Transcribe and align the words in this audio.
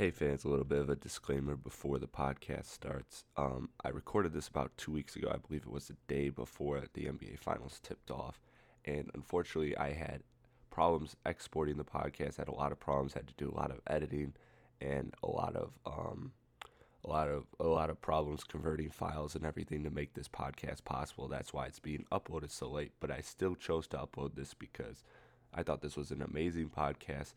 Hey 0.00 0.10
fans, 0.10 0.44
a 0.44 0.48
little 0.48 0.64
bit 0.64 0.78
of 0.78 0.88
a 0.88 0.96
disclaimer 0.96 1.56
before 1.56 1.98
the 1.98 2.06
podcast 2.06 2.64
starts. 2.64 3.24
Um, 3.36 3.68
I 3.84 3.90
recorded 3.90 4.32
this 4.32 4.48
about 4.48 4.74
two 4.78 4.92
weeks 4.92 5.14
ago. 5.14 5.30
I 5.30 5.36
believe 5.36 5.64
it 5.66 5.70
was 5.70 5.88
the 5.88 5.96
day 6.08 6.30
before 6.30 6.84
the 6.94 7.02
NBA 7.02 7.38
Finals 7.38 7.80
tipped 7.82 8.10
off, 8.10 8.40
and 8.86 9.10
unfortunately, 9.12 9.76
I 9.76 9.92
had 9.92 10.22
problems 10.70 11.16
exporting 11.26 11.76
the 11.76 11.84
podcast. 11.84 12.38
Had 12.38 12.48
a 12.48 12.54
lot 12.54 12.72
of 12.72 12.80
problems. 12.80 13.12
Had 13.12 13.26
to 13.26 13.34
do 13.36 13.50
a 13.50 13.54
lot 13.54 13.70
of 13.70 13.82
editing, 13.88 14.32
and 14.80 15.12
a 15.22 15.26
lot 15.26 15.54
of 15.54 15.72
um, 15.84 16.32
a 17.04 17.10
lot 17.10 17.28
of 17.28 17.44
a 17.60 17.68
lot 17.68 17.90
of 17.90 18.00
problems 18.00 18.42
converting 18.42 18.88
files 18.88 19.34
and 19.34 19.44
everything 19.44 19.84
to 19.84 19.90
make 19.90 20.14
this 20.14 20.28
podcast 20.28 20.82
possible. 20.82 21.28
That's 21.28 21.52
why 21.52 21.66
it's 21.66 21.78
being 21.78 22.06
uploaded 22.10 22.50
so 22.50 22.70
late. 22.70 22.92
But 23.00 23.10
I 23.10 23.20
still 23.20 23.54
chose 23.54 23.86
to 23.88 23.98
upload 23.98 24.34
this 24.34 24.54
because 24.54 25.04
I 25.52 25.62
thought 25.62 25.82
this 25.82 25.98
was 25.98 26.10
an 26.10 26.22
amazing 26.22 26.70
podcast, 26.70 27.34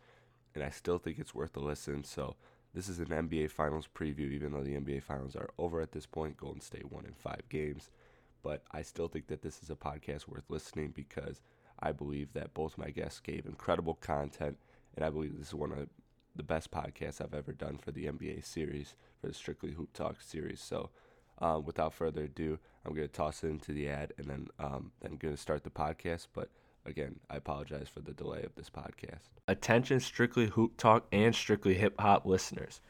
and 0.55 0.63
I 0.63 0.69
still 0.69 0.97
think 0.97 1.19
it's 1.19 1.35
worth 1.35 1.57
a 1.57 1.59
listen. 1.59 2.05
So 2.05 2.37
this 2.73 2.89
is 2.89 2.99
an 2.99 3.07
NBA 3.07 3.51
Finals 3.51 3.87
preview, 3.93 4.31
even 4.31 4.51
though 4.51 4.63
the 4.63 4.75
NBA 4.75 5.03
Finals 5.03 5.35
are 5.35 5.51
over 5.59 5.79
at 5.81 5.91
this 5.91 6.05
point. 6.05 6.37
Golden 6.37 6.61
State 6.61 6.91
won 6.91 7.05
in 7.05 7.13
five 7.13 7.41
games. 7.49 7.91
But 8.41 8.63
I 8.71 8.81
still 8.81 9.07
think 9.07 9.27
that 9.27 9.41
this 9.41 9.61
is 9.61 9.69
a 9.69 9.75
podcast 9.75 10.27
worth 10.27 10.49
listening 10.49 10.91
because 10.93 11.41
I 11.79 11.91
believe 11.91 12.33
that 12.33 12.53
both 12.53 12.77
my 12.77 12.89
guests 12.89 13.19
gave 13.19 13.45
incredible 13.45 13.95
content, 13.95 14.57
and 14.95 15.05
I 15.05 15.09
believe 15.09 15.37
this 15.37 15.49
is 15.49 15.53
one 15.53 15.71
of 15.71 15.87
the 16.35 16.43
best 16.43 16.71
podcasts 16.71 17.21
I've 17.21 17.33
ever 17.33 17.53
done 17.53 17.77
for 17.77 17.91
the 17.91 18.05
NBA 18.05 18.43
series, 18.43 18.95
for 19.21 19.27
the 19.27 19.33
Strictly 19.33 19.71
Hoop 19.71 19.93
Talk 19.93 20.21
series. 20.21 20.59
So, 20.59 20.89
um, 21.39 21.65
without 21.65 21.93
further 21.93 22.23
ado, 22.23 22.59
I'm 22.85 22.93
going 22.93 23.07
to 23.07 23.13
toss 23.13 23.43
it 23.43 23.47
into 23.47 23.71
the 23.71 23.87
ad, 23.89 24.13
and 24.17 24.27
then 24.27 24.47
um, 24.59 24.91
then 25.01 25.17
going 25.17 25.35
to 25.35 25.41
start 25.41 25.63
the 25.63 25.69
podcast. 25.69 26.27
But 26.33 26.49
again, 26.85 27.19
I 27.29 27.37
apologize 27.37 27.87
for 27.89 28.01
the 28.01 28.13
delay 28.13 28.43
of 28.43 28.55
this 28.55 28.69
podcast. 28.69 29.29
Attention, 29.47 29.99
Strictly 29.99 30.47
Hoop 30.47 30.77
Talk 30.77 31.05
and 31.11 31.33
Strictly 31.33 31.75
Hip 31.75 31.99
Hop 31.99 32.25
listeners. 32.25 32.81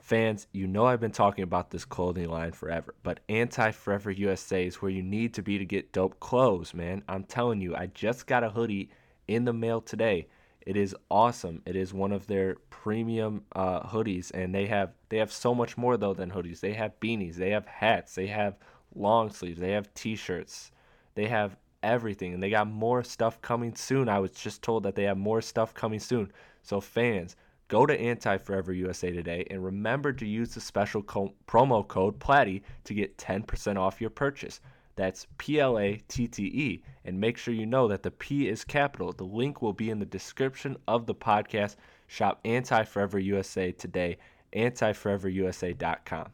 Fans, 0.00 0.46
you 0.52 0.66
know 0.66 0.86
I've 0.86 1.00
been 1.00 1.10
talking 1.10 1.44
about 1.44 1.70
this 1.70 1.84
clothing 1.84 2.28
line 2.28 2.52
forever, 2.52 2.94
but 3.02 3.20
Anti 3.28 3.70
Forever 3.70 4.10
USA 4.10 4.66
is 4.66 4.82
where 4.82 4.90
you 4.90 5.02
need 5.02 5.34
to 5.34 5.42
be 5.42 5.58
to 5.58 5.64
get 5.64 5.92
dope 5.92 6.18
clothes, 6.20 6.74
man. 6.74 7.02
I'm 7.08 7.24
telling 7.24 7.60
you, 7.60 7.76
I 7.76 7.86
just 7.86 8.26
got 8.26 8.42
a 8.42 8.50
hoodie 8.50 8.90
in 9.28 9.44
the 9.44 9.52
mail 9.52 9.80
today. 9.80 10.26
It 10.62 10.76
is 10.76 10.96
awesome. 11.10 11.62
It 11.66 11.76
is 11.76 11.94
one 11.94 12.12
of 12.12 12.26
their 12.26 12.56
premium 12.70 13.44
uh, 13.54 13.82
hoodies, 13.82 14.30
and 14.32 14.54
they 14.54 14.66
have 14.66 14.92
they 15.08 15.18
have 15.18 15.32
so 15.32 15.54
much 15.54 15.76
more 15.76 15.96
though 15.96 16.14
than 16.14 16.30
hoodies. 16.30 16.60
They 16.60 16.72
have 16.72 16.98
beanies, 17.00 17.36
they 17.36 17.50
have 17.50 17.66
hats, 17.66 18.14
they 18.14 18.26
have 18.28 18.56
long 18.94 19.30
sleeves, 19.30 19.60
they 19.60 19.72
have 19.72 19.92
t-shirts, 19.94 20.72
they 21.14 21.28
have 21.28 21.56
everything, 21.82 22.34
and 22.34 22.42
they 22.42 22.50
got 22.50 22.68
more 22.68 23.02
stuff 23.02 23.40
coming 23.42 23.74
soon. 23.74 24.08
I 24.08 24.18
was 24.18 24.32
just 24.32 24.62
told 24.62 24.82
that 24.82 24.94
they 24.94 25.04
have 25.04 25.18
more 25.18 25.40
stuff 25.40 25.74
coming 25.74 26.00
soon. 26.00 26.32
So 26.62 26.80
fans, 26.80 27.36
go 27.68 27.86
to 27.86 27.98
Anti 27.98 28.38
Forever 28.38 28.72
USA 28.72 29.10
today 29.10 29.46
and 29.50 29.64
remember 29.64 30.12
to 30.12 30.26
use 30.26 30.54
the 30.54 30.60
special 30.60 31.02
co- 31.02 31.34
promo 31.46 31.86
code 31.86 32.18
PLATTY 32.18 32.62
to 32.84 32.94
get 32.94 33.18
10% 33.18 33.76
off 33.76 34.00
your 34.00 34.10
purchase. 34.10 34.60
That's 34.96 35.26
P 35.38 35.60
L 35.60 35.78
A 35.78 36.00
T 36.08 36.28
T 36.28 36.44
E. 36.44 36.82
And 37.04 37.18
make 37.18 37.38
sure 37.38 37.54
you 37.54 37.66
know 37.66 37.88
that 37.88 38.02
the 38.02 38.10
P 38.10 38.48
is 38.48 38.64
capital. 38.64 39.12
The 39.12 39.24
link 39.24 39.62
will 39.62 39.72
be 39.72 39.90
in 39.90 39.98
the 39.98 40.06
description 40.06 40.76
of 40.86 41.06
the 41.06 41.14
podcast. 41.14 41.76
Shop 42.06 42.40
Anti 42.44 42.84
Forever 42.84 43.18
USA 43.18 43.72
today, 43.72 44.18
antiforeverusa.com. 44.52 46.32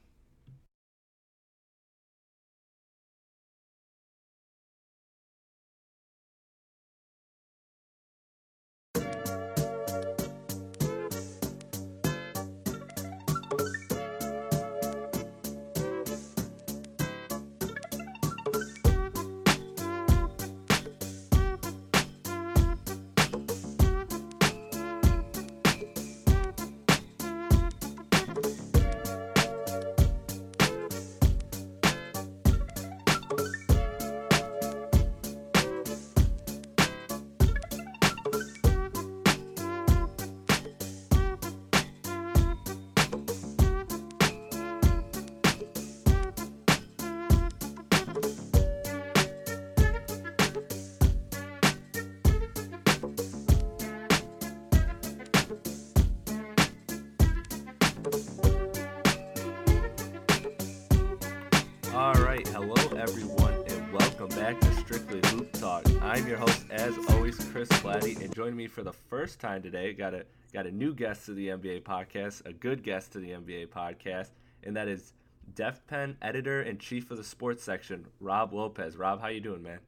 first 69.26 69.40
time 69.40 69.60
today, 69.60 69.92
got 69.92 70.14
a 70.14 70.24
got 70.52 70.66
a 70.66 70.70
new 70.70 70.94
guest 70.94 71.26
to 71.26 71.34
the 71.34 71.48
NBA 71.48 71.82
podcast, 71.82 72.46
a 72.46 72.52
good 72.52 72.84
guest 72.84 73.10
to 73.12 73.18
the 73.18 73.30
NBA 73.30 73.66
podcast, 73.70 74.30
and 74.62 74.76
that 74.76 74.86
is 74.86 75.14
Def 75.56 75.84
Pen 75.88 76.16
editor 76.22 76.62
and 76.62 76.78
chief 76.78 77.10
of 77.10 77.16
the 77.16 77.24
sports 77.24 77.64
section, 77.64 78.06
Rob 78.20 78.52
Lopez. 78.52 78.96
Rob, 78.96 79.20
how 79.20 79.26
you 79.26 79.40
doing, 79.40 79.64
man? 79.64 79.80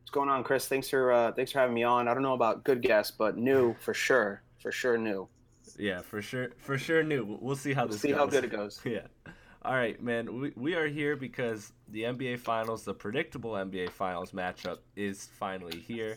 What's 0.00 0.10
going 0.12 0.30
on, 0.30 0.42
Chris? 0.44 0.66
Thanks 0.66 0.88
for 0.88 1.12
uh, 1.12 1.32
thanks 1.32 1.52
for 1.52 1.58
having 1.58 1.74
me 1.74 1.82
on. 1.82 2.08
I 2.08 2.14
don't 2.14 2.22
know 2.22 2.32
about 2.32 2.64
good 2.64 2.80
guest, 2.80 3.18
but 3.18 3.36
new 3.36 3.74
for 3.80 3.92
sure, 3.92 4.40
for 4.62 4.72
sure 4.72 4.96
new. 4.96 5.28
Yeah, 5.78 6.00
for 6.00 6.22
sure, 6.22 6.52
for 6.56 6.78
sure 6.78 7.02
new. 7.02 7.36
We'll 7.38 7.54
see 7.54 7.74
how 7.74 7.82
We'll 7.82 7.92
this 7.92 8.00
see 8.00 8.08
goes. 8.08 8.16
how 8.16 8.26
good 8.26 8.44
it 8.44 8.50
goes. 8.50 8.80
Yeah. 8.86 9.00
All 9.62 9.74
right, 9.74 10.02
man. 10.02 10.40
We, 10.40 10.52
we 10.56 10.74
are 10.74 10.86
here 10.86 11.16
because 11.16 11.72
the 11.88 12.04
NBA 12.04 12.38
Finals, 12.38 12.84
the 12.84 12.94
predictable 12.94 13.50
NBA 13.52 13.90
Finals 13.90 14.30
matchup, 14.30 14.78
is 14.94 15.28
finally 15.38 15.80
here. 15.80 16.16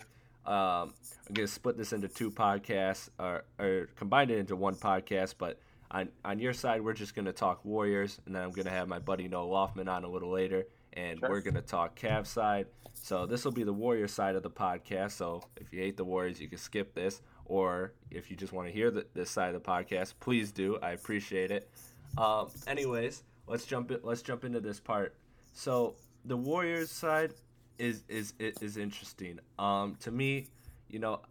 Um, 0.49 0.93
I'm 1.27 1.33
gonna 1.33 1.47
split 1.47 1.77
this 1.77 1.93
into 1.93 2.07
two 2.07 2.31
podcasts, 2.31 3.09
or, 3.19 3.43
or 3.59 3.87
combine 3.95 4.31
it 4.31 4.39
into 4.39 4.55
one 4.55 4.75
podcast. 4.75 5.35
But 5.37 5.59
on 5.91 6.09
on 6.25 6.39
your 6.39 6.53
side, 6.53 6.81
we're 6.81 6.93
just 6.93 7.13
gonna 7.15 7.31
talk 7.33 7.63
Warriors, 7.63 8.19
and 8.25 8.35
then 8.35 8.41
I'm 8.41 8.51
gonna 8.51 8.71
have 8.71 8.87
my 8.87 8.97
buddy 8.99 9.27
Noah 9.27 9.47
Lofman 9.47 9.87
on 9.87 10.03
a 10.03 10.09
little 10.09 10.31
later, 10.31 10.65
and 10.93 11.19
Sure. 11.19 11.29
we're 11.29 11.41
gonna 11.41 11.61
talk 11.61 11.97
Cavs 11.99 12.27
side. 12.27 12.65
So 12.95 13.27
this 13.27 13.45
will 13.45 13.51
be 13.51 13.63
the 13.63 13.71
Warrior 13.73 14.07
side 14.07 14.35
of 14.35 14.41
the 14.43 14.49
podcast. 14.49 15.11
So 15.11 15.43
if 15.55 15.71
you 15.71 15.79
hate 15.79 15.97
the 15.97 16.03
Warriors, 16.03 16.41
you 16.41 16.47
can 16.49 16.57
skip 16.57 16.95
this, 16.95 17.21
or 17.45 17.93
if 18.09 18.31
you 18.31 18.35
just 18.35 18.51
want 18.51 18.67
to 18.67 18.73
hear 18.73 18.89
the, 18.91 19.05
this 19.13 19.29
side 19.29 19.53
of 19.53 19.63
the 19.63 19.69
podcast, 19.69 20.15
please 20.19 20.51
do. 20.51 20.77
I 20.81 20.91
appreciate 20.91 21.51
it. 21.51 21.69
Um, 22.17 22.49
anyways, 22.65 23.23
let's 23.47 23.65
jump 23.65 23.91
in, 23.91 23.99
let's 24.03 24.23
jump 24.23 24.43
into 24.43 24.59
this 24.59 24.79
part. 24.79 25.13
So 25.53 25.95
the 26.25 26.35
Warriors 26.35 26.89
side 26.89 27.33
is 27.79 28.03
is 28.09 28.33
is 28.39 28.77
interesting. 28.77 29.39
Um, 29.57 29.95
to 30.01 30.11
me, 30.11 30.47
you 30.89 30.99
know, 30.99 31.21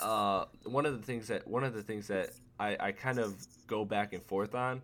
uh, 0.00 0.44
one 0.64 0.86
of 0.86 0.98
the 0.98 1.04
things 1.04 1.26
that 1.28 1.46
one 1.46 1.64
of 1.64 1.74
the 1.74 1.82
things 1.82 2.06
that 2.08 2.30
I, 2.60 2.76
I 2.78 2.92
kind 2.92 3.18
of 3.18 3.34
go 3.66 3.84
back 3.84 4.12
and 4.12 4.22
forth 4.22 4.54
on 4.54 4.82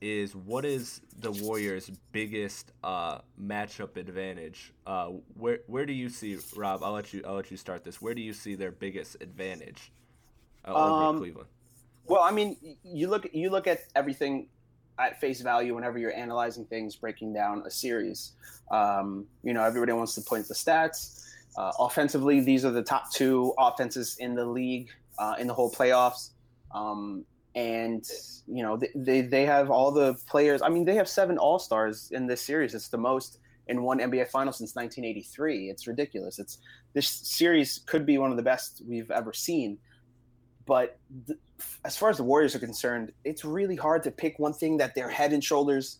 is 0.00 0.36
what 0.36 0.64
is 0.64 1.00
the 1.18 1.32
Warriors' 1.32 1.90
biggest 2.12 2.72
uh, 2.84 3.18
matchup 3.40 3.96
advantage? 3.96 4.72
Uh, 4.86 5.08
where 5.34 5.60
where 5.66 5.86
do 5.86 5.92
you 5.92 6.08
see 6.08 6.38
Rob? 6.54 6.82
I'll 6.84 6.92
let 6.92 7.12
you 7.12 7.22
I'll 7.26 7.34
let 7.34 7.50
you 7.50 7.56
start 7.56 7.84
this. 7.84 8.00
Where 8.00 8.14
do 8.14 8.20
you 8.22 8.32
see 8.32 8.54
their 8.54 8.70
biggest 8.70 9.16
advantage 9.20 9.90
uh, 10.64 10.74
over 10.74 11.04
Um, 11.04 11.18
Cleveland? 11.18 11.48
Well, 12.06 12.22
I 12.22 12.30
mean, 12.30 12.56
you 12.84 13.08
look 13.08 13.26
you 13.32 13.50
look 13.50 13.66
at 13.66 13.80
everything 13.96 14.48
at 14.98 15.20
face 15.20 15.40
value 15.40 15.74
whenever 15.74 15.98
you're 15.98 16.14
analyzing 16.14 16.64
things, 16.64 16.96
breaking 16.96 17.32
down 17.32 17.62
a 17.66 17.70
series. 17.70 18.32
Um, 18.70 19.26
you 19.42 19.54
know, 19.54 19.62
everybody 19.64 19.92
wants 19.92 20.14
to 20.16 20.20
point 20.20 20.48
the 20.48 20.54
stats. 20.54 21.24
Uh, 21.56 21.72
offensively, 21.78 22.40
these 22.40 22.64
are 22.64 22.70
the 22.70 22.82
top 22.82 23.10
two 23.12 23.54
offenses 23.58 24.16
in 24.18 24.34
the 24.34 24.44
league 24.44 24.88
uh, 25.18 25.34
in 25.38 25.46
the 25.46 25.54
whole 25.54 25.70
playoffs. 25.70 26.30
Um, 26.74 27.24
and 27.54 28.04
you 28.46 28.62
know, 28.62 28.76
they, 28.76 28.90
they 28.94 29.20
they 29.22 29.46
have 29.46 29.70
all 29.70 29.90
the 29.90 30.14
players. 30.28 30.62
I 30.62 30.68
mean, 30.68 30.84
they 30.84 30.94
have 30.94 31.08
seven 31.08 31.38
All 31.38 31.58
Stars 31.58 32.10
in 32.12 32.26
this 32.26 32.42
series. 32.42 32.74
It's 32.74 32.88
the 32.88 32.98
most 32.98 33.38
in 33.66 33.82
one 33.82 33.98
NBA 33.98 34.28
final 34.28 34.52
since 34.52 34.74
1983. 34.74 35.70
It's 35.70 35.86
ridiculous. 35.86 36.38
It's 36.38 36.58
this 36.94 37.08
series 37.08 37.80
could 37.86 38.06
be 38.06 38.18
one 38.18 38.30
of 38.30 38.36
the 38.36 38.42
best 38.42 38.82
we've 38.86 39.10
ever 39.10 39.32
seen. 39.32 39.78
But 40.68 40.98
th- 41.26 41.38
as 41.86 41.96
far 41.96 42.10
as 42.10 42.18
the 42.18 42.22
Warriors 42.22 42.54
are 42.54 42.58
concerned, 42.58 43.10
it's 43.24 43.42
really 43.42 43.74
hard 43.74 44.02
to 44.02 44.10
pick 44.10 44.38
one 44.38 44.52
thing 44.52 44.76
that 44.76 44.94
they're 44.94 45.08
head 45.08 45.32
and 45.32 45.42
shoulders 45.42 45.98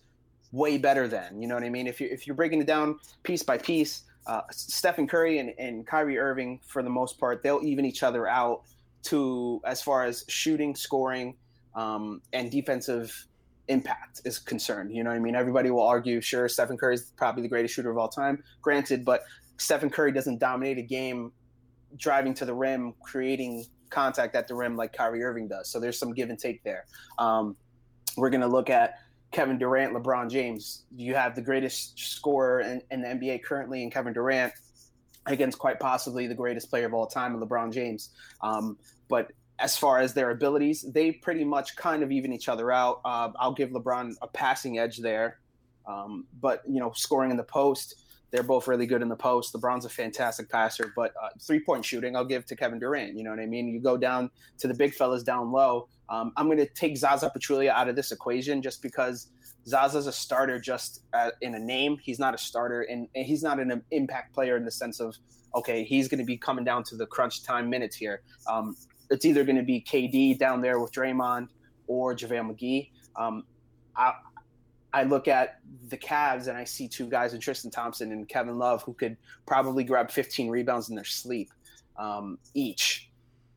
way 0.52 0.76
better 0.76 1.08
than. 1.08 1.40
You 1.40 1.48
know 1.48 1.54
what 1.54 1.64
I 1.64 1.70
mean? 1.70 1.86
If 1.86 2.00
you 2.02 2.08
if 2.10 2.26
you're 2.26 2.36
breaking 2.36 2.60
it 2.60 2.66
down 2.66 3.00
piece 3.22 3.42
by 3.42 3.56
piece, 3.56 4.02
uh, 4.26 4.42
Stephen 4.50 5.08
Curry 5.08 5.38
and, 5.38 5.54
and 5.58 5.86
Kyrie 5.86 6.18
Irving, 6.18 6.60
for 6.66 6.82
the 6.82 6.90
most 6.90 7.18
part, 7.18 7.42
they'll 7.42 7.62
even 7.62 7.86
each 7.86 8.02
other 8.02 8.28
out 8.28 8.62
to 9.04 9.62
as 9.64 9.80
far 9.80 10.04
as 10.04 10.26
shooting, 10.28 10.76
scoring, 10.76 11.34
um, 11.74 12.20
and 12.34 12.50
defensive 12.50 13.26
impact 13.68 14.20
is 14.26 14.38
concerned. 14.38 14.94
You 14.94 15.02
know 15.02 15.10
what 15.10 15.16
I 15.16 15.20
mean? 15.20 15.34
Everybody 15.34 15.70
will 15.70 15.86
argue, 15.86 16.20
sure, 16.20 16.46
Stephen 16.48 16.76
Curry 16.76 16.94
is 16.94 17.12
probably 17.16 17.42
the 17.42 17.48
greatest 17.48 17.74
shooter 17.74 17.90
of 17.90 17.96
all 17.96 18.08
time, 18.08 18.44
granted, 18.60 19.02
but 19.04 19.22
Stephen 19.56 19.88
Curry 19.88 20.12
doesn't 20.12 20.38
dominate 20.38 20.76
a 20.76 20.82
game 20.82 21.32
driving 21.96 22.34
to 22.34 22.44
the 22.44 22.54
rim, 22.54 22.94
creating 23.02 23.64
contact 23.90 24.34
at 24.34 24.48
the 24.48 24.54
rim 24.54 24.76
like 24.76 24.92
Kyrie 24.92 25.22
Irving 25.22 25.48
does. 25.48 25.68
So 25.68 25.80
there's 25.80 25.98
some 25.98 26.12
give 26.12 26.30
and 26.30 26.38
take 26.38 26.62
there. 26.62 26.86
Um, 27.18 27.56
we're 28.16 28.30
going 28.30 28.40
to 28.40 28.48
look 28.48 28.70
at 28.70 28.94
Kevin 29.30 29.58
Durant, 29.58 29.94
LeBron 29.94 30.30
James. 30.30 30.84
You 30.94 31.14
have 31.14 31.34
the 31.34 31.42
greatest 31.42 31.98
scorer 31.98 32.60
in, 32.60 32.82
in 32.90 33.02
the 33.02 33.08
NBA 33.08 33.42
currently 33.44 33.82
in 33.82 33.90
Kevin 33.90 34.12
Durant 34.12 34.52
against 35.26 35.58
quite 35.58 35.78
possibly 35.78 36.26
the 36.26 36.34
greatest 36.34 36.70
player 36.70 36.86
of 36.86 36.94
all 36.94 37.06
time 37.06 37.34
in 37.34 37.40
LeBron 37.40 37.72
James. 37.72 38.10
Um, 38.42 38.78
but 39.08 39.30
as 39.58 39.76
far 39.76 39.98
as 39.98 40.14
their 40.14 40.30
abilities, 40.30 40.84
they 40.92 41.12
pretty 41.12 41.44
much 41.44 41.76
kind 41.76 42.02
of 42.02 42.10
even 42.10 42.32
each 42.32 42.48
other 42.48 42.70
out. 42.72 43.00
Uh, 43.04 43.30
I'll 43.38 43.52
give 43.52 43.70
LeBron 43.70 44.14
a 44.22 44.28
passing 44.28 44.78
edge 44.78 44.98
there. 44.98 45.38
Um, 45.86 46.26
but, 46.40 46.62
you 46.68 46.80
know, 46.80 46.92
scoring 46.92 47.30
in 47.30 47.36
the 47.36 47.44
post, 47.44 47.96
they're 48.30 48.42
both 48.42 48.68
really 48.68 48.86
good 48.86 49.02
in 49.02 49.08
the 49.08 49.16
post. 49.16 49.54
LeBron's 49.54 49.84
a 49.84 49.88
fantastic 49.88 50.50
passer, 50.50 50.92
but 50.94 51.12
uh, 51.22 51.28
three 51.40 51.60
point 51.60 51.84
shooting, 51.84 52.14
I'll 52.14 52.24
give 52.24 52.44
to 52.46 52.56
Kevin 52.56 52.78
Durant. 52.78 53.16
You 53.16 53.24
know 53.24 53.30
what 53.30 53.40
I 53.40 53.46
mean? 53.46 53.68
You 53.68 53.80
go 53.80 53.96
down 53.96 54.30
to 54.58 54.68
the 54.68 54.74
big 54.74 54.94
fellas 54.94 55.22
down 55.22 55.50
low. 55.50 55.88
Um, 56.08 56.32
I'm 56.36 56.46
going 56.46 56.58
to 56.58 56.68
take 56.68 56.96
Zaza 56.96 57.30
Pachulia 57.34 57.70
out 57.70 57.88
of 57.88 57.96
this 57.96 58.12
equation 58.12 58.62
just 58.62 58.82
because 58.82 59.28
Zaza's 59.66 60.06
a 60.06 60.12
starter 60.12 60.58
just 60.58 61.02
uh, 61.12 61.30
in 61.42 61.54
a 61.54 61.58
name. 61.58 61.98
He's 62.02 62.18
not 62.18 62.34
a 62.34 62.38
starter, 62.38 62.82
and, 62.82 63.08
and 63.14 63.26
he's 63.26 63.42
not 63.42 63.58
an 63.58 63.82
impact 63.90 64.34
player 64.34 64.56
in 64.56 64.64
the 64.64 64.70
sense 64.70 65.00
of 65.00 65.16
okay, 65.54 65.82
he's 65.82 66.08
going 66.08 66.18
to 66.18 66.24
be 66.26 66.36
coming 66.36 66.64
down 66.64 66.82
to 66.84 66.96
the 66.96 67.06
crunch 67.06 67.42
time 67.42 67.70
minutes 67.70 67.96
here. 67.96 68.22
Um, 68.46 68.76
it's 69.10 69.24
either 69.24 69.44
going 69.44 69.56
to 69.56 69.62
be 69.62 69.80
KD 69.80 70.38
down 70.38 70.60
there 70.60 70.78
with 70.78 70.92
Draymond 70.92 71.48
or 71.86 72.14
JaVale 72.14 72.54
McGee. 72.54 72.90
Um, 73.16 73.44
I, 73.96 74.12
I 74.92 75.02
look 75.02 75.28
at 75.28 75.60
the 75.88 75.96
Cavs 75.96 76.48
and 76.48 76.56
I 76.56 76.64
see 76.64 76.88
two 76.88 77.06
guys 77.06 77.34
in 77.34 77.40
Tristan 77.40 77.70
Thompson 77.70 78.10
and 78.12 78.28
Kevin 78.28 78.58
Love 78.58 78.82
who 78.82 78.94
could 78.94 79.16
probably 79.46 79.84
grab 79.84 80.10
15 80.10 80.48
rebounds 80.48 80.88
in 80.88 80.94
their 80.94 81.04
sleep 81.04 81.50
um, 81.96 82.38
each. 82.54 83.10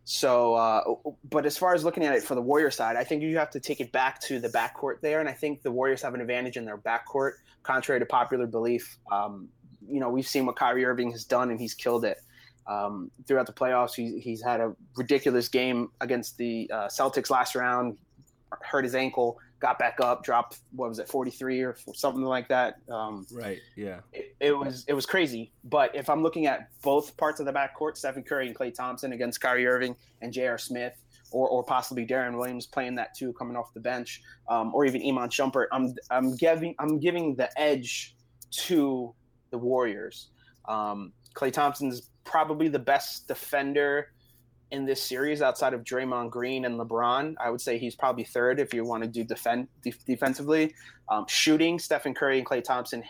So, 0.04 0.56
uh, 0.56 0.84
but 1.30 1.46
as 1.46 1.58
far 1.58 1.74
as 1.74 1.86
looking 1.86 2.04
at 2.04 2.14
it 2.14 2.24
for 2.24 2.36
the 2.36 2.42
Warrior 2.42 2.72
side, 2.72 2.98
I 2.98 3.04
think 3.04 3.22
you 3.22 3.38
have 3.38 3.52
to 3.52 3.60
take 3.60 3.80
it 3.80 3.92
back 3.92 4.20
to 4.22 4.40
the 4.40 4.50
backcourt 4.50 5.00
there, 5.02 5.20
and 5.20 5.30
I 5.30 5.32
think 5.32 5.62
the 5.62 5.72
Warriors 5.72 6.02
have 6.02 6.14
an 6.16 6.22
advantage 6.22 6.58
in 6.58 6.66
their 6.66 6.78
backcourt, 6.78 7.34
contrary 7.64 8.00
to 8.00 8.06
popular 8.06 8.48
belief. 8.48 8.98
Um, 9.12 9.48
you 9.88 10.00
know, 10.00 10.10
we've 10.10 10.28
seen 10.28 10.46
what 10.46 10.56
Kyrie 10.56 10.86
Irving 10.86 11.12
has 11.12 11.24
done, 11.24 11.52
and 11.52 11.60
he's 11.60 11.74
killed 11.74 12.04
it 12.04 12.18
um, 12.68 13.12
throughout 13.28 13.46
the 13.46 13.54
playoffs. 13.54 13.94
He, 13.94 14.20
he's 14.20 14.42
had 14.42 14.60
a 14.60 14.76
ridiculous 14.98 15.48
game 15.48 15.90
against 16.02 16.38
the 16.38 16.70
uh, 16.74 16.88
Celtics 16.88 17.30
last 17.30 17.56
round, 17.56 17.98
hurt 18.64 18.84
his 18.84 18.96
ankle, 18.96 19.38
got 19.62 19.80
back 19.80 20.00
up, 20.02 20.24
dropped 20.24 20.60
what 20.76 20.90
was 20.90 21.00
it, 21.00 21.08
43 21.08 21.62
or 21.62 21.78
something 21.94 22.24
like 22.24 22.50
that. 22.50 22.78
Um, 22.90 23.26
Right. 23.32 23.60
Yeah. 23.78 24.00
it, 24.12 24.36
it 24.40 24.58
was 24.58 24.84
it 24.88 24.94
was 24.94 25.06
crazy. 25.06 25.54
But 25.64 25.96
if 25.96 26.10
I'm 26.10 26.24
looking 26.24 26.48
at 26.48 26.70
both 26.82 27.16
parts 27.16 27.40
of 27.40 27.46
the 27.46 27.54
backcourt, 27.54 27.96
Stephen 27.96 28.24
Curry 28.24 28.48
and 28.48 28.56
Klay 28.56 28.74
Thompson 28.74 29.14
against 29.14 29.40
Kyrie 29.40 29.68
Irving 29.68 29.96
and 30.22 30.34
J.R. 30.34 30.58
Smith, 30.58 30.94
or, 31.32 31.48
or 31.48 31.64
possibly 31.64 32.06
Deron 32.06 32.38
Williams 32.38 32.66
playing 32.66 32.96
that 32.96 33.16
too, 33.16 33.32
coming 33.34 33.56
off 33.56 33.74
the 33.74 33.80
bench, 33.80 34.22
um, 34.50 34.74
or 34.76 34.86
even 34.86 35.02
Iman 35.08 35.30
Shumpert, 35.30 35.68
I'm 35.72 35.96
I'm 36.10 36.36
giving 36.36 36.76
I'm 36.80 37.00
giving 37.00 37.36
the 37.36 37.50
edge 37.60 38.16
to 38.52 39.14
the 39.52 39.58
Warriors. 39.58 40.30
Um, 40.68 41.14
Klay 41.36 41.54
Thompson's 41.54 42.10
probably 42.24 42.68
the 42.68 42.80
best 42.80 43.28
defender 43.28 44.12
in 44.72 44.86
this 44.86 45.02
series 45.02 45.42
outside 45.42 45.74
of 45.74 45.84
Draymond 45.84 46.32
Green 46.32 46.66
and 46.66 46.80
LeBron. 46.80 47.36
I 47.40 47.50
would 47.50 47.62
say 47.62 47.78
he's 47.78 47.96
probably 47.96 48.24
third 48.24 48.60
if 48.60 48.74
you 48.74 48.86
want 48.86 49.04
to 49.04 49.10
do 49.10 49.24
defend 49.24 49.68
def- 49.84 50.04
defensively. 50.06 50.74
Um, 51.10 51.26
shooting, 51.28 51.78
Stephen 51.78 52.14
Curry 52.14 52.40
and 52.40 52.48
Klay 52.48 52.64
Thompson 52.64 53.04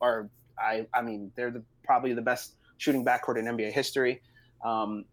are 0.00 0.28
I 0.58 0.86
I 0.92 1.02
mean 1.02 1.30
they're 1.36 1.50
the, 1.50 1.62
probably 1.84 2.12
the 2.12 2.22
best 2.22 2.56
shooting 2.78 3.04
backcourt 3.04 3.38
in 3.38 3.44
NBA 3.44 3.72
history. 3.72 4.20
Um, 4.64 5.04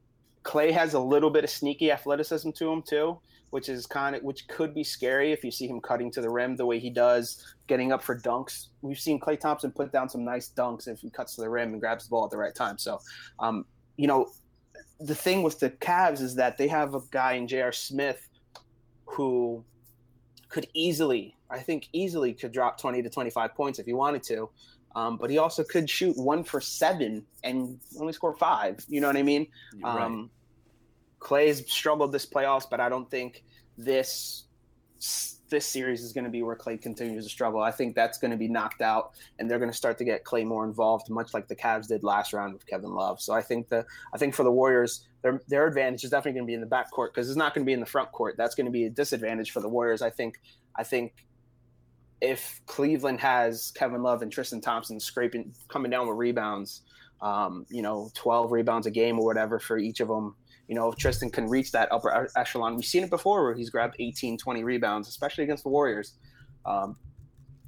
Klay 0.44 0.72
has 0.72 0.94
a 0.94 1.00
little 1.00 1.30
bit 1.30 1.44
of 1.44 1.50
sneaky 1.50 1.92
athleticism 1.92 2.52
to 2.52 2.72
him 2.72 2.82
too, 2.82 3.20
which 3.52 3.70
is 3.70 3.86
kind 3.86 4.16
of 4.16 4.24
which 4.24 4.48
could 4.48 4.74
be 4.74 4.84
scary 4.84 5.32
if 5.32 5.44
you 5.44 5.52
see 5.52 5.68
him 5.68 5.80
cutting 5.80 6.12
to 6.12 6.22
the 6.22 6.30
rim 6.30 6.56
the 6.56 6.66
way 6.66 6.80
he 6.80 6.90
does, 6.90 7.56
getting 7.68 7.92
up 7.92 8.02
for 8.02 8.20
dunks. 8.20 8.68
We've 8.82 9.00
seen 9.00 9.20
Klay 9.20 9.40
Thompson 9.40 9.72
put 9.72 9.92
down 9.92 10.10
some 10.10 10.26
nice 10.26 10.50
dunks 10.50 10.88
if 10.88 11.00
he 11.00 11.10
cuts 11.10 11.36
to 11.36 11.42
the 11.42 11.50
rim 11.50 11.72
and 11.72 11.80
grabs 11.80 12.06
the 12.06 12.10
ball 12.10 12.26
at 12.26 12.32
the 12.32 12.38
right 12.38 12.54
time. 12.54 12.78
So, 12.78 13.00
um, 13.40 13.66
you 13.96 14.08
know, 14.08 14.32
the 15.04 15.16
thing 15.16 15.44
with 15.44 15.60
the 15.60 15.70
Cavs 15.70 16.22
is 16.22 16.36
that 16.36 16.58
they 16.58 16.68
have 16.70 16.96
a 16.96 17.02
guy 17.12 17.34
in 17.34 17.48
J.R. 17.48 17.74
Smith 17.74 18.30
who 19.06 19.64
could 20.48 20.68
easily, 20.74 21.36
I 21.50 21.60
think, 21.60 21.90
easily 21.92 22.34
could 22.34 22.54
drop 22.54 22.80
20 22.80 23.04
to 23.04 23.10
25 23.10 23.54
points 23.54 23.80
if 23.80 23.86
he 23.86 23.94
wanted 23.94 24.24
to. 24.24 24.50
Um, 24.96 25.18
but 25.18 25.30
he 25.30 25.40
also 25.40 25.64
could 25.64 25.90
shoot 25.90 26.16
one 26.18 26.44
for 26.44 26.62
seven 26.62 27.26
and 27.44 27.80
only 28.00 28.14
score 28.14 28.36
five. 28.36 28.86
You 28.88 29.02
know 29.02 29.08
what 29.08 29.18
I 29.18 29.24
mean? 29.24 29.48
Right. 29.84 30.04
Um, 30.04 30.30
Klay's 31.20 31.70
struggled 31.70 32.12
this 32.12 32.26
playoffs, 32.26 32.70
but 32.70 32.80
I 32.80 32.90
don't 32.90 33.10
think 33.10 33.44
this 33.78 34.46
this 35.54 35.68
series 35.68 36.02
is 36.02 36.12
going 36.14 36.24
to 36.24 36.32
be 36.32 36.42
where 36.42 36.56
Klay 36.56 36.82
continues 36.82 37.24
to 37.24 37.30
struggle. 37.30 37.62
I 37.62 37.70
think 37.70 37.96
that's 37.96 38.18
going 38.18 38.32
to 38.32 38.38
be 38.38 38.48
knocked 38.48 38.82
out, 38.82 39.12
and 39.38 39.50
they're 39.50 39.60
going 39.60 39.70
to 39.70 39.78
start 39.78 40.00
to 40.00 40.04
get 40.04 40.24
Klay 40.24 40.44
more 40.44 40.66
involved, 40.66 41.12
much 41.12 41.32
like 41.32 41.48
the 41.48 41.56
Cavs 41.56 41.88
did 41.88 42.04
last 42.04 42.34
round 42.34 42.54
with 42.54 42.66
Kevin 42.66 42.90
Love. 42.90 43.22
So 43.22 43.34
I 43.34 43.42
think 43.42 43.70
the 43.70 43.86
I 44.14 44.18
think 44.18 44.34
for 44.34 44.44
the 44.44 44.52
Warriors, 44.52 45.08
their 45.22 45.40
their 45.48 45.68
advantage 45.68 46.04
is 46.04 46.10
definitely 46.10 46.40
going 46.40 46.48
to 46.48 46.52
be 46.52 46.56
in 46.56 46.62
the 46.62 46.68
backcourt 46.68 47.14
because 47.14 47.30
it's 47.30 47.38
not 47.38 47.54
going 47.54 47.64
to 47.64 47.70
be 47.70 47.74
in 47.74 47.80
the 47.80 47.86
front 47.86 48.12
court. 48.12 48.36
That's 48.36 48.56
going 48.56 48.66
to 48.66 48.72
be 48.72 48.86
a 48.86 48.90
disadvantage 48.90 49.52
for 49.52 49.62
the 49.62 49.70
Warriors. 49.70 50.02
I 50.02 50.10
think 50.10 50.42
I 50.76 50.84
think 50.84 51.14
if 52.20 52.62
Cleveland 52.66 53.20
has 53.20 53.72
Kevin 53.76 54.02
Love 54.02 54.24
and 54.24 54.32
Tristan 54.32 54.60
Thompson 54.60 55.00
scraping 55.00 55.54
coming 55.68 55.92
down 55.92 56.08
with 56.08 56.18
rebounds, 56.18 56.82
um, 57.22 57.68
you 57.70 57.84
know, 57.84 58.10
12 58.16 58.52
rebounds 58.52 58.88
a 58.88 58.92
game 58.92 59.20
or 59.20 59.26
whatever 59.26 59.60
for 59.60 59.78
each 59.78 60.00
of 60.00 60.08
them. 60.08 60.36
You 60.74 60.80
know, 60.80 60.92
if 60.92 60.98
Tristan 60.98 61.30
can 61.30 61.48
reach 61.48 61.72
that 61.74 61.92
upper 61.92 62.28
echelon, 62.36 62.76
we've 62.76 62.84
seen 62.84 63.04
it 63.04 63.12
before 63.12 63.44
where 63.44 63.54
he's 63.54 63.70
grabbed 63.70 63.96
18, 64.00 64.40
20 64.40 64.64
rebounds, 64.64 65.08
especially 65.08 65.44
against 65.44 65.62
the 65.62 65.70
Warriors. 65.70 66.14
Um, 66.66 66.96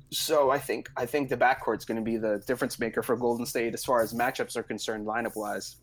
so 0.10 0.50
I 0.50 0.58
think 0.58 0.90
I 0.98 1.06
think 1.06 1.30
the 1.30 1.38
backcourt's 1.38 1.86
going 1.86 1.98
to 1.98 2.04
be 2.04 2.18
the 2.18 2.42
difference 2.48 2.80
maker 2.80 3.04
for 3.04 3.16
Golden 3.16 3.46
State 3.46 3.76
as 3.76 3.86
far 3.86 4.02
as 4.02 4.12
matchups 4.12 4.58
are 4.58 4.64
concerned, 4.64 5.06
lineup 5.06 5.36
wise. 5.36 5.76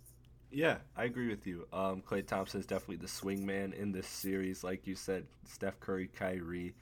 Yeah, 0.50 0.78
I 0.96 1.04
agree 1.04 1.28
with 1.28 1.46
you. 1.46 1.68
Um, 1.72 2.02
Klay 2.02 2.26
Thompson 2.26 2.58
is 2.58 2.66
definitely 2.66 2.96
the 2.96 3.06
swing 3.06 3.46
man 3.46 3.72
in 3.72 3.92
this 3.92 4.08
series, 4.08 4.64
like 4.64 4.84
you 4.84 4.96
said. 4.96 5.24
Steph 5.44 5.78
Curry, 5.78 6.08
Kyrie, 6.08 6.74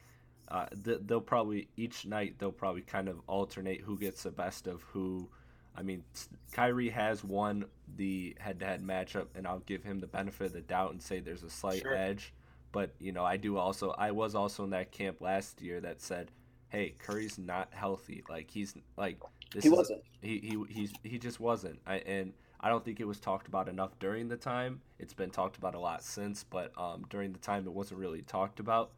uh, 0.47 0.65
th- 0.83 1.01
they'll 1.05 1.21
probably 1.21 1.67
each 1.77 2.07
night 2.07 2.33
they'll 2.39 2.51
probably 2.51 2.81
kind 2.81 3.07
of 3.07 3.21
alternate 3.27 3.81
who 3.81 3.95
gets 3.95 4.23
the 4.23 4.31
best 4.31 4.65
of 4.65 4.81
who. 4.81 5.29
I 5.75 5.83
mean, 5.83 6.03
Kyrie 6.51 6.89
has 6.89 7.23
won 7.23 7.65
the 7.97 8.35
head-to-head 8.39 8.81
matchup, 8.83 9.27
and 9.35 9.45
I'll 9.47 9.59
give 9.59 9.83
him 9.83 9.99
the 9.99 10.07
benefit 10.07 10.47
of 10.47 10.53
the 10.53 10.61
doubt 10.61 10.91
and 10.91 11.01
say 11.01 11.19
there's 11.19 11.43
a 11.43 11.49
slight 11.49 11.81
Sure. 11.81 11.93
edge. 11.95 12.33
But 12.71 12.91
you 12.99 13.11
know, 13.11 13.25
I 13.25 13.37
do 13.37 13.57
also. 13.57 13.91
I 13.97 14.11
was 14.11 14.33
also 14.35 14.63
in 14.63 14.69
that 14.69 14.91
camp 14.91 15.19
last 15.21 15.61
year 15.61 15.81
that 15.81 16.01
said, 16.01 16.31
"Hey, 16.69 16.91
Curry's 16.99 17.37
not 17.37 17.73
healthy. 17.73 18.23
Like 18.29 18.49
he's 18.49 18.73
like 18.97 19.17
this 19.53 19.63
He 19.65 19.69
is- 19.69 19.75
wasn't. 19.75 20.03
he 20.21 20.39
he 20.39 20.63
he's, 20.73 20.93
he 21.03 21.17
just 21.19 21.39
wasn't. 21.39 21.79
I, 21.85 21.95
and 21.97 22.33
I 22.61 22.69
don't 22.69 22.85
think 22.85 22.99
it 23.01 23.05
was 23.07 23.19
talked 23.19 23.47
about 23.47 23.67
enough 23.67 23.97
during 23.99 24.29
the 24.29 24.37
time. 24.37 24.81
It's 24.99 25.13
been 25.13 25.31
talked 25.31 25.57
about 25.57 25.75
a 25.75 25.79
lot 25.79 26.01
since, 26.03 26.43
but 26.45 26.71
um, 26.77 27.05
during 27.09 27.33
the 27.33 27.39
time 27.39 27.65
it 27.65 27.73
wasn't 27.73 27.99
really 27.99 28.21
talked 28.21 28.59
about. 28.61 28.91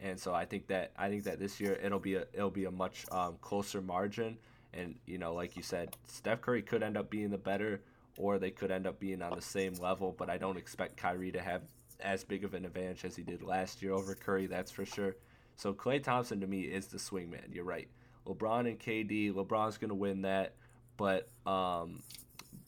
And 0.00 0.18
so 0.18 0.32
I 0.32 0.44
think 0.46 0.68
that 0.68 0.92
I 0.96 1.08
think 1.10 1.24
that 1.24 1.38
this 1.38 1.60
year 1.60 1.74
it'll 1.82 1.98
be 1.98 2.14
a 2.14 2.24
it'll 2.32 2.50
be 2.50 2.64
a 2.64 2.70
much 2.70 3.04
um, 3.12 3.36
closer 3.42 3.82
margin. 3.82 4.38
And 4.72 4.94
you 5.04 5.18
know, 5.18 5.34
like 5.34 5.54
you 5.56 5.62
said, 5.62 5.96
Steph 6.06 6.40
Curry 6.40 6.62
could 6.62 6.82
end 6.82 6.96
up 6.96 7.10
being 7.10 7.28
the 7.30 7.38
better, 7.38 7.82
or 8.18 8.38
they 8.38 8.50
could 8.50 8.70
end 8.70 8.86
up 8.86 8.98
being 8.98 9.22
on 9.22 9.34
the 9.34 9.40
same 9.42 9.74
level. 9.74 10.14
But 10.16 10.28
I 10.28 10.36
don't 10.36 10.58
expect 10.58 10.96
Kyrie 10.96 11.32
to 11.32 11.40
have 11.40 11.62
as 12.00 12.24
big 12.24 12.44
of 12.44 12.52
an 12.54 12.64
advantage 12.64 13.04
as 13.04 13.16
he 13.16 13.22
did 13.22 13.42
last 13.42 13.80
year 13.80 13.92
over 13.92 14.14
Curry. 14.14 14.46
That's 14.46 14.70
for 14.70 14.84
sure. 14.84 15.16
So 15.56 15.72
Klay 15.72 16.02
Thompson 16.02 16.40
to 16.40 16.46
me 16.46 16.62
is 16.62 16.88
the 16.88 16.98
swingman. 16.98 17.54
You're 17.54 17.64
right. 17.64 17.88
LeBron 18.26 18.68
and 18.68 18.78
KD. 18.78 19.32
LeBron's 19.32 19.78
going 19.78 19.88
to 19.88 19.94
win 19.94 20.22
that, 20.22 20.54
but 20.96 21.28
um, 21.46 22.02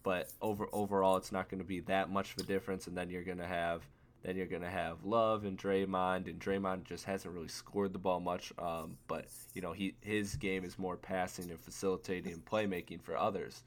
but 0.02 0.30
over 0.40 0.68
overall, 0.72 1.16
it's 1.16 1.32
not 1.32 1.48
going 1.48 1.60
to 1.60 1.66
be 1.66 1.80
that 1.80 2.10
much 2.10 2.32
of 2.32 2.38
a 2.38 2.42
difference. 2.44 2.86
And 2.86 2.96
then 2.96 3.10
you're 3.10 3.24
going 3.24 3.38
to 3.38 3.46
have 3.46 3.82
then 4.22 4.36
you're 4.36 4.46
going 4.46 4.62
to 4.62 4.70
have 4.70 5.04
Love 5.04 5.44
and 5.44 5.58
Draymond, 5.58 6.26
and 6.28 6.38
Draymond 6.38 6.84
just 6.84 7.04
hasn't 7.04 7.32
really 7.34 7.48
scored 7.48 7.92
the 7.92 7.98
ball 7.98 8.20
much. 8.20 8.52
Um, 8.58 8.96
but 9.06 9.26
you 9.54 9.62
know, 9.62 9.72
he 9.72 9.94
his 10.00 10.36
game 10.36 10.64
is 10.64 10.78
more 10.78 10.96
passing 10.96 11.50
and 11.50 11.60
facilitating 11.60 12.32
and 12.32 12.44
playmaking 12.44 13.02
for 13.02 13.16
others. 13.16 13.64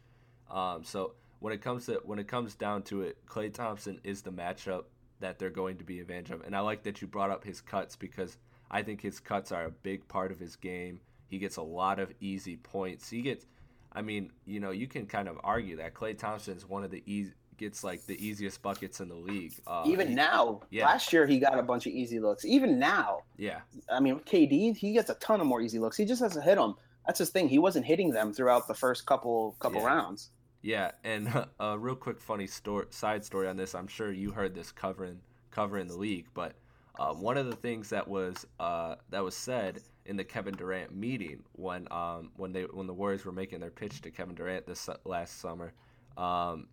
Um, 0.49 0.83
so 0.83 1.13
when 1.43 1.51
it 1.51 1.61
comes 1.61 1.87
to 1.87 1.99
when 2.05 2.19
it 2.19 2.27
comes 2.29 2.55
down 2.55 2.81
to 2.83 3.01
it, 3.01 3.17
Klay 3.27 3.53
Thompson 3.53 3.99
is 4.05 4.21
the 4.21 4.31
matchup 4.31 4.85
that 5.19 5.37
they're 5.37 5.49
going 5.49 5.75
to 5.75 5.83
be 5.83 5.99
advantage 5.99 6.31
of. 6.31 6.39
And 6.39 6.55
I 6.55 6.61
like 6.61 6.83
that 6.83 7.01
you 7.01 7.07
brought 7.07 7.31
up 7.31 7.43
his 7.43 7.59
cuts 7.59 7.97
because 7.97 8.37
I 8.71 8.81
think 8.81 9.01
his 9.01 9.19
cuts 9.19 9.51
are 9.51 9.65
a 9.65 9.69
big 9.69 10.07
part 10.07 10.31
of 10.31 10.39
his 10.39 10.55
game. 10.55 11.01
He 11.27 11.39
gets 11.39 11.57
a 11.57 11.61
lot 11.61 11.99
of 11.99 12.13
easy 12.21 12.55
points. 12.55 13.09
He 13.09 13.21
gets, 13.21 13.45
I 13.91 14.01
mean, 14.01 14.31
you 14.45 14.61
know, 14.61 14.71
you 14.71 14.87
can 14.87 15.05
kind 15.05 15.27
of 15.27 15.37
argue 15.43 15.75
that 15.77 15.93
Klay 15.93 16.17
Thompson 16.17 16.55
is 16.55 16.65
one 16.65 16.85
of 16.85 16.91
the 16.91 17.03
easy 17.05 17.33
gets 17.57 17.83
like 17.83 18.05
the 18.05 18.25
easiest 18.25 18.61
buckets 18.61 19.01
in 19.01 19.09
the 19.09 19.15
league. 19.15 19.53
Uh, 19.67 19.83
Even 19.85 20.07
he, 20.07 20.15
now, 20.15 20.61
yeah. 20.69 20.85
last 20.85 21.11
year 21.11 21.27
he 21.27 21.39
got 21.39 21.59
a 21.59 21.63
bunch 21.63 21.85
of 21.85 21.91
easy 21.91 22.21
looks. 22.21 22.45
Even 22.45 22.79
now, 22.79 23.19
yeah. 23.35 23.59
I 23.91 23.99
mean, 23.99 24.21
KD 24.21 24.77
he 24.77 24.93
gets 24.93 25.09
a 25.09 25.15
ton 25.15 25.41
of 25.41 25.47
more 25.47 25.59
easy 25.59 25.77
looks. 25.77 25.97
He 25.97 26.05
just 26.05 26.21
has 26.21 26.35
to 26.35 26.41
hit 26.41 26.55
them. 26.55 26.75
That's 27.05 27.19
his 27.19 27.31
thing. 27.31 27.49
He 27.49 27.59
wasn't 27.59 27.85
hitting 27.85 28.11
them 28.11 28.31
throughout 28.31 28.69
the 28.69 28.73
first 28.73 29.05
couple 29.05 29.57
couple 29.59 29.81
yeah. 29.81 29.87
rounds. 29.87 30.29
Yeah, 30.63 30.91
and 31.03 31.27
a 31.59 31.77
real 31.77 31.95
quick 31.95 32.21
funny 32.21 32.47
story, 32.47 32.85
side 32.89 33.23
story 33.23 33.47
on 33.47 33.57
this. 33.57 33.75
I'm 33.75 33.87
sure 33.87 34.11
you 34.11 34.31
heard 34.31 34.55
this 34.55 34.71
covering 34.71 35.19
covering 35.51 35.87
the 35.87 35.97
league, 35.97 36.27
but 36.33 36.53
uh, 36.97 37.13
one 37.13 37.37
of 37.37 37.45
the 37.47 37.55
things 37.55 37.89
that 37.89 38.07
was 38.07 38.47
uh, 38.59 38.95
that 39.09 39.23
was 39.23 39.35
said 39.35 39.81
in 40.05 40.15
the 40.15 40.23
Kevin 40.23 40.55
Durant 40.55 40.95
meeting 40.95 41.43
when 41.51 41.85
um, 41.91 42.31
when 42.37 42.53
they 42.53 42.63
when 42.63 42.87
the 42.87 42.93
Warriors 42.93 43.25
were 43.25 43.33
making 43.33 43.59
their 43.59 43.71
pitch 43.71 44.01
to 44.01 44.09
Kevin 44.09 44.35
Durant 44.35 44.65
this 44.65 44.89
last 45.03 45.41
summer, 45.41 45.73
um, 46.17 46.67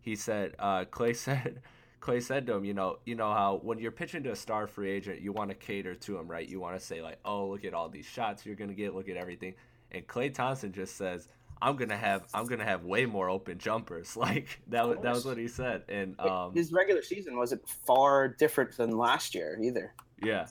he 0.00 0.14
said 0.14 0.54
uh, 0.60 0.84
Klay 0.84 1.14
said 1.16 1.62
Klay 2.00 2.22
said 2.22 2.46
to 2.46 2.54
him, 2.54 2.64
you 2.64 2.74
know, 2.74 2.98
you 3.04 3.16
know 3.16 3.32
how 3.32 3.58
when 3.60 3.80
you're 3.80 3.90
pitching 3.90 4.22
to 4.22 4.30
a 4.30 4.36
star 4.36 4.68
free 4.68 4.90
agent, 4.90 5.20
you 5.20 5.32
want 5.32 5.50
to 5.50 5.56
cater 5.56 5.96
to 5.96 6.16
him, 6.16 6.28
right? 6.28 6.48
You 6.48 6.60
want 6.60 6.78
to 6.78 6.84
say 6.84 7.02
like, 7.02 7.18
oh, 7.24 7.48
look 7.48 7.64
at 7.64 7.74
all 7.74 7.88
these 7.88 8.06
shots 8.06 8.46
you're 8.46 8.54
gonna 8.54 8.72
get, 8.72 8.94
look 8.94 9.08
at 9.08 9.16
everything, 9.16 9.54
and 9.90 10.06
Klay 10.06 10.32
Thompson 10.32 10.70
just 10.72 10.94
says. 10.96 11.26
I'm 11.60 11.76
gonna 11.76 11.96
have 11.96 12.26
I'm 12.34 12.46
gonna 12.46 12.64
have 12.64 12.84
way 12.84 13.06
more 13.06 13.28
open 13.28 13.58
jumpers. 13.58 14.16
Like 14.26 14.60
that 14.68 14.88
was 14.88 14.98
that 15.02 15.14
was 15.14 15.24
what 15.24 15.38
he 15.38 15.46
said. 15.46 15.84
And 15.88 16.18
um, 16.20 16.52
his 16.54 16.72
regular 16.72 17.02
season 17.02 17.36
wasn't 17.36 17.68
far 17.68 18.28
different 18.28 18.76
than 18.76 18.96
last 18.96 19.34
year 19.34 19.58
either. 19.62 19.94
Yeah, 20.22 20.46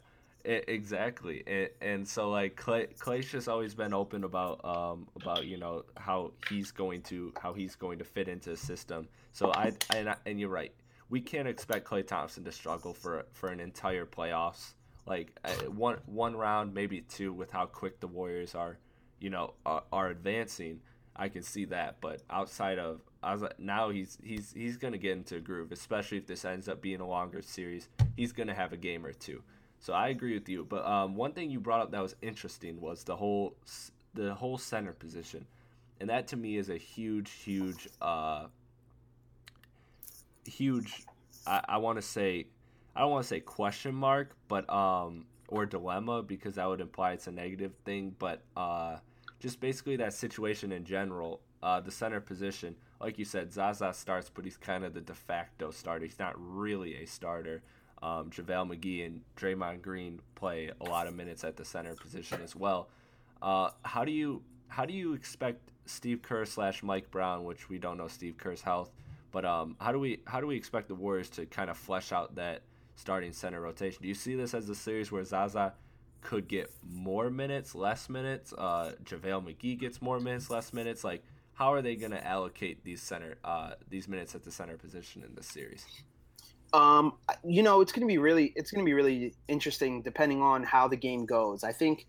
it, 0.46 0.66
exactly. 0.68 1.44
And, 1.48 1.70
and, 1.82 2.08
so 2.08 2.30
like 2.30 2.56
Klay, 2.56 2.96
Klay's 2.98 3.30
just 3.30 3.50
always 3.50 3.74
been 3.74 3.94
open 3.94 4.24
about 4.24 4.64
um 4.64 5.08
about 5.16 5.46
you 5.46 5.58
know 5.58 5.84
how 5.98 6.32
he's 6.50 6.72
going 6.72 7.02
to 7.04 7.34
how 7.42 7.54
he's 7.54 7.76
going 7.76 7.98
to 8.00 8.06
fit 8.06 8.28
into 8.28 8.52
the 8.52 8.58
system. 8.58 9.08
So 9.32 9.52
I 9.52 9.74
and 9.94 10.10
I, 10.10 10.16
and 10.26 10.40
you're 10.40 10.50
right. 10.50 10.74
We 11.10 11.22
can't 11.22 11.48
expect 11.48 11.88
Klay 11.88 12.06
Thompson 12.06 12.44
to 12.46 12.52
struggle 12.52 12.94
for 12.94 13.26
for 13.34 13.50
an 13.50 13.60
entire 13.60 14.06
playoffs. 14.06 14.74
Like 15.08 15.38
uh, 15.44 15.52
one 15.72 15.98
one 16.06 16.36
round, 16.36 16.74
maybe 16.74 17.02
two, 17.02 17.34
with 17.34 17.52
how 17.52 17.66
quick 17.66 18.00
the 18.00 18.08
Warriors 18.08 18.56
are, 18.56 18.78
you 19.20 19.30
know, 19.30 19.54
are, 19.66 19.84
are 19.92 20.10
advancing. 20.10 20.80
I 21.16 21.30
can 21.30 21.44
see 21.44 21.66
that, 21.66 21.98
but 22.02 22.22
outside 22.30 22.78
of 22.78 23.02
I 23.24 23.32
was 23.34 23.42
like, 23.42 23.60
now 23.60 23.90
he's 23.90 24.18
he's 24.24 24.54
he's 24.54 24.78
gonna 24.78 24.98
get 24.98 25.14
into 25.14 25.38
a 25.38 25.40
groove, 25.40 25.72
especially 25.72 26.18
if 26.18 26.28
this 26.28 26.46
ends 26.46 26.68
up 26.68 26.82
being 26.82 27.00
a 27.00 27.08
longer 27.08 27.42
series. 27.42 27.90
He's 28.16 28.32
gonna 28.32 28.54
have 28.54 28.74
a 28.74 28.78
game 28.78 29.06
or 29.06 29.14
two. 29.14 29.42
So 29.80 29.94
I 29.94 30.10
agree 30.10 30.34
with 30.34 30.48
you. 30.50 30.66
But 30.66 30.86
um, 30.86 31.16
one 31.16 31.34
thing 31.34 31.50
you 31.50 31.60
brought 31.60 31.82
up 31.82 31.92
that 31.92 32.02
was 32.02 32.16
interesting 32.22 32.80
was 32.80 33.04
the 33.04 33.16
whole 33.16 33.56
the 34.14 34.34
whole 34.34 34.58
center 34.58 34.94
position, 34.94 35.46
and 36.00 36.10
that 36.10 36.28
to 36.30 36.38
me 36.38 36.58
is 36.58 36.70
a 36.70 36.78
huge, 36.78 37.32
huge, 37.32 37.88
uh, 38.02 38.48
huge. 40.46 41.04
I, 41.48 41.64
I 41.70 41.78
want 41.78 41.98
to 41.98 42.02
say, 42.02 42.48
I 42.96 43.02
don't 43.02 43.12
want 43.12 43.24
to 43.24 43.28
say 43.28 43.40
question 43.40 43.96
mark, 43.96 44.36
but 44.48 44.70
um, 44.72 45.26
or 45.48 45.66
dilemma 45.66 46.24
because 46.24 46.56
that 46.56 46.68
would 46.68 46.82
imply 46.82 47.14
it's 47.14 47.28
a 47.28 47.32
negative 47.32 47.74
thing. 47.86 48.16
But 48.18 48.42
uh, 48.56 48.98
just 49.40 49.60
basically 49.60 49.96
that 49.98 50.14
situation 50.14 50.72
in 50.72 50.84
general, 50.84 51.42
uh, 51.62 51.80
the 51.80 51.92
center 51.92 52.20
position. 52.20 52.76
Like 53.00 53.20
you 53.20 53.26
said, 53.26 53.52
Zaza 53.52 53.94
starts, 53.94 54.30
but 54.30 54.46
he's 54.46 54.58
kind 54.58 54.84
of 54.84 54.94
the 54.94 55.02
de 55.02 55.14
facto 55.14 55.72
starter. 55.72 56.06
He's 56.06 56.20
not 56.20 56.34
really 56.38 56.96
a 56.96 57.06
starter. 57.06 57.62
Um, 58.02 58.30
JaVale 58.30 58.76
McGee 58.76 59.06
and 59.06 59.22
Draymond 59.38 59.82
Green 59.82 60.20
play 60.36 60.72
a 60.82 60.84
lot 60.84 61.08
of 61.08 61.16
minutes 61.16 61.44
at 61.44 61.56
the 61.58 61.66
center 61.66 61.96
position 61.96 62.42
as 62.44 62.56
well. 62.56 62.90
Uh, 63.42 63.70
how 63.84 64.06
do 64.06 64.12
you 64.12 64.42
how 64.68 64.86
do 64.86 64.94
you 64.94 65.14
expect 65.14 65.72
Steve 65.86 66.22
Kerr 66.22 66.46
slash 66.46 66.84
Mike 66.84 67.10
Brown, 67.12 67.44
which 67.44 67.70
we 67.70 67.78
don't 67.78 67.98
know 67.98 68.08
Steve 68.08 68.38
Kerr's 68.38 68.62
health, 68.62 68.92
but 69.32 69.46
um, 69.46 69.76
how 69.80 69.92
do 69.92 70.00
we 70.00 70.20
how 70.26 70.40
do 70.40 70.48
we 70.48 70.56
expect 70.56 70.88
the 70.88 70.96
Warriors 70.96 71.30
to 71.32 71.46
kind 71.46 71.70
of 71.70 71.78
flesh 71.78 72.12
out 72.12 72.36
that 72.36 72.62
starting 72.96 73.34
center 73.34 73.62
rotation? 73.62 74.02
Do 74.02 74.08
you 74.08 74.14
see 74.14 74.36
this 74.36 74.54
as 74.54 74.70
a 74.70 74.76
series 74.76 75.12
where 75.12 75.24
Zaza 75.24 75.74
could 76.26 76.48
get 76.48 76.72
more 76.92 77.30
minutes, 77.30 77.76
less 77.76 78.10
minutes? 78.10 78.52
Uh, 78.58 78.94
JaVale 79.04 79.46
McGee 79.46 79.80
gets 79.80 80.02
more 80.02 80.20
minutes, 80.20 80.50
less 80.50 80.74
minutes. 80.74 81.04
Like, 81.04 81.24
how 81.54 81.72
are 81.72 81.82
they 81.82 81.96
going 81.96 82.12
to 82.12 82.28
allocate 82.28 82.84
these 82.84 83.02
center 83.02 83.38
uh, 83.44 83.72
these 83.90 84.08
minutes 84.08 84.36
at 84.36 84.44
the 84.44 84.52
center 84.52 84.76
position 84.76 85.24
in 85.24 85.36
this 85.36 85.48
series? 85.48 85.86
Um, 86.74 87.14
you 87.46 87.64
know, 87.64 87.80
it's 87.82 87.92
going 87.92 88.02
to 88.02 88.12
be 88.12 88.18
really, 88.18 88.52
it's 88.56 88.72
going 88.72 88.84
to 88.84 88.90
be 88.90 88.94
really 88.94 89.36
interesting 89.48 90.02
depending 90.02 90.42
on 90.42 90.64
how 90.64 90.88
the 90.88 90.98
game 90.98 91.26
goes. 91.26 91.64
I 91.64 91.72
think 91.72 92.08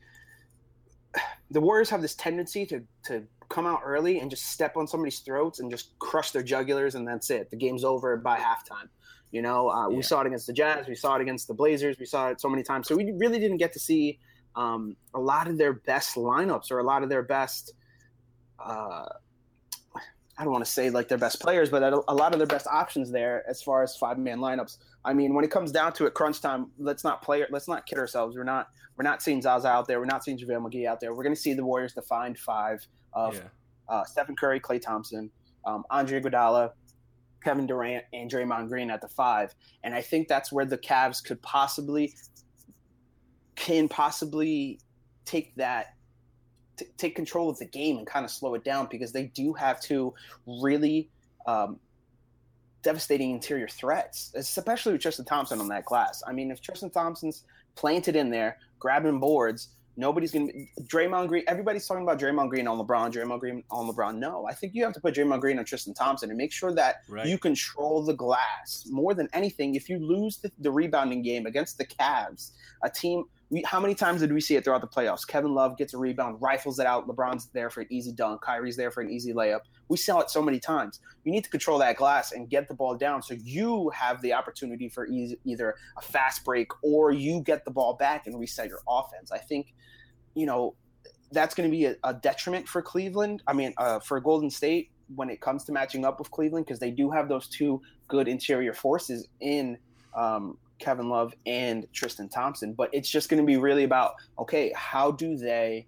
the 1.51 1.61
Warriors 1.61 1.91
have 1.91 2.03
this 2.03 2.15
tendency 2.15 2.67
to 2.67 2.83
to 3.05 3.23
come 3.49 3.67
out 3.67 3.81
early 3.85 4.19
and 4.19 4.29
just 4.31 4.47
step 4.47 4.77
on 4.77 4.89
somebody's 4.89 5.21
throats 5.21 5.61
and 5.61 5.71
just 5.71 5.97
crush 5.99 6.31
their 6.33 6.43
jugulars, 6.43 6.95
and 6.95 7.07
that's 7.07 7.31
it. 7.31 7.51
The 7.51 7.57
game's 7.57 7.85
over 7.85 8.17
by 8.17 8.39
halftime. 8.39 8.89
You 9.33 9.43
know, 9.43 9.69
uh, 9.69 9.89
yeah. 9.89 9.97
we 9.97 10.03
saw 10.03 10.21
it 10.21 10.27
against 10.27 10.47
the 10.47 10.53
Jazz, 10.53 10.87
we 10.87 10.95
saw 10.95 11.17
it 11.17 11.23
against 11.23 11.49
the 11.49 11.55
Blazers, 11.55 11.99
we 11.99 12.07
saw 12.07 12.29
it 12.29 12.41
so 12.41 12.49
many 12.49 12.63
times. 12.63 12.89
So 12.89 12.97
we 12.97 13.13
really 13.17 13.39
didn't 13.39 13.59
get 13.59 13.73
to 13.73 13.79
see 13.79 14.19
um, 14.55 14.97
a 15.15 15.21
lot 15.21 15.49
of 15.49 15.59
their 15.59 15.75
best 15.75 16.17
lineups 16.17 16.71
or 16.71 16.79
a 16.79 16.85
lot 16.85 17.03
of 17.03 17.09
their 17.09 17.23
best. 17.23 17.75
Uh, 18.59 19.05
I 20.39 20.45
don't 20.45 20.53
want 20.53 20.65
to 20.65 20.71
say 20.71 20.91
like 20.91 21.09
their 21.09 21.19
best 21.19 21.41
players, 21.41 21.71
but 21.71 21.83
a 21.83 22.15
lot 22.15 22.33
of 22.33 22.39
their 22.39 22.47
best 22.47 22.67
options 22.67 23.11
there 23.11 23.43
as 23.49 23.63
far 23.63 23.83
as 23.83 23.97
five 23.97 24.19
man 24.19 24.39
lineups. 24.39 24.79
I 25.05 25.15
mean, 25.15 25.35
when 25.35 25.45
it 25.45 25.51
comes 25.51 25.73
down 25.73 25.93
to 25.95 26.07
it, 26.07 26.15
crunch 26.15 26.41
time, 26.41 26.71
let's 26.79 27.05
not 27.05 27.23
play. 27.23 27.45
Let's 27.49 27.69
not 27.69 27.87
kid 27.87 27.99
ourselves. 27.99 28.37
We're 28.37 28.45
not 28.45 28.69
we're 28.97 29.05
not 29.05 29.23
seeing 29.23 29.41
Zaza 29.41 29.69
out 29.69 29.87
there. 29.87 29.99
We're 29.99 30.07
not 30.07 30.25
seeing 30.25 30.39
JaVale 30.39 30.71
McGee 30.71 30.87
out 30.87 31.01
there. 31.01 31.15
We're 31.15 31.23
going 31.23 31.35
to 31.35 31.41
see 31.41 31.55
the 31.55 31.65
Warriors 31.65 31.93
defined 31.93 32.39
five 32.39 32.87
of 33.13 33.35
yeah. 33.35 33.41
uh, 33.89 34.05
Stephen 34.05 34.37
Curry, 34.37 34.59
Klay 34.59 34.81
Thompson, 34.81 35.31
um, 35.67 35.85
Andre 35.91 36.21
Iguodala, 36.21 36.73
Kevin 37.43 37.67
Durant, 37.67 38.05
and 38.13 38.31
Draymond 38.31 38.69
Green 38.69 38.91
at 38.91 39.01
the 39.01 39.09
five. 39.09 39.55
And 39.85 39.95
I 39.95 40.03
think 40.03 40.29
that's 40.29 40.53
where 40.53 40.65
the 40.65 40.79
Cavs 40.79 41.23
could 41.23 41.41
possibly 41.43 42.15
can 43.55 43.89
possibly 43.89 44.79
take 45.25 45.55
that 45.57 45.95
t- 46.77 46.87
take 46.97 47.17
control 47.17 47.49
of 47.49 47.59
the 47.59 47.65
game 47.65 47.99
and 47.99 48.07
kind 48.07 48.25
of 48.25 48.31
slow 48.31 48.55
it 48.55 48.65
down 48.65 48.87
because 48.91 49.13
they 49.13 49.25
do 49.27 49.53
have 49.55 49.81
two 49.81 50.15
really 50.47 51.11
um, 51.47 51.81
devastating 52.83 53.31
interior 53.33 53.69
threats, 53.69 54.33
especially 54.37 54.93
with 54.93 55.03
Tristan 55.03 55.25
Thompson 55.25 55.61
on 55.61 55.69
that 55.69 55.85
glass. 55.85 56.23
I 56.27 56.33
mean, 56.33 56.51
if 56.51 56.61
Tristan 56.61 56.91
Thompson's 56.91 57.45
planted 57.75 58.15
in 58.17 58.31
there, 58.31 58.59
grabbing 58.79 59.19
boards, 59.19 59.69
nobody's 59.97 60.33
going 60.33 60.49
to. 60.49 60.83
Draymond 60.83 61.29
Green, 61.29 61.45
everybody's 61.49 61.87
talking 61.87 62.03
about 62.03 62.19
Draymond 62.19 62.51
Green 62.51 62.67
on 62.69 62.79
LeBron, 62.79 63.13
Draymond 63.13 63.41
Green 63.41 63.65
on 63.71 63.89
LeBron. 63.89 64.17
No, 64.17 64.47
I 64.47 64.55
think 64.55 64.75
you 64.75 64.85
have 64.85 64.93
to 64.95 65.01
put 65.01 65.15
Draymond 65.15 65.41
Green 65.41 65.59
on 65.59 65.65
Tristan 65.65 65.95
Thompson 65.95 66.31
and 66.31 66.37
make 66.37 66.53
sure 66.53 66.73
that 66.73 67.03
right. 67.09 67.27
you 67.27 67.39
control 67.39 68.03
the 68.03 68.15
glass 68.15 68.87
more 68.91 69.15
than 69.15 69.29
anything. 69.33 69.75
If 69.75 69.89
you 69.89 69.99
lose 69.99 70.39
the, 70.39 70.51
the 70.59 70.71
rebounding 70.71 71.23
game 71.23 71.47
against 71.47 71.79
the 71.79 71.87
Cavs, 71.87 72.53
a 72.83 72.91
team 72.91 73.25
we, 73.49 73.63
how 73.65 73.79
many 73.79 73.95
times 73.95 74.21
did 74.21 74.33
we 74.33 74.41
see 74.41 74.57
it 74.57 74.65
throughout 74.65 74.81
the 74.81 74.89
playoffs? 74.89 75.27
Kevin 75.27 75.55
Love 75.55 75.79
gets 75.79 75.95
a 75.95 75.99
rebound, 75.99 76.39
rifles 76.41 76.79
it 76.81 76.87
out. 76.87 77.07
LeBron's 77.07 77.47
there 77.53 77.71
for 77.71 77.83
an 77.83 77.87
easy 77.91 78.11
dunk. 78.11 78.41
Kyrie's 78.41 78.77
there 78.77 78.91
for 78.91 79.03
an 79.03 79.11
easy 79.11 79.33
layup. 79.33 79.61
We 79.89 79.97
saw 79.97 80.19
it 80.19 80.31
so 80.31 80.43
many 80.43 80.59
times. 80.59 81.01
You 81.25 81.31
need 81.31 81.45
to 81.45 81.51
control 81.51 81.79
that 81.79 81.97
glass 81.97 82.33
and 82.33 82.49
get 82.51 82.67
the 82.67 82.75
ball 82.75 82.97
down 82.97 83.23
so 83.23 83.35
you 83.35 83.91
have 83.91 84.21
the 84.21 84.33
opportunity 84.33 84.89
for 84.89 85.07
either 85.45 85.77
a 85.97 86.03
fast 86.03 86.45
break 86.45 86.69
or 86.83 87.13
you 87.13 87.41
get 87.41 87.65
the 87.65 87.71
ball 87.71 87.95
back 87.95 88.27
and 88.27 88.39
reset 88.39 88.69
your 88.69 88.81
offense. 88.89 89.31
I 89.31 89.39
think, 89.39 89.75
you 90.35 90.47
know, 90.47 90.75
that's 91.31 91.55
going 91.55 91.71
to 91.71 91.77
be 91.77 91.87
a, 91.87 91.97
a, 92.05 92.15
detriment 92.15 92.69
for 92.69 92.83
Cleveland. 92.83 93.43
I 93.47 93.53
mean, 93.53 93.75
uh, 93.79 94.01
for 94.01 94.21
Golden 94.21 94.51
State 94.51 94.91
when 95.15 95.31
it 95.31 95.41
comes 95.41 95.65
to 95.65 95.73
matching 95.73 96.05
up 96.05 96.19
with 96.19 96.31
Cleveland 96.31 96.67
because 96.67 96.81
they 96.81 96.91
do 96.91 97.11
have 97.11 97.29
those 97.29 97.49
two 97.49 97.81
good 98.09 98.29
interior 98.29 98.73
forces 98.73 99.29
in 99.41 99.79
um, 100.17 100.59
Kevin 100.79 101.09
Love 101.09 101.35
and 101.47 101.87
Tristan 101.93 102.29
Thompson. 102.29 102.73
But 102.73 102.91
it's 102.93 103.09
just 103.09 103.29
going 103.29 103.43
to 103.43 103.47
be 103.47 103.57
really 103.57 103.85
about 103.85 104.15
okay, 104.39 104.73
how 104.75 105.11
do 105.11 105.37
they 105.37 105.87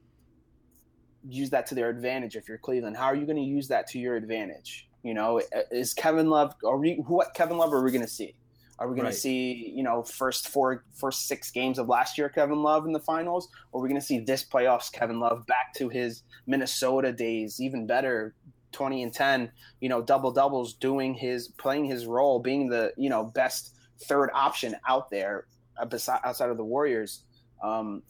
use 1.28 1.50
that 1.50 1.66
to 1.66 1.74
their 1.74 1.88
advantage 1.88 2.36
if 2.36 2.48
you're 2.48 2.58
Cleveland? 2.58 2.96
How 2.96 3.06
are 3.06 3.16
you 3.16 3.26
going 3.26 3.36
to 3.36 3.42
use 3.42 3.68
that 3.68 3.86
to 3.88 3.98
your 3.98 4.16
advantage? 4.16 4.88
You 5.02 5.14
know, 5.14 5.40
is 5.70 5.94
Kevin 5.94 6.28
Love? 6.28 6.54
Are 6.64 6.76
we 6.76 6.94
what 7.06 7.34
Kevin 7.34 7.56
Love 7.56 7.72
are 7.72 7.82
we 7.82 7.90
going 7.90 8.04
to 8.04 8.10
see? 8.10 8.34
Are 8.78 8.86
we 8.86 8.94
going 8.94 9.06
right. 9.06 9.12
to 9.12 9.18
see, 9.18 9.72
you 9.74 9.82
know, 9.82 10.04
first 10.04 10.48
four, 10.48 10.84
first 10.94 11.26
six 11.26 11.50
games 11.50 11.80
of 11.80 11.88
last 11.88 12.16
year 12.16 12.28
Kevin 12.28 12.62
Love 12.62 12.86
in 12.86 12.92
the 12.92 13.00
finals, 13.00 13.48
or 13.72 13.80
are 13.80 13.82
we 13.82 13.88
going 13.88 14.00
to 14.00 14.06
see 14.06 14.20
this 14.20 14.44
playoffs 14.44 14.92
Kevin 14.92 15.18
Love 15.18 15.44
back 15.46 15.74
to 15.74 15.88
his 15.88 16.22
Minnesota 16.46 17.12
days, 17.12 17.60
even 17.60 17.86
better, 17.88 18.34
twenty 18.70 19.02
and 19.02 19.12
ten, 19.12 19.50
you 19.80 19.88
know, 19.88 20.00
double 20.00 20.30
doubles, 20.30 20.74
doing 20.74 21.14
his 21.14 21.48
playing 21.48 21.86
his 21.86 22.06
role, 22.06 22.38
being 22.38 22.68
the 22.68 22.92
you 22.96 23.10
know 23.10 23.24
best 23.24 23.74
third 24.02 24.30
option 24.34 24.76
out 24.88 25.10
there 25.10 25.46
uh, 25.78 25.86
outside 26.24 26.50
of 26.50 26.56
the 26.56 26.64
Warriors. 26.64 27.22
Um, 27.62 28.02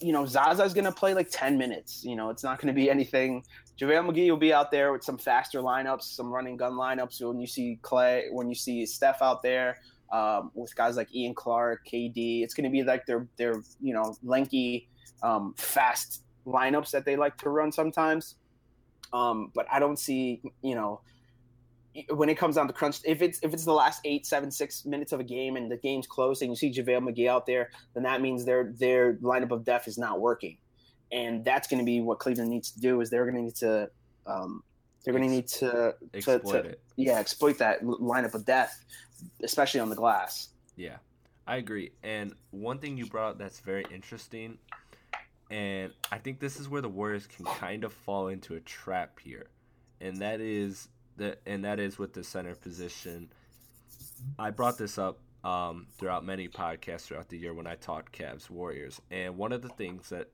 you 0.00 0.12
know, 0.12 0.24
Zaza's 0.24 0.74
going 0.74 0.84
to 0.84 0.92
play 0.92 1.14
like 1.14 1.28
10 1.30 1.58
minutes. 1.58 2.04
You 2.04 2.16
know, 2.16 2.30
it's 2.30 2.44
not 2.44 2.60
going 2.60 2.68
to 2.68 2.78
be 2.78 2.90
anything. 2.96 3.44
JaVale 3.80 4.10
McGee 4.10 4.30
will 4.30 4.36
be 4.36 4.52
out 4.52 4.70
there 4.70 4.92
with 4.92 5.04
some 5.04 5.18
faster 5.18 5.60
lineups, 5.60 6.02
some 6.02 6.30
running 6.32 6.56
gun 6.56 6.72
lineups. 6.72 7.20
When 7.26 7.40
you 7.40 7.46
see 7.46 7.78
Klay, 7.82 8.24
when 8.32 8.48
you 8.48 8.54
see 8.54 8.84
Steph 8.86 9.22
out 9.22 9.42
there 9.42 9.78
um, 10.12 10.50
with 10.54 10.74
guys 10.74 10.96
like 10.96 11.14
Ian 11.14 11.34
Clark, 11.34 11.86
KD, 11.86 12.42
it's 12.42 12.54
going 12.54 12.64
to 12.64 12.70
be 12.70 12.82
like 12.82 13.06
their, 13.06 13.28
their, 13.36 13.54
you 13.80 13.94
know, 13.94 14.16
lanky, 14.22 14.88
um, 15.22 15.54
fast 15.56 16.22
lineups 16.46 16.90
that 16.90 17.04
they 17.04 17.16
like 17.16 17.36
to 17.38 17.50
run 17.50 17.70
sometimes. 17.70 18.36
Um, 19.12 19.52
but 19.54 19.66
I 19.70 19.78
don't 19.78 19.98
see, 19.98 20.42
you 20.62 20.74
know, 20.74 21.00
when 22.10 22.28
it 22.28 22.36
comes 22.36 22.56
down 22.56 22.66
to 22.66 22.72
crunch, 22.72 23.00
if 23.04 23.22
it's 23.22 23.38
if 23.42 23.52
it's 23.52 23.64
the 23.64 23.72
last 23.72 24.00
eight, 24.04 24.26
seven, 24.26 24.50
six 24.50 24.84
minutes 24.84 25.12
of 25.12 25.20
a 25.20 25.24
game 25.24 25.56
and 25.56 25.70
the 25.70 25.76
game's 25.76 26.06
close 26.06 26.42
and 26.42 26.50
you 26.50 26.56
see 26.56 26.70
JaVale 26.70 27.08
McGee 27.08 27.28
out 27.28 27.46
there, 27.46 27.70
then 27.94 28.02
that 28.04 28.20
means 28.20 28.44
their 28.44 28.72
their 28.78 29.14
lineup 29.14 29.50
of 29.50 29.64
death 29.64 29.88
is 29.88 29.98
not 29.98 30.20
working, 30.20 30.58
and 31.10 31.44
that's 31.44 31.68
going 31.68 31.78
to 31.78 31.84
be 31.84 32.00
what 32.00 32.18
Cleveland 32.18 32.50
needs 32.50 32.70
to 32.72 32.80
do. 32.80 33.00
Is 33.00 33.10
they're 33.10 33.24
going 33.24 33.36
to 33.36 33.42
need 33.42 33.56
to 33.56 33.90
um, 34.26 34.62
they're 35.04 35.14
going 35.14 35.24
to 35.24 35.34
need 35.34 35.48
to, 35.48 35.94
to, 36.12 36.38
to 36.38 36.76
yeah 36.96 37.18
exploit 37.18 37.58
that 37.58 37.82
lineup 37.82 38.34
of 38.34 38.44
death, 38.44 38.84
especially 39.42 39.80
on 39.80 39.88
the 39.88 39.96
glass. 39.96 40.48
Yeah, 40.76 40.96
I 41.46 41.56
agree. 41.56 41.92
And 42.02 42.34
one 42.50 42.78
thing 42.78 42.96
you 42.96 43.06
brought 43.06 43.30
up 43.30 43.38
that's 43.38 43.60
very 43.60 43.86
interesting, 43.92 44.58
and 45.50 45.92
I 46.12 46.18
think 46.18 46.40
this 46.40 46.60
is 46.60 46.68
where 46.68 46.82
the 46.82 46.88
Warriors 46.88 47.26
can 47.26 47.46
kind 47.46 47.84
of 47.84 47.92
fall 47.92 48.28
into 48.28 48.54
a 48.54 48.60
trap 48.60 49.18
here, 49.18 49.46
and 50.00 50.18
that 50.18 50.40
is 50.40 50.88
that 51.18 51.40
and 51.46 51.64
that 51.64 51.78
is 51.78 51.98
with 51.98 52.12
the 52.12 52.24
center 52.24 52.54
position. 52.54 53.30
I 54.38 54.50
brought 54.50 54.78
this 54.78 54.98
up 54.98 55.18
um, 55.44 55.86
throughout 55.96 56.24
many 56.24 56.48
podcasts 56.48 57.02
throughout 57.02 57.28
the 57.28 57.38
year 57.38 57.54
when 57.54 57.66
I 57.66 57.76
taught 57.76 58.10
Cavs 58.12 58.50
Warriors, 58.50 59.00
and 59.10 59.36
one 59.36 59.52
of 59.52 59.62
the 59.62 59.68
things 59.68 60.08
that 60.10 60.28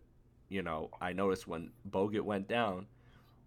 you 0.49 0.62
know 0.62 0.91
I 1.00 1.12
noticed 1.12 1.47
when 1.47 1.71
Bogut 1.91 2.23
went 2.23 2.49
down 2.49 2.87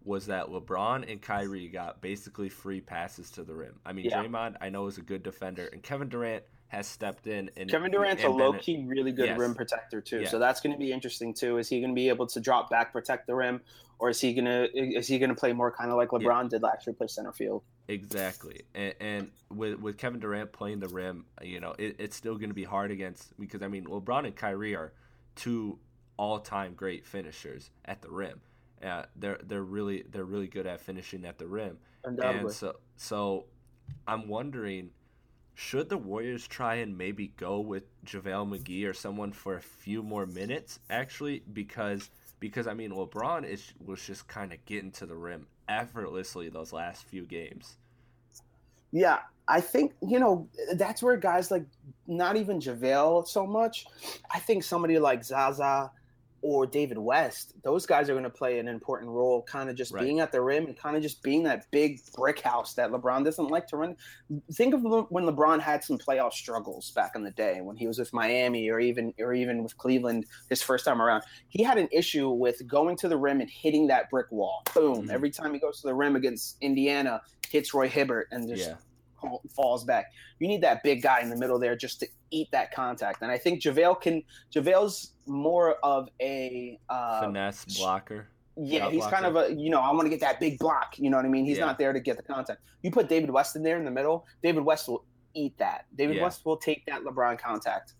was 0.03 0.27
that 0.27 0.47
LeBron 0.47 1.11
and 1.11 1.21
Kyrie 1.21 1.67
got 1.67 2.01
basically 2.01 2.47
free 2.47 2.79
passes 2.79 3.29
to 3.31 3.43
the 3.43 3.53
rim. 3.53 3.79
I 3.85 3.91
mean, 3.91 4.05
yeah. 4.05 4.23
Draymond 4.23 4.55
I 4.61 4.69
know 4.69 4.87
is 4.87 4.97
a 4.97 5.01
good 5.01 5.23
defender, 5.23 5.67
and 5.71 5.83
Kevin 5.83 6.09
Durant 6.09 6.43
has 6.67 6.87
stepped 6.87 7.27
in. 7.27 7.49
And 7.55 7.69
Kevin 7.69 7.91
Durant's 7.91 8.23
and 8.23 8.33
a 8.33 8.35
low 8.35 8.53
key, 8.53 8.83
really 8.85 9.11
good 9.11 9.29
yes. 9.29 9.39
rim 9.39 9.55
protector 9.55 10.01
too. 10.01 10.25
So 10.25 10.37
that's 10.39 10.61
going 10.61 10.73
to 10.73 10.79
be 10.79 10.91
interesting 10.91 11.33
too. 11.33 11.57
Is 11.57 11.69
he 11.69 11.79
going 11.79 11.91
to 11.91 11.95
be 11.95 12.09
able 12.09 12.27
to 12.27 12.39
drop 12.39 12.69
back, 12.69 12.91
protect 12.91 13.27
the 13.27 13.35
rim, 13.35 13.61
or 13.99 14.09
is 14.09 14.21
he 14.21 14.33
gonna 14.33 14.67
is 14.73 15.07
he 15.07 15.17
gonna 15.17 15.35
play 15.35 15.53
more 15.53 15.71
kind 15.71 15.89
of 15.89 15.97
like 15.97 16.09
LeBron 16.09 16.43
yeah. 16.43 16.49
did 16.49 16.61
last 16.61 16.85
year, 16.85 16.93
play 16.93 17.07
center 17.07 17.31
field? 17.31 17.63
Exactly, 17.87 18.61
and, 18.75 18.93
and, 18.99 19.31
with 19.49 19.79
with 19.79 19.97
Kevin 19.97 20.19
Durant 20.19 20.51
playing 20.51 20.79
the 20.79 20.89
rim, 20.89 21.25
you 21.41 21.59
know, 21.59 21.73
it, 21.79 21.95
it's 21.99 22.15
still 22.15 22.35
going 22.35 22.49
to 22.49 22.55
be 22.55 22.63
hard 22.63 22.91
against 22.91 23.37
because 23.39 23.61
I 23.61 23.67
mean, 23.67 23.85
LeBron 23.85 24.25
and 24.25 24.35
Kyrie 24.35 24.75
are 24.75 24.93
two 25.35 25.79
all 26.17 26.39
time 26.39 26.73
great 26.73 27.05
finishers 27.05 27.71
at 27.85 28.01
the 28.01 28.09
rim. 28.09 28.41
Uh, 28.83 29.03
they're 29.15 29.39
they're 29.43 29.63
really 29.63 30.03
they're 30.11 30.25
really 30.25 30.47
good 30.47 30.67
at 30.67 30.81
finishing 30.81 31.25
at 31.25 31.39
the 31.39 31.47
rim, 31.47 31.77
and 32.03 32.51
so 32.51 32.75
so 32.97 33.45
I'm 34.07 34.27
wondering 34.27 34.91
should 35.59 35.89
the 35.89 35.97
Warriors 35.97 36.47
try 36.47 36.75
and 36.75 36.95
maybe 36.95 37.33
go 37.35 37.59
with 37.59 37.83
JaVale 38.05 38.47
McGee 38.47 38.87
or 38.87 38.93
someone 38.93 39.31
for 39.31 39.55
a 39.55 39.61
few 39.61 40.03
more 40.03 40.27
minutes, 40.27 40.79
actually, 40.87 41.41
because 41.51 42.11
because 42.39 42.67
I 42.67 42.75
mean 42.75 42.91
LeBron 42.91 43.43
is 43.43 43.73
was 43.83 44.05
just 44.05 44.27
kind 44.27 44.53
of 44.53 44.63
getting 44.65 44.91
to 44.91 45.07
the 45.07 45.15
rim 45.15 45.47
effortlessly 45.67 46.49
those 46.49 46.71
last 46.71 47.05
few 47.05 47.25
games. 47.25 47.77
Yeah, 48.91 49.17
I 49.47 49.61
think 49.61 49.93
you 50.07 50.19
know 50.19 50.47
that's 50.75 51.01
where 51.01 51.17
guys 51.17 51.49
like 51.49 51.65
not 52.05 52.37
even 52.37 52.59
JaVale 52.59 53.27
so 53.27 53.47
much. 53.47 53.87
I 54.29 54.37
think 54.37 54.63
somebody 54.63 54.99
like 54.99 55.23
Zaza 55.23 55.89
or 56.41 56.65
David 56.65 56.97
West, 56.97 57.53
those 57.63 57.85
guys 57.85 58.09
are 58.09 58.13
going 58.13 58.23
to 58.23 58.29
play 58.29 58.59
an 58.59 58.67
important 58.67 59.11
role, 59.11 59.41
kind 59.43 59.69
of 59.69 59.75
just 59.75 59.93
right. 59.93 60.03
being 60.03 60.19
at 60.19 60.31
the 60.31 60.41
rim 60.41 60.65
and 60.65 60.77
kind 60.77 60.95
of 60.95 61.01
just 61.01 61.23
being 61.23 61.43
that 61.43 61.69
big 61.71 61.99
brick 62.15 62.39
house 62.39 62.73
that 62.75 62.91
LeBron 62.91 63.23
doesn't 63.23 63.47
like 63.47 63.67
to 63.67 63.77
run. 63.77 63.95
Think 64.53 64.73
of 64.73 64.83
when 65.09 65.25
LeBron 65.25 65.59
had 65.59 65.83
some 65.83 65.97
playoff 65.97 66.33
struggles 66.33 66.91
back 66.91 67.13
in 67.15 67.23
the 67.23 67.31
day 67.31 67.61
when 67.61 67.75
he 67.75 67.87
was 67.87 67.99
with 67.99 68.13
Miami 68.13 68.69
or 68.69 68.79
even 68.79 69.13
or 69.19 69.33
even 69.33 69.63
with 69.63 69.77
Cleveland 69.77 70.25
his 70.49 70.61
first 70.61 70.85
time 70.85 71.01
around. 71.01 71.23
He 71.49 71.63
had 71.63 71.77
an 71.77 71.87
issue 71.91 72.29
with 72.29 72.65
going 72.67 72.95
to 72.97 73.07
the 73.07 73.17
rim 73.17 73.41
and 73.41 73.49
hitting 73.49 73.87
that 73.87 74.09
brick 74.09 74.31
wall. 74.31 74.63
Boom! 74.73 75.03
Mm-hmm. 75.03 75.11
Every 75.11 75.31
time 75.31 75.53
he 75.53 75.59
goes 75.59 75.81
to 75.81 75.87
the 75.87 75.95
rim 75.95 76.15
against 76.15 76.57
Indiana, 76.61 77.21
hits 77.49 77.73
Roy 77.73 77.89
Hibbert 77.89 78.27
and 78.31 78.47
just 78.47 78.67
yeah 78.67 78.75
falls 79.55 79.83
back. 79.83 80.11
You 80.39 80.47
need 80.47 80.61
that 80.61 80.83
big 80.83 81.01
guy 81.01 81.21
in 81.21 81.29
the 81.29 81.37
middle 81.37 81.59
there 81.59 81.75
just 81.75 81.99
to 82.01 82.07
eat 82.31 82.49
that 82.51 82.73
contact. 82.73 83.21
And 83.21 83.31
I 83.31 83.37
think 83.37 83.61
JaVale 83.61 84.01
can. 84.01 84.23
JaVale's 84.53 85.13
more 85.25 85.75
of 85.83 86.09
a 86.21 86.79
uh, 86.89 87.21
finesse 87.21 87.65
blocker. 87.77 88.27
Yeah, 88.55 88.89
he's 88.89 89.01
blocker. 89.01 89.15
kind 89.15 89.25
of 89.25 89.35
a 89.35 89.53
you 89.53 89.69
know 89.69 89.81
I 89.81 89.91
want 89.91 90.03
to 90.03 90.09
get 90.09 90.21
that 90.21 90.39
big 90.39 90.57
block. 90.57 90.97
You 90.97 91.09
know 91.09 91.17
what 91.17 91.25
I 91.25 91.29
mean? 91.29 91.45
He's 91.45 91.57
yeah. 91.57 91.65
not 91.65 91.77
there 91.77 91.93
to 91.93 91.99
get 91.99 92.17
the 92.17 92.23
contact. 92.23 92.61
You 92.81 92.91
put 92.91 93.09
David 93.09 93.29
West 93.29 93.55
in 93.55 93.63
there 93.63 93.77
in 93.77 93.85
the 93.85 93.91
middle. 93.91 94.25
David 94.41 94.63
West 94.63 94.87
will 94.87 95.05
eat 95.33 95.57
that. 95.59 95.85
David 95.95 96.17
yeah. 96.17 96.23
West 96.23 96.45
will 96.45 96.57
take 96.57 96.85
that 96.87 97.03
LeBron 97.03 97.39
contact. 97.39 97.93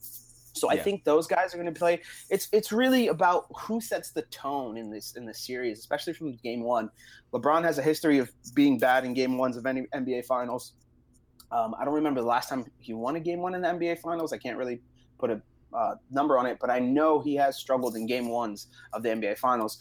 So 0.58 0.72
yeah. 0.72 0.80
I 0.80 0.84
think 0.84 1.04
those 1.04 1.28
guys 1.28 1.54
are 1.54 1.58
going 1.58 1.72
to 1.72 1.78
play. 1.78 2.02
It's 2.30 2.48
it's 2.52 2.72
really 2.72 3.08
about 3.08 3.46
who 3.56 3.80
sets 3.80 4.12
the 4.12 4.24
tone 4.24 4.78
in 4.78 4.90
this 4.90 5.16
in 5.16 5.26
the 5.26 5.34
series, 5.34 5.80
especially 5.80 6.14
from 6.14 6.36
game 6.38 6.64
one. 6.64 6.90
LeBron 7.34 7.64
has 7.64 7.78
a 7.78 7.84
history 7.84 8.18
of 8.18 8.32
being 8.54 8.80
bad 8.80 9.06
in 9.06 9.14
game 9.14 9.38
ones 9.38 9.58
of 9.58 9.66
any 9.66 9.86
NBA 9.94 10.26
finals. 10.26 10.74
Um, 11.52 11.76
I 11.80 11.86
don't 11.86 11.94
remember 11.94 12.22
the 12.22 12.28
last 12.28 12.50
time 12.50 12.66
he 12.80 12.94
won 12.94 13.16
a 13.16 13.20
game 13.20 13.40
one 13.40 13.56
in 13.56 13.62
the 13.62 13.68
NBA 13.68 14.00
Finals. 14.00 14.34
I 14.34 14.38
can't 14.38 14.58
really 14.58 14.82
put 15.18 15.32
a 15.32 15.42
uh, 15.74 15.96
number 16.12 16.38
on 16.38 16.46
it, 16.46 16.58
but 16.60 16.70
I 16.70 16.80
know 16.80 17.20
he 17.20 17.36
has 17.36 17.58
struggled 17.58 17.96
in 17.96 18.06
game 18.06 18.30
ones 18.30 18.68
of 18.94 19.04
the 19.04 19.10
NBA 19.10 19.38
Finals. 19.38 19.78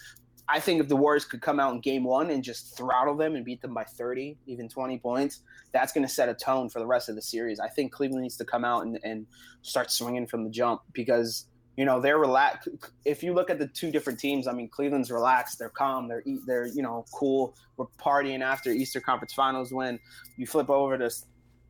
I 0.49 0.61
think 0.61 0.81
if 0.81 0.89
the 0.89 0.97
Warriors 0.97 1.25
could 1.25 1.43
come 1.43 1.59
out 1.59 1.75
in 1.75 1.81
game 1.81 2.05
one 2.05 2.31
and 2.31 2.43
just 2.43 2.77
throttle 2.77 3.17
them 3.17 3.35
and 3.35 3.45
beat 3.45 3.61
them 3.61 3.75
by 3.75 3.83
30, 3.83 4.37
even 4.47 4.69
20 4.69 4.99
points, 4.99 5.43
that's 5.73 5.93
going 5.93 6.07
to 6.07 6.13
set 6.13 6.29
a 6.29 6.35
tone 6.35 6.69
for 6.69 6.79
the 6.79 6.87
rest 6.87 7.09
of 7.09 7.17
the 7.17 7.23
series. 7.23 7.59
I 7.59 7.69
think 7.69 7.93
Cleveland 7.93 8.23
needs 8.23 8.37
to 8.37 8.45
come 8.45 8.65
out 8.65 8.87
and, 8.87 8.99
and 9.03 9.27
start 9.63 9.91
swinging 9.91 10.27
from 10.27 10.45
the 10.45 10.51
jump 10.51 10.83
because 10.93 11.47
you 11.77 11.85
know 11.85 12.01
they're 12.01 12.19
relaxed. 12.19 12.69
If 13.05 13.23
you 13.23 13.35
look 13.35 13.51
at 13.51 13.59
the 13.59 13.67
two 13.67 13.91
different 13.91 14.19
teams, 14.19 14.47
I 14.47 14.53
mean 14.53 14.69
Cleveland's 14.69 15.11
relaxed, 15.11 15.59
they're 15.59 15.69
calm, 15.69 16.09
they're 16.09 16.23
they're 16.47 16.67
you 16.69 16.83
know 16.83 17.05
cool. 17.13 17.55
We're 17.77 17.87
partying 18.01 18.41
after 18.41 18.71
Easter 18.71 19.01
Conference 19.01 19.35
Finals 19.35 19.73
win. 19.73 19.99
You 20.39 20.47
flip 20.47 20.71
over 20.71 20.97
to 20.97 21.11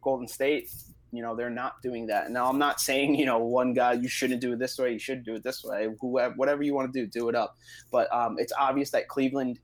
Golden 0.02 0.28
State, 0.28 0.70
you 1.12 1.22
know, 1.22 1.35
they're 1.35 1.50
not 1.50 1.80
doing 1.82 2.06
that. 2.06 2.30
Now, 2.30 2.48
I'm 2.48 2.59
not 2.59 2.80
saying, 2.80 3.14
you 3.14 3.26
know, 3.26 3.38
one 3.38 3.72
guy, 3.72 3.94
you 3.94 4.09
shouldn't 4.09 4.40
do 4.40 4.52
it 4.52 4.59
this 4.59 4.78
way, 4.78 4.92
you 4.92 4.98
should 4.98 5.24
do 5.24 5.35
it 5.35 5.42
this 5.42 5.64
way. 5.64 5.88
Whoever, 6.00 6.35
whatever 6.35 6.62
you 6.62 6.74
want 6.74 6.92
to 6.92 7.00
do, 7.00 7.06
do 7.06 7.28
it 7.28 7.35
up. 7.35 7.56
But 7.90 8.12
um, 8.12 8.37
it's 8.38 8.52
obvious 8.59 8.90
that 8.90 9.09
Cleveland 9.09 9.59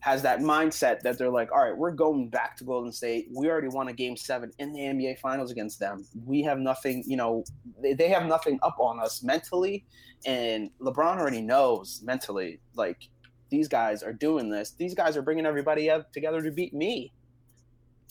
has 0.00 0.20
that 0.20 0.40
mindset 0.40 1.00
that 1.00 1.16
they're 1.16 1.30
like, 1.30 1.50
all 1.50 1.64
right, 1.64 1.76
we're 1.76 1.90
going 1.90 2.28
back 2.28 2.56
to 2.58 2.64
Golden 2.64 2.92
State. 2.92 3.26
We 3.34 3.48
already 3.48 3.68
won 3.68 3.88
a 3.88 3.92
game 3.92 4.18
seven 4.18 4.50
in 4.58 4.72
the 4.74 4.80
NBA 4.80 5.18
Finals 5.18 5.50
against 5.50 5.78
them. 5.78 6.06
We 6.26 6.42
have 6.42 6.58
nothing, 6.58 7.04
you 7.06 7.16
know, 7.16 7.42
they, 7.80 7.94
they 7.94 8.08
have 8.08 8.26
nothing 8.26 8.58
up 8.62 8.76
on 8.78 9.00
us 9.00 9.22
mentally. 9.22 9.86
And 10.26 10.70
LeBron 10.78 11.18
already 11.18 11.40
knows 11.40 12.02
mentally, 12.04 12.60
like, 12.74 13.08
these 13.50 13.68
guys 13.68 14.02
are 14.02 14.12
doing 14.12 14.50
this. 14.50 14.72
These 14.72 14.94
guys 14.94 15.16
are 15.16 15.22
bringing 15.22 15.46
everybody 15.46 15.88
up 15.88 16.12
together 16.12 16.42
to 16.42 16.50
beat 16.50 16.74
me. 16.74 17.12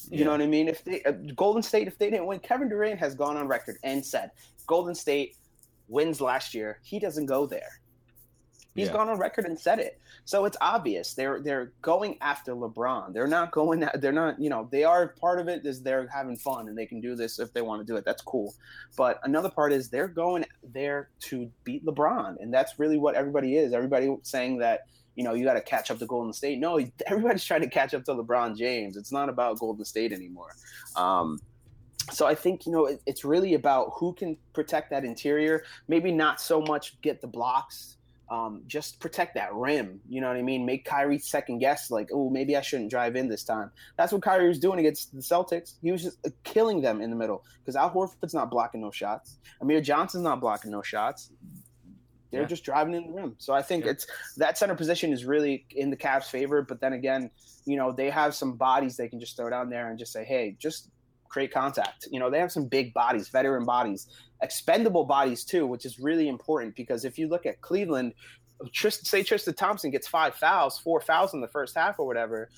You 0.10 0.20
yeah. 0.20 0.26
know 0.26 0.32
what 0.32 0.42
I 0.42 0.48
mean? 0.48 0.68
If 0.68 0.84
they 0.84 1.02
uh, 1.04 1.12
Golden 1.36 1.64
State, 1.64 1.88
if 1.88 1.98
they 1.98 2.10
didn't 2.10 2.26
win, 2.26 2.40
Kevin 2.40 2.70
Durant 2.70 3.00
has 3.00 3.16
gone 3.16 3.38
on 3.38 3.48
record 3.48 3.78
and 3.84 4.06
said 4.06 4.32
Golden 4.68 4.96
State 4.96 5.38
wins 5.88 6.20
last 6.20 6.54
year, 6.54 6.80
he 6.84 7.00
doesn't 7.00 7.26
go 7.26 7.46
there. 7.46 7.80
He's 8.76 8.88
yeah. 8.88 8.94
gone 8.94 9.10
on 9.10 9.20
record 9.20 9.46
and 9.46 9.60
said 9.60 9.80
it. 9.80 10.00
So 10.26 10.46
it's 10.46 10.58
obvious 10.62 11.14
they're 11.14 11.42
they're 11.42 11.74
going 11.82 12.18
after 12.22 12.54
LeBron. 12.56 13.14
They're 13.14 13.28
not 13.28 13.52
going. 13.52 13.88
They're 13.96 14.12
not. 14.12 14.40
You 14.40 14.50
know, 14.50 14.68
they 14.72 14.84
are 14.84 15.10
part 15.10 15.40
of 15.40 15.48
it. 15.48 15.66
Is 15.66 15.82
they're 15.82 16.08
having 16.08 16.38
fun 16.38 16.68
and 16.68 16.78
they 16.78 16.86
can 16.86 17.00
do 17.00 17.16
this 17.16 17.40
if 17.40 17.54
they 17.54 17.62
want 17.62 17.82
to 17.82 17.86
do 17.86 17.98
it. 17.98 18.06
That's 18.06 18.22
cool. 18.22 18.56
But 18.98 19.20
another 19.24 19.50
part 19.50 19.74
is 19.74 19.90
they're 19.90 20.08
going 20.08 20.46
there 20.64 21.10
to 21.22 21.52
beat 21.64 21.86
LeBron, 21.86 22.38
and 22.42 22.54
that's 22.54 22.80
really 22.80 22.98
what 22.98 23.16
everybody 23.16 23.58
is. 23.58 23.74
Everybody 23.74 24.16
saying 24.24 24.58
that 24.60 24.88
you 25.16 25.24
know, 25.24 25.34
you 25.34 25.46
got 25.46 25.54
to 25.54 25.62
catch 25.62 25.92
up 25.92 26.00
to 26.00 26.06
Golden 26.06 26.34
State. 26.34 26.60
No, 26.60 26.80
everybody's 27.06 27.44
trying 27.44 27.62
to 27.62 27.70
catch 27.70 27.94
up 27.94 28.04
to 28.06 28.14
LeBron 28.14 28.58
James. 28.58 28.98
It's 28.98 29.12
not 29.12 29.30
about 29.30 29.60
Golden 29.60 29.86
State 29.86 30.12
anymore. 30.12 30.56
Um, 30.96 31.40
so 32.12 32.26
I 32.26 32.36
think 32.36 32.66
you 32.66 32.72
know 32.72 32.86
it, 32.88 33.02
it's 33.06 33.24
really 33.24 33.54
about 33.54 33.94
who 33.96 34.14
can 34.14 34.38
protect 34.54 34.90
that 34.90 35.06
interior. 35.06 35.64
Maybe 35.88 36.12
not 36.12 36.42
so 36.42 36.62
much 36.62 37.00
get 37.02 37.22
the 37.22 37.28
blocks. 37.28 37.98
Um, 38.30 38.64
just 38.66 39.00
protect 39.00 39.36
that 39.36 39.54
rim. 39.54 40.00
You 40.10 40.20
know 40.20 40.28
what 40.28 40.38
I 40.38 40.42
mean? 40.42 40.66
Make 40.66 40.86
Kyrie 40.86 41.20
second 41.20 41.60
guess, 41.60 41.92
like, 41.92 42.10
oh, 42.12 42.32
maybe 42.32 42.58
I 42.58 42.62
shouldn't 42.62 42.90
drive 42.90 43.16
in 43.16 43.28
this 43.28 43.44
time. 43.44 43.70
That's 43.96 44.12
what 44.12 44.24
Kyrie 44.24 44.48
was 44.48 44.58
doing 44.58 44.80
against 44.80 45.14
the 45.14 45.22
Celtics. 45.22 45.76
He 45.84 45.92
was 45.92 46.02
just 46.02 46.18
uh, 46.26 46.30
killing 46.44 46.82
them 46.82 47.00
in 47.00 47.12
the 47.12 47.16
middle 47.16 47.44
because 47.60 47.76
Al 47.76 47.92
Horford's 47.92 48.34
not 48.34 48.50
blocking 48.50 48.82
no 48.82 48.90
shots. 48.90 49.38
Amir 49.62 49.82
Johnson's 49.82 50.24
not 50.24 50.40
blocking 50.40 50.72
no 50.72 50.82
shots. 50.82 51.32
They're 52.34 52.42
yeah. 52.42 52.48
just 52.48 52.64
driving 52.64 52.96
in 52.96 53.06
the 53.06 53.14
rim. 53.14 53.36
So 53.38 53.54
I 53.54 53.62
think 53.62 53.86
yeah. 53.86 53.92
it's 53.92 54.08
that 54.38 54.58
center 54.58 54.74
position 54.74 55.14
is 55.14 55.24
really 55.24 55.68
in 55.70 55.92
the 55.92 55.96
Cavs' 55.96 56.26
favor. 56.26 56.64
But 56.64 56.82
then 56.82 56.94
again, 56.94 57.30
you 57.66 57.78
know, 57.78 57.92
they 57.92 58.10
have 58.10 58.34
some 58.34 58.54
bodies 58.54 58.98
they 58.98 59.08
can 59.08 59.20
just 59.20 59.38
throw 59.38 59.52
down 59.52 59.70
there 59.70 59.92
and 59.92 60.00
just 60.00 60.12
say, 60.12 60.24
hey, 60.24 60.58
just 60.58 60.90
create 61.30 61.54
contact. 61.54 62.08
You 62.10 62.20
know, 62.20 62.32
they 62.32 62.40
have 62.40 62.52
some 62.52 62.66
big 62.66 62.92
bodies, 62.92 63.30
veteran 63.30 63.66
bodies, 63.66 64.08
expendable 64.42 65.06
bodies 65.06 65.44
too, 65.44 65.68
which 65.68 65.86
is 65.86 66.00
really 66.00 66.28
important 66.28 66.76
because 66.76 67.06
if 67.06 67.20
you 67.20 67.28
look 67.28 67.46
at 67.46 67.62
Cleveland, 67.62 68.16
Trist, 68.72 69.06
say 69.06 69.22
Tristan 69.22 69.54
Thompson 69.54 69.92
gets 69.92 70.08
five 70.08 70.34
fouls, 70.34 70.80
four 70.80 71.02
fouls 71.02 71.36
in 71.36 71.42
the 71.42 71.48
first 71.48 71.76
half 71.76 72.00
or 72.00 72.08
whatever, 72.08 72.50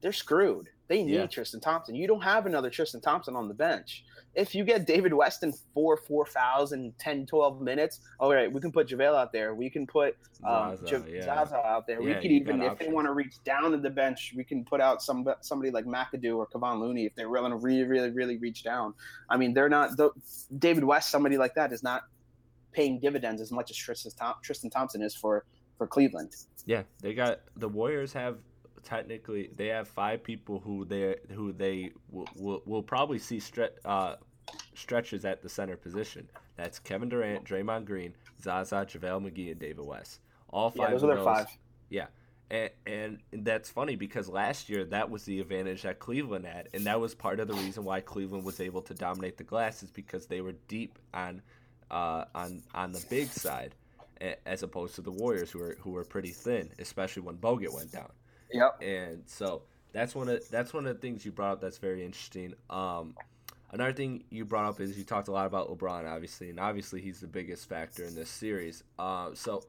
they're 0.00 0.12
screwed. 0.12 0.68
They 0.88 1.04
need 1.04 1.14
yeah. 1.14 1.26
Tristan 1.26 1.60
Thompson. 1.60 1.94
You 1.94 2.08
don't 2.08 2.22
have 2.22 2.46
another 2.46 2.68
Tristan 2.68 3.00
Thompson 3.00 3.36
on 3.36 3.46
the 3.46 3.54
bench 3.54 4.04
if 4.34 4.54
you 4.54 4.64
get 4.64 4.86
David 4.86 5.12
Weston 5.12 5.52
four 5.72 5.96
four 5.96 6.26
fouls 6.26 6.72
in 6.72 6.92
10, 6.98 7.26
12 7.26 7.60
minutes, 7.60 8.00
all 8.18 8.32
right, 8.32 8.52
we 8.52 8.60
can 8.60 8.72
put 8.72 8.88
JaVale 8.88 9.14
out 9.14 9.32
there. 9.32 9.54
We 9.54 9.70
can 9.70 9.86
put 9.86 10.16
um, 10.44 10.76
Zaza, 10.76 10.96
ja- 10.98 11.14
yeah. 11.14 11.24
Zaza 11.24 11.56
out 11.56 11.86
there. 11.86 12.00
Yeah, 12.00 12.16
we 12.16 12.22
could 12.22 12.30
even, 12.30 12.62
if 12.62 12.72
options. 12.72 12.88
they 12.88 12.94
want 12.94 13.06
to 13.06 13.12
reach 13.12 13.42
down 13.44 13.70
to 13.70 13.76
the 13.76 13.90
bench, 13.90 14.34
we 14.36 14.44
can 14.44 14.64
put 14.64 14.80
out 14.80 15.02
some 15.02 15.26
somebody 15.40 15.70
like 15.70 15.84
McAdoo 15.84 16.36
or 16.36 16.46
Kevon 16.46 16.80
Looney 16.80 17.06
if 17.06 17.14
they're 17.14 17.28
willing 17.28 17.52
to 17.52 17.58
really, 17.58 17.84
really, 17.84 18.10
really 18.10 18.36
reach 18.38 18.62
down. 18.64 18.94
I 19.28 19.36
mean, 19.36 19.54
they're 19.54 19.68
not 19.68 19.96
the, 19.96 20.10
David 20.58 20.84
West. 20.84 21.10
Somebody 21.10 21.36
like 21.38 21.54
that 21.54 21.72
is 21.72 21.82
not 21.82 22.02
paying 22.72 22.98
dividends 22.98 23.40
as 23.40 23.52
much 23.52 23.70
as 23.70 23.76
Tristan, 23.76 24.12
Tristan 24.42 24.70
Thompson 24.70 25.02
is 25.02 25.14
for 25.14 25.44
for 25.78 25.86
Cleveland. 25.86 26.34
Yeah, 26.66 26.82
they 27.00 27.14
got 27.14 27.40
the 27.56 27.68
Warriors 27.68 28.12
have 28.12 28.38
technically 28.84 29.50
they 29.56 29.68
have 29.68 29.88
five 29.88 30.22
people 30.22 30.60
who 30.60 30.84
they 30.84 31.16
who 31.32 31.52
they 31.52 31.92
will, 32.10 32.28
will, 32.36 32.62
will 32.66 32.82
probably 32.82 33.18
see 33.18 33.38
stre- 33.38 33.70
uh, 33.84 34.16
stretches 34.74 35.24
at 35.24 35.42
the 35.42 35.48
center 35.48 35.76
position. 35.76 36.28
That's 36.56 36.78
Kevin 36.78 37.08
Durant, 37.08 37.44
Draymond 37.44 37.84
Green, 37.84 38.14
Zaza, 38.42 38.86
JaVale 38.88 39.30
McGee, 39.30 39.50
and 39.50 39.60
David 39.60 39.84
West. 39.84 40.20
All 40.50 40.70
five. 40.70 40.88
Yeah, 40.88 40.90
those 40.90 41.04
are 41.04 41.14
their 41.14 41.24
five. 41.24 41.46
Yeah. 41.90 42.06
And, 42.50 42.70
and 42.86 43.18
that's 43.32 43.70
funny 43.70 43.96
because 43.96 44.28
last 44.28 44.68
year 44.68 44.84
that 44.84 45.10
was 45.10 45.24
the 45.24 45.40
advantage 45.40 45.82
that 45.82 45.98
Cleveland 45.98 46.44
had, 46.44 46.68
and 46.74 46.84
that 46.86 47.00
was 47.00 47.14
part 47.14 47.40
of 47.40 47.48
the 47.48 47.54
reason 47.54 47.84
why 47.84 48.00
Cleveland 48.00 48.44
was 48.44 48.60
able 48.60 48.82
to 48.82 48.94
dominate 48.94 49.38
the 49.38 49.44
glass 49.44 49.82
is 49.82 49.90
because 49.90 50.26
they 50.26 50.40
were 50.42 50.52
deep 50.68 50.98
on 51.14 51.42
uh, 51.90 52.26
on 52.34 52.62
on 52.74 52.92
the 52.92 53.04
big 53.08 53.28
side, 53.28 53.74
as 54.46 54.62
opposed 54.62 54.94
to 54.96 55.00
the 55.00 55.10
Warriors 55.10 55.50
who 55.50 55.58
were 55.58 55.76
who 55.80 55.90
were 55.90 56.04
pretty 56.04 56.30
thin, 56.30 56.70
especially 56.78 57.22
when 57.22 57.36
Bogut 57.36 57.74
went 57.74 57.90
down. 57.90 58.10
Yep. 58.54 58.82
And 58.82 59.22
so 59.26 59.62
that's 59.94 60.14
one 60.14 60.28
of 60.28 60.46
that's 60.50 60.74
one 60.74 60.86
of 60.86 60.94
the 60.94 61.00
things 61.00 61.24
you 61.24 61.32
brought 61.32 61.52
up 61.52 61.60
that's 61.60 61.78
very 61.78 62.04
interesting. 62.04 62.54
Um, 62.68 63.14
another 63.70 63.92
thing 63.92 64.24
you 64.28 64.44
brought 64.44 64.66
up 64.66 64.80
is 64.80 64.98
you 64.98 65.04
talked 65.04 65.28
a 65.28 65.32
lot 65.32 65.46
about 65.46 65.70
LeBron, 65.70 66.12
obviously, 66.12 66.50
and 66.50 66.60
obviously 66.60 67.00
he's 67.00 67.20
the 67.20 67.28
biggest 67.28 67.68
factor 67.68 68.04
in 68.04 68.14
this 68.14 68.28
series. 68.28 68.82
Uh, 68.98 69.30
so 69.34 69.62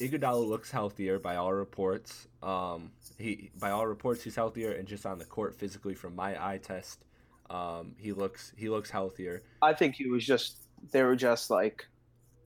Iguodala 0.00 0.46
looks 0.46 0.70
healthier 0.70 1.18
by 1.18 1.36
all 1.36 1.52
reports. 1.52 2.28
Um, 2.42 2.92
he 3.18 3.50
by 3.58 3.70
all 3.70 3.86
reports 3.86 4.22
he's 4.22 4.36
healthier, 4.36 4.72
and 4.72 4.86
just 4.86 5.04
on 5.04 5.18
the 5.18 5.24
court 5.24 5.56
physically 5.56 5.94
from 5.94 6.14
my 6.14 6.32
eye 6.42 6.58
test, 6.58 7.04
um, 7.50 7.96
he 7.98 8.12
looks 8.12 8.52
he 8.56 8.68
looks 8.68 8.88
healthier. 8.88 9.42
I 9.62 9.72
think 9.72 9.96
he 9.96 10.06
was 10.06 10.24
just 10.24 10.58
they 10.92 11.02
were 11.02 11.16
just 11.16 11.50
like, 11.50 11.84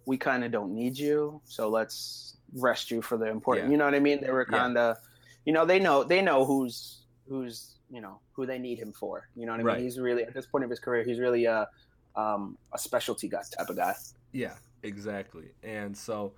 we 0.06 0.16
kind 0.16 0.42
of 0.42 0.52
don't 0.52 0.74
need 0.74 0.96
you, 0.96 1.42
so 1.44 1.68
let's 1.68 2.38
rest 2.54 2.90
you 2.90 3.02
for 3.02 3.18
the 3.18 3.26
important. 3.26 3.66
Yeah. 3.66 3.72
You 3.72 3.76
know 3.76 3.84
what 3.84 3.94
I 3.94 4.00
mean? 4.00 4.22
They 4.22 4.30
were 4.30 4.46
kind 4.46 4.78
of. 4.78 4.96
Yeah 4.96 5.07
you 5.48 5.54
know 5.54 5.64
they 5.64 5.80
know 5.80 6.04
they 6.04 6.20
know 6.20 6.44
who's 6.44 7.06
who's 7.26 7.76
you 7.88 8.02
know 8.02 8.20
who 8.32 8.44
they 8.44 8.58
need 8.58 8.78
him 8.78 8.92
for. 8.92 9.30
You 9.34 9.46
know 9.46 9.52
what 9.52 9.60
I 9.62 9.76
mean? 9.76 9.82
He's 9.82 9.98
really 9.98 10.22
at 10.22 10.34
this 10.34 10.44
point 10.44 10.62
of 10.62 10.68
his 10.68 10.78
career, 10.78 11.04
he's 11.04 11.18
really 11.18 11.46
a 11.46 11.66
um, 12.14 12.58
a 12.74 12.78
specialty 12.78 13.30
guy 13.30 13.40
type 13.56 13.70
of 13.70 13.76
guy. 13.76 13.94
Yeah, 14.32 14.56
exactly. 14.82 15.54
And 15.62 15.96
so 15.96 16.34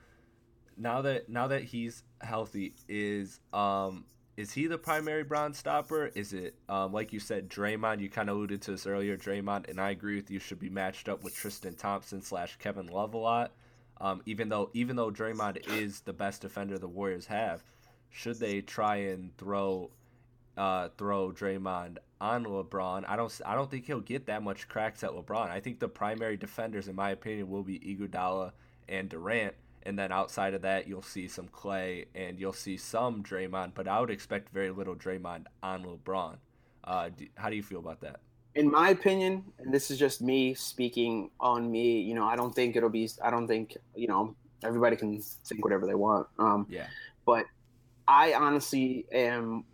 now 0.77 1.03
that 1.03 1.29
now 1.29 1.49
that 1.49 1.65
he's 1.65 2.05
healthy, 2.21 2.77
is 2.89 3.41
um 3.53 4.05
is 4.37 4.53
he 4.53 4.69
the 4.69 4.79
primary 4.79 5.25
Bron 5.25 5.55
stopper? 5.55 6.13
Is 6.15 6.33
it 6.33 6.55
um, 6.69 6.93
like 6.93 7.13
you 7.13 7.19
said, 7.19 7.49
Draymond? 7.49 7.99
You 7.99 8.11
kind 8.11 8.31
of 8.31 8.37
alluded 8.37 8.63
to 8.63 8.71
this 8.71 8.87
earlier, 8.87 9.17
Draymond, 9.17 9.69
and 9.69 9.81
I 9.81 9.91
agree 9.91 10.15
with 10.15 10.31
you. 10.31 10.39
Should 10.39 10.61
be 10.61 10.71
matched 10.71 11.09
up 11.09 11.25
with 11.25 11.35
Tristan 11.35 11.75
Thompson 11.75 12.23
slash 12.23 12.59
Kevin 12.61 12.87
Love 12.87 13.15
a 13.15 13.19
lot. 13.19 13.51
Um, 14.01 14.23
even 14.25 14.49
though 14.49 14.71
even 14.73 14.95
though 14.95 15.11
Draymond 15.11 15.69
is 15.69 16.03
the 16.03 16.13
best 16.13 16.43
defender 16.43 16.79
the 16.79 16.87
Warriors 16.87 17.27
have, 17.27 17.65
should 18.11 18.39
they 18.39 18.61
try 18.61 18.97
and 18.97 19.37
throw 19.39 19.91
uh, 20.57 20.89
throw 20.99 21.31
Draymond 21.31 21.99
on 22.21 22.45
LeBron? 22.45 23.05
I 23.09 23.17
don't 23.17 23.41
I 23.47 23.55
don't 23.55 23.71
think 23.71 23.87
he'll 23.87 24.01
get 24.01 24.27
that 24.27 24.43
much 24.43 24.69
cracks 24.69 25.03
at 25.05 25.11
LeBron. 25.11 25.51
I 25.51 25.61
think 25.61 25.79
the 25.79 25.89
primary 25.89 26.37
defenders, 26.37 26.89
in 26.89 26.97
my 26.97 27.11
opinion, 27.11 27.49
will 27.49 27.63
be 27.63 27.79
Iguodala 27.79 28.53
and 28.89 29.09
Durant. 29.09 29.55
And 29.85 29.99
then 29.99 30.13
outside 30.13 30.53
of 30.53 30.63
that, 30.63 30.87
you'll 30.87 31.01
see 31.01 31.27
some 31.27 31.49
Klay 31.49 32.07
and 32.15 32.39
you'll 32.39 32.53
see 32.53 32.77
some 32.77 33.23
Draymond, 33.23 33.73
but 33.75 33.89
I 33.89 33.99
would 33.99 34.11
expect 34.11 34.53
very 34.53 34.71
little 34.71 34.95
Draymond 34.95 35.47
on 35.63 35.85
LeBron. 35.85 36.37
Uh, 36.85 37.09
do, 37.17 37.27
how 37.37 37.49
do 37.49 37.57
you 37.57 37.63
feel 37.63 37.79
about 37.79 38.01
that? 38.03 38.21
In 38.55 38.71
my 38.71 38.91
opinion, 38.91 39.45
and 39.59 39.73
this 39.73 39.91
is 39.91 39.99
just 39.99 40.21
me 40.21 40.53
speaking 40.55 41.31
on 41.41 41.71
me, 41.71 42.01
you 42.01 42.15
know, 42.15 42.25
I 42.25 42.37
don't 42.37 42.55
think 42.55 42.77
it'll 42.77 42.91
be. 42.91 43.09
I 43.23 43.31
don't 43.31 43.47
think 43.47 43.77
you 43.95 44.09
know 44.09 44.35
everybody 44.63 44.97
can 44.97 45.21
think 45.21 45.65
whatever 45.65 45.87
they 45.87 45.95
want. 45.95 46.27
Um, 46.39 46.67
yeah. 46.69 46.87
But 47.25 47.47
I 48.09 48.35
honestly 48.35 49.07
am 49.13 49.65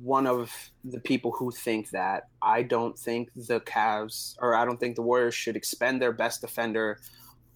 one 0.00 0.26
of 0.26 0.52
the 0.84 1.00
people 1.00 1.32
who 1.32 1.50
think 1.50 1.90
that 1.90 2.28
I 2.40 2.62
don't 2.62 2.98
think 2.98 3.30
the 3.36 3.60
Cavs 3.60 4.36
or 4.40 4.54
I 4.54 4.64
don't 4.64 4.78
think 4.78 4.96
the 4.96 5.02
Warriors 5.02 5.34
should 5.34 5.56
expend 5.56 6.00
their 6.00 6.12
best 6.12 6.40
defender 6.40 7.00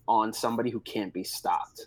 on 0.07 0.33
somebody 0.33 0.70
who 0.70 0.81
can't 0.81 1.12
be 1.12 1.24
stopped. 1.24 1.87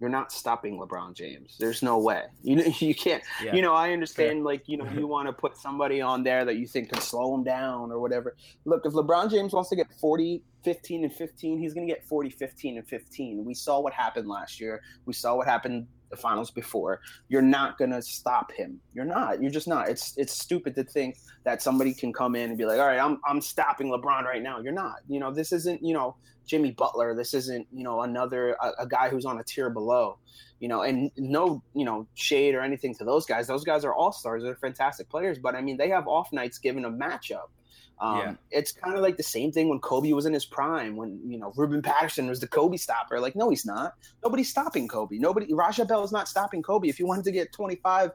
You're 0.00 0.10
not 0.10 0.32
stopping 0.32 0.78
LeBron 0.78 1.14
James. 1.14 1.56
There's 1.58 1.82
no 1.82 1.98
way. 1.98 2.24
You 2.42 2.56
know, 2.56 2.64
you 2.78 2.94
can't. 2.94 3.22
Yeah. 3.42 3.54
You 3.54 3.62
know, 3.62 3.72
I 3.72 3.92
understand. 3.92 4.44
Like, 4.44 4.64
you 4.66 4.76
know, 4.76 4.86
you 4.98 5.06
want 5.06 5.28
to 5.28 5.32
put 5.32 5.56
somebody 5.56 6.00
on 6.00 6.22
there 6.22 6.44
that 6.44 6.56
you 6.56 6.66
think 6.66 6.90
can 6.92 7.00
slow 7.00 7.34
him 7.34 7.42
down 7.42 7.90
or 7.90 8.00
whatever. 8.00 8.36
Look, 8.66 8.84
if 8.84 8.92
LeBron 8.92 9.30
James 9.30 9.52
wants 9.52 9.70
to 9.70 9.76
get 9.76 9.86
40, 10.00 10.42
15, 10.62 11.04
and 11.04 11.12
15, 11.14 11.58
he's 11.58 11.72
going 11.72 11.86
to 11.86 11.92
get 11.92 12.04
40, 12.06 12.30
15, 12.30 12.78
and 12.78 12.86
15. 12.86 13.44
We 13.44 13.54
saw 13.54 13.80
what 13.80 13.94
happened 13.94 14.28
last 14.28 14.60
year. 14.60 14.82
We 15.06 15.14
saw 15.14 15.36
what 15.36 15.46
happened 15.46 15.86
the 16.14 16.20
finals 16.20 16.50
before. 16.50 17.00
You're 17.28 17.42
not 17.42 17.78
gonna 17.78 18.02
stop 18.02 18.52
him. 18.52 18.80
You're 18.92 19.04
not. 19.04 19.42
You're 19.42 19.50
just 19.50 19.68
not. 19.68 19.88
It's 19.88 20.16
it's 20.16 20.32
stupid 20.32 20.74
to 20.76 20.84
think 20.84 21.18
that 21.44 21.62
somebody 21.62 21.94
can 21.94 22.12
come 22.12 22.34
in 22.34 22.50
and 22.50 22.58
be 22.58 22.64
like, 22.64 22.78
all 22.78 22.86
right, 22.86 22.98
I'm 23.00 23.20
I'm 23.26 23.40
stopping 23.40 23.88
LeBron 23.88 24.24
right 24.24 24.42
now. 24.42 24.60
You're 24.60 24.72
not. 24.72 24.96
You 25.08 25.20
know, 25.20 25.32
this 25.32 25.52
isn't 25.52 25.82
you 25.82 25.94
know 25.94 26.16
Jimmy 26.46 26.72
Butler. 26.72 27.14
This 27.14 27.34
isn't 27.34 27.66
you 27.72 27.84
know 27.84 28.02
another 28.02 28.56
a, 28.62 28.82
a 28.82 28.86
guy 28.86 29.08
who's 29.08 29.24
on 29.24 29.38
a 29.38 29.44
tier 29.44 29.70
below. 29.70 30.18
You 30.60 30.68
know, 30.68 30.82
and 30.82 31.10
no 31.16 31.62
you 31.74 31.84
know 31.84 32.06
shade 32.14 32.54
or 32.54 32.60
anything 32.60 32.94
to 32.96 33.04
those 33.04 33.26
guys. 33.26 33.46
Those 33.46 33.64
guys 33.64 33.84
are 33.84 33.94
all 33.94 34.12
stars. 34.12 34.42
They're 34.42 34.56
fantastic 34.56 35.08
players, 35.10 35.38
but 35.38 35.54
I 35.54 35.60
mean 35.60 35.76
they 35.76 35.88
have 35.88 36.06
off 36.06 36.32
nights 36.32 36.58
given 36.58 36.84
a 36.84 36.90
matchup. 36.90 37.48
Um, 38.00 38.18
yeah. 38.18 38.34
It's 38.50 38.72
kind 38.72 38.96
of 38.96 39.02
like 39.02 39.16
the 39.16 39.22
same 39.22 39.52
thing 39.52 39.68
when 39.68 39.78
Kobe 39.78 40.12
was 40.12 40.26
in 40.26 40.32
his 40.32 40.44
prime, 40.44 40.96
when 40.96 41.20
you 41.24 41.38
know 41.38 41.52
Ruben 41.56 41.82
Patterson 41.82 42.26
was 42.26 42.40
the 42.40 42.48
Kobe 42.48 42.76
stopper. 42.76 43.20
Like, 43.20 43.36
no, 43.36 43.50
he's 43.50 43.64
not. 43.64 43.94
Nobody's 44.22 44.50
stopping 44.50 44.88
Kobe. 44.88 45.18
Nobody. 45.18 45.52
Raja 45.52 45.84
Bell 45.84 46.02
is 46.04 46.12
not 46.12 46.28
stopping 46.28 46.62
Kobe. 46.62 46.88
If 46.88 46.98
he 46.98 47.04
wanted 47.04 47.24
to 47.24 47.32
get 47.32 47.52
25, 47.52 48.10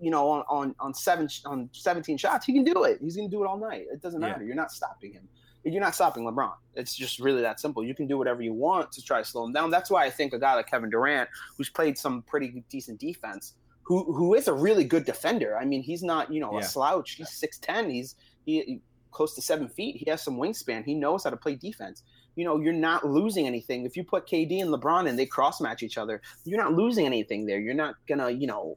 you 0.00 0.10
know, 0.10 0.28
on 0.28 0.44
on 0.48 0.74
on 0.78 0.94
seven 0.94 1.28
on 1.44 1.70
17 1.72 2.18
shots, 2.18 2.44
he 2.46 2.52
can 2.52 2.64
do 2.64 2.84
it. 2.84 2.98
He's 3.00 3.16
going 3.16 3.30
to 3.30 3.34
do 3.34 3.42
it 3.42 3.46
all 3.46 3.58
night. 3.58 3.86
It 3.90 4.02
doesn't 4.02 4.20
matter. 4.20 4.42
Yeah. 4.42 4.48
You're 4.48 4.56
not 4.56 4.70
stopping 4.70 5.12
him. 5.12 5.28
You're 5.64 5.82
not 5.82 5.96
stopping 5.96 6.22
LeBron. 6.22 6.52
It's 6.74 6.94
just 6.94 7.18
really 7.18 7.42
that 7.42 7.58
simple. 7.58 7.82
You 7.84 7.94
can 7.94 8.06
do 8.06 8.16
whatever 8.16 8.40
you 8.40 8.52
want 8.52 8.92
to 8.92 9.02
try 9.02 9.18
to 9.18 9.24
slow 9.24 9.44
him 9.44 9.52
down. 9.52 9.70
That's 9.70 9.90
why 9.90 10.04
I 10.04 10.10
think 10.10 10.32
a 10.32 10.38
guy 10.38 10.54
like 10.54 10.68
Kevin 10.68 10.90
Durant, 10.90 11.28
who's 11.56 11.68
played 11.68 11.98
some 11.98 12.22
pretty 12.22 12.62
decent 12.70 13.00
defense, 13.00 13.54
who 13.82 14.12
who 14.12 14.34
is 14.34 14.46
a 14.46 14.52
really 14.52 14.84
good 14.84 15.04
defender. 15.04 15.58
I 15.58 15.64
mean, 15.64 15.82
he's 15.82 16.02
not 16.02 16.32
you 16.32 16.40
know 16.40 16.52
yeah. 16.52 16.60
a 16.60 16.64
slouch. 16.64 17.12
He's 17.12 17.30
six 17.30 17.58
ten. 17.58 17.90
He's 17.90 18.14
he 18.44 18.80
close 19.16 19.34
to 19.34 19.40
seven 19.40 19.66
feet. 19.66 19.96
He 19.96 20.10
has 20.10 20.22
some 20.22 20.36
wingspan. 20.36 20.84
He 20.84 20.94
knows 20.94 21.24
how 21.24 21.30
to 21.30 21.38
play 21.38 21.54
defense. 21.54 22.02
You 22.34 22.44
know, 22.44 22.60
you're 22.60 22.74
not 22.74 23.06
losing 23.06 23.46
anything. 23.46 23.86
If 23.86 23.96
you 23.96 24.04
put 24.04 24.26
KD 24.26 24.60
and 24.60 24.70
LeBron 24.70 25.08
and 25.08 25.18
they 25.18 25.24
cross 25.24 25.58
match 25.58 25.82
each 25.82 25.96
other, 25.96 26.20
you're 26.44 26.62
not 26.62 26.74
losing 26.74 27.06
anything 27.06 27.46
there. 27.46 27.58
You're 27.58 27.74
not 27.74 27.94
gonna, 28.06 28.30
you 28.30 28.46
know, 28.46 28.76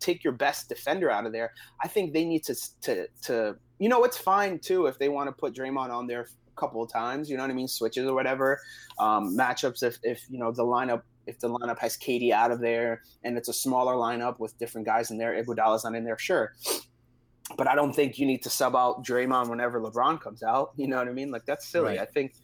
take 0.00 0.22
your 0.22 0.34
best 0.34 0.68
defender 0.68 1.10
out 1.10 1.24
of 1.24 1.32
there. 1.32 1.54
I 1.82 1.88
think 1.88 2.12
they 2.12 2.26
need 2.26 2.44
to 2.44 2.54
to 2.82 3.08
to 3.22 3.56
you 3.78 3.88
know, 3.88 4.04
it's 4.04 4.18
fine 4.18 4.58
too 4.58 4.84
if 4.84 4.98
they 4.98 5.08
want 5.08 5.28
to 5.28 5.32
put 5.32 5.54
Draymond 5.54 5.90
on 5.90 6.06
there 6.06 6.22
a 6.22 6.60
couple 6.60 6.82
of 6.82 6.92
times. 6.92 7.30
You 7.30 7.38
know 7.38 7.44
what 7.44 7.50
I 7.50 7.54
mean? 7.54 7.68
Switches 7.68 8.06
or 8.06 8.14
whatever, 8.14 8.60
um, 8.98 9.34
matchups. 9.34 9.82
If 9.82 9.98
if 10.02 10.26
you 10.28 10.38
know 10.38 10.52
the 10.52 10.64
lineup 10.64 11.02
if 11.26 11.38
the 11.40 11.48
lineup 11.48 11.78
has 11.78 11.96
KD 11.96 12.32
out 12.32 12.50
of 12.50 12.60
there 12.60 13.02
and 13.22 13.36
it's 13.38 13.48
a 13.48 13.52
smaller 13.52 13.94
lineup 13.94 14.38
with 14.38 14.58
different 14.58 14.86
guys 14.86 15.10
in 15.10 15.16
there, 15.16 15.32
Iguodala's 15.42 15.84
not 15.84 15.94
in 15.94 16.04
there, 16.04 16.18
sure. 16.18 16.54
But 17.56 17.66
I 17.66 17.74
don't 17.74 17.94
think 17.94 18.18
you 18.18 18.26
need 18.26 18.42
to 18.42 18.50
sub 18.50 18.76
out 18.76 19.04
Draymond 19.04 19.48
whenever 19.48 19.80
LeBron 19.80 20.20
comes 20.20 20.42
out. 20.42 20.72
You 20.76 20.86
know 20.86 20.98
what 20.98 21.08
I 21.08 21.12
mean? 21.12 21.30
Like 21.30 21.46
that's 21.46 21.66
silly. 21.66 21.96
Right. 21.96 22.00
I 22.00 22.04
think 22.04 22.34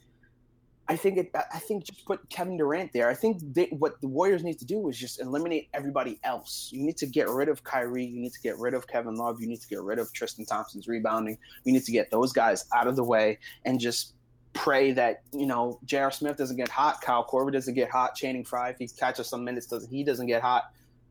I 0.86 0.96
think 0.96 1.16
it, 1.16 1.30
I 1.34 1.58
think 1.58 1.84
just 1.84 2.04
put 2.04 2.28
Kevin 2.28 2.58
Durant 2.58 2.92
there. 2.92 3.08
I 3.08 3.14
think 3.14 3.40
they, 3.54 3.66
what 3.66 3.98
the 4.02 4.08
Warriors 4.08 4.44
need 4.44 4.58
to 4.58 4.66
do 4.66 4.86
is 4.90 4.98
just 4.98 5.18
eliminate 5.18 5.68
everybody 5.72 6.20
else. 6.24 6.68
You 6.72 6.82
need 6.82 6.98
to 6.98 7.06
get 7.06 7.28
rid 7.28 7.48
of 7.48 7.64
Kyrie. 7.64 8.04
You 8.04 8.20
need 8.20 8.32
to 8.34 8.40
get 8.40 8.58
rid 8.58 8.74
of 8.74 8.86
Kevin 8.86 9.14
Love. 9.14 9.40
You 9.40 9.46
need 9.46 9.62
to 9.62 9.68
get 9.68 9.80
rid 9.80 9.98
of 9.98 10.12
Tristan 10.12 10.44
Thompson's 10.44 10.86
rebounding. 10.86 11.38
You 11.64 11.72
need 11.72 11.84
to 11.84 11.92
get 11.92 12.10
those 12.10 12.32
guys 12.34 12.66
out 12.74 12.86
of 12.86 12.96
the 12.96 13.04
way 13.04 13.38
and 13.64 13.80
just 13.80 14.14
pray 14.52 14.92
that 14.92 15.22
you 15.32 15.46
know 15.46 15.80
J.R. 15.84 16.10
Smith 16.10 16.36
doesn't 16.36 16.56
get 16.56 16.68
hot, 16.68 17.00
Kyle 17.00 17.26
Korver 17.26 17.52
doesn't 17.52 17.74
get 17.74 17.90
hot, 17.90 18.14
Channing 18.14 18.44
Frye 18.44 18.70
if 18.70 18.78
he 18.78 18.86
catches 18.86 19.28
some 19.28 19.42
minutes 19.42 19.66
doesn't 19.66 19.90
he 19.90 20.04
doesn't 20.04 20.26
get 20.26 20.42
hot. 20.42 20.64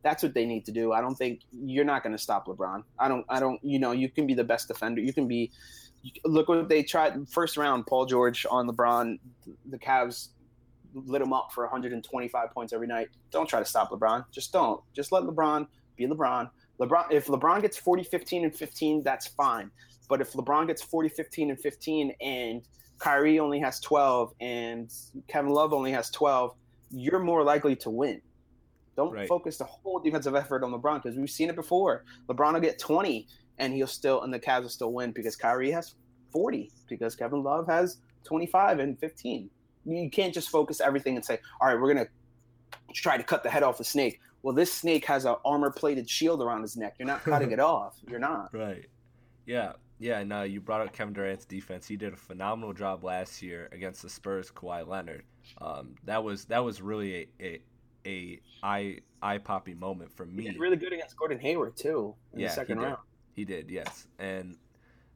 That's 0.04 0.22
what 0.22 0.34
they 0.34 0.46
need 0.46 0.66
to 0.66 0.72
do. 0.72 0.92
I 0.92 1.02
don't 1.02 1.16
think 1.16 1.42
you're 1.52 1.86
not 1.86 2.04
going 2.04 2.16
to 2.16 2.22
stop 2.22 2.48
LeBron. 2.48 2.84
I 3.00 3.08
don't. 3.08 3.26
I 3.30 3.40
don't. 3.40 3.60
You 3.64 3.80
know, 3.80 3.92
you 3.92 4.10
can 4.10 4.28
be 4.28 4.34
the 4.34 4.44
best 4.44 4.68
defender. 4.68 5.02
You 5.02 5.14
can 5.14 5.28
be 5.28 5.52
look 6.26 6.50
what 6.50 6.68
they 6.70 6.84
tried 6.84 7.28
first 7.30 7.58
round 7.58 7.86
paul 7.88 8.06
george 8.06 8.46
on 8.50 8.68
lebron 8.68 9.18
the 9.70 9.78
Cavs 9.78 10.30
lit 10.94 11.22
him 11.22 11.34
up 11.34 11.52
for 11.52 11.64
125 11.64 12.52
points 12.52 12.74
every 12.74 12.88
night 12.88 13.08
don't 13.32 13.48
try 13.48 13.60
to 13.60 13.66
stop 13.66 13.90
lebron 13.92 14.26
just 14.32 14.52
don't 14.52 14.82
just 14.94 15.12
let 15.12 15.24
lebron 15.24 15.66
be 15.96 16.06
lebron 16.06 16.50
lebron 16.80 17.06
if 17.12 17.28
lebron 17.28 17.62
gets 17.62 17.78
40 17.78 18.04
15 18.04 18.44
and 18.46 18.56
15 18.56 19.04
that's 19.04 19.28
fine 19.28 19.72
but 20.10 20.22
if 20.22 20.34
lebron 20.34 20.68
gets 20.68 20.82
40 20.82 21.10
15 21.10 21.52
and 21.52 21.60
15 21.60 22.16
and 22.22 22.62
Kyrie 23.00 23.40
only 23.40 23.60
has 23.60 23.80
12 23.80 24.34
and 24.40 24.90
Kevin 25.28 25.52
Love 25.52 25.74
only 25.74 25.92
has 25.92 26.10
12 26.12 26.54
you're 26.92 27.20
more 27.20 27.44
likely 27.44 27.76
to 27.78 27.90
win 27.90 28.22
don't 28.96 29.12
Right. 29.14 29.28
focus 29.28 29.58
the 29.58 29.64
whole 29.66 30.00
defensive 30.00 30.36
effort 30.36 30.64
on 30.64 30.72
LeBron 30.72 31.02
because 31.02 31.18
we've 31.18 31.30
seen 31.30 31.50
it 31.50 31.56
before. 31.56 32.04
LeBron 32.28 32.54
will 32.54 32.60
get 32.60 32.80
20 32.80 33.28
and 33.58 33.74
he'll 33.74 33.88
still 33.88 34.22
and 34.24 34.34
the 34.34 34.40
Cavs 34.40 34.62
will 34.64 34.70
still 34.70 34.94
win 34.94 35.12
because 35.12 35.36
Kyrie 35.36 35.72
has 35.72 35.96
40 36.32 36.72
because 36.88 37.16
Kevin 37.16 37.44
Love 37.44 37.68
has 37.68 37.98
25 38.24 38.80
and 38.80 38.98
15. 39.00 39.50
You 39.86 40.10
can't 40.10 40.34
just 40.34 40.50
focus 40.50 40.80
everything 40.80 41.16
and 41.16 41.26
say, 41.26 41.40
"All 41.60 41.68
right, 41.68 41.76
we're 41.80 41.94
going 41.94 42.06
to 42.06 42.12
try 42.94 43.18
to 43.18 43.24
cut 43.24 43.44
the 43.44 43.50
head 43.50 43.64
off 43.64 43.78
the 43.78 43.84
snake." 43.84 44.20
Well, 44.42 44.54
this 44.56 44.72
snake 44.74 45.06
has 45.06 45.26
an 45.26 45.36
armor-plated 45.46 46.10
shield 46.10 46.42
around 46.42 46.62
his 46.64 46.76
neck. 46.78 46.96
You're 47.00 47.08
not 47.08 47.24
cutting 47.24 47.52
it 47.52 47.60
off. 47.60 47.96
You're 48.10 48.20
not. 48.20 48.54
Right. 48.54 48.86
Yeah. 49.46 49.74
Yeah. 50.00 50.24
No, 50.24 50.44
you 50.44 50.60
brought 50.62 50.82
up 50.82 50.94
Kevin 50.94 51.14
Durant's 51.14 51.46
defense. 51.46 51.88
He 51.88 51.96
did 51.98 52.14
a 52.14 52.18
phenomenal 52.18 52.74
job 52.74 53.04
last 53.04 53.42
year 53.42 53.70
against 53.72 54.02
the 54.02 54.10
Spurs. 54.10 54.52
Kawhi 54.52 54.88
Leonard. 54.88 55.24
Um, 55.60 55.96
that 56.06 56.24
was 56.24 56.46
that 56.46 56.64
was 56.64 56.82
really 56.82 57.16
a 57.16 57.28
a, 57.46 57.62
a 58.06 58.40
eye 58.62 59.00
eye 59.22 59.38
popping 59.38 59.80
moment 59.80 60.12
for 60.16 60.26
He 60.26 60.32
me. 60.32 60.44
did 60.46 60.60
really 60.60 60.76
good 60.78 60.94
against 60.94 61.16
Gordon 61.18 61.40
Hayward 61.40 61.76
too 61.78 62.16
in 62.34 62.42
Yeah, 62.42 62.48
the 62.50 62.54
second 62.54 62.78
he 62.78 62.84
did. 62.84 62.88
round. 62.90 63.00
He 63.36 63.46
did, 63.46 63.72
yes. 63.72 64.08
And 64.20 64.58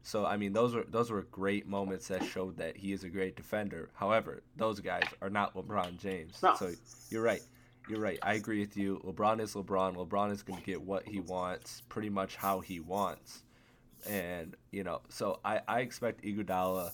so 0.03 0.25
I 0.25 0.37
mean 0.37 0.53
those 0.53 0.73
were 0.73 0.85
those 0.87 1.11
were 1.11 1.23
great 1.23 1.67
moments 1.67 2.07
that 2.07 2.23
showed 2.23 2.57
that 2.57 2.77
he 2.77 2.93
is 2.93 3.03
a 3.03 3.09
great 3.09 3.35
defender. 3.35 3.89
However, 3.93 4.41
those 4.55 4.79
guys 4.79 5.03
are 5.21 5.29
not 5.29 5.53
LeBron 5.55 5.97
James. 5.99 6.41
No. 6.41 6.55
So 6.55 6.71
you're 7.09 7.21
right. 7.23 7.41
You're 7.89 7.99
right. 8.01 8.19
I 8.21 8.33
agree 8.33 8.59
with 8.59 8.75
you. 8.75 9.01
LeBron 9.05 9.39
is 9.39 9.53
LeBron. 9.53 9.95
LeBron 9.95 10.31
is 10.31 10.43
going 10.43 10.59
to 10.59 10.65
get 10.65 10.81
what 10.81 11.07
he 11.07 11.21
wants, 11.21 11.83
pretty 11.87 12.09
much 12.09 12.35
how 12.35 12.59
he 12.59 12.81
wants. 12.81 13.43
And, 14.05 14.55
you 14.71 14.83
know, 14.83 15.01
so 15.09 15.39
I, 15.45 15.61
I 15.69 15.79
expect 15.79 16.21
Iguodala 16.23 16.91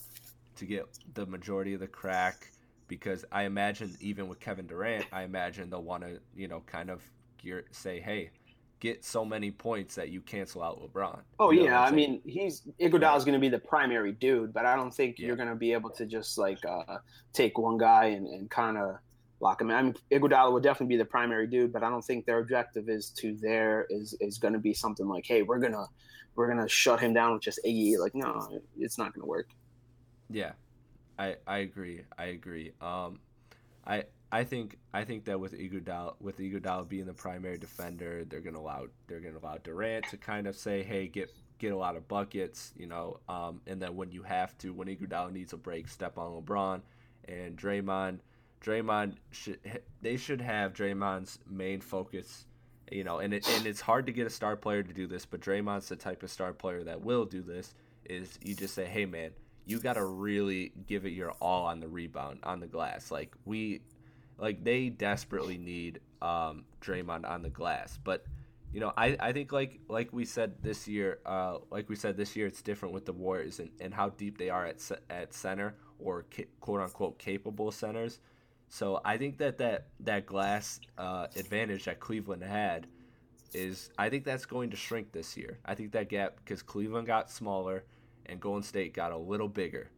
to 0.56 0.65
get 0.65 0.86
the 1.15 1.25
majority 1.25 1.73
of 1.73 1.79
the 1.79 1.88
crack 1.88 2.51
because 2.88 3.26
I 3.32 3.43
imagine 3.43 3.96
even 4.00 4.28
with 4.28 4.39
Kevin 4.39 4.67
Durant, 4.67 5.06
I 5.12 5.24
imagine 5.24 5.69
they'll 5.69 5.84
want 5.84 6.04
to, 6.04 6.19
you 6.36 6.48
know, 6.48 6.62
kind 6.65 6.89
of 6.89 7.02
gear, 7.38 7.65
say, 7.72 8.00
hey, 8.00 8.32
get 8.80 9.06
so 9.06 9.24
many 9.24 9.50
points 9.50 9.96
that 9.96 10.10
you 10.10 10.19
cancel 10.22 10.62
out 10.62 10.82
LeBron. 10.82 11.19
Oh 11.39 11.52
You 11.52 11.62
know 11.62 11.65
yeah, 11.67 11.82
I 11.82 11.91
mean 11.91 12.22
he's 12.26 12.63
Iguodala's 12.82 13.24
going 13.24 13.34
to 13.34 13.39
be 13.39 13.48
the 13.50 13.60
primary 13.60 14.12
dude, 14.12 14.54
but 14.54 14.65
I 14.65 14.76
don't 14.76 14.93
think 14.93 15.17
Yeah. 15.17 15.28
you're 15.28 15.36
going 15.38 15.48
to 15.50 15.56
be 15.56 15.72
able 15.72 15.89
to 15.91 16.06
just 16.06 16.38
like 16.38 16.60
uh, 16.65 16.98
take 17.32 17.58
one 17.58 17.78
guy 17.78 18.08
and, 18.08 18.28
and 18.28 18.50
kind 18.50 18.78
of 18.78 18.98
lock 19.39 19.62
him 19.62 19.69
in. 19.69 19.76
I 19.78 19.82
mean 19.84 19.96
Iguodala 20.12 20.52
would 20.52 20.63
definitely 20.63 20.96
be 20.96 20.98
the 20.98 21.06
primary 21.06 21.48
dude, 21.48 21.72
but 21.72 21.82
I 21.84 21.89
don't 21.89 22.04
think 22.04 22.26
their 22.26 22.39
objective 22.39 22.89
is 22.89 23.10
to 23.19 23.38
there 23.41 23.88
is 23.89 24.15
is 24.19 24.38
going 24.38 24.54
to 24.54 24.60
be 24.60 24.74
something 24.74 25.08
like, 25.08 25.26
hey, 25.26 25.43
we're 25.43 25.60
gonna 25.60 25.86
we're 26.36 26.50
gonna 26.50 26.67
shut 26.67 27.00
him 27.00 27.13
down 27.13 27.32
with 27.34 27.41
just 27.41 27.62
Iggy. 27.65 27.98
Like 27.98 28.15
no, 28.15 28.60
it's 28.78 28.98
not 28.98 29.13
going 29.13 29.22
to 29.22 29.28
work. 29.30 29.48
Yeah, 30.30 30.52
I 31.17 31.36
I 31.47 31.58
agree. 31.60 32.02
I 32.17 32.26
agree. 32.26 32.71
Um, 32.82 33.19
I 33.86 34.06
I 34.32 34.43
think 34.43 34.78
I 34.93 35.04
think 35.04 35.26
that 35.26 35.39
with 35.39 35.54
Iguodala 35.54 36.15
with 36.19 36.38
Iguodala 36.39 36.88
being 36.88 37.06
the 37.06 37.13
primary 37.13 37.58
defender, 37.58 38.26
they're 38.26 38.41
gonna 38.41 38.60
allow 38.60 38.88
they're 39.08 39.19
gonna 39.19 39.38
allow 39.38 39.58
Durant 39.58 40.08
to 40.10 40.17
kind 40.17 40.47
of 40.47 40.56
say, 40.56 40.84
hey, 40.84 41.08
get 41.08 41.30
get 41.60 41.71
a 41.71 41.78
lot 41.78 41.95
of 41.95 42.08
buckets, 42.08 42.73
you 42.76 42.88
know. 42.88 43.19
Um, 43.30 43.62
and 43.67 43.82
then 43.82 43.95
when 43.95 44.12
you 44.12 44.23
have 44.23 44.58
to, 44.60 44.73
when 44.73 44.88
Iguodala 44.88 45.32
needs 45.32 45.54
a 45.54 45.58
break, 45.58 45.88
step 45.88 46.17
on 46.17 46.41
LeBron 46.41 46.82
and 47.28 47.56
Draymond. 47.58 48.19
Draymond 48.62 49.15
should 49.32 49.60
they 50.02 50.17
should 50.17 50.41
have 50.41 50.73
Draymond's 50.73 51.39
main 51.49 51.82
focus. 51.82 52.45
You 52.91 53.04
know, 53.04 53.19
and 53.19 53.34
it, 53.34 53.47
and 53.49 53.65
it's 53.65 53.82
hard 53.82 54.06
to 54.08 54.12
get 54.12 54.28
a 54.28 54.30
star 54.30 54.56
player 54.56 54.84
to 54.84 54.93
do 54.93 55.08
this, 55.08 55.26
but 55.26 55.39
Draymond's 55.41 55.89
the 55.89 55.95
type 55.95 56.21
of 56.21 56.30
star 56.30 56.54
player 56.54 56.84
that 56.84 57.02
will 57.02 57.26
do 57.26 57.41
this. 57.41 57.73
Is 58.06 58.38
you 58.43 58.54
just 58.56 58.73
say, 58.76 58.86
hey 58.86 59.06
man, 59.06 59.32
you 59.65 59.80
got 59.80 59.93
to 59.93 60.06
really 60.06 60.73
give 60.88 61.06
it 61.06 61.12
your 61.12 61.32
all 61.34 61.65
on 61.65 61.80
the 61.80 61.88
rebound 61.88 62.39
on 62.43 62.60
the 62.60 62.67
glass. 62.67 63.12
Like 63.12 63.34
we, 63.45 63.82
like 64.38 64.63
they 64.63 64.89
desperately 64.89 65.58
need 65.58 65.99
um, 66.21 66.65
Draymond 66.82 67.30
on 67.30 67.41
the 67.41 67.49
glass. 67.49 67.97
But 68.04 68.26
you 68.73 68.80
know, 68.80 68.91
I, 68.97 69.15
I 69.19 69.32
think 69.32 69.52
like 69.52 69.80
like 69.88 70.12
we 70.12 70.26
said 70.26 70.62
this 70.62 70.88
year, 70.88 71.19
uh, 71.26 71.60
like 71.69 71.89
we 71.89 71.95
said 71.95 72.17
this 72.17 72.36
year, 72.36 72.47
it's 72.47 72.62
different 72.62 72.93
with 72.93 73.06
the 73.06 73.13
Warriors 73.13 73.60
and, 73.60 73.69
and 73.80 73.93
how 73.93 74.10
deep 74.10 74.38
they 74.38 74.49
are 74.49 74.65
at 74.65 74.82
at 75.10 75.34
center 75.34 75.76
or 75.99 76.26
ca- 76.36 76.47
quote 76.60 76.82
unquote 76.82 77.19
capable 77.19 77.71
centers. 77.71 78.19
So 78.69 78.99
I 79.06 79.17
think 79.17 79.38
that 79.38 79.60
that 79.60 79.88
that 79.99 80.26
glass 80.26 80.80
uh, 80.97 81.28
advantage 81.36 81.86
that 81.86 81.99
Cleveland 81.99 82.43
had 82.43 82.88
is 83.54 83.91
I 83.99 84.10
think 84.10 84.26
that's 84.26 84.45
going 84.45 84.71
to 84.71 84.76
shrink 84.76 85.12
this 85.12 85.38
year. 85.38 85.60
I 85.63 85.76
think 85.76 85.91
that 85.91 86.10
gap 86.10 86.38
because 86.38 86.63
Cleveland 86.63 87.06
got 87.06 87.30
smaller 87.30 87.84
and 88.25 88.39
Golden 88.39 88.63
State 88.63 88.93
got 88.93 89.12
a 89.12 89.17
little 89.17 89.47
bigger. 89.47 89.89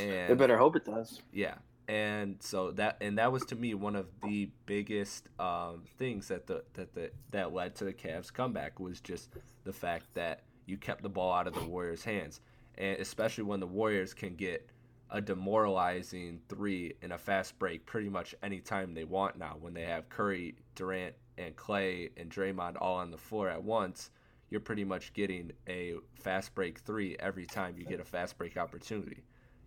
And 0.00 0.30
They 0.30 0.34
better 0.34 0.56
hope 0.58 0.76
it 0.76 0.84
does. 0.84 1.22
yeah, 1.32 1.54
and 1.88 2.36
so 2.40 2.70
that 2.72 2.98
and 3.00 3.18
that 3.18 3.32
was 3.32 3.44
to 3.46 3.56
me 3.56 3.74
one 3.74 3.96
of 3.96 4.06
the 4.22 4.48
biggest 4.66 5.28
um, 5.40 5.82
things 5.98 6.28
that 6.28 6.46
the 6.46 6.62
that 6.74 6.94
the 6.94 7.10
that 7.30 7.52
led 7.52 7.74
to 7.76 7.84
the 7.84 7.92
Cavs 7.92 8.32
comeback 8.32 8.78
was 8.78 9.00
just 9.00 9.30
the 9.64 9.72
fact 9.72 10.06
that 10.14 10.42
you 10.66 10.76
kept 10.76 11.02
the 11.02 11.08
ball 11.08 11.32
out 11.32 11.46
of 11.46 11.54
the 11.54 11.64
Warriors' 11.64 12.04
hands, 12.04 12.40
and 12.76 12.98
especially 13.00 13.44
when 13.44 13.58
the 13.60 13.66
Warriors 13.66 14.14
can 14.14 14.36
get 14.36 14.70
a 15.10 15.20
demoralizing 15.20 16.38
three 16.48 16.92
in 17.02 17.12
a 17.12 17.18
fast 17.18 17.58
break 17.58 17.86
pretty 17.86 18.10
much 18.10 18.34
any 18.42 18.60
time 18.60 18.92
they 18.94 19.04
want 19.04 19.38
now. 19.38 19.56
When 19.58 19.72
they 19.74 19.84
have 19.84 20.08
Curry, 20.10 20.54
Durant, 20.74 21.14
and 21.38 21.56
Klay 21.56 22.10
and 22.16 22.30
Draymond 22.30 22.76
all 22.80 22.96
on 22.96 23.10
the 23.10 23.16
floor 23.16 23.48
at 23.48 23.62
once, 23.62 24.10
you're 24.50 24.60
pretty 24.60 24.84
much 24.84 25.12
getting 25.12 25.52
a 25.68 25.94
fast 26.14 26.54
break 26.54 26.78
three 26.80 27.16
every 27.20 27.46
time 27.46 27.76
you 27.76 27.84
get 27.84 28.00
a 28.00 28.04
fast 28.04 28.38
break 28.38 28.56
opportunity. 28.56 29.22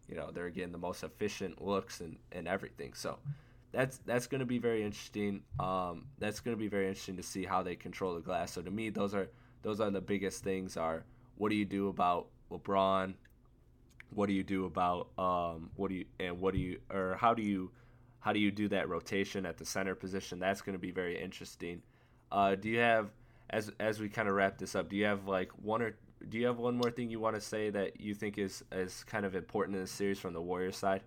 You 0.07 0.15
know, 0.15 0.31
they're 0.31 0.49
getting 0.49 0.71
the 0.71 0.77
most 0.77 1.03
efficient 1.03 1.61
looks 1.61 2.01
and, 2.01 2.17
and 2.31 2.47
everything. 2.47 2.93
So 2.93 3.19
that's 3.71 3.99
that's 3.99 4.27
going 4.27 4.39
to 4.39 4.45
be 4.45 4.57
very 4.57 4.83
interesting. 4.83 5.43
Um, 5.59 6.05
that's 6.19 6.39
going 6.39 6.55
to 6.55 6.59
be 6.59 6.67
very 6.67 6.87
interesting 6.87 7.17
to 7.17 7.23
see 7.23 7.45
how 7.45 7.63
they 7.63 7.75
control 7.75 8.15
the 8.15 8.21
glass. 8.21 8.51
So 8.51 8.61
to 8.61 8.71
me, 8.71 8.89
those 8.89 9.13
are 9.13 9.29
those 9.61 9.79
are 9.79 9.89
the 9.89 10.01
biggest 10.01 10.43
things. 10.43 10.77
Are 10.77 11.05
what 11.35 11.49
do 11.49 11.55
you 11.55 11.65
do 11.65 11.87
about 11.87 12.27
LeBron? 12.51 13.13
What 14.13 14.27
do 14.27 14.33
you 14.33 14.43
do 14.43 14.65
about 14.65 15.07
um, 15.17 15.69
what 15.75 15.89
do 15.89 15.95
you 15.95 16.05
and 16.19 16.39
what 16.39 16.53
do 16.53 16.59
you 16.59 16.79
or 16.91 17.15
how 17.19 17.33
do 17.33 17.43
you 17.43 17.71
how 18.19 18.33
do 18.33 18.39
you 18.39 18.51
do 18.51 18.67
that 18.69 18.89
rotation 18.89 19.45
at 19.45 19.57
the 19.57 19.65
center 19.65 19.95
position? 19.95 20.39
That's 20.39 20.61
going 20.61 20.73
to 20.73 20.79
be 20.79 20.91
very 20.91 21.21
interesting. 21.21 21.81
Uh, 22.31 22.55
do 22.55 22.69
you 22.69 22.79
have 22.79 23.09
as 23.51 23.71
as 23.79 23.99
we 23.99 24.09
kind 24.09 24.27
of 24.27 24.35
wrap 24.35 24.57
this 24.57 24.75
up? 24.75 24.89
Do 24.89 24.95
you 24.95 25.05
have 25.05 25.27
like 25.27 25.51
one 25.61 25.81
or 25.81 25.95
do 26.29 26.37
you 26.37 26.47
have 26.47 26.57
one 26.57 26.77
more 26.77 26.91
thing 26.91 27.09
you 27.09 27.19
want 27.19 27.35
to 27.35 27.41
say 27.41 27.69
that 27.69 27.99
you 27.99 28.13
think 28.13 28.37
is 28.37 28.63
is 28.71 29.03
kind 29.03 29.25
of 29.25 29.35
important 29.35 29.75
in 29.75 29.83
the 29.83 29.87
series 29.87 30.19
from 30.19 30.33
the 30.33 30.41
Warriors 30.41 30.77
side? 30.77 31.01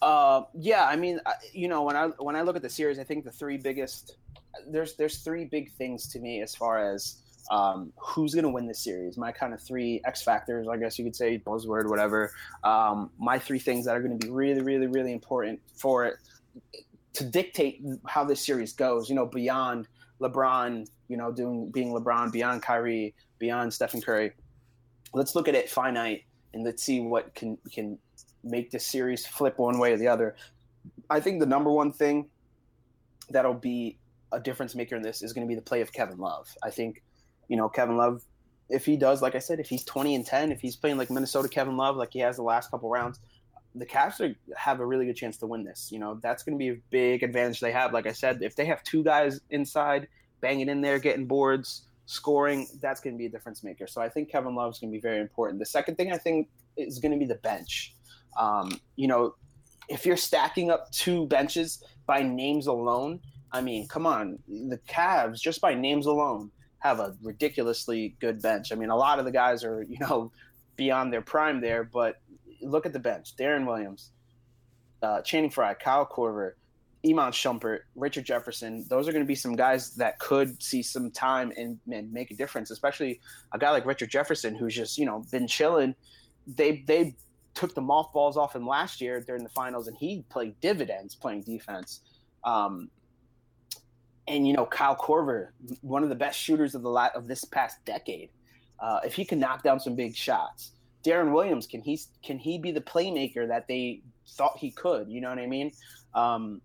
Uh, 0.00 0.42
yeah, 0.54 0.86
I 0.86 0.96
mean, 0.96 1.20
you 1.52 1.68
know, 1.68 1.82
when 1.82 1.96
I 1.96 2.06
when 2.18 2.36
I 2.36 2.42
look 2.42 2.56
at 2.56 2.62
the 2.62 2.70
series, 2.70 2.98
I 2.98 3.04
think 3.04 3.24
the 3.24 3.30
three 3.30 3.56
biggest 3.56 4.16
there's 4.68 4.94
there's 4.96 5.18
three 5.18 5.44
big 5.44 5.72
things 5.72 6.08
to 6.08 6.18
me 6.18 6.42
as 6.42 6.54
far 6.54 6.92
as 6.92 7.22
um, 7.50 7.92
who's 7.96 8.34
going 8.34 8.44
to 8.44 8.50
win 8.50 8.66
this 8.66 8.82
series. 8.82 9.16
My 9.16 9.32
kind 9.32 9.52
of 9.54 9.60
three 9.60 10.00
X 10.04 10.22
factors, 10.22 10.68
I 10.68 10.76
guess 10.76 10.98
you 10.98 11.04
could 11.04 11.16
say, 11.16 11.38
buzzword, 11.38 11.88
whatever. 11.88 12.32
Um, 12.64 13.10
my 13.18 13.38
three 13.38 13.58
things 13.58 13.86
that 13.86 13.96
are 13.96 14.00
going 14.00 14.18
to 14.18 14.26
be 14.26 14.32
really, 14.32 14.60
really, 14.60 14.86
really 14.86 15.12
important 15.12 15.60
for 15.74 16.04
it 16.04 16.14
to 17.14 17.24
dictate 17.24 17.82
how 18.06 18.24
this 18.24 18.44
series 18.44 18.72
goes. 18.72 19.08
You 19.08 19.14
know, 19.14 19.26
beyond 19.26 19.88
LeBron, 20.20 20.88
you 21.12 21.18
know, 21.18 21.30
doing 21.30 21.70
being 21.70 21.92
LeBron, 21.92 22.32
beyond 22.32 22.62
Kyrie, 22.62 23.14
beyond 23.38 23.74
Stephen 23.74 24.00
Curry. 24.00 24.32
Let's 25.12 25.34
look 25.34 25.46
at 25.46 25.54
it 25.54 25.68
finite 25.68 26.22
and 26.54 26.64
let's 26.64 26.82
see 26.82 27.00
what 27.00 27.34
can 27.34 27.58
can 27.70 27.98
make 28.42 28.70
this 28.70 28.86
series 28.86 29.26
flip 29.26 29.58
one 29.58 29.78
way 29.78 29.92
or 29.92 29.98
the 29.98 30.08
other. 30.08 30.36
I 31.10 31.20
think 31.20 31.38
the 31.38 31.46
number 31.46 31.70
one 31.70 31.92
thing 31.92 32.30
that'll 33.28 33.52
be 33.52 33.98
a 34.32 34.40
difference 34.40 34.74
maker 34.74 34.96
in 34.96 35.02
this 35.02 35.22
is 35.22 35.34
going 35.34 35.46
to 35.46 35.48
be 35.48 35.54
the 35.54 35.60
play 35.60 35.82
of 35.82 35.92
Kevin 35.92 36.16
Love. 36.16 36.48
I 36.62 36.70
think, 36.70 37.02
you 37.48 37.58
know, 37.58 37.68
Kevin 37.68 37.98
Love, 37.98 38.22
if 38.70 38.86
he 38.86 38.96
does, 38.96 39.20
like 39.20 39.34
I 39.34 39.38
said, 39.38 39.60
if 39.60 39.68
he's 39.68 39.84
20 39.84 40.14
and 40.14 40.24
10, 40.24 40.50
if 40.50 40.62
he's 40.62 40.76
playing 40.76 40.96
like 40.96 41.10
Minnesota 41.10 41.46
Kevin 41.46 41.76
Love, 41.76 41.96
like 41.96 42.14
he 42.14 42.20
has 42.20 42.36
the 42.36 42.42
last 42.42 42.70
couple 42.70 42.88
rounds, 42.88 43.20
the 43.74 43.84
Cavs 43.84 44.20
are, 44.20 44.34
have 44.56 44.80
a 44.80 44.86
really 44.86 45.04
good 45.04 45.16
chance 45.16 45.36
to 45.38 45.46
win 45.46 45.62
this. 45.62 45.90
You 45.92 45.98
know, 45.98 46.18
that's 46.22 46.42
going 46.42 46.58
to 46.58 46.58
be 46.58 46.70
a 46.70 46.80
big 46.88 47.22
advantage 47.22 47.60
they 47.60 47.72
have. 47.72 47.92
Like 47.92 48.06
I 48.06 48.12
said, 48.12 48.42
if 48.42 48.56
they 48.56 48.64
have 48.64 48.82
two 48.82 49.04
guys 49.04 49.40
inside 49.50 50.08
banging 50.42 50.68
in 50.68 50.82
there, 50.82 50.98
getting 50.98 51.26
boards, 51.26 51.86
scoring, 52.04 52.66
that's 52.82 53.00
going 53.00 53.14
to 53.14 53.18
be 53.18 53.26
a 53.26 53.30
difference 53.30 53.64
maker. 53.64 53.86
So 53.86 54.02
I 54.02 54.08
think 54.10 54.30
Kevin 54.30 54.54
Love 54.54 54.72
is 54.72 54.78
going 54.78 54.92
to 54.92 54.96
be 54.96 55.00
very 55.00 55.20
important. 55.20 55.58
The 55.58 55.66
second 55.66 55.96
thing 55.96 56.12
I 56.12 56.18
think 56.18 56.48
is 56.76 56.98
going 56.98 57.12
to 57.12 57.18
be 57.18 57.24
the 57.24 57.36
bench. 57.36 57.94
Um, 58.38 58.78
you 58.96 59.08
know, 59.08 59.34
if 59.88 60.04
you're 60.04 60.16
stacking 60.16 60.70
up 60.70 60.90
two 60.92 61.26
benches 61.26 61.82
by 62.06 62.22
names 62.22 62.66
alone, 62.66 63.20
I 63.52 63.60
mean, 63.60 63.86
come 63.88 64.06
on, 64.06 64.38
the 64.48 64.78
Cavs 64.88 65.40
just 65.40 65.60
by 65.60 65.74
names 65.74 66.06
alone 66.06 66.50
have 66.78 66.98
a 66.98 67.14
ridiculously 67.22 68.16
good 68.20 68.42
bench. 68.42 68.72
I 68.72 68.74
mean, 68.74 68.90
a 68.90 68.96
lot 68.96 69.18
of 69.18 69.24
the 69.24 69.30
guys 69.30 69.64
are 69.64 69.82
you 69.82 69.98
know 70.00 70.32
beyond 70.76 71.12
their 71.12 71.22
prime 71.22 71.60
there, 71.60 71.84
but 71.84 72.16
look 72.60 72.86
at 72.86 72.92
the 72.92 72.98
bench: 72.98 73.36
Deron 73.36 73.66
Williams, 73.66 74.10
uh, 75.02 75.20
Channing 75.22 75.50
Frye, 75.50 75.74
Kyle 75.74 76.06
Korver, 76.06 76.52
Iman 77.06 77.32
Shumpert, 77.32 77.80
Richard 77.96 78.24
Jefferson. 78.24 78.84
Those 78.88 79.08
are 79.08 79.12
going 79.12 79.24
to 79.24 79.28
be 79.28 79.34
some 79.34 79.56
guys 79.56 79.94
that 79.94 80.18
could 80.18 80.62
see 80.62 80.82
some 80.82 81.10
time 81.10 81.52
and, 81.56 81.78
and 81.90 82.12
make 82.12 82.30
a 82.30 82.34
difference. 82.34 82.70
Especially 82.70 83.20
a 83.52 83.58
guy 83.58 83.70
like 83.70 83.86
Richard 83.86 84.10
Jefferson, 84.10 84.54
who's 84.54 84.74
just 84.74 84.98
you 84.98 85.06
know 85.06 85.24
been 85.30 85.46
chilling. 85.46 85.94
They 86.46 86.84
they 86.86 87.16
took 87.54 87.74
the 87.74 87.80
mothballs 87.80 88.36
off 88.36 88.54
him 88.54 88.66
last 88.66 89.00
year 89.00 89.20
during 89.20 89.42
the 89.42 89.50
finals, 89.50 89.88
and 89.88 89.96
he 89.96 90.24
played 90.30 90.58
dividends 90.60 91.14
playing 91.14 91.42
defense. 91.42 92.00
Um, 92.44 92.88
and 94.28 94.46
you 94.46 94.54
know 94.54 94.66
Kyle 94.66 94.96
Korver, 94.96 95.48
one 95.80 96.02
of 96.04 96.08
the 96.08 96.14
best 96.14 96.38
shooters 96.38 96.74
of 96.74 96.82
the 96.82 96.88
la- 96.88 97.10
of 97.14 97.26
this 97.26 97.44
past 97.44 97.84
decade. 97.84 98.30
Uh, 98.78 99.00
if 99.04 99.14
he 99.14 99.24
can 99.24 99.38
knock 99.38 99.62
down 99.62 99.80
some 99.80 99.94
big 99.94 100.14
shots, 100.14 100.72
Deron 101.04 101.32
Williams 101.32 101.66
can 101.66 101.80
he 101.80 102.00
can 102.22 102.38
he 102.38 102.58
be 102.58 102.70
the 102.70 102.80
playmaker 102.80 103.48
that 103.48 103.66
they 103.66 104.02
thought 104.36 104.56
he 104.58 104.70
could? 104.70 105.08
You 105.08 105.20
know 105.20 105.28
what 105.28 105.38
I 105.38 105.46
mean? 105.46 105.72
Um, 106.14 106.60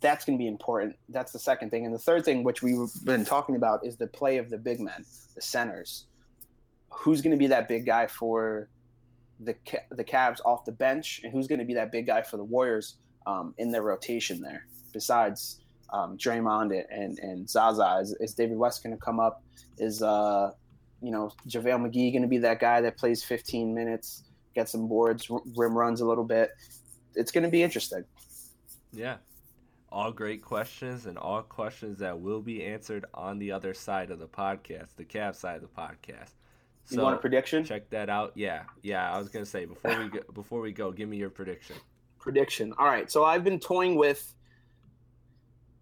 that's 0.00 0.24
going 0.24 0.38
to 0.38 0.42
be 0.42 0.48
important. 0.48 0.96
That's 1.08 1.32
the 1.32 1.38
second 1.38 1.70
thing, 1.70 1.84
and 1.84 1.94
the 1.94 1.98
third 1.98 2.24
thing, 2.24 2.42
which 2.42 2.62
we've 2.62 2.90
been 3.04 3.24
talking 3.24 3.56
about, 3.56 3.84
is 3.84 3.96
the 3.96 4.06
play 4.06 4.38
of 4.38 4.50
the 4.50 4.58
big 4.58 4.80
men, 4.80 5.04
the 5.34 5.42
centers. 5.42 6.06
Who's 6.90 7.20
going 7.22 7.32
to 7.32 7.38
be 7.38 7.48
that 7.48 7.68
big 7.68 7.86
guy 7.86 8.06
for 8.06 8.68
the 9.40 9.54
the 9.90 10.04
Cavs 10.04 10.40
off 10.44 10.64
the 10.64 10.72
bench, 10.72 11.20
and 11.24 11.32
who's 11.32 11.46
going 11.46 11.58
to 11.58 11.64
be 11.64 11.74
that 11.74 11.92
big 11.92 12.06
guy 12.06 12.22
for 12.22 12.36
the 12.36 12.44
Warriors 12.44 12.96
um, 13.26 13.54
in 13.58 13.70
their 13.70 13.82
rotation 13.82 14.40
there? 14.40 14.66
Besides 14.92 15.60
um, 15.92 16.16
Draymond 16.16 16.84
and 16.90 17.18
and 17.18 17.48
Zaza. 17.48 17.98
Is, 18.02 18.16
is 18.20 18.34
David 18.34 18.56
West 18.56 18.82
going 18.82 18.96
to 18.96 19.02
come 19.02 19.20
up? 19.20 19.42
Is 19.78 20.02
uh, 20.02 20.52
you 21.02 21.10
know 21.10 21.32
JaVale 21.48 21.86
McGee 21.86 22.12
going 22.12 22.22
to 22.22 22.28
be 22.28 22.38
that 22.38 22.60
guy 22.60 22.80
that 22.80 22.96
plays 22.96 23.22
15 23.24 23.74
minutes, 23.74 24.24
get 24.54 24.68
some 24.68 24.88
boards, 24.88 25.28
rim 25.56 25.76
runs 25.76 26.00
a 26.00 26.06
little 26.06 26.24
bit? 26.24 26.50
It's 27.14 27.30
going 27.30 27.44
to 27.44 27.50
be 27.50 27.62
interesting. 27.62 28.04
Yeah, 28.92 29.16
all 29.96 30.12
great 30.12 30.42
questions 30.42 31.06
and 31.06 31.16
all 31.16 31.40
questions 31.40 31.98
that 31.98 32.20
will 32.20 32.42
be 32.42 32.62
answered 32.62 33.06
on 33.14 33.38
the 33.38 33.50
other 33.50 33.72
side 33.72 34.10
of 34.10 34.18
the 34.18 34.26
podcast, 34.26 34.88
the 34.96 35.04
Cavs 35.04 35.36
side 35.36 35.56
of 35.56 35.62
the 35.62 35.68
podcast. 35.68 36.32
So 36.84 36.96
you 36.96 37.02
want 37.02 37.14
a 37.14 37.18
prediction? 37.18 37.64
Check 37.64 37.88
that 37.88 38.10
out. 38.10 38.32
Yeah, 38.34 38.64
yeah. 38.82 39.10
I 39.10 39.16
was 39.16 39.30
gonna 39.30 39.46
say 39.46 39.64
before 39.64 39.98
we 39.98 40.08
go, 40.10 40.20
before 40.34 40.60
we 40.60 40.70
go, 40.70 40.92
give 40.92 41.08
me 41.08 41.16
your 41.16 41.30
prediction. 41.30 41.76
Prediction. 42.18 42.74
All 42.78 42.84
right. 42.84 43.10
So 43.10 43.24
I've 43.24 43.42
been 43.42 43.58
toying 43.58 43.96
with 43.96 44.34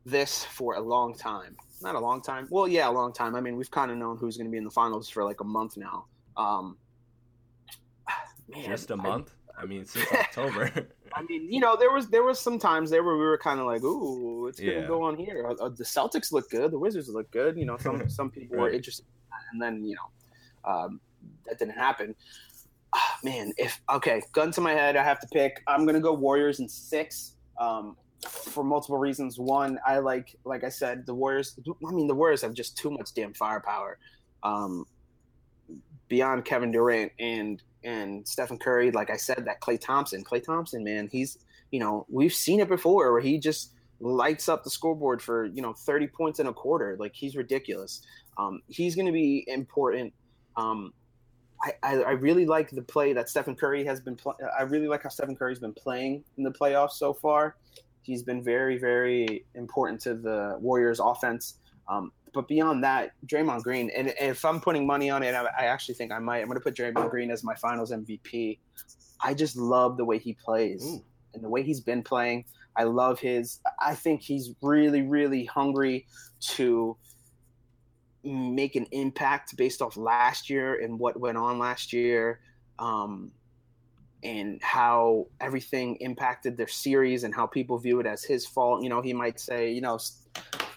this 0.06 0.44
for 0.44 0.76
a 0.76 0.80
long 0.80 1.18
time. 1.18 1.56
Not 1.82 1.96
a 1.96 2.00
long 2.00 2.22
time. 2.22 2.46
Well, 2.50 2.68
yeah, 2.68 2.88
a 2.88 2.92
long 2.92 3.12
time. 3.12 3.34
I 3.34 3.40
mean, 3.40 3.56
we've 3.56 3.70
kind 3.70 3.90
of 3.90 3.98
known 3.98 4.16
who's 4.16 4.36
going 4.36 4.46
to 4.46 4.50
be 4.52 4.58
in 4.58 4.64
the 4.64 4.70
finals 4.70 5.08
for 5.08 5.24
like 5.24 5.40
a 5.40 5.44
month 5.44 5.76
now. 5.76 6.04
Um, 6.36 6.76
man, 8.48 8.64
Just 8.64 8.92
a 8.92 8.96
month. 8.96 9.34
I, 9.58 9.62
I 9.62 9.66
mean, 9.66 9.84
since 9.84 10.06
October. 10.12 10.70
I 11.14 11.22
mean, 11.22 11.50
you 11.50 11.60
know, 11.60 11.76
there 11.76 11.92
was 11.92 12.08
there 12.08 12.24
was 12.24 12.40
some 12.40 12.58
times 12.58 12.90
there 12.90 13.04
where 13.04 13.16
we 13.16 13.24
were 13.24 13.38
kind 13.38 13.60
of 13.60 13.66
like, 13.66 13.82
"Ooh, 13.82 14.48
it's 14.48 14.58
gonna 14.58 14.72
yeah. 14.72 14.86
go 14.86 15.02
on 15.02 15.16
here." 15.16 15.46
Uh, 15.48 15.64
uh, 15.64 15.68
the 15.68 15.84
Celtics 15.84 16.32
look 16.32 16.50
good. 16.50 16.70
The 16.70 16.78
Wizards 16.78 17.08
look 17.08 17.30
good. 17.30 17.56
You 17.56 17.66
know, 17.66 17.76
some 17.76 18.08
some 18.08 18.30
people 18.30 18.56
right. 18.56 18.62
were 18.62 18.70
interested, 18.70 19.04
in 19.04 19.38
and 19.52 19.62
then 19.62 19.84
you 19.84 19.94
know, 19.94 20.72
um, 20.72 21.00
that 21.46 21.58
didn't 21.58 21.74
happen. 21.74 22.14
Oh, 22.96 23.14
man, 23.22 23.52
if 23.56 23.80
okay, 23.90 24.22
gun 24.32 24.50
to 24.52 24.60
my 24.60 24.72
head, 24.72 24.96
I 24.96 25.04
have 25.04 25.20
to 25.20 25.26
pick. 25.32 25.62
I'm 25.66 25.86
gonna 25.86 26.00
go 26.00 26.12
Warriors 26.12 26.60
in 26.60 26.68
six. 26.68 27.36
Um, 27.58 27.96
for 28.28 28.64
multiple 28.64 28.96
reasons. 28.98 29.38
One, 29.38 29.78
I 29.86 29.98
like, 29.98 30.34
like 30.44 30.64
I 30.64 30.70
said, 30.70 31.04
the 31.04 31.14
Warriors. 31.14 31.58
I 31.86 31.92
mean, 31.92 32.06
the 32.06 32.14
Warriors 32.14 32.40
have 32.42 32.54
just 32.54 32.76
too 32.76 32.90
much 32.90 33.12
damn 33.14 33.34
firepower. 33.34 33.98
Um, 34.42 34.86
beyond 36.08 36.44
Kevin 36.44 36.70
Durant 36.70 37.12
and 37.18 37.62
and 37.84 38.26
Stephen 38.26 38.58
Curry, 38.58 38.90
like 38.90 39.10
I 39.10 39.16
said, 39.16 39.44
that 39.44 39.60
Klay 39.60 39.80
Thompson, 39.80 40.24
Klay 40.24 40.42
Thompson, 40.42 40.82
man, 40.82 41.08
he's 41.10 41.38
you 41.70 41.80
know 41.80 42.06
we've 42.08 42.34
seen 42.34 42.60
it 42.60 42.68
before 42.68 43.12
where 43.12 43.20
he 43.20 43.38
just 43.38 43.72
lights 44.00 44.48
up 44.48 44.64
the 44.64 44.70
scoreboard 44.70 45.22
for 45.22 45.46
you 45.46 45.62
know 45.62 45.72
30 45.72 46.08
points 46.08 46.40
in 46.40 46.46
a 46.46 46.52
quarter. 46.52 46.96
Like 46.98 47.14
he's 47.14 47.36
ridiculous. 47.36 48.02
Um, 48.36 48.62
he's 48.68 48.94
going 48.94 49.06
to 49.06 49.12
be 49.12 49.44
important. 49.46 50.12
Um, 50.56 50.92
I, 51.62 51.72
I, 51.82 52.02
I, 52.02 52.10
really 52.10 52.46
like 52.46 52.70
the 52.70 52.82
play 52.82 53.12
that 53.12 53.28
Stephen 53.28 53.54
Curry 53.54 53.84
has 53.84 54.00
been. 54.00 54.16
Pl- 54.16 54.36
I 54.58 54.62
really 54.62 54.88
like 54.88 55.04
how 55.04 55.08
Stephen 55.08 55.36
Curry's 55.36 55.58
been 55.58 55.72
playing 55.72 56.24
in 56.36 56.44
the 56.44 56.50
playoffs 56.50 56.92
so 56.92 57.12
far. 57.12 57.56
He's 58.02 58.22
been 58.22 58.42
very, 58.42 58.76
very 58.76 59.46
important 59.54 60.00
to 60.02 60.14
the 60.14 60.58
Warriors' 60.60 61.00
offense. 61.00 61.58
Um, 61.88 62.12
but 62.34 62.48
beyond 62.48 62.84
that, 62.84 63.12
Draymond 63.26 63.62
Green, 63.62 63.90
and 63.96 64.12
if 64.20 64.44
I'm 64.44 64.60
putting 64.60 64.86
money 64.86 65.08
on 65.08 65.22
it, 65.22 65.34
I 65.34 65.66
actually 65.66 65.94
think 65.94 66.12
I 66.12 66.18
might. 66.18 66.40
I'm 66.40 66.46
going 66.46 66.58
to 66.58 66.62
put 66.62 66.74
Draymond 66.74 67.10
Green 67.10 67.30
as 67.30 67.44
my 67.44 67.54
Finals 67.54 67.92
MVP. 67.92 68.58
I 69.20 69.32
just 69.32 69.56
love 69.56 69.96
the 69.96 70.04
way 70.04 70.18
he 70.18 70.34
plays 70.34 70.84
Ooh. 70.84 71.04
and 71.32 71.42
the 71.42 71.48
way 71.48 71.62
he's 71.62 71.80
been 71.80 72.02
playing. 72.02 72.44
I 72.76 72.84
love 72.84 73.20
his. 73.20 73.60
I 73.80 73.94
think 73.94 74.20
he's 74.20 74.50
really, 74.60 75.02
really 75.02 75.44
hungry 75.44 76.06
to 76.40 76.96
make 78.24 78.74
an 78.74 78.86
impact 78.90 79.56
based 79.56 79.80
off 79.80 79.96
last 79.96 80.50
year 80.50 80.82
and 80.82 80.98
what 80.98 81.18
went 81.18 81.38
on 81.38 81.58
last 81.58 81.92
year. 81.92 82.40
Um, 82.78 83.30
and 84.24 84.60
how 84.62 85.26
everything 85.38 85.96
impacted 85.96 86.56
their 86.56 86.66
series 86.66 87.24
and 87.24 87.34
how 87.34 87.46
people 87.46 87.78
view 87.78 88.00
it 88.00 88.06
as 88.06 88.24
his 88.24 88.46
fault. 88.46 88.82
You 88.82 88.88
know, 88.88 89.02
he 89.02 89.12
might 89.12 89.38
say, 89.38 89.70
you 89.70 89.82
know, 89.82 89.98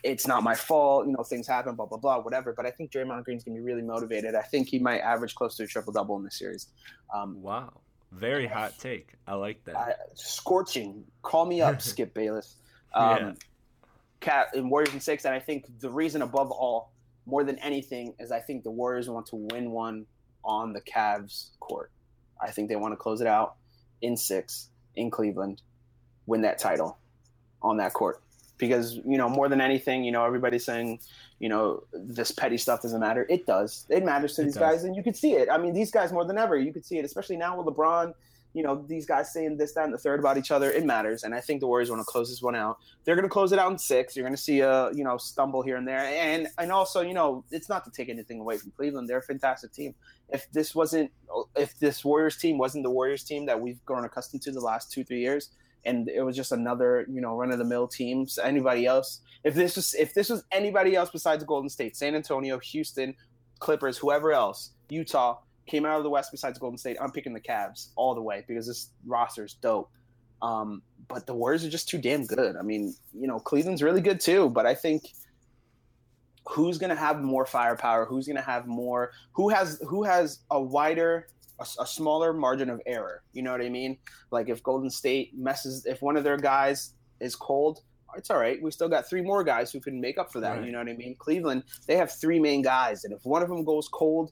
it's 0.03 0.27
not 0.27 0.43
my 0.43 0.55
fault. 0.55 1.07
You 1.07 1.13
know, 1.13 1.23
things 1.23 1.47
happen, 1.47 1.75
blah 1.75 1.86
blah 1.86 1.97
blah, 1.97 2.19
whatever. 2.19 2.53
But 2.53 2.65
I 2.65 2.71
think 2.71 2.91
Draymond 2.91 3.23
Green's 3.23 3.43
gonna 3.43 3.55
be 3.55 3.62
really 3.62 3.81
motivated. 3.81 4.36
I 4.36 4.41
think 4.41 4.67
he 4.67 4.79
might 4.79 4.99
average 4.99 5.36
close 5.36 5.55
to 5.57 5.63
a 5.63 5.67
triple 5.67 5.93
double 5.93 6.17
in 6.17 6.23
the 6.23 6.31
series. 6.31 6.67
Um, 7.13 7.41
wow, 7.41 7.73
very 8.12 8.47
hot 8.47 8.77
take. 8.79 9.13
I 9.27 9.36
like 9.36 9.63
that. 9.65 10.10
Scorching. 10.15 11.03
Call 11.21 11.45
me 11.45 11.62
up, 11.62 11.81
Skip 11.81 12.13
Bayless. 12.13 12.55
Um, 12.93 13.17
yeah. 13.17 13.33
Cat 14.19 14.47
in 14.55 14.69
Warriors 14.69 14.93
and 14.93 15.03
six, 15.03 15.25
and 15.25 15.33
I 15.33 15.39
think 15.39 15.65
the 15.79 15.89
reason 15.89 16.21
above 16.21 16.51
all, 16.51 16.91
more 17.25 17.43
than 17.43 17.60
anything, 17.60 18.15
is 18.19 18.31
I 18.31 18.39
think 18.39 18.63
the 18.63 18.71
Warriors 18.71 19.10
want 19.10 19.27
to 19.27 19.36
win 19.36 19.71
one 19.71 20.05
on 20.43 20.73
the 20.73 20.81
Cavs 20.81 21.51
court. 21.60 21.91
I 22.41 22.51
think 22.51 22.69
they 22.69 22.75
want 22.75 22.93
to 22.93 22.97
close 22.97 23.21
it 23.21 23.27
out 23.27 23.55
in 24.01 24.17
six 24.17 24.69
in 24.95 25.12
Cleveland, 25.12 25.62
win 26.25 26.41
that 26.41 26.57
title 26.57 26.97
on 27.62 27.77
that 27.77 27.93
court. 27.93 28.21
Because, 28.58 28.96
you 29.06 29.17
know, 29.17 29.30
more 29.30 29.50
than 29.50 29.62
anything, 29.62 30.04
you 30.04 30.12
know, 30.12 30.26
everybody's 30.26 30.65
saying, 30.65 31.00
you 31.39 31.48
know, 31.48 31.84
this 31.93 32.32
petty 32.32 32.58
stuff 32.58 32.82
doesn't 32.82 33.00
matter. 33.00 33.26
It 33.30 33.46
does. 33.46 33.86
It 33.89 34.04
matters 34.04 34.36
to 34.36 34.41
it 34.41 34.46
these 34.46 34.56
does. 34.56 34.62
guys, 34.62 34.84
and 34.84 34.96
you 34.96 35.04
can 35.04 35.13
see 35.13 35.34
it. 35.34 35.48
I 35.52 35.58
mean, 35.58 35.74
these 35.74 35.91
guys 35.91 36.12
more 36.12 36.26
than 36.26 36.38
ever, 36.38 36.58
you 36.58 36.74
can 36.74 36.84
see 36.84 36.98
it, 36.98 37.06
especially 37.06 37.38
now 37.38 37.62
with 37.62 37.67
LeBron 37.67 38.13
you 38.58 38.63
know, 38.63 38.84
these 38.88 39.06
guys 39.06 39.32
saying 39.32 39.58
this, 39.58 39.74
that, 39.74 39.86
and 39.86 39.93
the 39.93 40.00
third 40.00 40.20
about 40.20 40.36
each 40.36 40.50
other, 40.50 40.72
it 40.72 40.84
matters. 40.84 41.24
And 41.24 41.36
I 41.36 41.41
think 41.41 41.60
the 41.60 41.67
Warriors 41.67 41.91
want 41.91 42.00
to 42.00 42.06
close 42.06 42.28
this 42.28 42.41
one 42.41 42.56
out. 42.56 42.80
They're 43.04 43.15
going 43.15 43.22
to 43.22 43.30
close 43.30 43.52
it 43.52 43.60
out 43.60 43.72
in 43.72 43.78
six. 43.78 44.15
You're 44.15 44.24
going 44.24 44.36
to 44.36 44.41
see 44.41 44.62
a, 44.62 44.91
you 44.93 45.04
know, 45.04 45.17
stumble 45.17 45.62
here 45.62 45.76
and 45.78 45.88
there. 45.88 46.00
And, 46.00 46.48
and 46.58 46.72
also, 46.72 47.02
you 47.02 47.13
know, 47.13 47.43
it's 47.52 47.70
not 47.70 47.86
to 47.86 47.91
take 47.91 48.10
anything 48.10 48.39
away 48.39 48.58
from 48.58 48.72
Cleveland. 48.72 49.08
They're 49.08 49.20
a 49.20 49.22
fantastic 49.22 49.74
team. 49.74 49.93
If 50.30 50.52
this 50.52 50.74
wasn't, 50.74 51.12
if 51.56 51.77
this 51.77 52.04
Warriors 52.04 52.38
team 52.38 52.58
wasn't 52.58 52.84
the 52.84 52.90
Warriors 52.90 53.23
team 53.23 53.46
that 53.46 53.62
we've 53.62 53.84
grown 53.86 54.06
accustomed 54.06 54.42
to 54.44 54.52
the 54.52 54.60
last 54.60 54.92
two, 54.92 55.04
three 55.04 55.21
years, 55.21 55.52
and 55.86 56.10
it 56.10 56.21
was 56.21 56.36
just 56.36 56.52
another, 56.52 57.06
you 57.10 57.21
know, 57.21 57.36
run 57.36 57.52
of 57.52 57.58
the 57.58 57.65
mill 57.65 57.88
teams, 57.88 58.38
anybody 58.38 58.86
else, 58.86 59.21
if 59.44 59.54
this 59.54 59.75
was, 59.75 59.94
if 59.94 60.13
this 60.13 60.30
was 60.30 60.44
anybody 60.52 60.96
else 60.96 61.10
besides 61.10 61.44
Golden 61.44 61.69
State, 61.69 61.96
San 61.96 62.15
Antonio, 62.15 62.60
Houston, 62.60 63.15
Clippers, 63.60 63.98
whoever 63.98 64.32
else, 64.32 64.71
Utah, 64.90 65.40
came 65.65 65.86
out 65.86 65.98
of 65.98 66.04
the 66.04 66.10
West 66.10 66.32
besides 66.32 66.58
Golden 66.60 66.78
State, 66.78 66.98
I'm 67.02 67.12
picking 67.12 67.34
the 67.34 67.42
Cavs 67.42 67.90
all 67.96 68.15
the 68.15 68.21
way 68.21 68.44
because 68.48 68.67
this 68.67 68.90
roster 69.06 69.46
is 69.46 69.54
dope. 69.54 69.90
Um, 70.42 70.82
but 71.08 71.25
the 71.25 71.34
Warriors 71.34 71.65
are 71.65 71.69
just 71.69 71.90
too 71.90 71.98
damn 71.98 72.25
good. 72.25 72.56
I 72.56 72.62
mean, 72.62 72.94
you 73.13 73.28
know, 73.28 73.40
Cleveland's 73.40 73.82
really 73.82 74.02
good 74.02 74.19
too, 74.19 74.50
but 74.50 74.65
I 74.65 74.75
think 74.75 75.13
who's 76.48 76.78
going 76.78 76.90
to 76.90 76.96
have 76.96 77.21
more 77.21 77.46
firepower? 77.46 78.06
Who's 78.06 78.28
going 78.28 78.38
to 78.38 78.42
have 78.42 78.67
more? 78.67 79.12
Who 79.34 79.50
has 79.50 79.82
who 79.88 80.04
has 80.04 80.40
a 80.52 80.62
wider, 80.62 81.28
a, 81.60 81.65
a, 81.81 81.87
smaller 81.87 82.33
margin 82.33 82.69
of 82.69 82.81
error? 82.85 83.23
You 83.33 83.41
know 83.41 83.51
what 83.51 83.62
I 83.62 83.69
mean? 83.69 83.97
Like 84.31 84.49
if 84.49 84.63
Golden 84.63 84.89
State 84.89 85.37
messes, 85.37 85.85
if 85.85 86.01
one 86.01 86.17
of 86.17 86.23
their 86.23 86.37
guys 86.37 86.93
is 87.19 87.35
cold, 87.35 87.81
it's 88.15 88.29
all 88.29 88.37
right. 88.37 88.62
We 88.62 88.71
still 88.71 88.89
got 88.89 89.10
three 89.10 89.21
more 89.21 89.43
guys 89.43 89.71
who 89.71 89.79
can 89.79 89.99
make 89.99 90.17
up 90.17 90.31
for 90.31 90.39
that. 90.39 90.58
Right. 90.58 90.65
You 90.65 90.71
know 90.71 90.79
what 90.79 90.89
I 90.89 90.93
mean? 90.93 91.15
Cleveland, 91.17 91.63
they 91.87 91.97
have 91.97 92.12
three 92.12 92.39
main 92.39 92.62
guys, 92.62 93.03
and 93.03 93.13
if 93.13 93.25
one 93.25 93.43
of 93.43 93.49
them 93.49 93.63
goes 93.63 93.87
cold, 93.87 94.31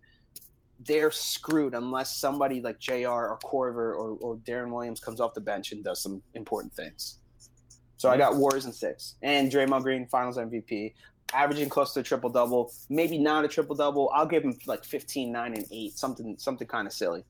they're 0.80 1.12
screwed 1.12 1.74
unless 1.74 2.18
somebody 2.18 2.62
like 2.62 2.80
Jr. 2.80 3.08
or 3.08 3.40
Korver 3.44 3.96
or, 3.96 4.18
or 4.20 4.38
Deron 4.38 4.72
Williams 4.72 5.00
comes 5.00 5.20
off 5.20 5.34
the 5.34 5.42
bench 5.42 5.72
and 5.72 5.84
does 5.84 6.02
some 6.02 6.22
important 6.34 6.74
things. 6.74 7.20
So 7.98 8.10
I 8.10 8.18
got 8.18 8.36
Warriors 8.36 8.66
and 8.66 8.76
six, 8.76 9.16
and 9.22 9.52
Draymond 9.52 9.82
Green 9.84 10.06
Finals 10.08 10.38
MVP, 10.38 10.94
averaging 11.34 11.70
close 11.70 11.94
to 11.94 12.00
a 12.02 12.04
triple 12.04 12.30
double. 12.30 12.72
Maybe 12.90 13.18
not 13.18 13.46
a 13.46 13.48
triple 13.48 13.76
double. 13.76 14.10
I'll 14.14 14.26
give 14.26 14.44
him 14.44 14.58
like 14.66 14.84
15, 14.84 15.32
9, 15.32 15.54
and 15.54 15.66
eight, 15.72 15.98
something 15.98 16.36
something 16.38 16.68
kind 16.68 16.88
of 16.88 16.94
silly. 16.94 17.24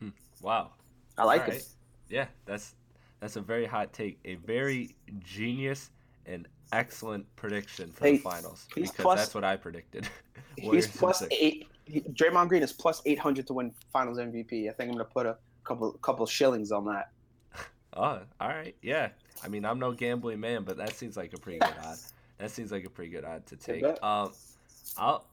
Hmm. 0.00 0.10
Wow. 0.42 0.72
I 1.18 1.24
like 1.24 1.42
All 1.42 1.50
it. 1.50 1.66
Yeah, 2.08 2.26
that's 2.44 2.74
that's 3.20 3.36
a 3.36 3.40
very 3.40 3.66
hot 3.66 3.92
take. 3.92 4.18
A 4.24 4.34
very 4.36 4.94
genius 5.20 5.90
and 6.26 6.46
excellent 6.72 7.24
prediction 7.36 7.90
for 7.92 8.04
Hey, 8.04 8.12
the 8.16 8.22
finals 8.22 8.66
he's 8.74 8.90
because 8.90 9.02
plus- 9.02 9.18
that's 9.20 9.34
what 9.34 9.44
I 9.44 9.56
predicted. 9.56 10.08
He's 10.58 10.86
plus 10.86 11.22
eight. 11.30 11.68
Draymond 11.90 12.48
Green 12.48 12.62
is 12.62 12.72
plus 12.72 13.02
eight 13.04 13.18
hundred 13.18 13.46
to 13.48 13.52
win 13.52 13.72
Finals 13.92 14.16
MVP. 14.18 14.70
I 14.70 14.72
think 14.72 14.88
I'm 14.90 14.92
gonna 14.92 15.04
put 15.04 15.26
a 15.26 15.36
couple 15.64 15.92
couple 16.00 16.24
shillings 16.26 16.72
on 16.72 16.84
that. 16.86 17.10
Oh, 17.98 18.20
all 18.40 18.48
right. 18.48 18.76
Yeah. 18.82 19.08
I 19.42 19.48
mean, 19.48 19.64
I'm 19.64 19.78
no 19.78 19.90
gambling 19.90 20.38
man, 20.40 20.64
but 20.64 20.76
that 20.76 20.94
seems 20.94 21.16
like 21.16 21.32
a 21.32 21.38
pretty 21.38 21.60
good 21.60 21.72
odd. 21.82 21.96
That 22.38 22.50
seems 22.50 22.72
like 22.72 22.84
a 22.84 22.90
pretty 22.90 23.10
good 23.10 23.24
odd 23.24 23.46
to 23.46 23.56
take. 23.56 23.82
Um, 24.02 24.32
I'll. 24.96 25.24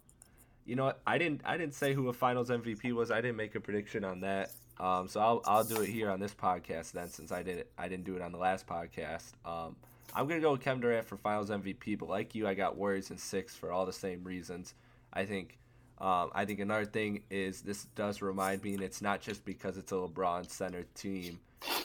You 0.66 0.78
know 0.78 0.86
what? 0.86 1.02
I 1.06 1.18
didn't. 1.18 1.42
I 1.44 1.58
didn't 1.58 1.74
say 1.74 1.94
who 1.94 2.08
a 2.08 2.14
Finals 2.14 2.50
MVP 2.50 2.94
was. 2.94 3.12
I 3.12 3.20
didn't 3.22 3.36
make 3.36 3.56
a 3.56 3.60
prediction 3.60 4.06
on 4.06 4.22
that. 4.22 4.52
Um, 4.80 5.08
so 5.08 5.20
I'll 5.20 5.42
I'll 5.46 5.64
do 5.64 5.82
it 5.82 5.90
here 5.90 6.10
on 6.10 6.20
this 6.20 6.34
podcast 6.34 6.92
then, 6.94 7.10
since 7.10 7.32
I 7.32 7.44
didn't 7.44 7.68
I 7.78 7.88
didn't 7.88 8.06
do 8.06 8.16
it 8.16 8.22
on 8.22 8.32
the 8.32 8.38
last 8.38 8.66
podcast. 8.66 9.34
Um, 9.46 9.76
I'm 10.16 10.28
gonna 10.28 10.42
go 10.42 10.54
with 10.54 10.62
Kevin 10.62 10.82
Durant 10.82 11.06
for 11.06 11.18
Finals 11.18 11.50
MVP, 11.50 12.00
but 12.00 12.10
like 12.10 12.34
you, 12.36 12.48
I 12.48 12.54
got 12.54 12.78
Warriors 12.78 13.12
in 13.12 13.18
six 13.18 13.56
for 13.56 13.72
all 13.72 13.86
the 13.86 13.94
same 13.94 14.24
reasons. 14.24 14.74
I 15.12 15.26
think. 15.26 15.58
Um, 16.00 16.32
I 16.34 16.44
think 16.44 16.60
another 16.60 16.86
thing 16.86 17.22
is 17.30 17.62
this 17.62 17.86
does 17.96 18.22
remind 18.22 18.64
me, 18.64 18.74
and 18.74 18.82
it's 18.82 19.02
not 19.02 19.22
just 19.22 19.46
because 19.46 19.78
it's 19.78 19.92
a 19.92 19.96
LeBron 19.96 20.50
centered 20.50 20.94
team, 20.96 21.40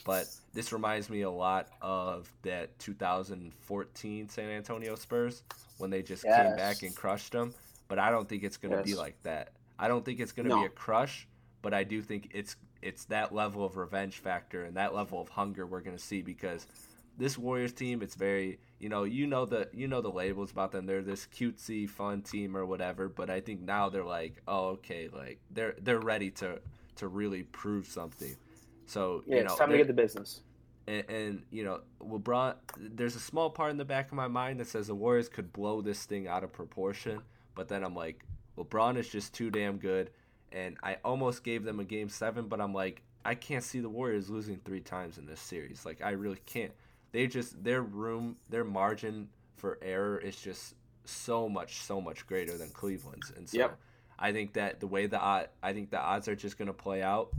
but 0.05 0.33
this 0.55 0.73
reminds 0.73 1.11
me 1.11 1.23
a 1.23 1.31
lot 1.31 1.69
of 1.81 2.33
that 2.43 2.79
2014 2.79 4.29
San 4.29 4.49
Antonio 4.51 4.95
Spurs 4.95 5.43
when 5.77 5.91
they 5.91 6.03
just 6.03 6.29
came 6.31 6.55
back 6.55 6.83
and 6.83 6.95
crushed 6.95 7.33
them. 7.33 7.55
But 7.89 7.99
I 7.99 8.11
don't 8.11 8.29
think 8.29 8.43
it's 8.43 8.57
going 8.57 8.73
to 8.73 8.79
be 8.79 8.95
like 8.95 9.23
that. 9.23 9.53
I 9.79 9.89
don't 9.89 10.05
think 10.05 10.21
it's 10.21 10.33
going 10.33 10.45
to 10.45 10.51
No. 10.51 10.61
be 10.61 10.65
a 10.65 10.71
crush, 10.71 11.29
but 11.63 11.73
I 11.75 11.85
do 11.85 12.03
think 12.03 12.29
it's 12.33 12.57
it's 12.83 13.05
that 13.07 13.35
level 13.35 13.65
of 13.65 13.77
revenge 13.77 14.19
factor 14.19 14.65
and 14.65 14.77
that 14.77 14.95
level 14.95 15.21
of 15.21 15.29
hunger 15.31 15.67
we're 15.67 15.81
going 15.81 15.97
to 15.97 16.03
see 16.03 16.23
because 16.23 16.67
this 17.17 17.37
Warriors 17.37 17.73
team, 17.73 18.03
it's 18.03 18.15
very 18.15 18.61
you 18.79 18.89
know 18.89 19.05
you 19.05 19.27
know 19.27 19.45
the 19.45 19.69
you 19.73 19.89
know 19.89 20.01
the 20.01 20.11
labels 20.11 20.51
about 20.53 20.73
them. 20.73 20.87
They're 20.87 21.03
this 21.03 21.27
cutesy 21.27 21.89
fun 21.89 22.23
team 22.23 22.57
or 22.57 22.65
whatever, 22.67 23.09
but 23.09 23.31
I 23.31 23.41
think 23.41 23.61
now 23.61 23.89
they're 23.89 24.05
like, 24.05 24.41
oh 24.47 24.69
okay, 24.71 25.09
like 25.13 25.41
they're 25.51 25.75
they're 25.81 26.01
ready 26.01 26.31
to 26.33 26.61
to 26.97 27.09
really 27.09 27.43
prove 27.45 27.87
something. 27.87 28.37
So 28.89 29.23
Yeah, 29.27 29.37
you 29.37 29.45
know, 29.45 29.51
it's 29.51 29.59
time 29.59 29.71
to 29.71 29.77
get 29.77 29.87
the 29.87 29.93
business. 29.93 30.41
and, 30.87 31.05
and 31.11 31.43
you 31.51 31.63
know 31.65 31.81
LeBron. 32.01 32.55
There's 32.79 33.15
a 33.17 33.21
small 33.21 33.51
part 33.51 33.71
in 33.71 33.77
the 33.77 33.85
back 33.85 34.09
of 34.09 34.15
my 34.15 34.29
mind 34.29 34.59
that 34.61 34.67
says 34.69 34.87
the 34.87 34.95
Warriors 34.95 35.29
could 35.29 35.53
blow 35.53 35.81
this 35.83 36.05
thing 36.05 36.27
out 36.27 36.43
of 36.43 36.53
proportion, 36.53 37.21
but 37.55 37.69
then 37.69 37.85
I'm 37.85 37.95
like, 37.95 38.25
LeBron 38.57 38.97
is 38.97 39.09
just 39.09 39.35
too 39.35 39.51
damn 39.51 39.77
good, 39.77 40.11
and 40.53 40.77
I 40.83 40.97
almost 41.05 41.45
gave 41.45 41.65
them 41.65 41.81
a 41.81 41.85
game 41.85 42.09
seven, 42.09 42.49
but 42.49 42.61
I'm 42.61 42.73
like, 42.73 43.03
I 43.25 43.35
can't 43.35 43.63
see 43.63 43.81
the 43.81 43.91
Warriors 43.91 44.31
losing 44.31 44.57
three 44.65 44.81
times 44.81 45.19
in 45.19 45.27
this 45.27 45.41
series. 45.41 45.85
Like 45.85 46.01
I 46.03 46.11
really 46.11 46.41
can't. 46.47 46.73
They 47.13 47.27
just 47.27 47.63
their 47.63 47.83
room, 47.83 48.37
their 48.49 48.65
margin 48.65 49.29
for 49.57 49.79
error 49.83 50.19
is 50.19 50.37
just 50.37 50.75
so 51.05 51.49
much, 51.49 51.79
so 51.83 52.01
much 52.01 52.27
greater 52.27 52.57
than 52.57 52.71
Cleveland's, 52.71 53.31
and 53.37 53.49
so. 53.49 53.59
Yep. 53.59 53.79
I 54.21 54.33
think 54.33 54.55
that 54.55 54.81
the 54.81 54.87
way 54.89 55.07
the 55.07 55.23
I 55.23 55.47
think 55.63 55.91
the 55.91 56.01
odds 56.01 56.27
are 56.27 56.35
just 56.35 56.59
going 56.59 56.67
to 56.67 56.73
play 56.73 57.03
out, 57.03 57.33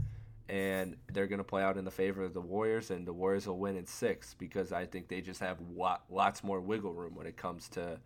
and 0.50 0.96
they're 1.12 1.28
going 1.28 1.38
to 1.38 1.44
play 1.44 1.62
out 1.62 1.76
in 1.76 1.84
the 1.84 1.92
favor 1.92 2.24
of 2.24 2.34
the 2.34 2.40
Warriors, 2.40 2.90
and 2.90 3.06
the 3.06 3.12
Warriors 3.12 3.46
will 3.46 3.58
win 3.58 3.76
in 3.76 3.86
six 3.86 4.34
because 4.34 4.72
I 4.72 4.84
think 4.84 5.06
they 5.06 5.20
just 5.20 5.38
have 5.38 5.58
lot, 5.76 6.02
lots 6.10 6.42
more 6.42 6.60
wiggle 6.60 6.92
room 6.92 7.14
when 7.14 7.26
it 7.26 7.36
comes 7.36 7.68
to 7.70 8.00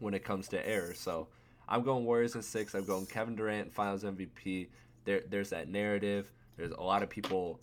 when 0.00 0.12
it 0.12 0.24
comes 0.24 0.48
to 0.48 0.68
errors. 0.68 0.98
So 0.98 1.28
I'm 1.68 1.82
going 1.82 2.04
Warriors 2.04 2.34
in 2.34 2.42
six. 2.42 2.74
I'm 2.74 2.84
going 2.84 3.06
Kevin 3.06 3.36
Durant 3.36 3.72
Finals 3.72 4.02
MVP. 4.02 4.68
There, 5.04 5.22
there's 5.30 5.50
that 5.50 5.68
narrative. 5.68 6.32
There's 6.56 6.72
a 6.72 6.82
lot 6.82 7.04
of 7.04 7.08
people, 7.08 7.60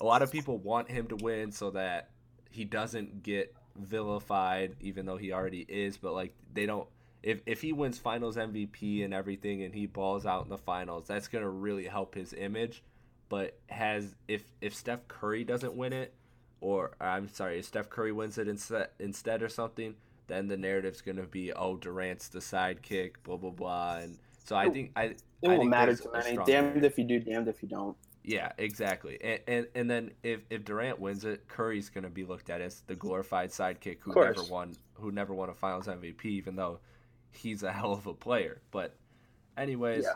a 0.00 0.04
lot 0.04 0.22
of 0.22 0.32
people 0.32 0.56
want 0.56 0.90
him 0.90 1.06
to 1.08 1.16
win 1.16 1.52
so 1.52 1.70
that 1.72 2.10
he 2.50 2.64
doesn't 2.64 3.22
get 3.22 3.54
vilified, 3.76 4.74
even 4.80 5.04
though 5.04 5.18
he 5.18 5.32
already 5.32 5.66
is. 5.68 5.98
But 5.98 6.14
like 6.14 6.32
they 6.54 6.64
don't. 6.64 6.88
If, 7.22 7.40
if 7.46 7.60
he 7.60 7.72
wins 7.72 7.98
finals 7.98 8.36
MVP 8.36 9.04
and 9.04 9.12
everything 9.12 9.62
and 9.62 9.74
he 9.74 9.86
balls 9.86 10.24
out 10.24 10.44
in 10.44 10.50
the 10.50 10.58
finals, 10.58 11.06
that's 11.08 11.28
gonna 11.28 11.48
really 11.48 11.84
help 11.84 12.14
his 12.14 12.32
image. 12.32 12.82
But 13.28 13.58
has 13.68 14.14
if 14.28 14.44
if 14.60 14.74
Steph 14.74 15.08
Curry 15.08 15.44
doesn't 15.44 15.74
win 15.74 15.92
it, 15.92 16.14
or 16.60 16.92
I'm 17.00 17.28
sorry, 17.28 17.58
if 17.58 17.64
Steph 17.66 17.90
Curry 17.90 18.12
wins 18.12 18.38
it 18.38 18.48
instead 18.48 18.88
instead 18.98 19.42
or 19.42 19.48
something, 19.48 19.94
then 20.26 20.48
the 20.48 20.56
narrative's 20.56 21.00
gonna 21.00 21.26
be 21.26 21.52
oh 21.52 21.76
Durant's 21.76 22.28
the 22.28 22.40
sidekick, 22.40 23.14
blah 23.24 23.36
blah 23.36 23.50
blah, 23.50 23.96
and 23.98 24.18
so 24.44 24.56
I 24.56 24.68
think 24.68 24.92
I 24.96 25.14
It 25.42 25.48
I 25.48 25.56
won't 25.56 25.60
think 25.60 25.70
matter 25.70 25.96
to 25.96 26.10
many. 26.12 26.36
Damned 26.44 26.76
narrative. 26.76 26.84
if 26.84 26.98
you 26.98 27.04
do, 27.04 27.18
damned 27.20 27.48
if 27.48 27.62
you 27.62 27.68
don't. 27.68 27.96
Yeah, 28.22 28.52
exactly. 28.58 29.18
And, 29.22 29.40
and 29.46 29.66
and 29.74 29.90
then 29.90 30.10
if 30.22 30.40
if 30.50 30.64
Durant 30.64 30.98
wins 30.98 31.24
it, 31.24 31.46
Curry's 31.48 31.90
going 31.90 32.04
to 32.04 32.10
be 32.10 32.24
looked 32.24 32.48
at 32.50 32.60
as 32.62 32.80
the 32.86 32.94
glorified 32.94 33.50
sidekick 33.50 33.98
who 34.00 34.14
never 34.14 34.42
won 34.44 34.74
who 34.94 35.12
never 35.12 35.34
won 35.34 35.50
a 35.50 35.54
Finals 35.54 35.86
MVP, 35.86 36.24
even 36.24 36.56
though 36.56 36.80
he's 37.32 37.62
a 37.62 37.72
hell 37.72 37.92
of 37.92 38.06
a 38.06 38.14
player. 38.14 38.62
But 38.70 38.94
anyways, 39.58 40.04
Yeah. 40.04 40.14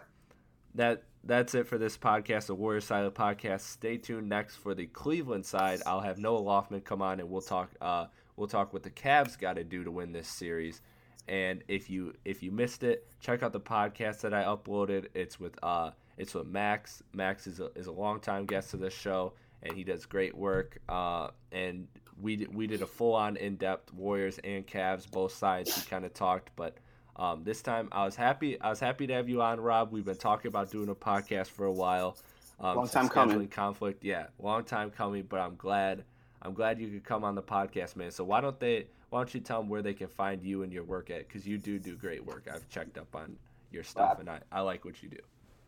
That 0.79 1.03
that's 1.25 1.57
it 1.57 1.67
for 1.67 1.77
this 1.77 1.99
podcast, 1.99 2.47
the 2.47 2.55
Warriors 2.55 2.85
side 2.85 3.05
of 3.05 3.13
the 3.13 3.21
podcast. 3.21 3.63
Stay 3.63 3.97
tuned 3.97 4.29
next 4.29 4.55
for 4.55 4.77
the 4.77 4.87
Cleveland 4.87 5.45
side. 5.45 5.83
I'll 5.85 6.01
have 6.01 6.19
Noah 6.19 6.41
Lofman 6.41 6.85
come 6.85 7.03
on 7.03 7.19
and 7.19 7.29
we'll 7.29 7.41
talk 7.41 7.71
uh 7.81 8.07
we'll 8.37 8.47
talk 8.47 8.73
what 8.73 8.85
the 8.85 8.91
Cavs 8.91 9.37
got 9.37 9.55
to 9.55 9.65
do 9.65 9.83
to 9.83 9.91
win 9.91 10.13
this 10.13 10.29
series. 10.29 10.81
And 11.27 11.65
if 11.67 11.91
you 11.91 12.15
if 12.25 12.45
you 12.45 12.53
missed 12.53 12.85
it, 12.85 13.09
check 13.19 13.43
out 13.43 13.53
the 13.53 13.59
podcast 13.59 14.21
that 14.21 14.33
I 14.33 14.45
uploaded. 14.45 15.07
It's 15.15 15.41
with 15.41 15.59
uh 15.65 15.91
it's 16.17 16.33
with 16.33 16.47
Max. 16.47 17.03
Max 17.13 17.49
is 17.49 17.59
a 17.59 17.73
is 17.75 17.89
a 17.89 17.93
longtime 17.93 18.47
guest 18.47 18.73
of 18.73 18.79
this 18.79 18.95
show, 18.95 19.33
and 19.65 19.73
he 19.75 19.83
does 19.83 20.07
great 20.07 20.37
work. 20.37 20.79
Uh, 20.89 21.31
and 21.51 21.89
we 22.23 22.47
we 22.53 22.69
did 22.69 22.83
a 22.83 22.87
full 22.87 23.17
on 23.17 23.37
in 23.37 23.57
depth 23.57 23.93
Warriors 23.93 24.39
and 24.45 24.65
Cavs 24.65 25.11
both 25.11 25.33
sides. 25.33 25.77
We 25.77 25.83
kind 25.91 26.05
of 26.05 26.15
talked, 26.15 26.51
but 26.55 26.77
um, 27.19 27.43
this 27.45 27.63
time 27.63 27.89
I 27.93 28.05
was 28.05 28.17
happy. 28.17 28.61
I 28.61 28.71
was 28.71 28.81
happy 28.81 29.07
to 29.07 29.15
have 29.15 29.29
you 29.29 29.43
on, 29.43 29.61
Rob. 29.61 29.93
We've 29.93 30.05
been 30.05 30.17
talking 30.17 30.49
about 30.49 30.71
doing 30.71 30.89
a 30.89 30.95
podcast 30.95 31.49
for 31.49 31.65
a 31.67 31.73
while. 31.73 32.17
Um, 32.61 32.77
Long 32.77 32.89
time 32.89 33.09
coming. 33.09 33.49
Conflict, 33.49 34.05
yeah, 34.05 34.27
long 34.41 34.65
time 34.65 34.91
coming. 34.91 35.25
But 35.29 35.41
I'm 35.41 35.57
glad. 35.57 36.05
I'm 36.43 36.55
glad 36.55 36.81
you 36.81 36.89
could 36.89 37.05
come 37.05 37.25
on 37.25 37.35
the 37.35 37.43
podcast, 37.43 37.97
man. 37.97 38.11
So 38.11 38.25
why 38.25 38.41
don't 38.41 38.59
they? 38.61 38.87
Why 39.11 39.21
don't 39.21 39.35
you 39.35 39.41
tell 39.41 39.61
them 39.61 39.69
where 39.69 39.83
they 39.83 39.95
can 39.95 40.09
find 40.09 40.43
you 40.43 40.63
and 40.63 40.73
your 40.73 40.85
work 40.85 41.11
at? 41.11 41.27
Because 41.27 41.47
you 41.47 41.59
do 41.59 41.79
do 41.79 41.97
great 41.97 42.25
work. 42.25 42.49
I've 42.53 42.69
checked 42.69 42.99
up 42.99 43.15
on 43.15 43.37
your 43.71 43.83
stuff, 43.83 44.17
Uh, 44.17 44.21
and 44.21 44.31
I, 44.31 44.41
I 44.53 44.61
like 44.61 44.85
what 44.85 45.03
you 45.03 45.09
do. 45.09 45.19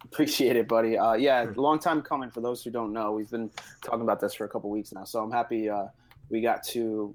Appreciate 0.04 0.56
it, 0.56 0.66
buddy. 0.68 0.96
Uh, 0.96 1.14
yeah, 1.14 1.46
long 1.56 1.78
time 1.78 2.00
coming. 2.02 2.30
For 2.30 2.40
those 2.40 2.62
who 2.62 2.70
don't 2.70 2.92
know, 2.92 3.12
we've 3.12 3.30
been 3.30 3.50
talking 3.82 4.02
about 4.02 4.20
this 4.20 4.34
for 4.34 4.44
a 4.44 4.48
couple 4.48 4.70
weeks 4.70 4.92
now, 4.92 5.04
so 5.04 5.22
I'm 5.22 5.30
happy 5.30 5.68
uh, 5.68 5.86
we 6.30 6.40
got 6.40 6.62
to 6.68 7.14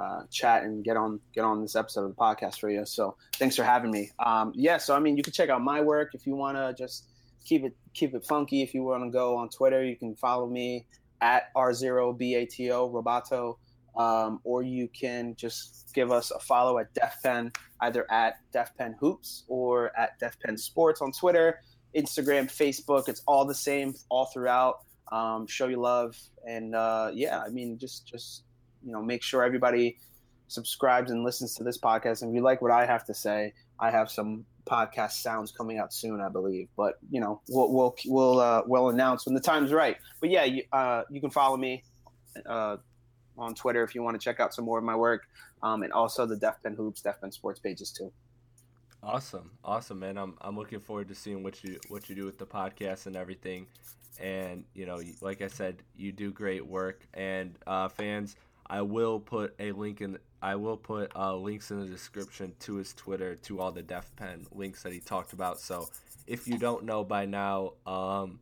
uh, 0.00 0.22
chat 0.30 0.62
and 0.62 0.82
get 0.82 0.96
on 0.96 1.20
get 1.34 1.44
on 1.44 1.60
this 1.60 1.76
episode 1.76 2.04
of 2.04 2.10
the 2.10 2.16
podcast 2.16 2.58
for 2.58 2.70
you. 2.70 2.86
So 2.86 3.16
thanks 3.34 3.56
for 3.56 3.64
having 3.64 3.90
me. 3.90 4.10
Um, 4.24 4.52
yeah, 4.54 4.78
so 4.78 4.96
I 4.96 5.00
mean, 5.00 5.16
you 5.16 5.22
can 5.22 5.32
check 5.32 5.50
out 5.50 5.62
my 5.62 5.80
work 5.80 6.14
if 6.14 6.26
you 6.26 6.34
want 6.36 6.56
to 6.56 6.74
just 6.76 7.08
keep 7.44 7.64
it 7.64 7.76
keep 7.92 8.14
it 8.14 8.24
funky. 8.24 8.62
If 8.62 8.72
you 8.74 8.82
want 8.82 9.04
to 9.04 9.10
go 9.10 9.36
on 9.36 9.50
Twitter, 9.50 9.84
you 9.84 9.96
can 9.96 10.16
follow 10.16 10.48
me 10.48 10.86
at 11.20 11.52
r0bato 11.54 12.90
robato, 12.90 13.56
um, 14.00 14.40
or 14.42 14.62
you 14.62 14.88
can 14.88 15.34
just 15.36 15.90
give 15.94 16.10
us 16.10 16.30
a 16.30 16.38
follow 16.38 16.78
at 16.78 16.94
DefPen, 16.94 17.54
either 17.82 18.10
at 18.10 18.36
DefPen 18.54 18.94
Hoops 19.00 19.44
or 19.48 19.92
at 19.98 20.18
DefPen 20.20 20.58
Sports 20.58 21.02
on 21.02 21.12
Twitter. 21.12 21.60
Instagram, 21.94 22.46
Facebook. 22.46 23.08
It's 23.08 23.20
all 23.26 23.44
the 23.44 23.54
same 23.54 23.94
all 24.08 24.26
throughout. 24.26 24.76
Um, 25.10 25.48
show 25.48 25.66
you 25.66 25.80
love, 25.80 26.16
and 26.46 26.74
uh, 26.74 27.10
yeah, 27.12 27.42
I 27.44 27.48
mean, 27.48 27.78
just 27.78 28.06
just 28.06 28.44
you 28.84 28.92
know, 28.92 29.02
make 29.02 29.22
sure 29.22 29.42
everybody 29.42 29.98
subscribes 30.48 31.10
and 31.10 31.22
listens 31.22 31.54
to 31.54 31.64
this 31.64 31.78
podcast. 31.78 32.22
And 32.22 32.30
if 32.30 32.34
you 32.34 32.42
like 32.42 32.60
what 32.60 32.72
I 32.72 32.84
have 32.84 33.04
to 33.06 33.14
say, 33.14 33.52
I 33.78 33.90
have 33.90 34.10
some 34.10 34.44
podcast 34.66 35.12
sounds 35.12 35.52
coming 35.52 35.78
out 35.78 35.92
soon, 35.92 36.20
I 36.20 36.28
believe. 36.28 36.68
But 36.76 36.98
you 37.10 37.20
know, 37.20 37.40
we'll 37.48 37.72
we'll 37.72 37.96
we'll 38.06 38.40
uh, 38.40 38.62
we'll 38.66 38.88
announce 38.90 39.26
when 39.26 39.34
the 39.34 39.40
time's 39.40 39.72
right. 39.72 39.96
But 40.20 40.30
yeah, 40.30 40.44
you, 40.44 40.62
uh, 40.72 41.02
you 41.10 41.20
can 41.20 41.30
follow 41.30 41.56
me 41.56 41.84
uh, 42.46 42.76
on 43.38 43.54
Twitter 43.54 43.82
if 43.82 43.94
you 43.94 44.02
want 44.02 44.20
to 44.20 44.24
check 44.24 44.40
out 44.40 44.54
some 44.54 44.64
more 44.64 44.78
of 44.78 44.84
my 44.84 44.96
work, 44.96 45.22
um, 45.62 45.82
and 45.82 45.92
also 45.92 46.26
the 46.26 46.36
Def 46.36 46.62
Pen 46.62 46.74
Hoops, 46.74 47.00
Def 47.00 47.20
Pen 47.20 47.32
Sports 47.32 47.60
pages 47.60 47.90
too. 47.90 48.12
Awesome, 49.02 49.50
awesome, 49.64 49.98
man. 49.98 50.18
I'm 50.18 50.36
I'm 50.40 50.56
looking 50.56 50.80
forward 50.80 51.08
to 51.08 51.14
seeing 51.14 51.42
what 51.42 51.64
you 51.64 51.78
what 51.88 52.08
you 52.08 52.14
do 52.14 52.24
with 52.24 52.38
the 52.38 52.46
podcast 52.46 53.06
and 53.06 53.16
everything. 53.16 53.66
And 54.20 54.64
you 54.74 54.84
know, 54.84 55.00
like 55.22 55.40
I 55.40 55.48
said, 55.48 55.76
you 55.96 56.12
do 56.12 56.30
great 56.30 56.66
work. 56.66 57.06
And 57.14 57.54
uh, 57.66 57.88
fans, 57.88 58.36
I 58.70 58.82
will 58.82 59.20
put 59.20 59.54
a 59.58 59.72
link 59.72 60.00
in 60.00 60.18
I 60.42 60.54
will 60.56 60.78
put 60.78 61.12
uh, 61.16 61.36
links 61.36 61.70
in 61.70 61.80
the 61.80 61.86
description 61.86 62.54
to 62.60 62.76
his 62.76 62.94
Twitter, 62.94 63.34
to 63.36 63.60
all 63.60 63.72
the 63.72 63.82
Def 63.82 64.14
Pen 64.16 64.46
links 64.52 64.82
that 64.84 64.92
he 64.92 65.00
talked 65.00 65.34
about. 65.34 65.60
So 65.60 65.90
if 66.26 66.48
you 66.48 66.56
don't 66.56 66.84
know 66.84 67.04
by 67.04 67.26
now, 67.26 67.74
um, 67.86 68.40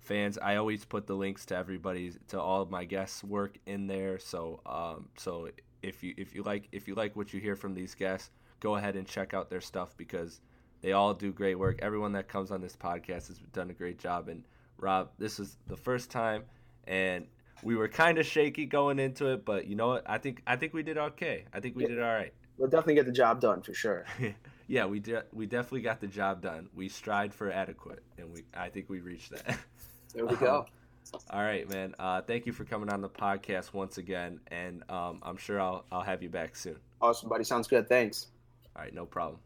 fans, 0.00 0.38
I 0.38 0.56
always 0.56 0.84
put 0.84 1.06
the 1.06 1.14
links 1.14 1.46
to 1.46 1.56
everybody, 1.56 2.12
to 2.28 2.40
all 2.40 2.62
of 2.62 2.70
my 2.70 2.84
guests' 2.84 3.24
work 3.24 3.58
in 3.66 3.86
there. 3.86 4.18
So 4.18 4.60
um, 4.66 5.08
so 5.16 5.50
if 5.82 6.02
you 6.02 6.14
if 6.18 6.34
you 6.34 6.42
like 6.42 6.68
if 6.72 6.88
you 6.88 6.94
like 6.94 7.16
what 7.16 7.32
you 7.32 7.40
hear 7.40 7.56
from 7.56 7.74
these 7.74 7.94
guests, 7.94 8.30
go 8.60 8.76
ahead 8.76 8.96
and 8.96 9.06
check 9.06 9.34
out 9.34 9.50
their 9.50 9.60
stuff 9.62 9.96
because 9.96 10.40
they 10.82 10.92
all 10.92 11.14
do 11.14 11.32
great 11.32 11.58
work. 11.58 11.78
Everyone 11.82 12.12
that 12.12 12.28
comes 12.28 12.50
on 12.50 12.60
this 12.60 12.76
podcast 12.76 13.28
has 13.28 13.38
done 13.52 13.70
a 13.70 13.74
great 13.74 13.98
job. 13.98 14.28
And 14.28 14.44
Rob, 14.78 15.10
this 15.18 15.38
is 15.40 15.56
the 15.68 15.76
first 15.76 16.10
time, 16.10 16.44
and 16.86 17.26
we 17.62 17.76
were 17.76 17.88
kind 17.88 18.18
of 18.18 18.26
shaky 18.26 18.66
going 18.66 18.98
into 18.98 19.26
it, 19.32 19.44
but 19.44 19.66
you 19.66 19.76
know 19.76 19.88
what? 19.88 20.04
I 20.06 20.18
think 20.18 20.42
I 20.46 20.56
think 20.56 20.74
we 20.74 20.82
did 20.82 20.98
okay. 20.98 21.44
I 21.52 21.60
think 21.60 21.76
we 21.76 21.86
did 21.86 22.00
all 22.00 22.14
right. 22.14 22.32
We'll 22.58 22.68
definitely 22.68 22.94
get 22.94 23.06
the 23.06 23.12
job 23.12 23.40
done 23.40 23.62
for 23.62 23.74
sure. 23.74 24.04
yeah, 24.68 24.86
we 24.86 25.00
did. 25.00 25.22
We 25.32 25.46
definitely 25.46 25.82
got 25.82 26.00
the 26.00 26.06
job 26.06 26.42
done. 26.42 26.68
We 26.74 26.88
strive 26.88 27.34
for 27.34 27.50
adequate, 27.50 28.02
and 28.18 28.32
we 28.32 28.44
I 28.54 28.68
think 28.68 28.88
we 28.88 29.00
reached 29.00 29.30
that. 29.30 29.58
There 30.12 30.26
we 30.26 30.34
go. 30.34 30.66
Um, 31.14 31.20
all 31.30 31.40
right, 31.40 31.68
man. 31.70 31.94
Uh, 31.96 32.20
thank 32.20 32.44
you 32.44 32.52
for 32.52 32.64
coming 32.64 32.90
on 32.90 33.00
the 33.00 33.08
podcast 33.08 33.72
once 33.72 33.96
again, 33.98 34.40
and 34.48 34.82
um, 34.90 35.20
I'm 35.22 35.36
sure 35.36 35.60
I'll 35.60 35.84
I'll 35.92 36.00
have 36.02 36.20
you 36.20 36.28
back 36.28 36.56
soon. 36.56 36.76
Awesome, 37.00 37.28
buddy. 37.28 37.44
Sounds 37.44 37.68
good. 37.68 37.88
Thanks. 37.88 38.26
All 38.74 38.82
right, 38.82 38.92
no 38.92 39.06
problem. 39.06 39.38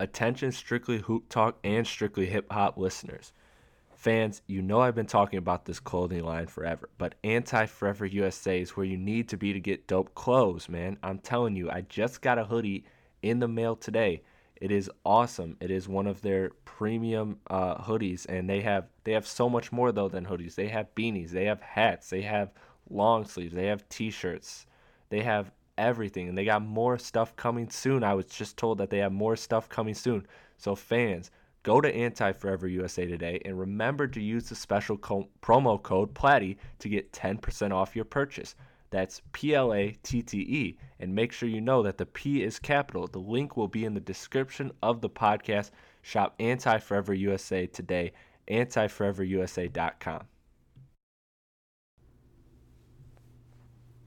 Attention, 0.00 0.52
strictly 0.52 0.98
hoop 0.98 1.28
talk 1.28 1.58
and 1.64 1.86
strictly 1.86 2.26
hip 2.26 2.50
hop 2.52 2.76
listeners. 2.76 3.32
Fans, 3.98 4.42
you 4.46 4.62
know 4.62 4.80
I've 4.80 4.94
been 4.94 5.06
talking 5.06 5.40
about 5.40 5.64
this 5.64 5.80
clothing 5.80 6.22
line 6.22 6.46
forever, 6.46 6.88
but 6.98 7.16
Anti 7.24 7.66
Forever 7.66 8.06
USA 8.06 8.60
is 8.60 8.76
where 8.76 8.86
you 8.86 8.96
need 8.96 9.28
to 9.30 9.36
be 9.36 9.52
to 9.52 9.58
get 9.58 9.88
dope 9.88 10.14
clothes, 10.14 10.68
man. 10.68 10.98
I'm 11.02 11.18
telling 11.18 11.56
you, 11.56 11.68
I 11.68 11.80
just 11.80 12.22
got 12.22 12.38
a 12.38 12.44
hoodie 12.44 12.84
in 13.22 13.40
the 13.40 13.48
mail 13.48 13.74
today. 13.74 14.22
It 14.54 14.70
is 14.70 14.88
awesome. 15.04 15.56
It 15.60 15.72
is 15.72 15.88
one 15.88 16.06
of 16.06 16.22
their 16.22 16.50
premium 16.64 17.40
uh, 17.50 17.78
hoodies, 17.78 18.24
and 18.26 18.48
they 18.48 18.60
have 18.60 18.86
they 19.02 19.14
have 19.14 19.26
so 19.26 19.50
much 19.50 19.72
more 19.72 19.90
though 19.90 20.08
than 20.08 20.26
hoodies. 20.26 20.54
They 20.54 20.68
have 20.68 20.94
beanies, 20.94 21.30
they 21.30 21.46
have 21.46 21.60
hats, 21.60 22.08
they 22.08 22.22
have 22.22 22.52
long 22.88 23.24
sleeves, 23.24 23.56
they 23.56 23.66
have 23.66 23.88
t-shirts, 23.88 24.66
they 25.08 25.24
have 25.24 25.50
everything, 25.76 26.28
and 26.28 26.38
they 26.38 26.44
got 26.44 26.62
more 26.62 26.98
stuff 26.98 27.34
coming 27.34 27.68
soon. 27.68 28.04
I 28.04 28.14
was 28.14 28.26
just 28.26 28.56
told 28.56 28.78
that 28.78 28.90
they 28.90 28.98
have 28.98 29.10
more 29.10 29.34
stuff 29.34 29.68
coming 29.68 29.94
soon. 29.94 30.24
So 30.56 30.76
fans, 30.76 31.32
Go 31.68 31.82
to 31.82 31.94
Anti 31.94 32.32
Forever 32.32 32.66
USA 32.66 33.06
today 33.06 33.42
and 33.44 33.60
remember 33.60 34.08
to 34.08 34.22
use 34.22 34.48
the 34.48 34.54
special 34.54 34.96
co- 34.96 35.28
promo 35.42 35.82
code 35.82 36.14
PLATTE 36.14 36.56
to 36.78 36.88
get 36.88 37.12
10% 37.12 37.74
off 37.74 37.94
your 37.94 38.06
purchase. 38.06 38.54
That's 38.88 39.20
P 39.32 39.54
L 39.54 39.74
A 39.74 39.94
T 40.02 40.22
T 40.22 40.38
E. 40.38 40.78
And 40.98 41.14
make 41.14 41.30
sure 41.30 41.46
you 41.46 41.60
know 41.60 41.82
that 41.82 41.98
the 41.98 42.06
P 42.06 42.42
is 42.42 42.58
capital. 42.58 43.06
The 43.06 43.18
link 43.18 43.58
will 43.58 43.68
be 43.68 43.84
in 43.84 43.92
the 43.92 44.00
description 44.00 44.72
of 44.82 45.02
the 45.02 45.10
podcast. 45.10 45.72
Shop 46.00 46.34
Anti 46.40 46.78
Forever 46.78 47.12
USA 47.12 47.66
today, 47.66 48.12
antiforeverusa.com. 48.50 50.22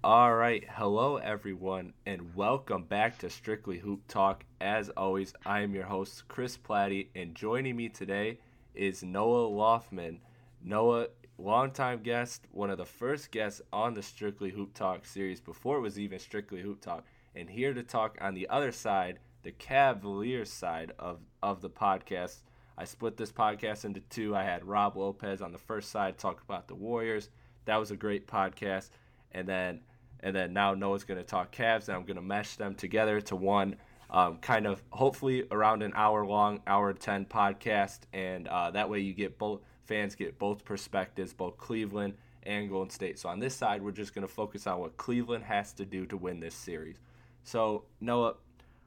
All 0.03 0.33
right, 0.33 0.65
hello 0.67 1.17
everyone, 1.17 1.93
and 2.07 2.33
welcome 2.33 2.85
back 2.85 3.19
to 3.19 3.29
Strictly 3.29 3.77
Hoop 3.77 4.07
Talk. 4.07 4.43
As 4.59 4.89
always, 4.97 5.31
I 5.45 5.59
am 5.59 5.75
your 5.75 5.85
host, 5.85 6.27
Chris 6.27 6.57
Platte, 6.57 7.09
and 7.15 7.35
joining 7.35 7.75
me 7.75 7.87
today 7.87 8.39
is 8.73 9.03
Noah 9.03 9.47
Lofman. 9.47 10.17
Noah, 10.59 11.09
longtime 11.37 12.01
guest, 12.01 12.47
one 12.51 12.71
of 12.71 12.79
the 12.79 12.85
first 12.85 13.29
guests 13.29 13.61
on 13.71 13.93
the 13.93 14.01
Strictly 14.01 14.49
Hoop 14.49 14.73
Talk 14.73 15.05
series 15.05 15.39
before 15.39 15.77
it 15.77 15.81
was 15.81 15.99
even 15.99 16.17
Strictly 16.17 16.63
Hoop 16.63 16.81
Talk, 16.81 17.05
and 17.35 17.47
here 17.47 17.75
to 17.75 17.83
talk 17.83 18.17
on 18.21 18.33
the 18.33 18.49
other 18.49 18.71
side, 18.71 19.19
the 19.43 19.51
Cavaliers 19.51 20.51
side 20.51 20.93
of, 20.97 21.19
of 21.43 21.61
the 21.61 21.69
podcast. 21.69 22.37
I 22.75 22.85
split 22.85 23.17
this 23.17 23.31
podcast 23.31 23.85
into 23.85 23.99
two. 23.99 24.35
I 24.35 24.45
had 24.45 24.65
Rob 24.65 24.97
Lopez 24.97 25.43
on 25.43 25.51
the 25.51 25.59
first 25.59 25.91
side 25.91 26.17
talk 26.17 26.41
about 26.41 26.67
the 26.67 26.73
Warriors. 26.73 27.29
That 27.65 27.77
was 27.77 27.91
a 27.91 27.95
great 27.95 28.25
podcast. 28.25 28.89
And 29.33 29.47
then 29.47 29.81
and 30.23 30.35
then 30.35 30.53
now 30.53 30.73
Noah's 30.73 31.03
going 31.03 31.19
to 31.19 31.25
talk 31.25 31.51
Cavs, 31.53 31.87
and 31.87 31.95
I'm 31.97 32.03
going 32.03 32.15
to 32.15 32.21
mesh 32.21 32.55
them 32.55 32.75
together 32.75 33.21
to 33.21 33.35
one 33.35 33.75
um, 34.11 34.37
kind 34.37 34.67
of 34.67 34.83
hopefully 34.89 35.45
around 35.51 35.83
an 35.83 35.93
hour 35.95 36.25
long, 36.25 36.61
hour 36.67 36.93
10 36.93 37.25
podcast, 37.25 37.99
and 38.13 38.47
uh, 38.47 38.71
that 38.71 38.89
way 38.89 38.99
you 38.99 39.13
get 39.13 39.37
both 39.37 39.61
fans 39.85 40.15
get 40.15 40.37
both 40.37 40.63
perspectives, 40.63 41.33
both 41.33 41.57
Cleveland 41.57 42.13
and 42.43 42.69
Golden 42.69 42.89
State. 42.89 43.19
So 43.19 43.29
on 43.29 43.39
this 43.39 43.55
side, 43.55 43.81
we're 43.81 43.91
just 43.91 44.13
going 44.13 44.27
to 44.27 44.33
focus 44.33 44.67
on 44.67 44.79
what 44.79 44.97
Cleveland 44.97 45.43
has 45.45 45.73
to 45.73 45.85
do 45.85 46.05
to 46.07 46.17
win 46.17 46.39
this 46.39 46.55
series. 46.55 46.97
So 47.43 47.85
Noah, 47.99 48.35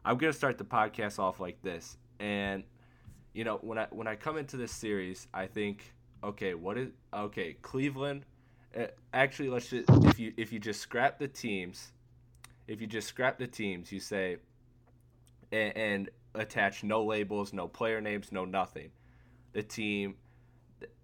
I'm 0.04 0.18
going 0.18 0.32
to 0.32 0.36
start 0.36 0.58
the 0.58 0.64
podcast 0.64 1.18
off 1.18 1.40
like 1.40 1.60
this, 1.62 1.96
and 2.20 2.62
you 3.32 3.44
know 3.44 3.58
when 3.62 3.78
I 3.78 3.86
when 3.90 4.06
I 4.06 4.16
come 4.16 4.36
into 4.36 4.56
this 4.56 4.72
series, 4.72 5.26
I 5.32 5.46
think 5.46 5.94
okay, 6.22 6.54
what 6.54 6.76
is 6.76 6.90
okay 7.12 7.56
Cleveland 7.62 8.24
uh, 8.76 8.86
actually, 9.12 9.48
let's 9.48 9.68
just 9.68 9.88
if 10.04 10.18
you 10.18 10.32
if 10.36 10.52
you 10.52 10.58
just 10.58 10.80
scrap 10.80 11.18
the 11.18 11.28
teams, 11.28 11.92
if 12.66 12.80
you 12.80 12.86
just 12.86 13.08
scrap 13.08 13.38
the 13.38 13.46
teams, 13.46 13.92
you 13.92 14.00
say 14.00 14.38
and, 15.52 15.76
and 15.76 16.10
attach 16.34 16.82
no 16.82 17.04
labels, 17.04 17.52
no 17.52 17.68
player 17.68 18.00
names, 18.00 18.32
no 18.32 18.44
nothing. 18.44 18.90
The 19.52 19.62
team, 19.62 20.16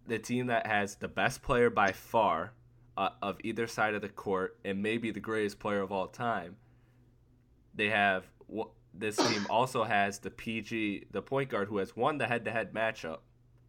the 0.07 0.19
team 0.19 0.49
that 0.49 0.67
has 0.67 0.97
the 0.97 1.09
best 1.09 1.43
player 1.43 1.71
by 1.71 1.93
far 1.93 2.53
uh, 2.97 3.11
of 3.23 3.39
either 3.45 3.67
side 3.67 3.95
of 3.95 4.03
the 4.03 4.09
court, 4.09 4.59
and 4.65 4.83
maybe 4.83 5.11
the 5.11 5.21
greatest 5.21 5.59
player 5.59 5.81
of 5.81 5.93
all 5.93 6.09
time. 6.09 6.57
They 7.75 7.89
have 7.89 8.25
this 8.93 9.17
team 9.17 9.47
also 9.51 9.85
has 9.85 10.19
the 10.19 10.31
PG, 10.31 11.07
the 11.13 11.23
point 11.23 11.51
guard 11.51 11.69
who 11.69 11.79
has 11.79 11.97
won 11.97 12.19
the 12.19 12.27
head-to-head 12.27 12.75
matchup. 12.75 13.19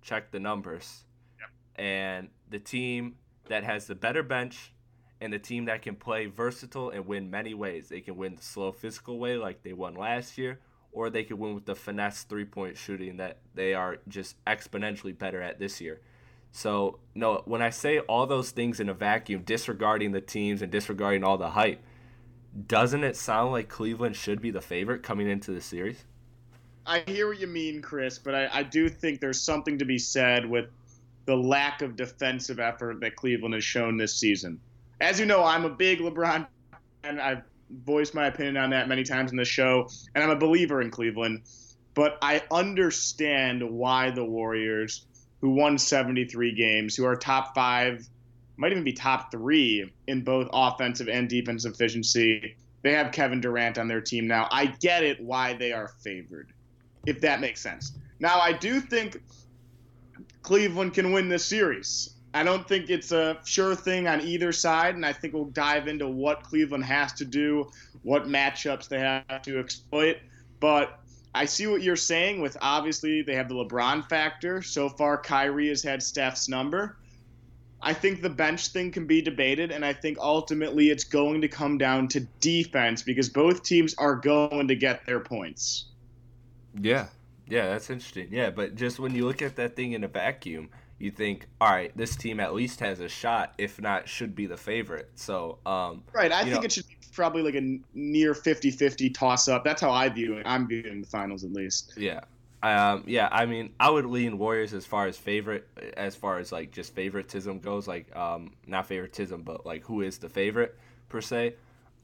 Check 0.01 0.31
the 0.31 0.39
numbers, 0.39 1.05
yep. 1.39 1.49
and 1.75 2.29
the 2.49 2.57
team 2.57 3.17
that 3.51 3.63
has 3.65 3.85
the 3.85 3.95
better 3.95 4.23
bench 4.23 4.71
and 5.19 5.31
the 5.31 5.39
team 5.39 5.65
that 5.65 5.81
can 5.81 5.95
play 5.95 6.25
versatile 6.25 6.89
and 6.89 7.05
win 7.05 7.29
many 7.29 7.53
ways. 7.53 7.89
They 7.89 7.99
can 8.01 8.15
win 8.15 8.35
the 8.35 8.41
slow 8.41 8.71
physical 8.71 9.19
way 9.19 9.35
like 9.35 9.61
they 9.61 9.73
won 9.73 9.93
last 9.93 10.37
year, 10.37 10.59
or 10.93 11.09
they 11.09 11.23
can 11.23 11.37
win 11.37 11.53
with 11.53 11.65
the 11.65 11.75
finesse 11.75 12.23
three 12.23 12.45
point 12.45 12.77
shooting 12.77 13.17
that 13.17 13.39
they 13.53 13.73
are 13.73 13.97
just 14.07 14.43
exponentially 14.45 15.17
better 15.17 15.41
at 15.41 15.59
this 15.59 15.81
year. 15.81 15.99
So, 16.53 16.99
no, 17.13 17.43
when 17.45 17.61
I 17.61 17.69
say 17.69 17.99
all 17.99 18.25
those 18.25 18.51
things 18.51 18.79
in 18.79 18.89
a 18.89 18.93
vacuum, 18.93 19.43
disregarding 19.43 20.11
the 20.11 20.21
teams 20.21 20.61
and 20.61 20.71
disregarding 20.71 21.23
all 21.23 21.37
the 21.37 21.51
hype, 21.51 21.81
doesn't 22.67 23.03
it 23.03 23.15
sound 23.15 23.51
like 23.51 23.69
Cleveland 23.69 24.15
should 24.15 24.41
be 24.41 24.51
the 24.51 24.61
favorite 24.61 25.03
coming 25.03 25.29
into 25.29 25.51
the 25.51 25.61
series? 25.61 26.05
I 26.85 27.03
hear 27.05 27.27
what 27.27 27.39
you 27.39 27.47
mean, 27.47 27.81
Chris, 27.81 28.17
but 28.17 28.33
I, 28.33 28.49
I 28.51 28.63
do 28.63 28.89
think 28.89 29.19
there's 29.19 29.41
something 29.41 29.77
to 29.77 29.85
be 29.85 29.97
said 29.97 30.49
with 30.49 30.69
the 31.26 31.36
lack 31.36 31.82
of 31.82 31.95
defensive 31.95 32.59
effort 32.59 32.99
that 33.01 33.15
Cleveland 33.15 33.53
has 33.53 33.63
shown 33.63 33.97
this 33.97 34.15
season. 34.15 34.59
As 34.99 35.19
you 35.19 35.26
know, 35.26 35.43
I'm 35.43 35.65
a 35.65 35.69
big 35.69 35.99
LeBron 35.99 36.47
and 37.03 37.19
I've 37.19 37.43
voiced 37.86 38.13
my 38.13 38.28
opinion 38.28 38.57
on 38.57 38.69
that 38.72 38.88
many 38.88 39.03
times 39.03 39.32
in 39.32 39.38
the 39.38 39.45
show, 39.45 39.88
and 40.13 40.24
I'm 40.24 40.30
a 40.30 40.36
believer 40.36 40.82
in 40.82 40.91
Cleveland. 40.91 41.41
But 41.93 42.17
I 42.22 42.41
understand 42.51 43.69
why 43.69 44.11
the 44.11 44.24
Warriors, 44.24 45.05
who 45.41 45.51
won 45.51 45.78
73 45.78 46.53
games, 46.53 46.95
who 46.95 47.05
are 47.05 47.15
top 47.15 47.53
five, 47.55 48.07
might 48.57 48.72
even 48.72 48.84
be 48.84 48.93
top 48.93 49.32
three 49.32 49.91
in 50.07 50.24
both 50.24 50.47
offensive 50.53 51.09
and 51.09 51.28
defensive 51.28 51.74
efficiency, 51.74 52.55
they 52.84 52.93
have 52.93 53.11
Kevin 53.11 53.41
Durant 53.41 53.78
on 53.78 53.88
their 53.88 54.01
team 54.01 54.28
now. 54.28 54.47
I 54.51 54.67
get 54.67 55.03
it 55.03 55.19
why 55.22 55.53
they 55.53 55.72
are 55.72 55.89
favored, 56.03 56.53
if 57.05 57.22
that 57.22 57.41
makes 57.41 57.61
sense. 57.61 57.93
Now, 58.19 58.39
I 58.39 58.53
do 58.53 58.80
think 58.80 59.22
Cleveland 60.41 60.93
can 60.93 61.11
win 61.11 61.29
this 61.29 61.45
series. 61.45 62.15
I 62.33 62.43
don't 62.43 62.67
think 62.67 62.89
it's 62.89 63.11
a 63.11 63.39
sure 63.43 63.75
thing 63.75 64.07
on 64.07 64.21
either 64.21 64.51
side, 64.51 64.95
and 64.95 65.05
I 65.05 65.11
think 65.13 65.33
we'll 65.33 65.45
dive 65.45 65.87
into 65.87 66.07
what 66.07 66.43
Cleveland 66.43 66.85
has 66.85 67.13
to 67.13 67.25
do, 67.25 67.69
what 68.03 68.27
matchups 68.27 68.87
they 68.87 68.99
have 68.99 69.41
to 69.43 69.59
exploit. 69.59 70.17
But 70.59 70.97
I 71.35 71.45
see 71.45 71.67
what 71.67 71.81
you're 71.81 71.95
saying 71.95 72.41
with 72.41 72.57
obviously 72.61 73.21
they 73.21 73.35
have 73.35 73.49
the 73.49 73.55
LeBron 73.55 74.07
factor. 74.07 74.61
So 74.61 74.89
far, 74.89 75.17
Kyrie 75.17 75.69
has 75.69 75.83
had 75.83 76.01
Steph's 76.01 76.47
number. 76.47 76.97
I 77.81 77.93
think 77.93 78.21
the 78.21 78.29
bench 78.29 78.67
thing 78.67 78.91
can 78.91 79.07
be 79.07 79.21
debated, 79.21 79.71
and 79.71 79.83
I 79.83 79.93
think 79.93 80.19
ultimately 80.19 80.89
it's 80.89 81.03
going 81.03 81.41
to 81.41 81.47
come 81.47 81.77
down 81.77 82.07
to 82.09 82.21
defense 82.39 83.01
because 83.01 83.27
both 83.29 83.63
teams 83.63 83.95
are 83.95 84.15
going 84.15 84.67
to 84.67 84.75
get 84.75 85.05
their 85.05 85.19
points. 85.19 85.85
Yeah, 86.79 87.07
yeah, 87.51 87.67
that's 87.67 87.89
interesting. 87.89 88.29
Yeah, 88.31 88.49
but 88.49 88.75
just 88.75 88.97
when 88.97 89.13
you 89.13 89.25
look 89.25 89.41
at 89.41 89.57
that 89.57 89.75
thing 89.75 89.91
in 89.91 90.05
a 90.05 90.07
vacuum, 90.07 90.69
you 90.99 91.11
think, 91.11 91.47
all 91.59 91.69
right, 91.69 91.95
this 91.97 92.15
team 92.15 92.39
at 92.39 92.53
least 92.53 92.79
has 92.79 93.01
a 93.01 93.09
shot, 93.09 93.53
if 93.57 93.81
not 93.81 94.07
should 94.07 94.33
be 94.35 94.45
the 94.45 94.55
favorite. 94.55 95.09
So, 95.15 95.57
um, 95.65 96.03
right, 96.13 96.31
I 96.31 96.43
think 96.43 96.55
know, 96.55 96.61
it 96.61 96.71
should 96.71 96.87
be 96.87 96.95
probably 97.13 97.41
like 97.41 97.55
a 97.55 97.79
near 97.93 98.33
50-50 98.33 99.13
toss 99.13 99.49
up. 99.49 99.65
That's 99.65 99.81
how 99.81 99.91
I 99.91 100.07
view 100.07 100.37
it. 100.37 100.43
I'm 100.45 100.65
viewing 100.65 101.01
the 101.01 101.07
finals 101.07 101.43
at 101.43 101.51
least. 101.51 101.93
Yeah. 101.97 102.21
Um, 102.63 103.03
yeah, 103.05 103.27
I 103.29 103.45
mean, 103.45 103.73
I 103.81 103.89
would 103.89 104.05
lean 104.05 104.37
Warriors 104.37 104.73
as 104.73 104.85
far 104.85 105.07
as 105.07 105.17
favorite, 105.17 105.67
as 105.97 106.15
far 106.15 106.39
as 106.39 106.53
like 106.53 106.71
just 106.71 106.95
favoritism 106.95 107.59
goes. 107.59 107.85
Like, 107.85 108.15
um, 108.15 108.53
not 108.65 108.87
favoritism, 108.87 109.41
but 109.41 109.65
like 109.65 109.83
who 109.83 110.01
is 110.01 110.19
the 110.19 110.29
favorite. 110.29 110.77
per 111.09 111.19
se. 111.19 111.55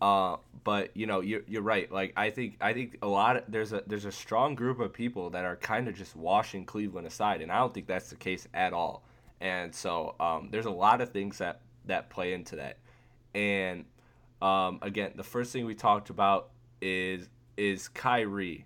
Uh, 0.01 0.37
but 0.63 0.95
you 0.95 1.07
know, 1.07 1.21
you're 1.21 1.41
you're 1.47 1.61
right. 1.61 1.91
Like 1.91 2.13
I 2.15 2.29
think 2.29 2.57
I 2.61 2.73
think 2.73 2.97
a 3.01 3.07
lot 3.07 3.37
of 3.37 3.43
there's 3.47 3.73
a 3.73 3.83
there's 3.87 4.05
a 4.05 4.11
strong 4.11 4.53
group 4.53 4.79
of 4.79 4.93
people 4.93 5.29
that 5.31 5.45
are 5.45 5.55
kind 5.55 5.87
of 5.87 5.95
just 5.95 6.15
washing 6.15 6.65
Cleveland 6.65 7.07
aside, 7.07 7.41
and 7.41 7.51
I 7.51 7.59
don't 7.59 7.73
think 7.73 7.87
that's 7.87 8.09
the 8.09 8.15
case 8.15 8.47
at 8.53 8.73
all. 8.73 9.03
And 9.39 9.73
so 9.73 10.15
um, 10.19 10.49
there's 10.51 10.65
a 10.65 10.71
lot 10.71 11.01
of 11.01 11.11
things 11.11 11.37
that 11.39 11.61
that 11.85 12.09
play 12.09 12.33
into 12.33 12.57
that. 12.57 12.77
And 13.33 13.85
um, 14.41 14.79
again, 14.81 15.13
the 15.15 15.23
first 15.23 15.51
thing 15.51 15.65
we 15.65 15.75
talked 15.75 16.09
about 16.09 16.49
is 16.81 17.29
is 17.55 17.87
Kyrie, 17.87 18.65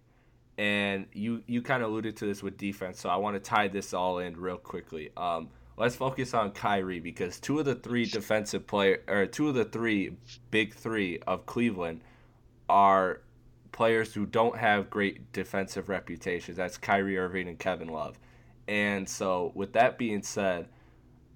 and 0.57 1.05
you 1.13 1.43
you 1.47 1.61
kind 1.61 1.82
of 1.82 1.89
alluded 1.89 2.17
to 2.17 2.25
this 2.25 2.43
with 2.43 2.57
defense. 2.57 2.99
So 2.99 3.09
I 3.09 3.15
want 3.15 3.36
to 3.36 3.39
tie 3.39 3.67
this 3.67 3.93
all 3.93 4.19
in 4.19 4.36
real 4.36 4.57
quickly. 4.57 5.11
Um, 5.15 5.49
let's 5.78 5.95
focus 5.95 6.34
on 6.34 6.51
Kyrie 6.51 6.99
because 6.99 7.39
two 7.39 7.59
of 7.59 7.65
the 7.65 7.76
three 7.76 8.05
defensive 8.05 8.67
player 8.67 9.01
or 9.07 9.26
two 9.26 9.49
of 9.49 9.55
the 9.55 9.65
three 9.65 10.15
big 10.49 10.74
three 10.74 11.19
of 11.28 11.45
Cleveland 11.45 12.01
are 12.69 13.22
players 13.72 14.13
who 14.13 14.26
don't 14.26 14.57
have 14.57 14.89
great 14.89 15.32
defensive 15.34 15.89
reputations. 15.89 16.57
That's 16.57 16.78
Kyrie 16.78 17.17
Irving 17.17 17.47
and 17.47 17.57
Kevin 17.57 17.88
Love. 17.88 18.17
And 18.67 19.07
so, 19.07 19.51
with 19.55 19.74
that 19.74 19.97
being 19.97 20.22
said, 20.22 20.67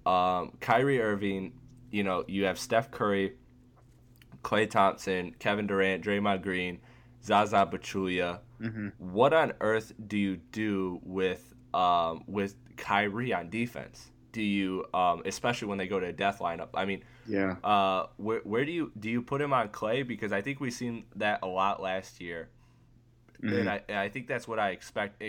um, 0.04 0.52
Kyrie 0.60 1.00
Irving, 1.00 1.52
you 1.90 2.04
know, 2.04 2.24
you 2.28 2.44
have 2.44 2.58
Steph 2.58 2.90
Curry, 2.90 3.34
Klay 4.42 4.70
Thompson, 4.70 5.34
Kevin 5.38 5.66
Durant, 5.66 6.04
Draymond 6.04 6.42
Green, 6.42 6.78
Zaza 7.24 7.68
Pachulia. 7.70 8.40
Mm-hmm. 8.60 8.88
What 8.98 9.32
on 9.32 9.52
earth 9.60 9.92
do 10.06 10.16
you 10.16 10.36
do 10.36 11.00
with 11.02 11.52
um, 11.74 12.22
with 12.26 12.54
Kyrie 12.76 13.34
on 13.34 13.50
defense? 13.50 14.10
Do 14.36 14.42
you, 14.42 14.84
um, 14.92 15.22
especially 15.24 15.68
when 15.68 15.78
they 15.78 15.88
go 15.88 15.98
to 15.98 16.08
a 16.08 16.12
death 16.12 16.40
lineup? 16.40 16.68
I 16.74 16.84
mean, 16.84 17.02
Yeah. 17.26 17.56
uh, 17.64 18.08
where 18.18 18.40
where 18.40 18.66
do 18.66 18.70
you 18.70 18.92
do 19.00 19.08
you 19.08 19.22
put 19.22 19.40
him 19.40 19.54
on 19.54 19.70
Klay? 19.70 20.06
Because 20.06 20.30
I 20.30 20.42
think 20.42 20.60
we've 20.60 20.74
seen 20.74 21.06
that 21.14 21.38
a 21.42 21.46
lot 21.46 21.80
last 21.80 22.20
year, 22.20 22.50
Mhm. 23.42 23.60
and 23.60 23.70
I 23.70 23.82
and 23.88 23.96
I 23.96 24.10
think 24.10 24.26
that's 24.26 24.46
what 24.46 24.58
I 24.58 24.72
expect, 24.72 25.22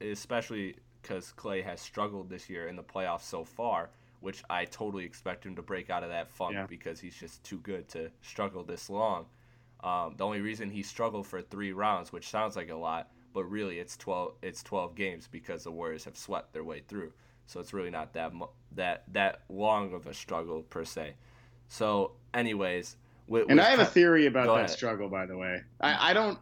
especially 0.00 0.76
because 1.02 1.32
Klay 1.36 1.64
has 1.64 1.80
struggled 1.80 2.30
this 2.30 2.48
year 2.48 2.68
in 2.68 2.76
the 2.76 2.84
playoffs 2.84 3.22
so 3.22 3.42
far, 3.42 3.90
which 4.20 4.44
I 4.48 4.64
totally 4.64 5.04
expect 5.04 5.44
him 5.44 5.56
to 5.56 5.62
break 5.62 5.90
out 5.90 6.04
of 6.04 6.10
that 6.10 6.30
funk 6.30 6.54
Yeah. 6.54 6.66
because 6.66 7.00
he's 7.00 7.16
just 7.16 7.42
too 7.42 7.58
good 7.58 7.88
to 7.88 8.12
struggle 8.22 8.62
this 8.62 8.88
long. 8.88 9.26
Um, 9.80 10.14
the 10.16 10.24
only 10.24 10.40
reason 10.40 10.70
he 10.70 10.84
struggled 10.84 11.26
for 11.26 11.42
three 11.42 11.72
rounds, 11.72 12.12
which 12.12 12.28
sounds 12.28 12.54
like 12.54 12.70
a 12.70 12.76
lot, 12.76 13.10
but 13.32 13.42
really 13.46 13.80
it's 13.80 13.96
twelve 13.96 14.36
it's 14.40 14.62
twelve 14.62 14.94
games 14.94 15.26
because 15.26 15.64
the 15.64 15.72
Warriors 15.72 16.04
have 16.04 16.16
swept 16.16 16.52
their 16.52 16.62
way 16.62 16.78
through. 16.86 17.12
So 17.46 17.60
it's 17.60 17.72
really 17.72 17.90
not 17.90 18.12
that 18.14 18.34
mu- 18.34 18.46
that 18.74 19.04
that 19.12 19.42
long 19.48 19.94
of 19.94 20.06
a 20.06 20.14
struggle 20.14 20.62
per 20.62 20.84
se. 20.84 21.14
So, 21.68 22.12
anyways, 22.34 22.96
with, 23.26 23.46
And 23.48 23.58
with 23.58 23.66
I 23.66 23.70
have 23.70 23.80
a 23.80 23.84
theory 23.84 24.26
about 24.26 24.46
Go 24.46 24.52
that 24.54 24.64
ahead. 24.66 24.70
struggle, 24.70 25.08
by 25.08 25.26
the 25.26 25.36
way. 25.36 25.62
I, 25.80 26.10
I 26.10 26.12
don't. 26.12 26.38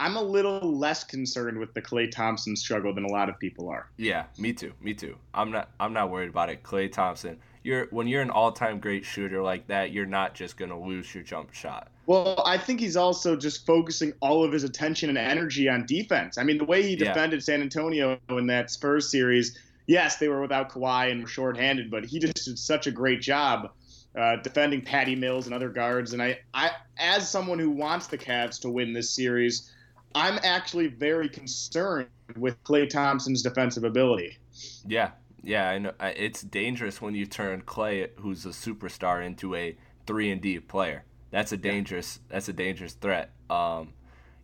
I'm 0.00 0.16
a 0.16 0.22
little 0.22 0.60
less 0.78 1.02
concerned 1.02 1.58
with 1.58 1.74
the 1.74 1.82
Klay 1.82 2.08
Thompson 2.08 2.54
struggle 2.54 2.94
than 2.94 3.04
a 3.04 3.10
lot 3.10 3.28
of 3.28 3.36
people 3.40 3.68
are. 3.68 3.88
Yeah, 3.96 4.26
me 4.38 4.52
too. 4.52 4.72
Me 4.80 4.94
too. 4.94 5.16
I'm 5.34 5.50
not. 5.50 5.70
I'm 5.80 5.92
not 5.92 6.10
worried 6.10 6.28
about 6.28 6.50
it. 6.50 6.62
Klay 6.62 6.90
Thompson. 6.90 7.38
You're 7.64 7.86
when 7.90 8.06
you're 8.06 8.22
an 8.22 8.30
all-time 8.30 8.78
great 8.78 9.04
shooter 9.04 9.42
like 9.42 9.66
that, 9.66 9.90
you're 9.92 10.06
not 10.06 10.34
just 10.34 10.56
gonna 10.56 10.78
lose 10.80 11.12
your 11.14 11.24
jump 11.24 11.52
shot. 11.52 11.88
Well, 12.06 12.40
I 12.46 12.56
think 12.56 12.80
he's 12.80 12.96
also 12.96 13.36
just 13.36 13.66
focusing 13.66 14.12
all 14.20 14.42
of 14.44 14.52
his 14.52 14.64
attention 14.64 15.08
and 15.10 15.18
energy 15.18 15.68
on 15.68 15.84
defense. 15.84 16.38
I 16.38 16.44
mean, 16.44 16.56
the 16.56 16.64
way 16.64 16.82
he 16.82 16.90
Yeah. 16.90 17.12
defended 17.12 17.42
San 17.42 17.60
Antonio 17.60 18.18
in 18.30 18.46
that 18.46 18.70
Spurs 18.70 19.10
series, 19.10 19.58
yes, 19.88 20.18
they 20.18 20.28
were 20.28 20.40
without 20.40 20.70
Kawhi 20.70 21.10
and 21.10 21.22
were 21.22 21.28
shorthanded, 21.28 21.90
but 21.90 22.04
he 22.04 22.20
just 22.20 22.44
did 22.44 22.56
such 22.56 22.86
a 22.86 22.92
great 22.92 23.20
job 23.20 23.70
uh, 24.16 24.36
defending 24.36 24.82
Patty 24.82 25.16
Mills 25.16 25.46
and 25.46 25.54
other 25.54 25.70
guards. 25.70 26.12
And 26.12 26.22
I, 26.22 26.38
I, 26.54 26.70
as 26.96 27.28
someone 27.28 27.58
who 27.58 27.70
wants 27.70 28.06
the 28.06 28.18
Cavs 28.18 28.60
to 28.60 28.70
win 28.70 28.92
this 28.92 29.10
series, 29.10 29.72
I'm 30.14 30.38
actually 30.44 30.88
very 30.88 31.28
concerned 31.28 32.08
with 32.36 32.62
Klay 32.62 32.88
Thompson's 32.88 33.42
defensive 33.42 33.84
ability. 33.84 34.38
Yeah, 34.86 35.12
yeah. 35.42 35.68
I 35.68 35.78
know 35.78 35.92
it's 36.00 36.42
dangerous 36.42 37.00
when 37.00 37.14
you 37.14 37.26
turn 37.26 37.62
Klay, 37.62 38.10
who's 38.18 38.44
a 38.44 38.50
superstar, 38.50 39.24
into 39.24 39.54
a 39.54 39.76
three 40.06 40.30
and 40.30 40.40
D 40.40 40.60
player. 40.60 41.04
That's 41.30 41.52
a 41.52 41.56
dangerous. 41.56 42.20
That's 42.28 42.48
a 42.48 42.52
dangerous 42.52 42.94
threat. 42.94 43.30
Um, 43.50 43.92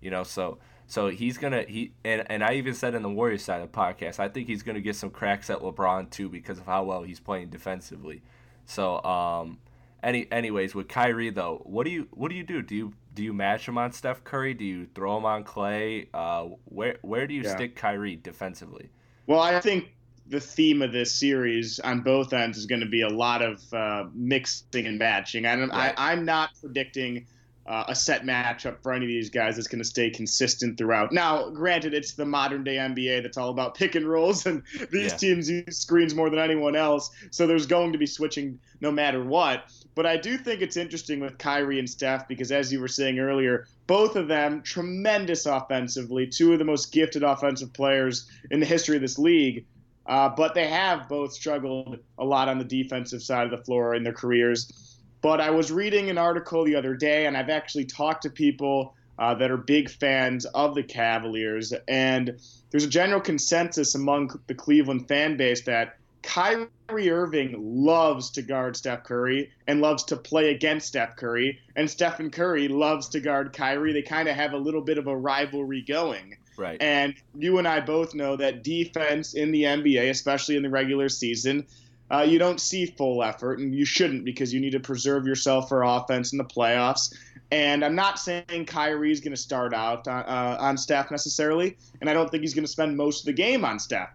you 0.01 0.11
know, 0.11 0.23
so 0.23 0.59
so 0.87 1.09
he's 1.09 1.39
gonna 1.39 1.63
he 1.67 1.93
and 2.05 2.25
and 2.31 2.45
I 2.45 2.55
even 2.55 2.75
said 2.75 2.95
in 2.95 3.03
the 3.03 3.11
Warriors 3.11 3.43
side 3.43 3.61
of 3.63 3.71
the 3.73 3.77
podcast, 3.79 4.19
I 4.21 4.29
think 4.29 4.47
he's 4.47 4.63
gonna 4.63 4.81
get 4.81 4.97
some 4.97 5.11
cracks 5.11 5.51
at 5.51 5.59
LeBron 5.61 6.11
too 6.11 6.29
because 6.29 6.59
of 6.59 6.67
how 6.67 6.85
well 6.85 7.03
he's 7.03 7.21
playing 7.21 7.49
defensively. 7.49 8.23
So 8.67 9.03
um, 9.05 9.59
any 10.03 10.27
anyways 10.31 10.75
with 10.75 10.89
Kyrie 10.89 11.31
though, 11.31 11.63
what 11.65 11.85
do 11.85 11.91
you 11.91 12.09
what 12.13 12.31
do 12.31 12.37
you 12.37 12.45
do? 12.45 12.63
Do 12.63 12.75
you 12.75 12.93
do 13.15 13.23
you 13.23 13.33
match 13.33 13.67
him 13.69 13.79
on 13.79 13.93
Steph 13.93 14.25
Curry? 14.25 14.55
Do 14.55 14.65
you 14.65 14.87
throw 14.95 15.17
him 15.17 15.25
on 15.25 15.45
Klay? 15.45 16.09
Uh, 16.13 16.55
where 16.67 16.97
where 17.03 17.27
do 17.27 17.35
you 17.35 17.43
Yeah. 17.43 17.55
stick 17.55 17.77
Kyrie 17.77 18.17
defensively? 18.17 18.91
Well, 19.27 19.41
I 19.41 19.61
think 19.61 19.91
the 20.27 20.41
theme 20.41 20.83
of 20.83 20.93
this 20.93 21.13
series 21.15 21.81
on 21.81 22.01
both 22.01 22.33
ends 22.33 22.57
is 22.59 22.67
going 22.67 22.81
to 22.81 22.89
be 22.89 23.03
a 23.03 23.09
lot 23.09 23.43
of 23.43 23.63
uh, 23.73 24.05
mixing 24.15 24.87
and 24.87 24.99
matching. 24.99 25.45
And 25.45 25.71
Right. 25.71 25.95
I, 25.97 26.13
I'm 26.13 26.25
not 26.25 26.51
predicting 26.61 27.27
uh, 27.67 27.85
a 27.89 27.95
set 27.95 28.25
matchup 28.25 28.83
for 28.83 28.93
any 28.93 29.07
of 29.07 29.09
these 29.09 29.31
guys 29.31 29.57
that's 29.57 29.69
going 29.69 29.83
to 29.83 29.89
stay 29.89 30.11
consistent 30.11 30.77
throughout. 30.77 31.13
Now, 31.13 31.49
granted, 31.51 31.95
it's 31.95 32.13
the 32.13 32.27
modern 32.27 32.63
day 32.63 32.77
NBA 32.77 33.23
that's 33.23 33.39
all 33.39 33.49
about 33.51 33.75
pick 33.75 33.95
and 33.95 34.07
rolls, 34.07 34.45
and 34.47 34.63
these 34.93 35.13
Yeah. 35.13 35.17
teams 35.17 35.49
use 35.49 35.79
screens 35.79 36.15
more 36.15 36.29
than 36.31 36.39
anyone 36.39 36.77
else. 36.77 37.11
So 37.31 37.47
there's 37.47 37.67
going 37.67 37.93
to 37.93 37.99
be 37.99 38.07
switching 38.07 38.59
no 38.81 38.91
matter 38.91 39.25
what. 39.25 39.65
But 39.95 40.07
I 40.07 40.17
do 40.17 40.37
think 40.37 40.61
it's 40.61 40.77
interesting 40.77 41.21
with 41.21 41.39
Kyrie 41.39 41.79
and 41.79 41.89
Steph 41.89 42.29
because, 42.29 42.51
as 42.53 42.73
you 42.73 42.81
were 42.81 42.89
saying 42.89 43.19
earlier, 43.19 43.67
both 43.87 44.17
of 44.17 44.29
them 44.29 44.61
tremendous 44.63 45.47
offensively, 45.47 46.27
two 46.27 46.53
of 46.53 46.59
the 46.59 46.65
most 46.65 46.93
gifted 46.93 47.23
offensive 47.23 47.73
players 47.73 48.29
in 48.51 48.61
the 48.61 48.67
history 48.67 48.97
of 48.97 49.03
this 49.03 49.19
league. 49.19 49.65
Uh, 50.07 50.29
but 50.29 50.55
they 50.55 50.67
have 50.67 51.09
both 51.09 51.33
struggled 51.33 51.97
a 52.19 52.25
lot 52.25 52.47
on 52.49 52.59
the 52.59 52.65
defensive 52.65 53.23
side 53.23 53.45
of 53.45 53.51
the 53.51 53.65
floor 53.65 53.95
in 53.95 54.03
their 54.03 54.13
careers. 54.13 54.84
But 55.25 55.41
I 55.41 55.49
was 55.49 55.73
reading 55.73 56.11
an 56.11 56.19
article 56.19 56.65
the 56.65 56.77
other 56.77 56.95
day, 56.95 57.25
and 57.25 57.35
I've 57.35 57.49
actually 57.49 57.87
talked 57.87 58.25
to 58.25 58.31
people 58.31 58.95
uh, 59.19 59.35
that 59.37 59.51
are 59.51 59.57
big 59.57 59.89
fans 59.89 60.45
of 60.45 60.75
the 60.75 60.83
Cavaliers, 60.83 61.73
and 61.89 62.39
there's 62.71 62.85
a 62.85 62.89
general 62.89 63.23
consensus 63.23 63.95
among 63.95 64.39
the 64.49 64.55
Cleveland 64.55 65.09
fan 65.09 65.39
base 65.39 65.63
that 65.63 65.97
Kyrie 66.23 67.11
Irving 67.11 67.55
loves 67.59 68.33
to 68.33 68.43
guard 68.43 68.77
Steph 68.77 69.05
Curry 69.05 69.51
and 69.67 69.81
loves 69.81 70.05
to 70.05 70.17
play 70.17 70.51
against 70.51 70.89
Steph 70.89 71.17
Curry, 71.17 71.59
and 71.75 71.89
Stephen 71.89 72.31
Curry 72.31 72.69
loves 72.69 73.09
to 73.09 73.21
guard 73.21 73.55
Kyrie. 73.55 73.95
They 73.95 74.03
kind 74.03 74.29
of 74.29 74.37
have 74.37 74.53
a 74.53 74.59
little 74.59 74.83
bit 74.83 74.99
of 74.99 75.07
a 75.07 75.17
rivalry 75.17 75.81
going. 75.81 76.37
Right. 76.59 76.81
And 76.83 77.15
you 77.35 77.57
and 77.57 77.67
I 77.67 77.81
both 77.81 78.15
know 78.15 78.37
that 78.37 78.63
defense 78.63 79.33
in 79.33 79.53
the 79.53 79.63
NBA, 79.63 80.11
especially 80.11 80.57
in 80.57 80.63
the 80.63 80.71
regular 80.71 81.09
season, 81.09 81.67
uh, 82.15 82.23
you 82.23 82.39
don't 82.39 82.61
see 82.61 82.87
full 82.87 83.23
effort, 83.23 83.59
and 83.59 83.75
you 83.75 83.85
shouldn't 83.85 84.25
because 84.25 84.53
you 84.53 84.61
need 84.61 84.73
to 84.73 84.81
preserve 84.81 85.27
yourself 85.27 85.69
for 85.69 85.83
offense 85.83 86.33
in 86.33 86.39
the 86.39 86.45
playoffs. 86.45 87.15
And 87.51 87.85
I'm 87.85 87.95
not 87.95 88.19
saying 88.19 88.67
Kyrie's 88.67 89.21
going 89.21 89.35
to 89.35 89.41
start 89.41 89.75
out 89.75 90.07
on, 90.07 90.23
uh, 90.25 90.57
on 90.61 90.77
Steph 90.77 91.11
necessarily, 91.11 91.77
and 92.01 92.09
I 92.09 92.13
don't 92.13 92.31
think 92.31 92.43
he's 92.43 92.55
going 92.55 92.65
to 92.65 92.71
spend 92.71 92.97
most 92.97 93.21
of 93.21 93.27
the 93.27 93.33
game 93.33 93.65
on 93.65 93.79
Steph. 93.79 94.11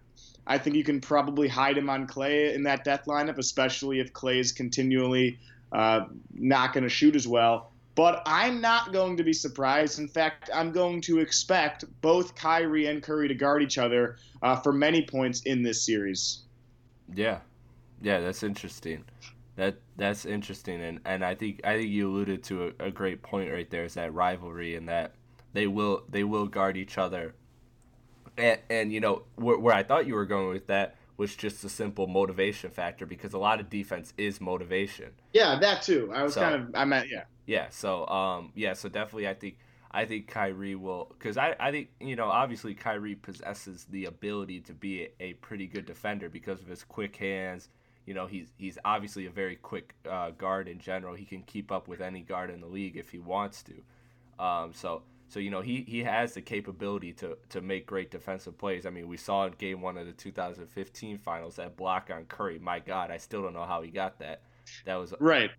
I 0.47 0.57
think 0.57 0.75
you 0.75 0.83
can 0.83 0.99
probably 1.01 1.47
hide 1.47 1.77
him 1.77 1.89
on 1.89 2.07
Klay 2.07 2.53
in 2.55 2.63
that 2.63 2.83
death 2.83 3.05
lineup, 3.05 3.37
especially 3.37 3.99
if 3.99 4.13
Klay's 4.13 4.51
continually 4.51 5.37
uh, 5.71 6.05
not 6.33 6.73
going 6.73 6.83
to 6.83 6.89
shoot 6.89 7.15
as 7.15 7.27
well. 7.27 7.71
But 7.95 8.23
I'm 8.25 8.61
not 8.61 8.93
going 8.93 9.17
to 9.17 9.23
be 9.23 9.33
surprised. 9.33 9.99
In 9.99 10.07
fact, 10.07 10.49
I'm 10.53 10.71
going 10.71 11.01
to 11.01 11.19
expect 11.19 11.83
both 12.01 12.33
Kyrie 12.33 12.85
and 12.85 13.03
Curry 13.03 13.27
to 13.27 13.35
guard 13.35 13.61
each 13.61 13.77
other 13.77 14.17
uh, 14.41 14.55
for 14.55 14.71
many 14.71 15.05
points 15.05 15.41
in 15.41 15.63
this 15.63 15.85
series. 15.85 16.43
Yeah, 17.13 17.39
yeah, 18.01 18.19
that's 18.19 18.43
interesting. 18.43 19.03
That 19.55 19.75
that's 19.97 20.25
interesting, 20.25 20.81
and 20.81 20.99
and 21.05 21.23
I 21.25 21.35
think 21.35 21.61
I 21.65 21.77
think 21.77 21.89
you 21.89 22.09
alluded 22.09 22.43
to 22.45 22.73
a, 22.79 22.85
a 22.85 22.91
great 22.91 23.21
point 23.21 23.51
right 23.51 23.69
there 23.69 23.83
is 23.83 23.95
that 23.95 24.13
rivalry 24.13 24.75
and 24.75 24.87
that 24.87 25.13
they 25.53 25.67
will 25.67 26.03
they 26.09 26.23
will 26.23 26.47
guard 26.47 26.77
each 26.77 26.97
other. 26.97 27.35
And 28.37 28.59
and 28.69 28.93
you 28.93 28.99
know 29.01 29.23
where 29.35 29.57
where 29.59 29.75
I 29.75 29.83
thought 29.83 30.07
you 30.07 30.15
were 30.15 30.25
going 30.25 30.49
with 30.49 30.67
that 30.67 30.95
was 31.17 31.35
just 31.35 31.61
a 31.65 31.69
simple 31.69 32.07
motivation 32.07 32.71
factor 32.71 33.05
because 33.05 33.33
a 33.33 33.37
lot 33.37 33.59
of 33.59 33.69
defense 33.69 34.13
is 34.17 34.39
motivation. 34.39 35.09
Yeah, 35.33 35.59
that 35.59 35.81
too. 35.81 36.09
I 36.15 36.23
was 36.23 36.35
So- 36.35 36.41
kind 36.41 36.55
of 36.55 36.71
I 36.73 36.85
meant 36.85 37.09
yeah. 37.11 37.23
Yeah, 37.45 37.67
so 37.69 38.07
um 38.07 38.51
yeah, 38.55 38.73
so 38.73 38.87
definitely 38.87 39.27
I 39.27 39.33
think 39.33 39.57
I 39.91 40.05
think 40.05 40.27
Kyrie 40.27 40.75
will 40.75 41.13
cuz 41.19 41.35
I 41.35 41.55
I 41.59 41.71
think 41.71 41.89
you 41.99 42.15
know 42.15 42.27
obviously 42.27 42.73
Kyrie 42.75 43.15
possesses 43.15 43.85
the 43.89 44.05
ability 44.05 44.61
to 44.61 44.73
be 44.73 45.01
a, 45.01 45.09
a 45.19 45.33
pretty 45.33 45.67
good 45.67 45.85
defender 45.85 46.29
because 46.29 46.61
of 46.61 46.67
his 46.67 46.83
quick 46.85 47.17
hands. 47.17 47.67
You 48.09 48.15
know, 48.15 48.25
he's 48.25 48.47
he's 48.57 48.79
obviously 48.83 49.27
a 49.27 49.29
very 49.29 49.55
quick 49.55 49.93
uh, 50.09 50.31
guard 50.31 50.67
in 50.67 50.79
general. 50.79 51.13
He 51.13 51.25
can 51.25 51.43
keep 51.43 51.71
up 51.71 51.87
with 51.87 52.01
any 52.01 52.21
guard 52.21 52.49
in 52.49 52.59
the 52.59 52.65
league 52.65 52.97
if 52.97 53.11
he 53.11 53.19
wants 53.19 53.61
to. 53.63 53.73
Um 54.43 54.73
so 54.73 55.03
so 55.27 55.39
you 55.39 55.51
know, 55.51 55.61
he 55.61 55.85
he 55.87 55.99
has 55.99 56.33
the 56.33 56.41
capability 56.41 57.13
to 57.13 57.37
to 57.49 57.61
make 57.61 57.85
great 57.85 58.09
defensive 58.09 58.57
plays. 58.57 58.87
I 58.87 58.89
mean, 58.89 59.07
we 59.07 59.15
saw 59.15 59.45
in 59.45 59.53
game 59.59 59.79
1 59.81 59.95
of 59.95 60.07
the 60.07 60.13
2015 60.13 61.19
finals 61.19 61.57
that 61.57 61.77
block 61.77 62.09
on 62.11 62.25
Curry. 62.25 62.57
My 62.57 62.79
god, 62.79 63.11
I 63.11 63.17
still 63.17 63.43
don't 63.43 63.53
know 63.53 63.65
how 63.65 63.83
he 63.83 63.91
got 63.91 64.17
that. 64.19 64.41
That 64.85 64.95
was 64.95 65.13
Right. 65.19 65.51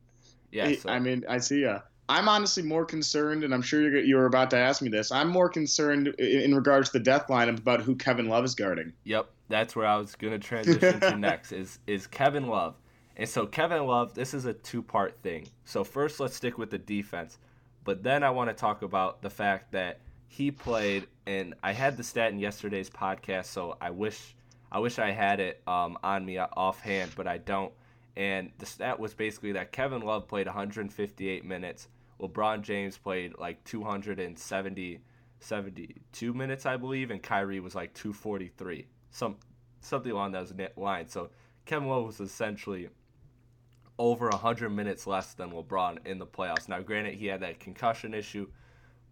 yeah, 0.50 0.72
so, 0.74 0.90
I 0.90 0.98
mean, 0.98 1.24
I 1.28 1.38
see. 1.38 1.64
Uh, 1.64 1.78
I'm 2.10 2.28
honestly 2.28 2.64
more 2.64 2.84
concerned, 2.84 3.44
and 3.44 3.54
I'm 3.54 3.62
sure 3.62 3.80
you're, 3.80 4.00
you 4.00 4.16
were 4.16 4.26
about 4.26 4.50
to 4.50 4.58
ask 4.58 4.82
me 4.82 4.88
this. 4.88 5.12
I'm 5.12 5.28
more 5.28 5.48
concerned 5.48 6.08
in, 6.18 6.40
in 6.40 6.54
regards 6.56 6.90
to 6.90 6.98
the 6.98 7.04
death 7.04 7.28
lineup 7.28 7.58
about 7.58 7.82
who 7.82 7.94
Kevin 7.94 8.28
Love 8.28 8.44
is 8.44 8.56
guarding. 8.56 8.92
Yep, 9.04 9.30
that's 9.48 9.76
where 9.76 9.86
I 9.86 9.96
was 9.96 10.16
going 10.16 10.32
to 10.32 10.40
transition 10.40 10.98
to 10.98 11.16
next. 11.16 11.52
Is 11.52 11.78
is 11.86 12.08
Kevin 12.08 12.48
Love, 12.48 12.74
and 13.16 13.28
so 13.28 13.46
Kevin 13.46 13.86
Love. 13.86 14.14
This 14.14 14.34
is 14.34 14.44
a 14.44 14.52
two 14.52 14.82
part 14.82 15.22
thing. 15.22 15.46
So 15.64 15.84
first, 15.84 16.18
let's 16.18 16.34
stick 16.34 16.58
with 16.58 16.70
the 16.70 16.78
defense, 16.78 17.38
but 17.84 18.02
then 18.02 18.24
I 18.24 18.30
want 18.30 18.50
to 18.50 18.54
talk 18.54 18.82
about 18.82 19.22
the 19.22 19.30
fact 19.30 19.70
that 19.70 20.00
he 20.26 20.50
played, 20.50 21.06
and 21.26 21.54
I 21.62 21.72
had 21.72 21.96
the 21.96 22.02
stat 22.02 22.32
in 22.32 22.40
yesterday's 22.40 22.90
podcast, 22.90 23.44
so 23.44 23.76
I 23.80 23.90
wish 23.90 24.34
I 24.72 24.80
wish 24.80 24.98
I 24.98 25.12
had 25.12 25.38
it 25.38 25.62
um, 25.64 25.96
on 26.02 26.26
me 26.26 26.38
offhand, 26.40 27.12
but 27.14 27.28
I 27.28 27.38
don't. 27.38 27.72
And 28.16 28.50
the 28.58 28.66
stat 28.66 28.98
was 28.98 29.14
basically 29.14 29.52
that 29.52 29.70
Kevin 29.70 30.02
Love 30.02 30.26
played 30.26 30.48
158 30.48 31.44
minutes. 31.44 31.86
LeBron 32.20 32.62
James 32.62 32.98
played 32.98 33.38
like 33.38 33.62
270, 33.64 35.00
72 35.40 36.34
minutes, 36.34 36.66
I 36.66 36.76
believe, 36.76 37.10
and 37.10 37.22
Kyrie 37.22 37.60
was 37.60 37.74
like 37.74 37.94
243, 37.94 38.86
some 39.10 39.36
something 39.80 40.12
along 40.12 40.32
those 40.32 40.52
lines. 40.76 41.12
So 41.12 41.30
Kevin 41.64 41.88
Love 41.88 42.06
was 42.06 42.20
essentially 42.20 42.88
over 43.98 44.28
100 44.28 44.70
minutes 44.70 45.06
less 45.06 45.34
than 45.34 45.50
LeBron 45.50 46.06
in 46.06 46.18
the 46.18 46.26
playoffs. 46.26 46.68
Now, 46.68 46.80
granted, 46.80 47.14
he 47.14 47.26
had 47.26 47.40
that 47.40 47.60
concussion 47.60 48.14
issue, 48.14 48.48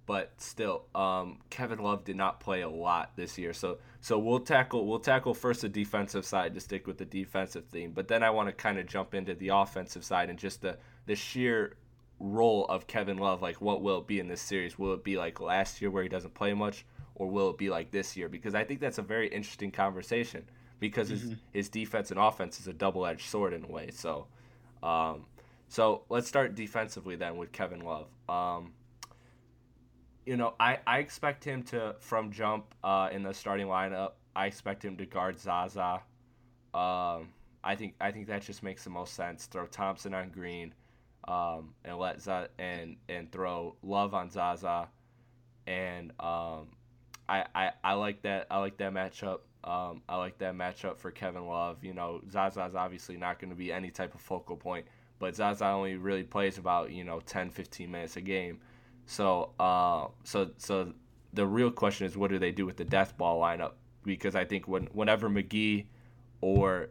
but 0.06 0.32
still, 0.38 0.86
um, 0.94 1.40
Kevin 1.50 1.78
Love 1.78 2.04
did 2.04 2.16
not 2.16 2.40
play 2.40 2.62
a 2.62 2.68
lot 2.68 3.12
this 3.14 3.36
year. 3.36 3.52
So 3.52 3.78
so 4.00 4.18
we'll 4.18 4.40
tackle 4.40 4.86
we'll 4.86 5.00
tackle 5.00 5.34
first 5.34 5.60
the 5.62 5.68
defensive 5.68 6.24
side 6.24 6.54
to 6.54 6.60
stick 6.60 6.86
with 6.86 6.98
the 6.98 7.04
defensive 7.04 7.66
theme, 7.66 7.92
but 7.92 8.08
then 8.08 8.22
I 8.22 8.30
want 8.30 8.48
to 8.48 8.52
kind 8.52 8.78
of 8.78 8.86
jump 8.86 9.14
into 9.14 9.34
the 9.34 9.48
offensive 9.48 10.04
side 10.04 10.30
and 10.30 10.38
just 10.38 10.62
the 10.62 10.78
the 11.06 11.14
sheer 11.14 11.76
role 12.20 12.64
of 12.66 12.86
Kevin 12.86 13.18
Love. 13.18 13.42
Like, 13.42 13.60
what 13.60 13.82
will 13.82 13.98
it 13.98 14.06
be 14.06 14.20
in 14.20 14.28
this 14.28 14.40
series? 14.40 14.78
Will 14.78 14.94
it 14.94 15.04
be 15.04 15.16
like 15.16 15.40
last 15.40 15.80
year 15.80 15.90
where 15.90 16.02
he 16.02 16.08
doesn't 16.08 16.34
play 16.34 16.54
much, 16.54 16.84
or 17.14 17.28
will 17.28 17.50
it 17.50 17.58
be 17.58 17.70
like 17.70 17.90
this 17.90 18.16
year? 18.16 18.28
Because 18.28 18.54
I 18.54 18.64
think 18.64 18.80
that's 18.80 18.98
a 18.98 19.02
very 19.02 19.28
interesting 19.28 19.70
conversation 19.70 20.44
because 20.80 21.10
mm-hmm. 21.10 21.30
his 21.30 21.38
his 21.52 21.68
defense 21.68 22.10
and 22.10 22.20
offense 22.20 22.60
is 22.60 22.68
a 22.68 22.72
double 22.72 23.06
edged 23.06 23.28
sword 23.28 23.52
in 23.52 23.64
a 23.64 23.68
way. 23.68 23.90
So. 23.92 24.26
Um, 24.82 25.24
so 25.68 26.02
let's 26.08 26.26
start 26.26 26.54
defensively 26.54 27.16
then 27.16 27.36
with 27.36 27.52
Kevin 27.52 27.80
Love. 27.80 28.08
Um, 28.28 28.72
you 30.26 30.36
know, 30.36 30.54
I, 30.58 30.78
I 30.86 30.98
expect 30.98 31.44
him 31.44 31.62
to 31.64 31.94
from 32.00 32.32
jump 32.32 32.74
uh, 32.82 33.10
in 33.12 33.22
the 33.22 33.32
starting 33.32 33.66
lineup. 33.66 34.12
I 34.34 34.46
expect 34.46 34.84
him 34.84 34.96
to 34.96 35.06
guard 35.06 35.38
Zaza. 35.38 36.02
Um, 36.74 37.30
I 37.64 37.74
think 37.76 37.94
I 38.00 38.10
think 38.10 38.28
that 38.28 38.42
just 38.42 38.62
makes 38.62 38.84
the 38.84 38.90
most 38.90 39.14
sense. 39.14 39.46
Throw 39.46 39.66
Thompson 39.66 40.14
on 40.14 40.30
Green, 40.30 40.74
um, 41.28 41.74
and 41.84 41.98
let 41.98 42.20
Z- 42.20 42.48
and 42.58 42.96
and 43.08 43.30
throw 43.30 43.76
Love 43.82 44.14
on 44.14 44.30
Zaza, 44.30 44.88
and 45.66 46.10
um, 46.18 46.68
I, 47.28 47.44
I 47.54 47.72
I 47.84 47.92
like 47.92 48.22
that 48.22 48.46
I 48.50 48.58
like 48.58 48.78
that 48.78 48.92
matchup. 48.92 49.40
Um, 49.62 50.02
I 50.08 50.16
like 50.16 50.38
that 50.38 50.54
matchup 50.54 50.96
for 50.96 51.10
Kevin 51.10 51.46
Love. 51.46 51.84
You 51.84 51.92
know, 51.92 52.22
Zaza 52.30 52.64
is 52.64 52.74
obviously 52.74 53.18
not 53.18 53.38
going 53.38 53.50
to 53.50 53.56
be 53.56 53.70
any 53.70 53.90
type 53.90 54.14
of 54.14 54.20
focal 54.22 54.56
point, 54.56 54.86
but 55.18 55.36
Zaza 55.36 55.66
only 55.66 55.96
really 55.96 56.22
plays 56.22 56.56
about 56.56 56.90
you 56.92 57.04
know 57.04 57.20
10, 57.20 57.50
15 57.50 57.90
minutes 57.90 58.16
a 58.16 58.22
game. 58.22 58.60
So, 59.04 59.52
uh, 59.58 60.08
so, 60.24 60.50
so 60.58 60.92
the 61.32 61.46
real 61.46 61.70
question 61.70 62.06
is, 62.06 62.16
what 62.16 62.30
do 62.30 62.38
they 62.38 62.52
do 62.52 62.66
with 62.66 62.76
the 62.76 62.84
death 62.84 63.16
ball 63.16 63.40
lineup? 63.40 63.72
Because 64.04 64.34
I 64.34 64.44
think 64.44 64.66
when 64.68 64.84
whenever 64.92 65.28
McGee 65.28 65.86
or 66.40 66.90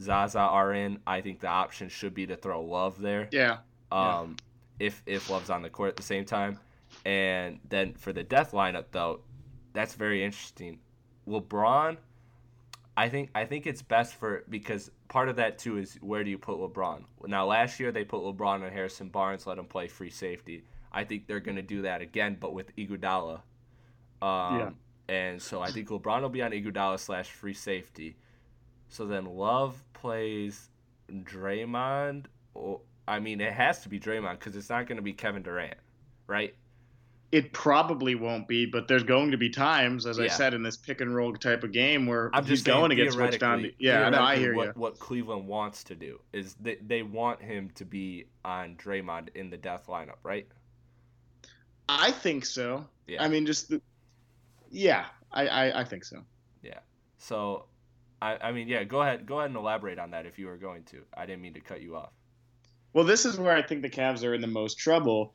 Zaza 0.00 0.40
are 0.40 0.72
in, 0.72 0.98
I 1.06 1.20
think 1.20 1.40
the 1.40 1.48
option 1.48 1.88
should 1.88 2.14
be 2.14 2.26
to 2.26 2.36
throw 2.36 2.62
Love 2.62 3.00
there. 3.00 3.28
Yeah. 3.30 3.58
Um, 3.90 4.36
yeah. 4.78 4.86
if 4.86 5.02
if 5.06 5.30
Love's 5.30 5.50
on 5.50 5.62
the 5.62 5.70
court 5.70 5.90
at 5.90 5.96
the 5.96 6.02
same 6.02 6.24
time, 6.24 6.58
and 7.04 7.60
then 7.68 7.94
for 7.94 8.12
the 8.12 8.22
death 8.22 8.52
lineup 8.52 8.86
though, 8.90 9.20
that's 9.72 9.94
very 9.94 10.24
interesting. 10.24 10.78
LeBron, 11.28 11.96
I 12.96 13.08
think 13.08 13.30
I 13.34 13.44
think 13.44 13.66
it's 13.66 13.82
best 13.82 14.14
for 14.14 14.44
because 14.48 14.90
part 15.08 15.28
of 15.28 15.36
that 15.36 15.58
too 15.58 15.78
is 15.78 15.98
where 16.00 16.24
do 16.24 16.30
you 16.30 16.38
put 16.38 16.58
LeBron? 16.58 17.04
Now 17.26 17.46
last 17.46 17.78
year 17.78 17.92
they 17.92 18.04
put 18.04 18.22
LeBron 18.22 18.62
and 18.62 18.72
Harrison 18.72 19.08
Barnes, 19.08 19.46
let 19.46 19.58
him 19.58 19.66
play 19.66 19.88
free 19.88 20.10
safety. 20.10 20.64
I 20.92 21.04
think 21.04 21.26
they're 21.26 21.40
going 21.40 21.56
to 21.56 21.62
do 21.62 21.82
that 21.82 22.02
again, 22.02 22.36
but 22.38 22.52
with 22.52 22.74
Iguodala. 22.76 23.40
Um, 24.20 24.58
yeah. 24.58 24.70
And 25.08 25.42
so 25.42 25.60
I 25.60 25.70
think 25.70 25.88
LeBron 25.88 26.22
will 26.22 26.28
be 26.28 26.42
on 26.42 26.52
Iguodala 26.52 26.98
slash 26.98 27.30
free 27.30 27.54
safety. 27.54 28.16
So 28.92 29.06
then 29.06 29.24
Love 29.24 29.82
plays 29.94 30.68
Draymond. 31.10 32.26
Or, 32.52 32.80
I 33.08 33.20
mean, 33.20 33.40
it 33.40 33.54
has 33.54 33.80
to 33.84 33.88
be 33.88 33.98
Draymond 33.98 34.38
because 34.38 34.54
it's 34.54 34.68
not 34.68 34.86
going 34.86 34.96
to 34.96 35.02
be 35.02 35.14
Kevin 35.14 35.42
Durant, 35.42 35.78
right? 36.26 36.54
It 37.32 37.54
probably 37.54 38.14
won't 38.14 38.46
be, 38.46 38.66
but 38.66 38.88
there's 38.88 39.02
going 39.02 39.30
to 39.30 39.38
be 39.38 39.48
times, 39.48 40.04
as 40.04 40.18
yeah. 40.18 40.24
I 40.24 40.28
said, 40.28 40.52
in 40.52 40.62
this 40.62 40.76
pick 40.76 41.00
and 41.00 41.14
roll 41.14 41.32
type 41.32 41.64
of 41.64 41.72
game 41.72 42.06
where 42.06 42.28
I'm 42.34 42.44
he's 42.44 42.62
going 42.62 42.90
to 42.90 42.94
get 42.94 43.14
switched 43.14 43.42
on. 43.42 43.62
To, 43.62 43.72
yeah, 43.78 44.10
no, 44.10 44.20
I 44.20 44.36
hear 44.36 44.54
what, 44.54 44.66
you. 44.66 44.72
What 44.74 44.98
Cleveland 44.98 45.48
wants 45.48 45.82
to 45.84 45.94
do 45.94 46.20
is 46.34 46.54
they, 46.60 46.76
they 46.86 47.02
want 47.02 47.40
him 47.40 47.70
to 47.76 47.86
be 47.86 48.26
on 48.44 48.76
Draymond 48.76 49.28
in 49.34 49.48
the 49.48 49.56
death 49.56 49.86
lineup, 49.88 50.18
right? 50.22 50.46
I 51.88 52.10
think 52.10 52.44
so. 52.44 52.86
Yeah. 53.06 53.22
I 53.22 53.28
mean, 53.28 53.46
just 53.46 53.70
the, 53.70 53.80
yeah, 54.70 55.06
I, 55.32 55.46
I, 55.46 55.80
I 55.80 55.84
think 55.84 56.04
so. 56.04 56.22
Yeah. 56.62 56.80
So, 57.16 57.64
I, 58.22 58.38
I 58.40 58.52
mean, 58.52 58.68
yeah. 58.68 58.84
Go 58.84 59.02
ahead. 59.02 59.26
Go 59.26 59.38
ahead 59.38 59.50
and 59.50 59.56
elaborate 59.56 59.98
on 59.98 60.12
that 60.12 60.26
if 60.26 60.38
you 60.38 60.46
were 60.46 60.56
going 60.56 60.84
to. 60.84 61.02
I 61.14 61.26
didn't 61.26 61.42
mean 61.42 61.54
to 61.54 61.60
cut 61.60 61.82
you 61.82 61.96
off. 61.96 62.12
Well, 62.92 63.04
this 63.04 63.24
is 63.24 63.38
where 63.38 63.56
I 63.56 63.62
think 63.62 63.82
the 63.82 63.90
Cavs 63.90 64.24
are 64.24 64.34
in 64.34 64.40
the 64.40 64.46
most 64.46 64.78
trouble, 64.78 65.34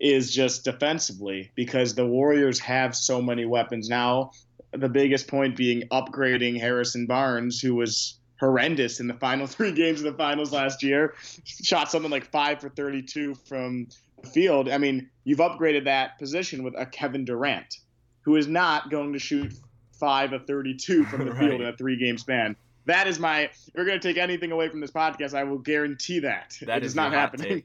is 0.00 0.34
just 0.34 0.64
defensively 0.64 1.52
because 1.54 1.94
the 1.94 2.06
Warriors 2.06 2.58
have 2.60 2.96
so 2.96 3.22
many 3.22 3.44
weapons 3.44 3.88
now. 3.88 4.32
The 4.72 4.88
biggest 4.88 5.28
point 5.28 5.56
being 5.56 5.82
upgrading 5.92 6.58
Harrison 6.58 7.06
Barnes, 7.06 7.60
who 7.60 7.76
was 7.76 8.18
horrendous 8.40 8.98
in 8.98 9.06
the 9.06 9.14
final 9.14 9.46
three 9.54 9.72
games 9.72 10.00
of 10.00 10.10
the 10.10 10.18
finals 10.18 10.52
last 10.52 10.82
year. 10.82 11.14
Shot 11.44 11.90
something 11.90 12.10
like 12.10 12.30
five 12.32 12.60
for 12.60 12.68
32 12.70 13.34
from 13.46 13.86
the 14.24 14.30
field, 14.30 14.68
I 14.68 14.78
mean, 14.78 15.08
you've 15.24 15.38
upgraded 15.38 15.84
that 15.84 16.18
position 16.18 16.62
with 16.62 16.74
a 16.76 16.86
Kevin 16.86 17.24
Durant, 17.24 17.78
who 18.22 18.36
is 18.36 18.48
not 18.48 18.90
going 18.90 19.12
to 19.12 19.18
shoot 19.18 19.52
five 19.98 20.32
of 20.32 20.46
32 20.46 21.04
from 21.04 21.24
the 21.24 21.32
right. 21.32 21.38
field 21.38 21.60
in 21.60 21.66
a 21.66 21.76
three 21.76 21.96
game 21.96 22.18
span. 22.18 22.56
That 22.86 23.06
is 23.06 23.18
my. 23.18 23.44
If 23.44 23.70
we're 23.74 23.86
going 23.86 23.98
to 23.98 24.08
take 24.08 24.18
anything 24.18 24.52
away 24.52 24.68
from 24.68 24.80
this 24.80 24.90
podcast, 24.90 25.32
I 25.32 25.44
will 25.44 25.58
guarantee 25.58 26.18
that. 26.20 26.58
That 26.62 26.78
it 26.78 26.84
is, 26.84 26.94
not 26.94 27.12
happening. 27.12 27.62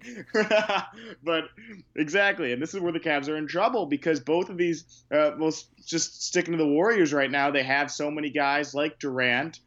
but 1.23 1.49
exactly. 1.95 2.53
And 2.53 2.61
this 2.61 2.73
is 2.73 2.79
where 2.79 2.93
the 2.93 3.01
Cavs 3.01 3.27
are 3.27 3.35
in 3.35 3.45
trouble 3.45 3.85
because 3.85 4.21
both 4.21 4.49
of 4.49 4.57
these, 4.57 5.03
uh, 5.11 5.31
well, 5.37 5.51
just 5.85 6.23
sticking 6.23 6.53
to 6.53 6.57
the 6.57 6.67
Warriors 6.67 7.11
right 7.11 7.29
now, 7.29 7.51
they 7.51 7.63
have 7.63 7.91
so 7.91 8.09
many 8.09 8.29
guys 8.29 8.73
like 8.73 8.97
Durant 8.99 9.59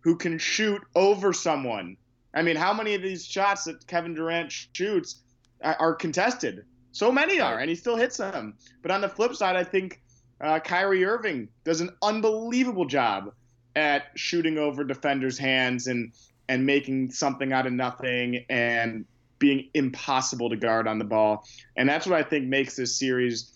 who 0.00 0.16
can 0.16 0.36
shoot 0.36 0.82
over 0.94 1.32
someone. 1.32 1.96
I 2.34 2.42
mean, 2.42 2.56
how 2.56 2.74
many 2.74 2.94
of 2.94 3.00
these 3.00 3.24
shots 3.24 3.64
that 3.64 3.86
Kevin 3.86 4.14
Durant 4.14 4.52
shoots 4.52 5.22
are 5.62 5.94
contested. 5.94 6.64
So 6.92 7.12
many 7.12 7.40
are, 7.40 7.58
and 7.58 7.68
he 7.68 7.76
still 7.76 7.96
hits 7.96 8.16
them. 8.16 8.54
But 8.82 8.90
on 8.90 9.00
the 9.00 9.08
flip 9.08 9.34
side, 9.34 9.56
I 9.56 9.64
think 9.64 10.00
uh, 10.40 10.58
Kyrie 10.60 11.04
Irving 11.04 11.48
does 11.64 11.80
an 11.80 11.90
unbelievable 12.02 12.86
job 12.86 13.32
at 13.76 14.04
shooting 14.16 14.58
over 14.58 14.84
defenders' 14.84 15.38
hands 15.38 15.86
and 15.86 16.12
and 16.48 16.66
making 16.66 17.12
something 17.12 17.52
out 17.52 17.66
of 17.66 17.72
nothing 17.72 18.44
and 18.48 19.04
being 19.38 19.68
impossible 19.72 20.50
to 20.50 20.56
guard 20.56 20.88
on 20.88 20.98
the 20.98 21.04
ball. 21.04 21.44
And 21.76 21.88
that's 21.88 22.06
what 22.06 22.18
I 22.18 22.24
think 22.24 22.46
makes 22.46 22.74
this 22.74 22.98
series 22.98 23.52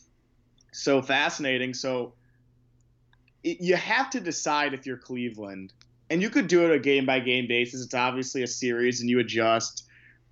so 0.72 1.02
fascinating. 1.02 1.74
So 1.74 2.14
it, 3.42 3.60
you 3.60 3.74
have 3.76 4.10
to 4.10 4.20
decide 4.20 4.74
if 4.74 4.86
you're 4.86 4.96
Cleveland, 4.96 5.72
and 6.10 6.22
you 6.22 6.30
could 6.30 6.46
do 6.46 6.64
it 6.64 6.74
a 6.74 6.78
game 6.78 7.04
by 7.06 7.20
game 7.20 7.48
basis. 7.48 7.84
It's 7.84 7.94
obviously 7.94 8.42
a 8.42 8.46
series, 8.46 9.00
and 9.00 9.10
you 9.10 9.18
adjust. 9.18 9.83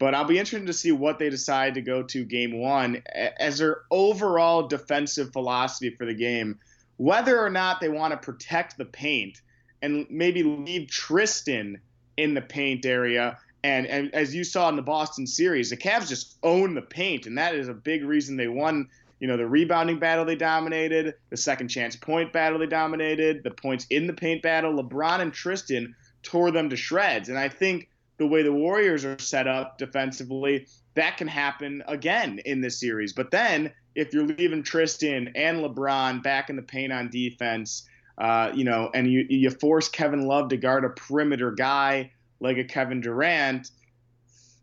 But 0.03 0.16
I'll 0.16 0.24
be 0.24 0.40
interested 0.40 0.66
to 0.66 0.72
see 0.72 0.90
what 0.90 1.20
they 1.20 1.30
decide 1.30 1.74
to 1.74 1.80
go 1.80 2.03
to 2.03 2.24
game 2.24 2.59
one 2.59 3.05
as 3.38 3.59
their 3.59 3.82
overall 3.88 4.66
defensive 4.66 5.32
philosophy 5.32 5.90
for 5.90 6.07
the 6.07 6.12
game. 6.12 6.59
Whether 6.96 7.38
or 7.38 7.50
not 7.50 7.80
they 7.80 7.88
want 7.88 8.11
to 8.11 8.16
protect 8.16 8.76
the 8.76 8.84
paint 8.84 9.40
and 9.80 10.05
maybe 10.11 10.42
leave 10.42 10.88
Tristan 10.88 11.80
in 12.16 12.34
the 12.34 12.40
paint 12.40 12.84
area. 12.84 13.38
And, 13.62 13.86
and 13.86 14.12
as 14.12 14.34
you 14.34 14.42
saw 14.42 14.68
in 14.70 14.74
the 14.74 14.82
Boston 14.82 15.24
series, 15.24 15.70
the 15.70 15.76
Cavs 15.76 16.09
just 16.09 16.36
own 16.42 16.74
the 16.74 16.82
paint, 16.82 17.26
and 17.26 17.38
that 17.38 17.55
is 17.55 17.68
a 17.68 17.72
big 17.72 18.05
reason 18.05 18.36
they 18.36 18.48
won. 18.48 18.88
You 19.20 19.28
know, 19.28 19.36
the 19.36 19.46
rebounding 19.46 20.00
battle 20.00 20.24
they 20.24 20.34
dominated, 20.34 21.14
the 21.30 21.36
second 21.36 21.68
chance 21.68 21.94
point 21.94 22.32
battle 22.32 22.59
they 22.59 22.66
dominated, 22.66 23.44
the 23.44 23.53
points 23.53 23.86
in 23.88 24.09
the 24.09 24.14
paint 24.14 24.42
battle. 24.42 24.82
LeBron 24.82 25.20
and 25.20 25.32
Tristan 25.32 25.94
tore 26.24 26.50
them 26.50 26.70
to 26.70 26.76
shreds. 26.76 27.28
And 27.28 27.38
I 27.38 27.48
think 27.48 27.88
the 28.22 28.28
way 28.28 28.42
the 28.42 28.52
Warriors 28.52 29.04
are 29.04 29.18
set 29.18 29.48
up 29.48 29.78
defensively, 29.78 30.66
that 30.94 31.16
can 31.16 31.26
happen 31.26 31.82
again 31.88 32.38
in 32.44 32.60
this 32.60 32.78
series. 32.78 33.12
But 33.12 33.32
then 33.32 33.72
if 33.96 34.14
you're 34.14 34.26
leaving 34.26 34.62
Tristan 34.62 35.32
and 35.34 35.58
LeBron 35.58 36.22
back 36.22 36.48
in 36.48 36.56
the 36.56 36.62
paint 36.62 36.92
on 36.92 37.10
defense, 37.10 37.88
uh, 38.18 38.52
you 38.54 38.62
know, 38.62 38.90
and 38.94 39.10
you 39.10 39.26
you 39.28 39.50
force 39.50 39.88
Kevin 39.88 40.26
Love 40.26 40.50
to 40.50 40.56
guard 40.56 40.84
a 40.84 40.90
perimeter 40.90 41.50
guy 41.50 42.12
like 42.38 42.58
a 42.58 42.64
Kevin 42.64 43.00
Durant, 43.00 43.70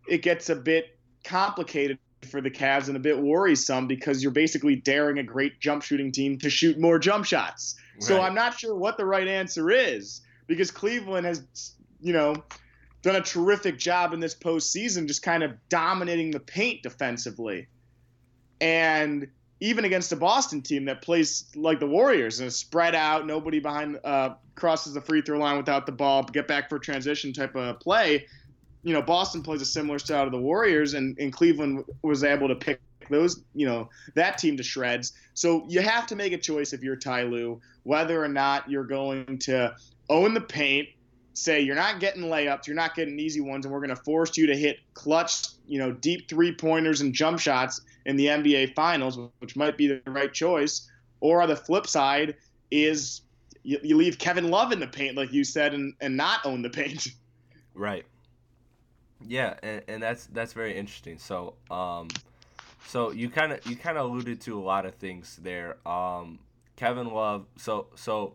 it 0.07 0.21
gets 0.21 0.49
a 0.49 0.55
bit 0.55 0.97
complicated 1.25 1.99
for 2.29 2.39
the 2.39 2.51
Cavs 2.51 2.87
and 2.87 2.95
a 2.95 2.99
bit 2.99 3.19
worrisome 3.19 3.87
because 3.87 4.23
you're 4.23 4.31
basically 4.31 4.75
daring 4.77 5.17
a 5.17 5.23
great 5.23 5.59
jump 5.59 5.83
shooting 5.83 6.11
team 6.11 6.37
to 6.39 6.49
shoot 6.49 6.79
more 6.79 6.97
jump 6.97 7.25
shots. 7.25 7.75
So 7.99 8.21
I'm 8.21 8.35
not 8.35 8.57
sure 8.57 8.75
what 8.75 8.95
the 8.95 9.05
right 9.05 9.27
answer 9.27 9.69
is 9.69 10.21
because 10.47 10.71
Cleveland 10.71 11.25
has, 11.25 11.43
you 11.99 12.13
know, 12.13 12.35
done 13.01 13.15
a 13.15 13.21
terrific 13.21 13.77
job 13.77 14.13
in 14.13 14.19
this 14.19 14.35
postseason, 14.35 15.07
just 15.07 15.21
kind 15.21 15.43
of 15.43 15.53
dominating 15.69 16.31
the 16.31 16.39
paint 16.39 16.83
defensively. 16.83 17.67
And 18.61 19.27
even 19.61 19.85
against 19.85 20.11
a 20.11 20.15
Boston 20.15 20.61
team 20.61 20.85
that 20.85 21.01
plays 21.01 21.45
like 21.55 21.79
the 21.79 21.87
Warriors 21.87 22.39
and 22.39 22.51
spread 22.51 22.95
out, 22.95 23.25
nobody 23.25 23.59
behind 23.59 23.99
uh, 24.03 24.35
crosses 24.55 24.93
the 24.93 25.01
free 25.01 25.21
throw 25.21 25.37
line 25.37 25.57
without 25.57 25.85
the 25.85 25.91
ball, 25.91 26.23
get 26.23 26.47
back 26.47 26.69
for 26.69 26.79
transition 26.79 27.33
type 27.33 27.55
of 27.55 27.79
play. 27.79 28.25
You 28.83 28.93
know, 28.93 29.01
Boston 29.01 29.43
plays 29.43 29.61
a 29.61 29.65
similar 29.65 29.99
style 29.99 30.25
to 30.25 30.31
the 30.31 30.39
Warriors, 30.39 30.93
and, 30.93 31.17
and 31.19 31.33
Cleveland 31.33 31.83
was 32.01 32.23
able 32.23 32.47
to 32.47 32.55
pick 32.55 32.79
those, 33.09 33.41
you 33.53 33.65
know, 33.65 33.89
that 34.15 34.37
team 34.37 34.55
to 34.55 34.63
shreds. 34.63 35.13
So 35.33 35.65
you 35.67 35.81
have 35.81 36.07
to 36.07 36.15
make 36.15 36.31
a 36.31 36.37
choice 36.37 36.71
if 36.73 36.81
you're 36.81 36.95
Ty 36.95 37.23
Lue, 37.23 37.59
whether 37.83 38.23
or 38.23 38.29
not 38.29 38.69
you're 38.69 38.85
going 38.85 39.39
to 39.39 39.75
own 40.09 40.33
the 40.33 40.41
paint, 40.41 40.87
say 41.33 41.61
you're 41.61 41.75
not 41.75 41.99
getting 41.99 42.23
layups, 42.23 42.67
you're 42.67 42.75
not 42.75 42.95
getting 42.95 43.19
easy 43.19 43.41
ones, 43.41 43.65
and 43.65 43.73
we're 43.73 43.79
going 43.79 43.95
to 43.95 44.03
force 44.03 44.37
you 44.37 44.47
to 44.47 44.55
hit 44.55 44.79
clutch, 44.93 45.47
you 45.67 45.79
know, 45.79 45.91
deep 45.91 46.27
three 46.29 46.53
pointers 46.53 47.01
and 47.01 47.13
jump 47.13 47.39
shots 47.39 47.81
in 48.05 48.15
the 48.15 48.27
NBA 48.27 48.75
Finals, 48.75 49.19
which 49.39 49.55
might 49.55 49.77
be 49.77 49.87
the 49.87 50.01
right 50.11 50.33
choice. 50.33 50.89
Or 51.21 51.45
the 51.47 51.55
flip 51.55 51.87
side 51.87 52.35
is 52.71 53.21
you, 53.63 53.79
you 53.83 53.97
leave 53.97 54.17
Kevin 54.17 54.49
Love 54.49 54.71
in 54.71 54.79
the 54.79 54.87
paint, 54.87 55.15
like 55.15 55.31
you 55.33 55.43
said, 55.43 55.73
and, 55.73 55.93
and 56.01 56.15
not 56.15 56.45
own 56.45 56.61
the 56.61 56.69
paint. 56.69 57.07
Right. 57.75 58.05
Yeah, 59.25 59.53
and, 59.63 59.81
and 59.87 60.03
that's 60.03 60.25
that's 60.25 60.51
very 60.51 60.75
interesting. 60.75 61.17
So, 61.17 61.53
um, 61.71 62.09
so 62.87 63.11
you 63.11 63.29
kind 63.29 63.53
of 63.53 63.65
you 63.65 63.77
kind 63.77 63.97
of 63.97 64.09
alluded 64.09 64.41
to 64.41 64.59
a 64.59 64.59
lot 64.59 64.85
of 64.85 64.95
things 64.95 65.39
there. 65.41 65.77
Um, 65.87 66.39
Kevin 66.75 67.07
Love. 67.07 67.45
So 67.55 67.87
so, 67.95 68.33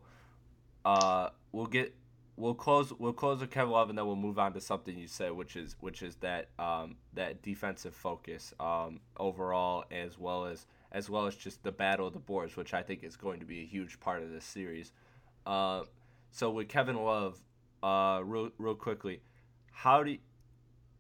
uh, 0.87 1.29
we'll 1.53 1.67
get 1.67 1.95
we'll 2.37 2.55
close 2.55 2.93
we'll 2.99 3.13
close 3.13 3.41
with 3.41 3.51
Kevin 3.51 3.71
Love 3.71 3.89
and 3.89 3.99
then 3.99 4.07
we'll 4.07 4.17
move 4.17 4.39
on 4.39 4.53
to 4.55 4.61
something 4.61 4.99
you 4.99 5.07
said, 5.07 5.33
which 5.33 5.57
is 5.57 5.77
which 5.81 6.03
is 6.03 6.17
that 6.17 6.49
um 6.59 6.97
that 7.13 7.43
defensive 7.43 7.95
focus 7.95 8.53
um 8.61 9.01
overall 9.17 9.85
as 9.91 10.19
well 10.19 10.47
as 10.47 10.67
as 10.93 11.11
well 11.11 11.27
as 11.27 11.35
just 11.35 11.63
the 11.63 11.73
battle 11.73 12.07
of 12.07 12.13
the 12.13 12.19
boards, 12.21 12.57
which 12.57 12.73
I 12.73 12.83
think 12.83 13.03
is 13.03 13.17
going 13.17 13.41
to 13.41 13.47
be 13.47 13.61
a 13.61 13.67
huge 13.67 13.99
part 13.99 14.23
of 14.23 14.31
this 14.31 14.45
series. 14.45 14.93
Uh, 15.45 15.83
so 16.31 16.51
with 16.51 16.69
Kevin 16.69 16.97
Love, 16.97 17.39
uh, 17.83 18.21
real 18.25 18.51
real 18.59 18.77
quickly, 18.77 19.21
how 19.73 20.05
do 20.05 20.13
you, 20.13 20.19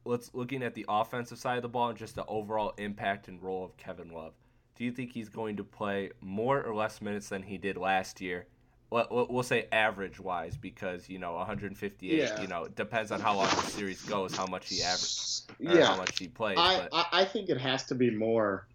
let's 0.04 0.30
looking 0.34 0.62
at 0.62 0.74
the 0.74 0.84
offensive 0.88 1.38
side 1.38 1.56
of 1.56 1.62
the 1.62 1.68
ball 1.68 1.90
and 1.90 1.98
just 1.98 2.16
the 2.16 2.26
overall 2.26 2.74
impact 2.76 3.28
and 3.28 3.42
role 3.42 3.64
of 3.64 3.76
Kevin 3.76 4.10
Love. 4.10 4.34
Do 4.76 4.84
you 4.84 4.90
think 4.90 5.12
he's 5.12 5.28
going 5.28 5.56
to 5.56 5.64
play 5.64 6.10
more 6.20 6.60
or 6.60 6.74
less 6.74 7.00
minutes 7.00 7.28
than 7.28 7.44
he 7.44 7.56
did 7.58 7.76
last 7.76 8.20
year? 8.20 8.46
Well, 8.90 9.42
say 9.42 9.66
average 9.72 10.20
wise 10.20 10.56
because 10.56 11.08
you 11.08 11.18
know 11.18 11.32
158. 11.34 12.16
Yeah. 12.16 12.40
You 12.40 12.46
know, 12.46 12.64
it 12.64 12.76
depends 12.76 13.10
on 13.10 13.20
how 13.20 13.34
long 13.36 13.48
the 13.48 13.62
series 13.62 14.00
goes, 14.02 14.36
how 14.36 14.46
much 14.46 14.68
he 14.68 14.82
average, 14.82 15.40
or 15.66 15.78
Yeah. 15.78 15.86
how 15.86 15.96
much 15.96 16.18
he 16.18 16.28
plays. 16.28 16.56
I, 16.58 16.80
but 16.80 16.88
I 16.92 17.22
I 17.22 17.24
think 17.24 17.48
it 17.48 17.58
has 17.58 17.84
to 17.86 17.94
be 17.94 18.10
more. 18.10 18.66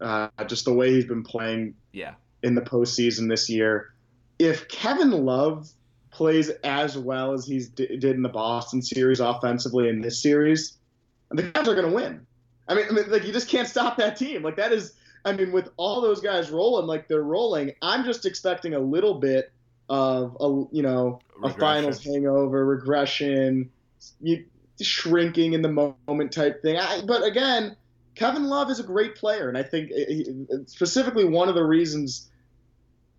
Uh, 0.00 0.28
just 0.46 0.64
the 0.64 0.72
way 0.72 0.92
he's 0.92 1.06
been 1.06 1.24
playing 1.24 1.74
yeah, 1.92 2.14
in 2.42 2.54
the 2.54 2.60
postseason 2.60 3.28
this 3.28 3.48
year. 3.50 3.92
If 4.38 4.68
Kevin 4.68 5.10
Love 5.10 5.68
plays 6.12 6.50
as 6.62 6.96
well 6.96 7.32
as 7.32 7.44
he's 7.46 7.68
d- 7.68 7.96
did 7.98 8.14
in 8.16 8.22
the 8.22 8.28
Boston 8.28 8.80
series 8.80 9.18
offensively 9.20 9.88
in 9.88 10.00
this 10.00 10.22
series, 10.22 10.78
the 11.30 11.42
Cavs 11.42 11.66
are 11.66 11.74
going 11.74 11.88
to 11.88 11.94
win. 11.94 12.26
I 12.68 12.74
mean, 12.74 12.86
I 12.88 12.92
mean, 12.92 13.10
like 13.10 13.24
you 13.24 13.32
just 13.32 13.48
can't 13.48 13.66
stop 13.68 13.96
that 13.96 14.16
team. 14.16 14.42
Like 14.42 14.56
that 14.56 14.72
is, 14.72 14.94
I 15.24 15.32
mean, 15.32 15.50
with 15.52 15.70
all 15.76 16.00
those 16.00 16.20
guys 16.20 16.50
rolling 16.50 16.86
like 16.86 17.08
they're 17.08 17.22
rolling, 17.22 17.72
I'm 17.82 18.04
just 18.04 18.24
expecting 18.24 18.74
a 18.74 18.80
little 18.80 19.14
bit 19.14 19.50
of 19.88 20.36
a 20.40 20.64
you 20.74 20.82
know 20.82 21.20
a 21.42 21.50
finals 21.50 22.02
hangover, 22.02 22.64
regression, 22.66 23.70
you, 24.20 24.44
shrinking 24.80 25.52
in 25.54 25.62
the 25.62 25.94
moment 26.06 26.32
type 26.32 26.62
thing. 26.62 26.76
I, 26.76 27.02
but 27.06 27.24
again, 27.24 27.76
Kevin 28.14 28.44
Love 28.44 28.70
is 28.70 28.80
a 28.80 28.84
great 28.84 29.14
player, 29.14 29.48
and 29.48 29.56
I 29.56 29.62
think 29.62 29.90
eh, 29.92 30.04
he- 30.08 30.46
specifically 30.66 31.24
one 31.24 31.48
of 31.48 31.54
the 31.54 31.64
reasons 31.64 32.30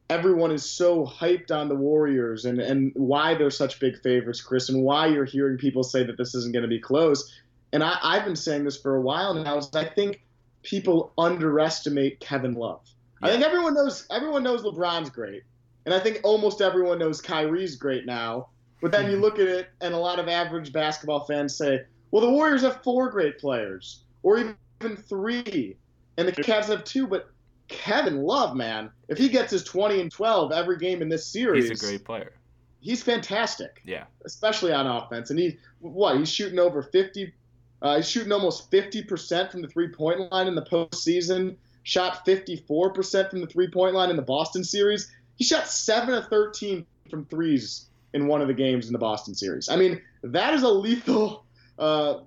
everyone 0.09 0.51
is 0.51 0.67
so 0.67 1.05
hyped 1.05 1.51
on 1.51 1.69
the 1.69 1.75
Warriors 1.75 2.45
and, 2.45 2.59
and 2.59 2.91
why 2.95 3.35
they're 3.35 3.51
such 3.51 3.79
big 3.79 4.01
favorites, 4.01 4.41
Chris, 4.41 4.69
and 4.69 4.81
why 4.83 5.07
you're 5.07 5.25
hearing 5.25 5.57
people 5.57 5.83
say 5.83 6.03
that 6.03 6.17
this 6.17 6.33
isn't 6.33 6.51
going 6.51 6.63
to 6.63 6.69
be 6.69 6.79
close. 6.79 7.31
And 7.71 7.83
I, 7.83 7.97
I've 8.01 8.25
been 8.25 8.35
saying 8.35 8.63
this 8.63 8.77
for 8.77 8.95
a 8.95 9.01
while 9.01 9.33
now. 9.35 9.57
Is 9.57 9.69
I 9.75 9.85
think 9.85 10.23
people 10.63 11.13
underestimate 11.17 12.19
Kevin 12.19 12.53
Love. 12.53 12.81
I 13.21 13.29
think 13.29 13.43
everyone 13.43 13.73
knows 13.73 14.07
everyone 14.09 14.43
knows 14.43 14.63
LeBron's 14.63 15.09
great, 15.09 15.43
and 15.85 15.93
I 15.93 15.99
think 15.99 16.21
almost 16.23 16.61
everyone 16.61 16.99
knows 16.99 17.21
Kyrie's 17.21 17.75
great 17.75 18.05
now. 18.05 18.49
But 18.81 18.91
then 18.91 19.11
you 19.11 19.17
look 19.17 19.39
at 19.39 19.47
it, 19.47 19.69
and 19.81 19.93
a 19.93 19.97
lot 19.97 20.19
of 20.19 20.29
average 20.29 20.71
basketball 20.71 21.25
fans 21.25 21.55
say, 21.55 21.81
"Well, 22.11 22.21
the 22.21 22.31
Warriors 22.31 22.61
have 22.61 22.81
four 22.81 23.09
great 23.09 23.37
players, 23.37 24.03
or 24.23 24.37
even 24.37 24.95
three, 24.95 25.75
and 26.17 26.27
the 26.27 26.31
Cavs 26.31 26.67
have 26.67 26.83
two. 26.83 27.07
But 27.07 27.29
Kevin 27.67 28.23
Love, 28.23 28.55
man, 28.55 28.89
if 29.07 29.17
he 29.17 29.29
gets 29.29 29.51
his 29.51 29.63
20 29.63 30.01
and 30.01 30.11
12 30.11 30.51
every 30.51 30.77
game 30.77 31.01
in 31.01 31.09
this 31.09 31.25
series, 31.25 31.69
he's 31.69 31.81
a 31.81 31.85
great 31.85 32.03
player. 32.03 32.33
he's 32.79 33.03
fantastic, 33.03 33.81
Yeah, 33.85 34.05
especially 34.25 34.73
on 34.73 34.87
offense. 34.87 35.29
And 35.29 35.39
he, 35.39 35.57
what, 35.79 36.17
he's 36.17 36.31
shooting 36.31 36.59
over 36.59 36.81
50, 36.81 37.33
uh, 37.81 37.97
he's 37.97 38.09
shooting 38.09 38.31
almost 38.31 38.71
50% 38.71 39.51
from 39.51 39.61
the 39.61 39.67
three 39.67 39.89
point 39.89 40.31
line 40.31 40.47
in 40.47 40.55
the 40.55 40.63
postseason, 40.65 41.55
shot 41.83 42.25
54% 42.25 43.29
from 43.29 43.41
the 43.41 43.47
three 43.47 43.69
point 43.69 43.95
line 43.95 44.09
in 44.09 44.15
the 44.15 44.21
Boston 44.21 44.63
series. 44.63 45.11
He 45.39 45.45
shot 45.45 45.67
7 45.67 46.13
of 46.13 46.27
13 46.27 46.85
from 47.09 47.25
threes 47.25 47.87
in 48.13 48.27
one 48.27 48.41
of 48.41 48.47
the 48.47 48.53
games 48.53 48.87
in 48.87 48.93
the 48.93 48.99
Boston 48.99 49.33
series. 49.33 49.69
I 49.69 49.77
mean, 49.77 50.01
that 50.21 50.53
is 50.53 50.63
a 50.63 50.69
lethal 50.69 51.45
uh, 51.79 52.19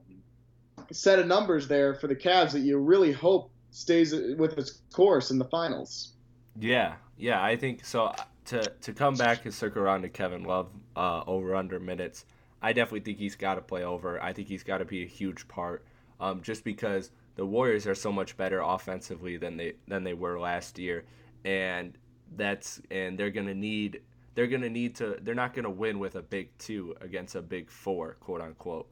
set 0.90 1.18
of 1.18 1.26
numbers 1.26 1.68
there 1.68 1.94
for 1.94 2.08
the 2.08 2.16
Cavs 2.16 2.52
that 2.52 2.60
you 2.60 2.78
really 2.78 3.12
hope 3.12 3.50
stays 3.70 4.12
with 4.12 4.56
its 4.58 4.80
course 4.92 5.30
in 5.30 5.38
the 5.38 5.44
finals. 5.44 6.12
Yeah, 6.58 6.94
yeah, 7.16 7.42
I 7.42 7.56
think 7.56 7.84
so. 7.84 8.06
uh, 8.06 8.16
To 8.46 8.62
to 8.62 8.92
come 8.92 9.14
back 9.14 9.44
and 9.44 9.54
circle 9.54 9.82
around 9.82 10.02
to 10.02 10.08
Kevin 10.08 10.44
Love 10.44 10.68
uh, 10.96 11.22
over 11.26 11.54
under 11.54 11.78
minutes, 11.78 12.24
I 12.60 12.72
definitely 12.72 13.00
think 13.00 13.18
he's 13.18 13.36
got 13.36 13.54
to 13.54 13.60
play 13.60 13.84
over. 13.84 14.22
I 14.22 14.32
think 14.32 14.48
he's 14.48 14.62
got 14.64 14.78
to 14.78 14.84
be 14.84 15.02
a 15.02 15.06
huge 15.06 15.46
part, 15.48 15.84
um, 16.18 16.42
just 16.42 16.64
because 16.64 17.10
the 17.36 17.46
Warriors 17.46 17.86
are 17.86 17.94
so 17.94 18.10
much 18.10 18.36
better 18.36 18.60
offensively 18.60 19.36
than 19.36 19.56
they 19.58 19.74
than 19.86 20.02
they 20.02 20.14
were 20.14 20.40
last 20.40 20.78
year, 20.78 21.04
and 21.44 21.96
that's 22.36 22.80
and 22.90 23.18
they're 23.18 23.30
gonna 23.30 23.54
need 23.54 24.00
they're 24.34 24.46
gonna 24.46 24.70
need 24.70 24.94
to 24.96 25.18
they're 25.22 25.34
not 25.34 25.54
gonna 25.54 25.70
win 25.70 25.98
with 25.98 26.16
a 26.16 26.22
big 26.22 26.56
two 26.58 26.94
against 27.00 27.34
a 27.34 27.42
big 27.42 27.70
four, 27.70 28.16
quote 28.20 28.40
unquote. 28.40 28.88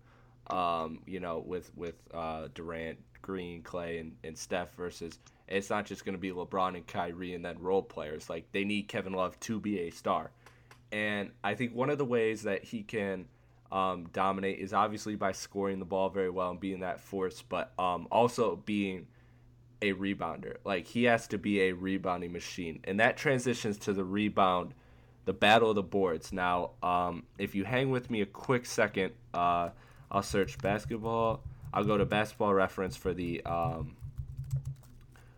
Um, 0.48 1.00
you 1.06 1.20
know, 1.20 1.42
with 1.46 1.70
with 1.76 1.94
uh, 2.12 2.48
Durant, 2.54 2.98
Green, 3.22 3.62
Klay, 3.62 4.00
and, 4.00 4.16
and 4.24 4.36
Steph 4.36 4.74
versus 4.74 5.18
it's 5.48 5.70
not 5.70 5.86
just 5.86 6.04
to 6.04 6.12
be 6.16 6.30
LeBron 6.30 6.76
and 6.76 6.86
Kyrie 6.86 7.34
and 7.34 7.44
then 7.44 7.58
role 7.60 7.82
players. 7.82 8.28
Like 8.28 8.50
they 8.52 8.64
need 8.64 8.88
Kevin 8.88 9.12
Love 9.12 9.38
to 9.40 9.60
be 9.60 9.80
a 9.80 9.90
star, 9.90 10.30
and 10.92 11.30
I 11.44 11.54
think 11.54 11.74
one 11.74 11.90
of 11.90 11.98
the 11.98 12.04
ways 12.04 12.42
that 12.42 12.64
he 12.64 12.82
can 12.82 13.26
um, 13.72 14.08
dominate 14.12 14.58
is 14.58 14.72
obviously 14.72 15.14
by 15.14 15.32
scoring 15.32 15.78
the 15.78 15.84
ball 15.84 16.10
very 16.10 16.30
well 16.30 16.50
and 16.50 16.60
being 16.60 16.80
that 16.80 17.00
force, 17.00 17.42
but 17.42 17.72
um, 17.78 18.08
also 18.10 18.56
being 18.56 19.06
a 19.82 19.92
rebounder. 19.92 20.56
Like 20.64 20.86
he 20.86 21.04
has 21.04 21.26
to 21.28 21.38
be 21.38 21.62
a 21.62 21.72
rebounding 21.72 22.32
machine, 22.32 22.80
and 22.84 23.00
that 23.00 23.16
transitions 23.16 23.78
to 23.78 23.92
the 23.92 24.04
rebound, 24.04 24.74
the 25.24 25.32
battle 25.32 25.70
of 25.70 25.76
the 25.76 25.82
boards. 25.82 26.32
Now, 26.32 26.70
um, 26.82 27.24
if 27.38 27.54
you 27.54 27.64
hang 27.64 27.90
with 27.90 28.10
me 28.10 28.20
a 28.20 28.26
quick 28.26 28.66
second, 28.66 29.12
uh, 29.34 29.70
I'll 30.10 30.22
search 30.22 30.58
basketball. 30.58 31.42
I'll 31.72 31.84
go 31.84 31.96
to 31.96 32.04
basketball 32.04 32.52
reference 32.52 32.96
for 32.96 33.14
the 33.14 33.42
um, 33.44 33.96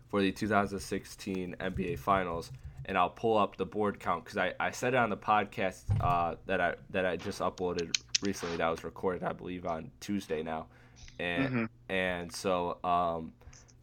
for 0.09 0.21
the 0.21 0.31
2016 0.31 1.55
NBA 1.59 1.99
Finals, 1.99 2.51
and 2.85 2.97
I'll 2.97 3.09
pull 3.09 3.37
up 3.37 3.57
the 3.57 3.65
board 3.65 3.99
count 3.99 4.25
because 4.25 4.37
I, 4.37 4.53
I 4.59 4.71
said 4.71 4.93
it 4.93 4.97
on 4.97 5.09
the 5.09 5.17
podcast 5.17 5.83
uh, 6.01 6.35
that 6.47 6.59
I 6.59 6.75
that 6.89 7.05
I 7.05 7.17
just 7.17 7.39
uploaded 7.39 7.95
recently. 8.21 8.57
That 8.57 8.69
was 8.69 8.83
recorded, 8.83 9.23
I 9.23 9.33
believe, 9.33 9.65
on 9.65 9.91
Tuesday 9.99 10.43
now, 10.43 10.67
and 11.19 11.69
and 11.89 12.31
so 12.31 12.77
um, 12.83 13.33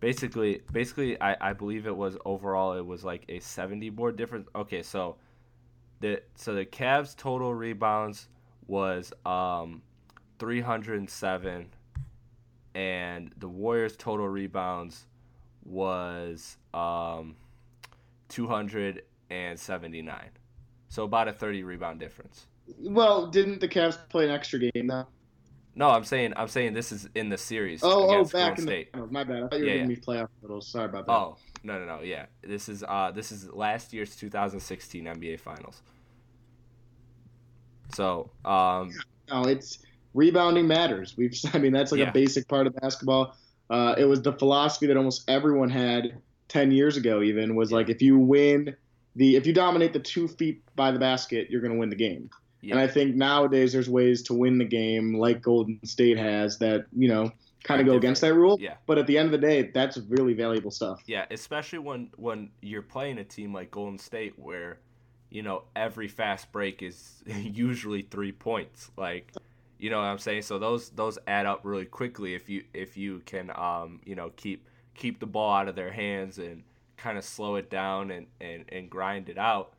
basically 0.00 0.62
basically 0.72 1.20
I, 1.20 1.50
I 1.50 1.52
believe 1.52 1.86
it 1.86 1.96
was 1.96 2.16
overall 2.24 2.72
it 2.72 2.84
was 2.84 3.04
like 3.04 3.24
a 3.28 3.38
70 3.38 3.90
board 3.90 4.16
difference. 4.16 4.48
Okay, 4.54 4.82
so 4.82 5.16
the 6.00 6.22
so 6.34 6.54
the 6.54 6.64
Cavs 6.64 7.14
total 7.16 7.54
rebounds 7.54 8.28
was 8.66 9.12
um 9.24 9.82
307 10.38 11.66
and 12.74 13.32
the 13.36 13.48
Warriors 13.48 13.96
total 13.96 14.28
rebounds 14.28 15.06
was 15.64 16.56
um 16.74 17.36
279. 18.28 20.30
So 20.88 21.04
about 21.04 21.28
a 21.28 21.32
30 21.32 21.62
rebound 21.62 22.00
difference. 22.00 22.46
Well, 22.78 23.28
didn't 23.28 23.60
the 23.60 23.68
Cavs 23.68 23.96
play 24.08 24.24
an 24.24 24.30
extra 24.30 24.58
game 24.58 24.86
though? 24.86 25.06
No, 25.80 25.88
I'm 25.88 26.04
saying 26.04 26.34
I'm 26.36 26.46
saying 26.48 26.74
this 26.74 26.92
is 26.92 27.08
in 27.14 27.30
the 27.30 27.38
series 27.38 27.80
Oh, 27.82 28.06
oh, 28.20 28.24
back 28.24 28.58
in 28.58 28.66
the 28.66 28.70
State. 28.70 28.92
finals. 28.92 29.10
My 29.10 29.24
bad. 29.24 29.44
I 29.44 29.48
thought 29.48 29.58
you 29.60 29.64
were 29.64 29.66
Yeah, 29.70 29.72
giving 29.78 29.90
yeah. 29.90 29.96
me 29.96 29.96
playoff 29.96 30.28
totals. 30.42 30.68
Sorry 30.70 30.84
about 30.84 31.06
that. 31.06 31.12
Oh 31.12 31.36
no 31.62 31.78
no 31.78 31.86
no 31.86 32.02
yeah 32.02 32.26
this 32.42 32.68
is 32.68 32.82
uh 32.86 33.10
this 33.14 33.32
is 33.32 33.50
last 33.50 33.92
year's 33.94 34.14
2016 34.14 35.04
NBA 35.06 35.40
Finals. 35.40 35.80
So 37.94 38.30
um 38.44 38.90
No, 39.30 39.44
it's 39.46 39.78
rebounding 40.12 40.66
matters. 40.68 41.14
We've, 41.16 41.32
I 41.54 41.58
mean, 41.58 41.72
that's 41.72 41.92
like 41.92 42.00
Yeah. 42.00 42.10
a 42.10 42.12
basic 42.12 42.46
part 42.46 42.66
of 42.66 42.74
basketball. 42.76 43.34
Uh, 43.70 43.94
it 43.96 44.04
was 44.04 44.20
the 44.20 44.32
philosophy 44.34 44.86
that 44.86 44.98
almost 44.98 45.24
everyone 45.30 45.70
had 45.70 46.20
ten 46.48 46.70
years 46.72 46.98
ago. 46.98 47.22
Even 47.22 47.54
was 47.56 47.72
like, 47.72 47.88
if 47.88 48.02
you 48.02 48.18
win 48.18 48.76
the, 49.16 49.36
if 49.36 49.46
you 49.46 49.54
dominate 49.54 49.92
the 49.94 49.98
two 50.00 50.28
feet 50.28 50.62
by 50.76 50.90
the 50.90 50.98
basket, 50.98 51.48
you're 51.48 51.60
going 51.62 51.72
to 51.72 51.78
win 51.78 51.88
the 51.88 51.96
game. 51.96 52.28
And 52.62 52.78
I 52.78 52.86
think 52.86 53.16
nowadays 53.16 53.72
there's 53.72 53.88
ways 53.88 54.22
to 54.24 54.34
win 54.34 54.58
the 54.58 54.64
game, 54.64 55.14
like 55.14 55.40
Golden 55.40 55.80
State 55.84 56.18
has, 56.18 56.58
that 56.58 56.86
you 56.96 57.08
know 57.08 57.32
kind 57.64 57.80
of 57.80 57.86
go 57.86 57.94
against 57.94 58.20
that 58.22 58.34
rule. 58.34 58.58
Yeah. 58.60 58.74
But 58.86 58.98
at 58.98 59.06
the 59.06 59.18
end 59.18 59.26
of 59.26 59.40
the 59.40 59.46
day, 59.46 59.70
that's 59.72 59.98
really 59.98 60.34
valuable 60.34 60.70
stuff. 60.70 61.02
yeah 61.06 61.26
especially 61.30 61.78
when 61.78 62.10
when 62.16 62.50
you're 62.62 62.82
playing 62.82 63.18
a 63.18 63.24
team 63.24 63.52
like 63.52 63.70
Golden 63.70 63.98
State 63.98 64.38
where 64.38 64.78
you 65.30 65.42
know 65.42 65.64
every 65.76 66.08
fast 66.08 66.52
break 66.52 66.82
is 66.82 67.22
usually 67.26 68.02
three 68.02 68.32
points 68.32 68.90
like 68.96 69.32
you 69.78 69.88
know 69.90 69.98
what 69.98 70.04
I'm 70.04 70.18
saying 70.18 70.42
so 70.42 70.58
those 70.58 70.90
those 70.90 71.18
add 71.26 71.46
up 71.46 71.60
really 71.64 71.86
quickly 71.86 72.34
if 72.34 72.48
you 72.48 72.64
if 72.74 72.96
you 72.96 73.22
can 73.24 73.50
um 73.54 74.00
you 74.04 74.14
know 74.14 74.30
keep 74.36 74.66
keep 74.94 75.20
the 75.20 75.26
ball 75.26 75.54
out 75.54 75.68
of 75.68 75.76
their 75.76 75.92
hands 75.92 76.38
and 76.38 76.62
kind 76.96 77.16
of 77.16 77.24
slow 77.24 77.56
it 77.56 77.70
down 77.70 78.10
and 78.10 78.26
and 78.40 78.64
and 78.70 78.90
grind 78.90 79.28
it 79.28 79.38
out 79.38 79.72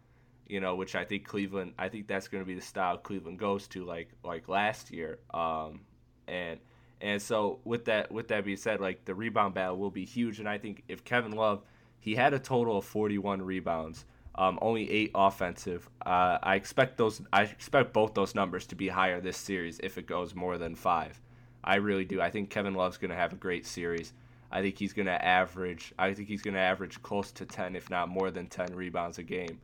you 0.52 0.60
know, 0.60 0.76
which 0.76 0.96
I 0.96 1.06
think 1.06 1.26
Cleveland, 1.26 1.74
I 1.80 1.88
think 1.88 2.08
that's 2.08 2.28
going 2.28 2.44
to 2.44 2.46
be 2.46 2.56
the 2.56 2.62
style 2.62 2.98
Cleveland 2.98 3.40
goes 3.40 3.68
to, 3.70 3.86
like 3.86 4.10
like 4.22 4.50
last 4.50 4.92
year. 4.92 5.20
Um, 5.34 5.80
and 6.28 6.60
and 7.00 7.22
so 7.22 7.60
with 7.64 7.86
that 7.86 8.12
with 8.12 8.28
that 8.28 8.44
being 8.44 8.58
said, 8.58 8.82
like 8.82 9.06
the 9.06 9.16
rebound 9.16 9.54
battle 9.54 9.78
will 9.78 9.90
be 9.92 10.04
huge, 10.04 10.40
and 10.40 10.50
I 10.50 10.58
think 10.58 10.84
if 10.90 11.06
Kevin 11.06 11.32
Love, 11.32 11.64
he 12.00 12.16
had 12.16 12.34
a 12.34 12.40
total 12.40 12.78
of 12.78 12.86
41 12.86 13.42
rebounds, 13.42 14.06
um, 14.36 14.60
only 14.62 14.92
eight 14.92 15.12
offensive. 15.16 15.90
Uh, 16.06 16.38
I 16.44 16.56
expect 16.56 16.98
those, 16.98 17.22
I 17.32 17.44
expect 17.44 17.94
both 17.94 18.14
those 18.14 18.36
numbers 18.36 18.68
to 18.68 18.76
be 18.76 18.90
higher 18.90 19.22
this 19.22 19.38
series 19.38 19.80
if 19.82 19.98
it 19.98 20.06
goes 20.06 20.36
more 20.36 20.58
than 20.58 20.76
five. 20.76 21.22
I 21.64 21.76
really 21.76 22.06
do. 22.06 22.20
I 22.20 22.30
think 22.30 22.50
Kevin 22.50 22.74
Love's 22.74 22.98
going 22.98 23.12
to 23.12 23.18
have 23.18 23.32
a 23.32 23.38
great 23.38 23.66
series. 23.66 24.14
I 24.52 24.62
think 24.62 24.78
he's 24.78 24.92
going 24.92 25.06
to 25.06 25.26
average. 25.26 25.94
I 25.98 26.14
think 26.14 26.28
he's 26.28 26.42
going 26.42 26.56
to 26.56 26.60
average 26.60 27.02
close 27.02 27.32
to 27.34 27.46
10, 27.46 27.78
if 27.78 27.90
not 27.90 28.10
more 28.10 28.32
than 28.32 28.48
10 28.48 28.76
rebounds 28.76 29.18
a 29.18 29.24
game. 29.24 29.62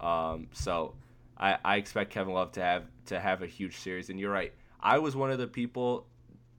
Um, 0.00 0.48
so 0.52 0.94
I, 1.36 1.58
I 1.64 1.76
expect 1.76 2.10
Kevin 2.10 2.34
Love 2.34 2.52
to 2.52 2.60
have 2.60 2.84
to 3.06 3.20
have 3.20 3.42
a 3.42 3.46
huge 3.46 3.78
series. 3.78 4.10
And 4.10 4.18
you're 4.18 4.32
right. 4.32 4.52
I 4.80 4.98
was 4.98 5.16
one 5.16 5.30
of 5.30 5.38
the 5.38 5.46
people. 5.46 6.06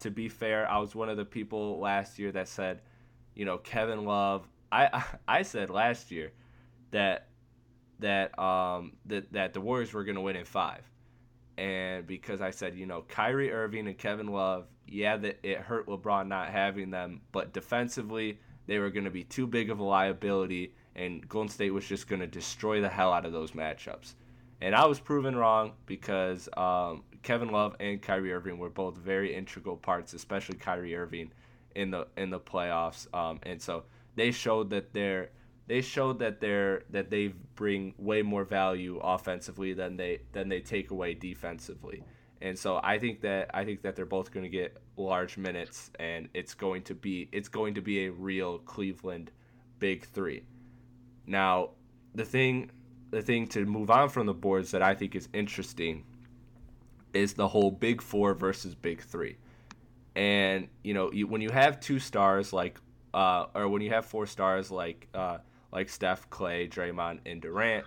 To 0.02 0.10
be 0.10 0.30
fair, 0.30 0.68
I 0.70 0.80
was 0.80 0.96
one 0.96 1.10
of 1.10 1.18
the 1.18 1.26
people 1.26 1.80
last 1.80 2.18
year 2.18 2.32
that 2.32 2.48
said, 2.48 2.82
you 3.36 3.46
know, 3.46 3.58
Kevin 3.58 4.06
Love. 4.06 4.48
I 4.72 5.04
I 5.28 5.44
said 5.44 5.70
last 5.70 6.12
year 6.12 6.32
that 6.92 7.28
that 8.00 8.38
um 8.40 8.94
that 9.06 9.32
that 9.34 9.54
the 9.54 9.62
Warriors 9.62 9.94
were 9.94 10.04
going 10.04 10.16
to 10.16 10.22
win 10.22 10.36
in 10.36 10.46
five, 10.46 10.84
and 11.58 12.06
because 12.08 12.42
I 12.42 12.52
said, 12.52 12.76
you 12.76 12.86
know, 12.86 13.04
Kyrie 13.08 13.52
Irving 13.52 13.88
and 13.88 13.98
Kevin 13.98 14.28
Love, 14.28 14.66
yeah, 14.88 15.18
that 15.18 15.40
it 15.44 15.60
hurt 15.60 15.88
LeBron 15.88 16.28
not 16.28 16.50
having 16.50 16.90
them, 16.90 17.22
but 17.32 17.54
defensively 17.54 18.40
they 18.68 18.80
were 18.80 18.90
going 18.90 19.06
to 19.06 19.12
be 19.12 19.24
too 19.24 19.48
big 19.48 19.70
of 19.70 19.80
a 19.80 19.84
liability, 19.84 20.74
and 20.96 21.28
Golden 21.28 21.50
State 21.50 21.72
was 21.72 21.86
just 21.86 22.08
going 22.08 22.22
to 22.22 22.28
destroy 22.28 22.82
the 22.82 22.90
hell 22.90 23.14
out 23.14 23.26
of 23.26 23.32
those 23.32 23.52
matchups. 23.52 24.16
And 24.62 24.76
I 24.76 24.86
was 24.86 25.00
proven 25.00 25.36
wrong 25.36 25.74
because 25.86 26.48
um, 26.56 27.04
Kevin 27.24 27.50
Love 27.50 27.76
and 27.80 28.02
Kyrie 28.02 28.34
Irving 28.34 28.58
were 28.58 28.70
both 28.70 28.96
very 28.98 29.34
integral 29.34 29.76
parts, 29.76 30.14
especially 30.14 30.56
Kyrie 30.56 30.96
Irving, 30.96 31.32
in 31.76 31.92
the 31.92 32.08
in 32.18 32.30
the 32.30 32.40
playoffs. 32.40 33.12
Um, 33.14 33.40
and 33.44 33.62
so 33.62 33.84
they 34.16 34.32
showed 34.32 34.70
that 34.72 34.94
they're 34.94 35.30
they 35.68 35.82
showed 35.82 36.20
that 36.20 36.42
they're 36.42 36.84
that 36.90 37.10
they 37.10 37.34
bring 37.56 37.94
way 37.98 38.22
more 38.22 38.44
value 38.44 39.00
offensively 39.02 39.74
than 39.74 39.98
they 39.98 40.20
than 40.34 40.50
they 40.50 40.60
take 40.60 40.92
away 40.92 41.14
defensively. 41.14 42.04
And 42.42 42.58
so 42.58 42.80
I 42.84 42.98
think 42.98 43.22
that 43.22 43.52
I 43.54 43.64
think 43.66 43.82
that 43.84 43.96
they're 43.96 44.06
both 44.06 44.32
going 44.32 44.44
to 44.44 44.50
get 44.50 44.78
large 44.98 45.38
minutes, 45.38 45.92
and 46.00 46.28
it's 46.34 46.54
going 46.54 46.84
to 46.84 46.96
be 46.96 47.30
it's 47.32 47.48
going 47.48 47.76
to 47.76 47.82
be 47.82 48.06
a 48.06 48.12
real 48.12 48.60
Cleveland 48.60 49.32
big 49.80 50.06
three. 50.06 50.44
Now, 51.26 51.72
the 52.16 52.26
thing 52.26 52.72
the 53.12 53.22
thing 53.22 53.46
to 53.48 53.66
move 53.66 53.92
on 53.92 54.10
from 54.10 54.26
the 54.26 54.34
boards 54.34 54.72
that 54.72 54.82
I 54.82 54.96
think 54.96 55.16
is 55.16 55.28
interesting 55.34 56.06
is 57.14 57.34
the 57.34 57.48
whole 57.48 57.70
big 57.70 58.02
four 58.02 58.34
versus 58.34 58.74
big 58.74 59.02
three. 59.02 59.38
And 60.16 60.68
you 60.84 60.94
know, 60.94 61.12
you, 61.12 61.28
when 61.28 61.42
you 61.42 61.50
have 61.50 61.80
two 61.80 62.00
stars 62.00 62.54
like, 62.54 62.80
uh, 63.14 63.46
or 63.54 63.68
when 63.68 63.82
you 63.82 63.90
have 63.90 64.06
four 64.06 64.26
stars 64.26 64.72
like, 64.72 65.08
uh, 65.14 65.40
like 65.72 65.90
Steph, 65.90 66.30
Klay, 66.30 66.70
Draymond, 66.70 67.20
and 67.26 67.42
Durant, 67.42 67.86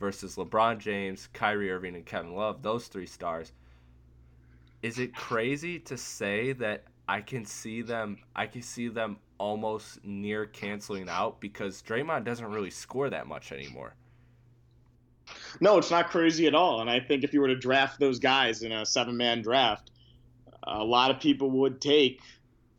versus 0.00 0.36
LeBron 0.36 0.78
James, 0.78 1.28
Kyrie 1.32 1.70
Irving, 1.70 1.94
and 1.94 2.04
Kevin 2.04 2.34
Love, 2.34 2.62
those 2.62 2.88
three 2.88 3.06
stars. 3.06 3.52
Is 4.82 4.98
it 4.98 5.14
crazy 5.14 5.78
to 5.80 5.96
say 5.96 6.52
that 6.54 6.84
I 7.08 7.20
can 7.20 7.44
see 7.44 7.80
them? 7.82 8.18
I 8.36 8.46
can 8.46 8.62
see 8.62 8.88
them 8.88 9.16
almost 9.38 10.04
near 10.04 10.46
canceling 10.46 11.08
out 11.08 11.40
because 11.40 11.82
Draymond 11.82 12.24
doesn't 12.24 12.46
really 12.46 12.70
score 12.70 13.10
that 13.10 13.26
much 13.26 13.52
anymore. 13.52 13.94
No, 15.60 15.78
it's 15.78 15.90
not 15.90 16.10
crazy 16.10 16.46
at 16.46 16.54
all. 16.54 16.80
And 16.80 16.90
I 16.90 17.00
think 17.00 17.24
if 17.24 17.32
you 17.32 17.40
were 17.40 17.48
to 17.48 17.56
draft 17.56 17.98
those 17.98 18.18
guys 18.18 18.62
in 18.62 18.72
a 18.72 18.84
seven 18.84 19.16
man 19.16 19.42
draft, 19.42 19.90
a 20.62 20.84
lot 20.84 21.10
of 21.10 21.20
people 21.20 21.50
would 21.50 21.80
take 21.80 22.20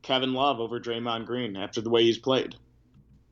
Kevin 0.02 0.34
Love 0.34 0.60
over 0.60 0.80
Draymond 0.80 1.26
Green 1.26 1.56
after 1.56 1.82
the 1.82 1.90
way 1.90 2.04
he's 2.04 2.18
played. 2.18 2.56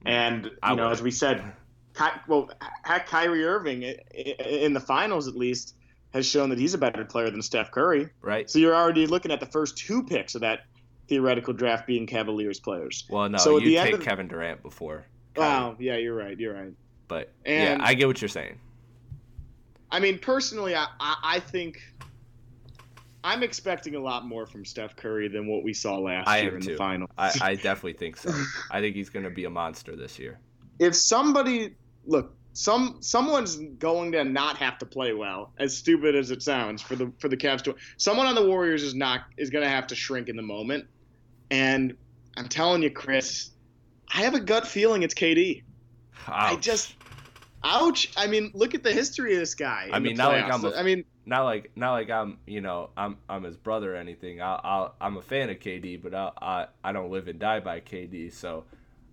And, 0.06 0.46
you 0.68 0.76
know, 0.76 0.90
as 0.90 1.02
we 1.02 1.12
said, 1.12 1.54
Ky- 1.96 2.20
well, 2.28 2.50
heck, 2.84 3.08
Kyrie 3.08 3.46
Irving, 3.46 3.84
in 3.84 4.74
the 4.74 4.80
finals 4.80 5.28
at 5.28 5.36
least, 5.36 5.76
has 6.14 6.26
shown 6.26 6.50
that 6.50 6.60
he's 6.60 6.74
a 6.74 6.78
better 6.78 7.06
player 7.06 7.30
than 7.30 7.42
Steph 7.42 7.72
Curry. 7.72 8.10
Right? 8.22 8.50
So 8.50 8.60
you're 8.60 8.76
already 8.76 9.08
looking 9.08 9.32
at 9.32 9.40
the 9.40 9.46
first 9.46 9.78
two 9.78 10.04
picks 10.04 10.36
of 10.36 10.42
that 10.42 10.62
theoretical 11.08 11.54
draft 11.54 11.86
being 11.88 12.08
Cavaliers 12.08 12.60
players. 12.60 13.06
Well, 13.10 13.30
no, 13.30 13.38
So 13.38 13.58
you 13.58 13.78
take 13.78 13.94
of 13.96 14.02
Kevin 14.02 14.28
Durant 14.28 14.62
before. 14.64 15.06
Oh, 15.36 15.42
wow, 15.42 15.76
yeah, 15.80 15.98
you're 15.98 16.16
right. 16.16 16.40
You're 16.40 16.54
right. 16.54 16.74
But 17.08 17.32
And- 17.46 17.80
yeah, 17.82 17.86
I 17.86 17.94
get 17.94 18.08
what 18.08 18.22
you're 18.22 18.30
saying. 18.30 18.60
I 19.92 20.00
mean, 20.00 20.18
personally, 20.18 20.76
I, 20.76 20.88
I, 21.00 21.16
I 21.24 21.40
think 21.40 21.80
I'm 23.24 23.44
expecting 23.44 23.96
a 23.96 24.00
lot 24.00 24.26
more 24.26 24.46
from 24.46 24.66
Steph 24.66 24.96
Curry 24.96 25.28
than 25.28 25.48
what 25.48 25.64
we 25.64 25.74
saw 25.74 25.98
last 26.00 26.28
I 26.28 26.42
year 26.42 26.56
in 26.56 26.62
too. 26.62 26.72
the 26.72 26.78
finals. 26.78 27.10
I, 27.18 27.32
I 27.42 27.56
definitely 27.56 27.94
think 27.94 28.18
so. 28.18 28.32
I 28.72 28.82
think 28.82 28.96
he's 28.96 29.10
going 29.10 29.24
to 29.24 29.30
be 29.30 29.46
a 29.46 29.50
monster 29.50 29.96
this 29.96 30.18
year. 30.20 30.40
if 30.80 30.96
somebody 30.96 31.76
look, 32.06 32.36
some 32.54 32.98
someone's 33.02 33.58
going 33.80 34.12
to 34.14 34.24
not 34.24 34.58
have 34.58 34.78
to 34.80 34.86
play 34.86 35.14
well, 35.14 35.52
as 35.58 35.76
stupid 35.76 36.16
as 36.16 36.32
it 36.32 36.42
sounds 36.42 36.82
for 36.82 36.96
the 36.96 37.12
for 37.20 37.28
the 37.28 37.38
Cavs 37.38 37.64
to. 37.64 37.76
Someone 37.98 38.28
on 38.28 38.36
the 38.36 38.46
Warriors 38.46 38.84
is 38.84 38.94
not 38.96 39.22
is 39.38 39.50
going 39.50 39.64
to 39.64 39.70
have 39.70 39.88
to 39.88 39.96
shrink 39.96 40.30
in 40.30 40.36
the 40.36 40.44
moment, 40.44 40.86
and 41.52 41.96
I'm 42.38 42.48
telling 42.48 42.84
you, 42.84 42.92
Chris, 42.92 43.50
I 44.14 44.22
have 44.22 44.36
a 44.36 44.40
gut 44.40 44.68
feeling 44.68 45.04
it's 45.04 45.14
KD. 45.14 45.64
I 46.28 46.56
just. 46.58 46.96
Ouch! 47.66 48.12
I 48.18 48.28
mean, 48.28 48.52
look 48.54 48.76
at 48.76 48.84
the 48.84 48.92
history 48.92 49.34
of 49.34 49.40
this 49.40 49.56
guy. 49.56 49.90
I 49.92 50.00
mean, 50.00 50.18
not 50.18 50.34
like. 50.34 50.52
I'm 50.52 50.66
a- 50.66 50.76
I 50.76 50.84
mean, 50.84 51.06
not 51.26 51.44
like 51.44 51.72
not 51.78 51.94
like 51.94 52.10
I'm 52.10 52.38
you 52.46 52.60
know 52.60 52.90
I'm 52.98 53.18
I'm 53.30 53.44
his 53.44 53.56
brother 53.56 53.94
or 53.94 53.98
anything. 53.98 54.42
I 54.42 54.56
I 54.56 54.90
I'm 55.00 55.16
a 55.18 55.22
fan 55.22 55.50
of 55.50 55.60
KD, 55.60 56.04
but 56.04 56.14
I 56.14 56.32
I, 56.42 56.68
I 56.84 56.92
don't 56.92 57.10
live 57.10 57.30
and 57.30 57.40
die 57.40 57.62
by 57.62 57.80
KD, 57.80 58.34
so 58.34 58.66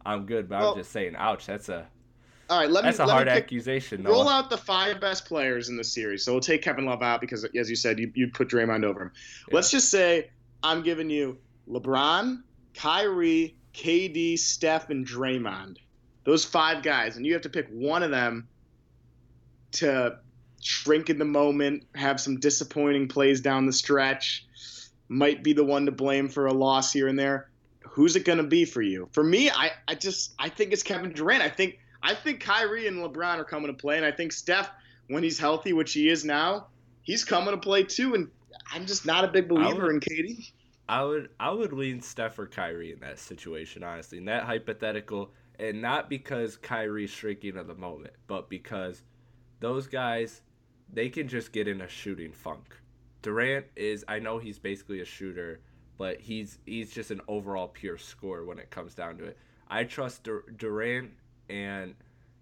I'm 0.04 0.26
good. 0.26 0.48
But 0.48 0.60
Well- 0.60 0.72
I'm 0.72 0.78
just 0.78 0.90
saying, 0.90 1.14
ouch. 1.16 1.46
That's 1.46 1.68
a 1.68 1.86
all 2.50 2.58
right. 2.58 2.70
Let 2.70 2.82
that's 2.82 2.98
me 2.98 3.04
a 3.04 3.06
let 3.06 3.12
hard 3.12 3.28
pick, 3.28 3.44
accusation. 3.44 4.02
Roll 4.02 4.24
Noah. 4.24 4.32
out 4.32 4.50
the 4.50 4.58
five 4.58 5.00
best 5.00 5.24
players 5.24 5.68
in 5.68 5.76
the 5.76 5.84
series. 5.84 6.24
So 6.24 6.32
we'll 6.32 6.40
take 6.40 6.62
Kevin 6.62 6.84
Love 6.84 7.02
out 7.02 7.20
because, 7.20 7.44
as 7.44 7.70
you 7.70 7.76
said, 7.76 8.00
you, 8.00 8.10
you'd 8.14 8.34
put 8.34 8.48
Draymond 8.48 8.84
over 8.84 9.02
him. 9.02 9.12
Yeah. 9.48 9.54
Let's 9.54 9.70
just 9.70 9.88
say 9.88 10.30
I'm 10.62 10.82
giving 10.82 11.08
you 11.08 11.38
LeBron, 11.68 12.42
Kyrie, 12.74 13.56
KD, 13.72 14.38
Steph, 14.38 14.90
and 14.90 15.06
Draymond. 15.06 15.76
Those 16.24 16.44
five 16.44 16.82
guys, 16.82 17.16
and 17.16 17.24
you 17.24 17.32
have 17.34 17.42
to 17.42 17.48
pick 17.48 17.68
one 17.68 18.02
of 18.02 18.10
them 18.10 18.48
to 19.72 20.18
shrink 20.60 21.08
in 21.08 21.18
the 21.18 21.24
moment, 21.24 21.84
have 21.94 22.20
some 22.20 22.40
disappointing 22.40 23.08
plays 23.08 23.40
down 23.40 23.66
the 23.66 23.72
stretch, 23.72 24.46
might 25.08 25.42
be 25.42 25.52
the 25.52 25.64
one 25.64 25.86
to 25.86 25.92
blame 25.92 26.28
for 26.28 26.46
a 26.46 26.52
loss 26.52 26.92
here 26.92 27.08
and 27.08 27.18
there. 27.18 27.48
Who's 27.90 28.16
it 28.16 28.24
going 28.24 28.38
to 28.38 28.44
be 28.44 28.64
for 28.64 28.82
you? 28.82 29.08
For 29.12 29.24
me, 29.24 29.50
I, 29.50 29.70
I 29.88 29.94
just 29.94 30.34
I 30.38 30.48
think 30.48 30.72
it's 30.72 30.82
Kevin 30.82 31.12
Durant. 31.12 31.42
I 31.42 31.48
think 31.48 31.79
I 32.02 32.14
think 32.14 32.40
Kyrie 32.40 32.86
and 32.86 32.98
LeBron 32.98 33.38
are 33.38 33.44
coming 33.44 33.66
to 33.68 33.74
play, 33.74 33.96
and 33.96 34.06
I 34.06 34.12
think 34.12 34.32
Steph, 34.32 34.70
when 35.08 35.22
he's 35.22 35.38
healthy, 35.38 35.72
which 35.72 35.92
he 35.92 36.08
is 36.08 36.24
now, 36.24 36.68
he's 37.02 37.24
coming 37.24 37.50
to 37.52 37.58
play 37.58 37.82
too. 37.82 38.14
And 38.14 38.28
I'm 38.72 38.86
just 38.86 39.06
not 39.06 39.24
a 39.24 39.28
big 39.28 39.48
believer 39.48 39.84
would- 39.86 39.94
in 39.94 40.00
KD. 40.00 40.52
I 40.88 41.04
would 41.04 41.30
I 41.38 41.52
would 41.52 41.72
lean 41.72 42.00
Steph 42.00 42.36
or 42.38 42.48
Kyrie 42.48 42.92
in 42.92 42.98
that 43.00 43.20
situation, 43.20 43.84
honestly, 43.84 44.18
in 44.18 44.24
that 44.24 44.42
hypothetical, 44.42 45.32
and 45.58 45.80
not 45.80 46.10
because 46.10 46.56
Kyrie's 46.56 47.10
shrinking 47.10 47.56
at 47.56 47.68
the 47.68 47.76
moment, 47.76 48.14
but 48.26 48.48
because 48.50 49.02
those 49.60 49.86
guys 49.86 50.42
they 50.92 51.08
can 51.08 51.28
just 51.28 51.52
get 51.52 51.68
in 51.68 51.80
a 51.80 51.86
shooting 51.88 52.32
funk. 52.32 52.76
Durant 53.22 53.66
is 53.76 54.04
I 54.08 54.18
know 54.18 54.38
he's 54.38 54.58
basically 54.58 55.00
a 55.00 55.04
shooter, 55.04 55.60
but 55.96 56.20
he's 56.20 56.58
he's 56.66 56.92
just 56.92 57.12
an 57.12 57.20
overall 57.28 57.68
pure 57.68 57.96
scorer 57.98 58.44
when 58.44 58.58
it 58.58 58.70
comes 58.70 58.92
down 58.94 59.16
to 59.18 59.24
it. 59.26 59.38
I 59.68 59.84
trust 59.84 60.24
Dur- 60.24 60.50
Durant 60.56 61.12
and 61.50 61.94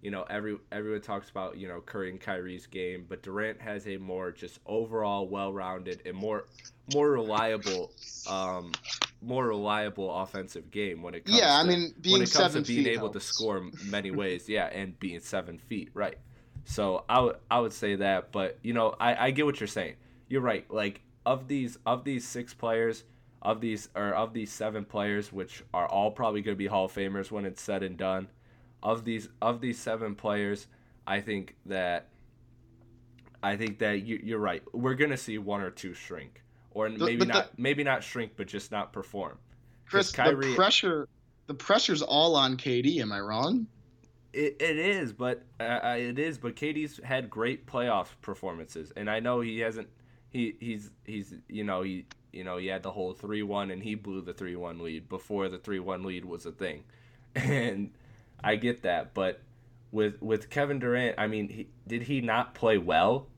you 0.02 0.10
know 0.10 0.22
every 0.30 0.58
everyone 0.72 1.00
talks 1.02 1.30
about 1.30 1.56
you 1.58 1.68
know 1.68 1.80
Curry 1.80 2.10
and 2.10 2.20
Kyrie's 2.20 2.66
game, 2.66 3.06
but 3.08 3.22
Durant 3.22 3.60
has 3.60 3.86
a 3.88 3.96
more 3.98 4.32
just 4.32 4.60
overall 4.66 5.28
well-rounded 5.28 6.02
and 6.06 6.16
more 6.16 6.46
more 6.86 7.10
reliable 7.10 7.92
um 8.26 8.78
more 9.20 9.48
reliable 9.48 10.14
offensive 10.22 10.70
game 10.70 11.02
when 11.02 11.14
it 11.14 11.24
comes 11.26 11.38
Yeah, 11.38 11.58
I 11.58 11.62
to, 11.62 11.68
mean, 11.68 11.94
being 12.00 12.12
when 12.14 12.22
it 12.22 12.32
comes 12.32 12.52
to 12.52 12.62
being 12.62 12.84
feet 12.84 12.86
able 12.86 13.10
to 13.10 13.20
score 13.20 13.70
many 13.82 14.10
ways, 14.12 14.48
yeah, 14.48 14.66
and 14.66 14.98
being 15.00 15.20
seven 15.20 15.58
feet, 15.58 15.90
right. 15.94 16.18
So 16.64 17.04
I 17.08 17.20
would 17.20 17.36
I 17.50 17.60
would 17.60 17.72
say 17.72 17.96
that, 17.96 18.32
but 18.32 18.58
you 18.62 18.74
know 18.74 18.94
I, 19.00 19.26
I 19.26 19.30
get 19.30 19.46
what 19.46 19.60
you're 19.60 19.66
saying. 19.66 19.96
You're 20.28 20.42
right. 20.42 20.70
Like 20.70 21.02
of 21.26 21.48
these 21.48 21.78
of 21.86 22.04
these 22.04 22.26
six 22.26 22.54
players, 22.54 23.04
of 23.42 23.60
these 23.60 23.88
or 23.94 24.14
of 24.14 24.32
these 24.34 24.52
seven 24.52 24.84
players, 24.84 25.32
which 25.32 25.64
are 25.74 25.86
all 25.86 26.10
probably 26.10 26.42
going 26.42 26.54
to 26.54 26.58
be 26.58 26.66
Hall 26.66 26.86
of 26.86 26.92
Famers 26.92 27.30
when 27.30 27.44
it's 27.44 27.62
said 27.62 27.82
and 27.82 27.96
done, 27.96 28.28
of 28.82 29.04
these 29.04 29.28
of 29.42 29.60
these 29.60 29.78
seven 29.78 30.14
players, 30.14 30.66
I 31.06 31.20
think 31.20 31.56
that 31.66 32.08
I 33.42 33.56
think 33.56 33.78
that 33.78 34.02
you, 34.02 34.20
you're 34.22 34.38
right. 34.38 34.62
We're 34.72 34.94
going 34.94 35.10
to 35.10 35.16
see 35.16 35.38
one 35.38 35.60
or 35.60 35.70
two 35.70 35.94
shrink, 35.94 36.42
or 36.72 36.88
maybe 36.88 37.16
but 37.16 37.28
the- 37.28 37.34
not 37.34 37.58
maybe 37.58 37.84
not 37.84 38.02
shrink, 38.02 38.32
but 38.36 38.46
just 38.46 38.70
not 38.72 38.92
perform. 38.92 39.38
Chris, 39.86 40.12
Kyrie- 40.12 40.50
the 40.50 40.54
pressure, 40.54 41.08
the 41.46 41.54
pressure's 41.54 42.02
all 42.02 42.36
on 42.36 42.56
KD. 42.56 43.00
Am 43.00 43.12
I 43.12 43.20
wrong? 43.20 43.66
It, 44.34 44.56
it 44.60 44.78
is, 44.78 45.12
but 45.12 45.44
uh, 45.60 45.96
it 45.96 46.18
is. 46.18 46.36
But 46.36 46.56
KD's 46.56 47.00
had 47.02 47.30
great 47.30 47.66
playoff 47.66 48.08
performances, 48.20 48.92
and 48.96 49.08
I 49.08 49.20
know 49.20 49.40
he 49.40 49.60
hasn't. 49.60 49.88
He 50.30 50.56
he's 50.60 50.90
he's 51.04 51.34
you 51.48 51.64
know 51.64 51.82
he 51.82 52.04
you 52.32 52.44
know 52.44 52.58
he 52.58 52.66
had 52.66 52.82
the 52.82 52.90
whole 52.90 53.14
three 53.14 53.42
one, 53.42 53.70
and 53.70 53.82
he 53.82 53.94
blew 53.94 54.20
the 54.20 54.34
three 54.34 54.56
one 54.56 54.78
lead 54.80 55.08
before 55.08 55.48
the 55.48 55.58
three 55.58 55.80
one 55.80 56.02
lead 56.02 56.24
was 56.26 56.44
a 56.44 56.52
thing, 56.52 56.84
and 57.34 57.90
I 58.42 58.56
get 58.56 58.82
that. 58.82 59.14
But 59.14 59.40
with 59.90 60.20
with 60.20 60.50
Kevin 60.50 60.78
Durant, 60.78 61.16
I 61.18 61.26
mean, 61.26 61.48
he, 61.48 61.68
did 61.86 62.02
he 62.02 62.20
not 62.20 62.54
play 62.54 62.78
well? 62.78 63.28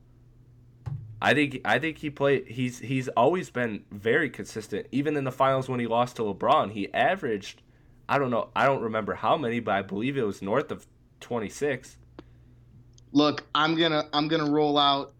I 1.21 1.33
think 1.33 1.61
I 1.65 1.77
think 1.79 1.99
he 1.99 2.09
played. 2.09 2.47
He's 2.47 2.79
he's 2.79 3.07
always 3.09 3.49
been 3.49 3.83
very 3.91 4.29
consistent. 4.29 4.87
Even 4.91 5.15
in 5.15 5.23
the 5.23 5.31
finals 5.31 5.69
when 5.69 5.79
he 5.79 5.87
lost 5.87 6.15
to 6.15 6.23
LeBron, 6.23 6.71
he 6.71 6.91
averaged. 6.93 7.61
I 8.09 8.17
don't 8.17 8.31
know. 8.31 8.49
I 8.55 8.65
don't 8.65 8.81
remember 8.81 9.13
how 9.13 9.37
many, 9.37 9.59
but 9.59 9.73
I 9.73 9.81
believe 9.83 10.17
it 10.17 10.23
was 10.23 10.41
north 10.41 10.71
of 10.71 10.87
twenty 11.19 11.49
six. 11.49 11.97
Look, 13.11 13.45
I'm 13.53 13.75
gonna 13.75 14.09
I'm 14.13 14.27
gonna 14.27 14.49
roll 14.49 14.77
out 14.77 15.13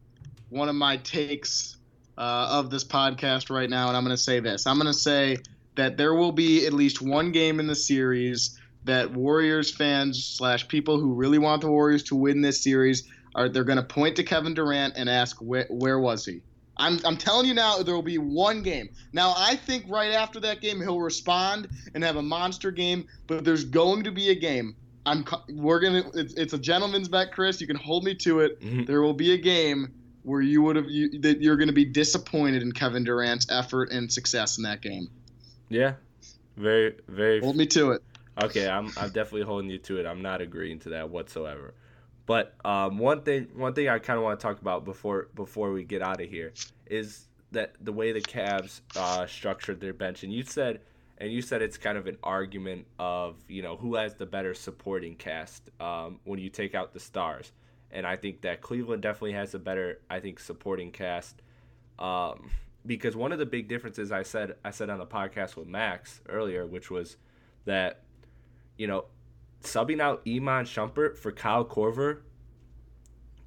one 0.50 0.70
of 0.70 0.76
my 0.76 0.98
takes 0.98 1.78
uh, 2.18 2.48
of 2.52 2.70
this 2.70 2.84
podcast 2.84 3.50
right 3.50 3.70
now, 3.70 3.88
and 3.88 3.96
I'm 3.96 4.04
gonna 4.04 4.18
say 4.18 4.40
this. 4.40 4.66
I'm 4.66 4.78
gonna 4.78 4.94
say 4.94 5.38
that 5.76 5.98
there 5.98 6.16
will 6.16 6.32
be 6.32 6.66
at 6.66 6.74
least 6.74 7.02
one 7.02 7.32
game 7.32 7.60
in 7.60 7.68
the 7.68 7.76
series 7.76 8.60
that 8.86 9.12
Warriors 9.12 9.74
fans 9.74 10.24
slash 10.24 10.68
people 10.68 11.00
who 11.00 11.14
really 11.14 11.38
want 11.38 11.62
the 11.62 11.70
Warriors 11.70 12.04
to 12.04 12.16
win 12.16 12.42
this 12.42 12.64
series 12.64 13.08
are 13.36 13.48
they're 13.48 13.64
gonna 13.64 13.84
point 13.84 14.16
to 14.18 14.24
Kevin 14.24 14.54
Durant 14.54 14.96
and 14.98 15.10
ask 15.10 15.38
where 15.42 15.68
where 15.70 16.00
was 16.00 16.26
he? 16.26 16.42
I'm, 16.78 17.00
I'm 17.06 17.18
telling 17.18 17.48
you 17.48 17.54
now, 17.54 17.84
there 17.84 17.94
will 17.94 18.02
be 18.02 18.18
one 18.18 18.64
game. 18.64 18.90
Now, 19.14 19.36
I 19.38 19.56
think 19.56 19.86
right 19.88 20.14
after 20.14 20.40
that 20.40 20.62
game, 20.62 20.80
he'll 20.80 21.02
respond 21.02 21.68
and 21.94 22.04
have 22.04 22.16
a 22.16 22.22
monster 22.22 22.72
game, 22.72 23.08
but 23.28 23.44
there's 23.44 23.66
going 23.66 24.04
to 24.06 24.12
be 24.12 24.30
a 24.30 24.36
game. 24.36 24.76
I'm 25.06 25.26
we're 25.50 25.80
gonna. 25.80 26.04
It's, 26.14 26.34
it's 26.36 26.54
a 26.54 26.58
gentleman's 26.58 27.08
bet, 27.08 27.34
Chris. 27.34 27.60
You 27.60 27.68
can 27.68 27.76
hold 27.76 28.04
me 28.04 28.16
to 28.16 28.40
it. 28.42 28.60
Mhm. 28.62 28.88
There 28.88 29.02
will 29.02 29.14
be 29.14 29.34
a 29.34 29.38
game 29.38 29.94
where 30.24 30.42
you 30.42 30.62
would 30.62 30.76
have 30.76 30.90
you, 30.90 31.20
that 31.22 31.42
you're 31.42 31.58
going 31.58 31.70
to 31.70 31.74
be 31.74 31.86
disappointed 31.86 32.62
in 32.62 32.72
Kevin 32.72 33.04
Durant's 33.04 33.48
effort 33.50 33.92
and 33.92 34.12
success 34.12 34.58
in 34.58 34.64
that 34.64 34.82
game. 34.82 35.10
Yeah, 35.70 35.94
very 36.56 36.96
very. 37.08 37.42
Hold 37.42 37.56
me 37.56 37.66
to 37.68 37.92
it. 37.92 38.04
Okay, 38.42 38.70
I'm 38.70 38.88
I'm 38.98 39.10
definitely 39.10 39.44
holding 39.44 39.70
you 39.70 39.78
to 39.80 40.00
it. 40.00 40.06
I'm 40.06 40.22
not 40.22 40.42
agreeing 40.42 40.80
to 40.80 40.90
that 40.90 41.10
whatsoever. 41.10 41.74
But 42.26 42.54
um, 42.64 42.98
one 42.98 43.24
thing 43.24 43.50
one 43.56 43.74
thing 43.74 43.90
I 43.90 44.00
kind 44.00 44.18
of 44.18 44.24
want 44.24 44.40
to 44.40 44.46
talk 44.46 44.62
about 44.62 44.86
before 44.86 45.28
before 45.36 45.72
we 45.72 45.84
get 45.84 46.02
out 46.02 46.22
of 46.22 46.30
here 46.30 46.54
is 46.86 47.28
that 47.52 47.74
the 47.82 47.92
way 47.92 48.12
the 48.14 48.22
Cavs 48.22 48.82
uh, 48.96 49.26
structured 49.28 49.82
their 49.82 49.94
bench, 49.94 50.24
and 50.24 50.32
you 50.32 50.44
said 50.44 50.80
and 51.18 51.32
you 51.32 51.42
said 51.42 51.62
it's 51.62 51.78
kind 51.78 51.98
of 51.98 52.08
an 52.08 52.18
argument 52.24 52.88
of 53.00 53.36
you 53.50 53.62
know 53.62 53.76
who 53.76 53.96
has 53.96 54.16
the 54.16 54.26
better 54.26 54.54
supporting 54.54 55.16
cast 55.16 55.70
um, 55.82 56.20
when 56.24 56.40
you 56.40 56.50
take 56.50 56.74
out 56.74 56.94
the 56.94 57.00
stars, 57.00 57.52
and 57.92 58.08
I 58.08 58.16
think 58.16 58.42
that 58.42 58.62
Cleveland 58.62 59.02
definitely 59.02 59.34
has 59.34 59.54
a 59.54 59.60
better 59.60 60.00
I 60.10 60.20
think 60.20 60.40
supporting 60.40 60.92
cast. 60.92 61.42
Um, 62.00 62.50
because 62.86 63.16
one 63.16 63.32
of 63.32 63.38
the 63.38 63.46
big 63.46 63.68
differences 63.68 64.12
I 64.12 64.24
said 64.24 64.56
I 64.64 64.72
said 64.72 64.90
on 64.90 65.00
the 65.00 65.06
podcast 65.06 65.56
with 65.56 65.68
Max 65.68 66.22
earlier, 66.30 66.66
which 66.66 66.90
was 66.90 67.18
that 67.66 68.04
you 68.82 68.88
know 68.88 69.06
subbing 69.62 70.02
out 70.02 70.24
Iman 70.28 70.66
Shumpert 70.66 71.16
for 71.16 71.32
Kyle 71.32 71.64
Korver, 71.64 72.22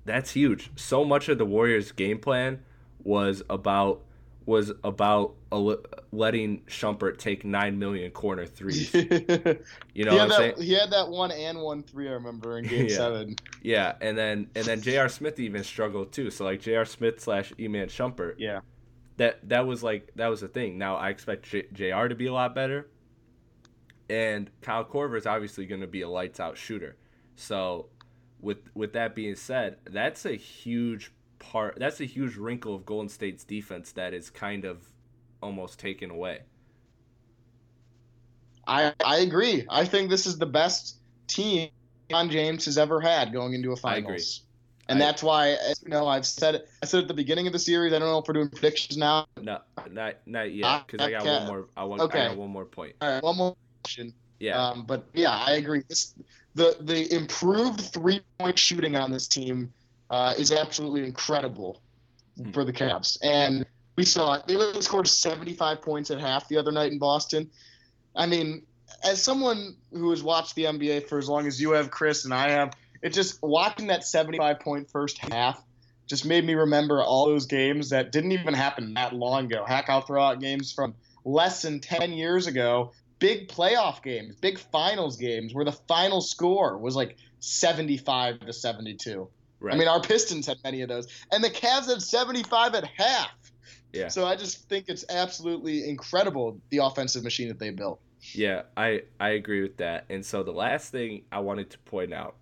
that's 0.04 0.30
huge. 0.30 0.70
So 0.76 1.04
much 1.04 1.28
of 1.28 1.38
the 1.38 1.44
Warriors' 1.44 1.90
game 1.90 2.20
plan 2.20 2.62
was 3.02 3.42
about 3.50 4.02
was 4.46 4.70
about 4.84 5.34
a, 5.50 5.76
letting 6.12 6.60
Shumpert 6.66 7.18
take 7.18 7.44
nine 7.44 7.80
million 7.80 8.12
corner 8.12 8.46
threes. 8.46 8.94
You 9.94 10.04
know 10.04 10.10
he, 10.10 10.18
what 10.18 10.20
had 10.20 10.20
I'm 10.22 10.28
that, 10.28 10.36
saying? 10.36 10.54
he 10.68 10.72
had 10.74 10.90
that 10.90 11.08
one 11.08 11.30
and 11.32 11.60
one 11.60 11.82
three. 11.82 12.08
I 12.08 12.12
remember 12.12 12.58
in 12.58 12.66
Game 12.66 12.86
Yeah. 12.88 12.96
Seven. 12.96 13.36
Yeah, 13.62 13.94
and 14.00 14.16
then 14.16 14.48
and 14.54 14.64
then 14.64 14.80
J.R. 14.80 15.08
Smith 15.08 15.40
even 15.40 15.64
struggled 15.64 16.12
too. 16.12 16.30
So 16.30 16.44
like 16.44 16.60
J.R. 16.60 16.84
Smith 16.84 17.20
slash 17.20 17.52
Iman 17.60 17.88
Shumpert. 17.88 18.34
Yeah. 18.38 18.60
That 19.16 19.48
that 19.48 19.66
was 19.66 19.82
like 19.82 20.12
that 20.16 20.28
was 20.28 20.42
the 20.42 20.48
thing. 20.48 20.78
Now 20.78 20.94
I 20.96 21.10
expect 21.10 21.44
J- 21.50 21.66
J.R. 21.72 22.08
to 22.08 22.14
be 22.14 22.26
a 22.26 22.32
lot 22.32 22.54
better, 22.54 22.88
and 24.08 24.50
Kyle 24.60 24.84
Korver 24.84 25.16
is 25.16 25.26
obviously 25.26 25.66
going 25.66 25.80
to 25.80 25.86
be 25.86 26.02
a 26.02 26.08
lights 26.08 26.40
out 26.40 26.56
shooter. 26.58 26.96
So 27.36 27.88
with 28.40 28.58
with 28.74 28.92
that 28.92 29.14
being 29.14 29.34
said, 29.36 29.78
that's 29.84 30.24
a 30.26 30.34
huge 30.34 31.12
part. 31.38 31.76
That's 31.78 32.00
a 32.00 32.04
huge 32.04 32.36
wrinkle 32.36 32.74
of 32.74 32.84
Golden 32.86 33.08
State's 33.08 33.44
defense 33.44 33.92
that 33.92 34.14
is 34.14 34.30
kind 34.30 34.64
of 34.64 34.78
almost 35.42 35.78
taken 35.78 36.10
away. 36.10 36.40
I 38.66 38.92
I 39.04 39.18
agree. 39.18 39.64
I 39.68 39.84
think 39.84 40.10
this 40.10 40.26
is 40.26 40.38
the 40.38 40.46
best 40.46 40.96
team 41.26 41.68
John 42.10 42.30
James 42.30 42.64
has 42.66 42.78
ever 42.78 43.00
had 43.00 43.32
going 43.32 43.54
into 43.54 43.72
a 43.72 43.76
finals. 43.76 44.04
agree. 44.04 44.24
And 44.88 45.02
I- 45.02 45.06
that's 45.06 45.22
why, 45.22 45.48
as 45.50 45.82
you 45.82 45.88
know, 45.88 46.06
I've 46.06 46.26
said 46.26 46.56
it. 46.56 46.68
I 46.82 46.86
said 46.86 47.02
at 47.02 47.08
the 47.08 47.14
beginning 47.14 47.46
of 47.46 47.52
the 47.54 47.58
series. 47.58 47.92
I 47.94 47.98
don't 47.98 48.08
know 48.08 48.18
if 48.18 48.28
we're 48.28 48.34
doing 48.34 48.50
predictions 48.50 48.96
now. 48.98 49.26
No, 49.40 49.60
not 49.90 50.16
not 50.26 50.52
yet 50.52 50.86
because 50.86 51.06
I 51.06 51.10
got 51.10 51.24
one 51.24 51.46
more. 51.46 51.68
I, 51.76 51.84
want, 51.84 52.02
Okay. 52.02 52.20
I 52.20 52.28
got 52.28 52.36
one 52.36 52.50
more 52.50 52.66
point. 52.66 52.96
All 53.00 53.10
right, 53.10 53.22
one 53.22 53.36
more 53.36 53.56
question. 53.84 54.12
Yeah. 54.40 54.60
Um, 54.62 54.84
but 54.86 55.04
yeah, 55.12 55.30
I 55.30 55.52
agree. 55.52 55.82
This, 55.88 56.14
the 56.54 56.76
the 56.80 57.12
improved 57.14 57.80
three 57.80 58.20
point 58.38 58.58
shooting 58.58 58.96
on 58.96 59.12
this 59.12 59.28
team 59.28 59.72
uh, 60.10 60.34
is 60.36 60.52
absolutely 60.52 61.04
incredible 61.04 61.80
Hmm. 62.36 62.50
for 62.50 62.64
the 62.64 62.72
Cavs. 62.72 63.18
And 63.22 63.64
we 63.96 64.04
saw 64.04 64.34
it. 64.34 64.46
They 64.46 64.56
literally 64.56 64.82
scored 64.82 65.06
75 65.06 65.82
points 65.82 66.10
at 66.10 66.20
half 66.20 66.48
the 66.48 66.56
other 66.56 66.72
night 66.72 66.92
in 66.92 66.98
Boston. 66.98 67.50
I 68.16 68.26
mean, 68.26 68.66
as 69.04 69.22
someone 69.22 69.76
who 69.92 70.10
has 70.10 70.22
watched 70.22 70.54
the 70.54 70.64
NBA 70.64 71.08
for 71.08 71.18
as 71.18 71.28
long 71.28 71.46
as 71.46 71.60
you 71.60 71.72
have, 71.72 71.90
Chris, 71.90 72.24
and 72.24 72.34
I 72.34 72.50
have, 72.50 72.74
it 73.02 73.12
just 73.12 73.42
watching 73.42 73.86
that 73.88 74.04
75 74.04 74.60
point 74.60 74.90
first 74.90 75.18
half 75.18 75.62
just 76.06 76.26
made 76.26 76.44
me 76.44 76.54
remember 76.54 77.02
all 77.02 77.26
those 77.26 77.46
games 77.46 77.90
that 77.90 78.12
didn't 78.12 78.32
even 78.32 78.52
happen 78.52 78.94
that 78.94 79.14
long 79.14 79.46
ago. 79.46 79.64
Throw 80.06 80.22
out 80.22 80.40
games 80.40 80.72
from 80.72 80.94
less 81.24 81.62
than 81.62 81.80
10 81.80 82.12
years 82.12 82.46
ago 82.46 82.92
big 83.24 83.48
playoff 83.48 84.02
games, 84.02 84.36
big 84.36 84.58
finals 84.58 85.16
games 85.16 85.54
where 85.54 85.64
the 85.64 85.72
final 85.72 86.20
score 86.20 86.76
was 86.76 86.94
like 86.94 87.16
75 87.40 88.40
to 88.40 88.52
72. 88.52 89.26
right. 89.60 89.74
I 89.74 89.78
mean, 89.78 89.88
our 89.88 90.02
Pistons 90.02 90.46
had 90.46 90.58
many 90.62 90.82
of 90.82 90.90
those, 90.90 91.06
and 91.32 91.42
the 91.42 91.48
Cavs 91.48 91.86
had 91.86 92.02
75 92.02 92.74
at 92.74 92.84
half. 92.84 93.30
yeah. 93.94 94.08
So 94.08 94.26
I 94.26 94.36
just 94.36 94.68
think 94.68 94.86
it's 94.88 95.06
absolutely 95.08 95.88
incredible 95.88 96.60
the 96.68 96.78
offensive 96.78 97.24
machine 97.24 97.48
that 97.48 97.58
they 97.58 97.70
built. 97.70 97.98
Yeah, 98.34 98.62
I 98.76 99.04
I 99.18 99.30
agree 99.30 99.62
with 99.62 99.78
that. 99.78 100.04
And 100.10 100.24
so 100.24 100.42
the 100.42 100.52
last 100.52 100.92
thing 100.92 101.22
I 101.32 101.40
wanted 101.40 101.70
to 101.70 101.78
point 101.78 102.12
out, 102.12 102.36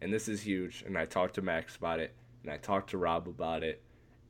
and 0.00 0.12
this 0.12 0.28
is 0.28 0.40
huge, 0.40 0.84
and 0.86 0.96
I 0.96 1.06
talked 1.06 1.34
to 1.34 1.42
Max 1.42 1.74
about 1.74 1.98
it, 1.98 2.14
and 2.44 2.52
I 2.52 2.58
talked 2.58 2.90
to 2.90 2.98
Rob 2.98 3.26
about 3.26 3.64
it, 3.64 3.82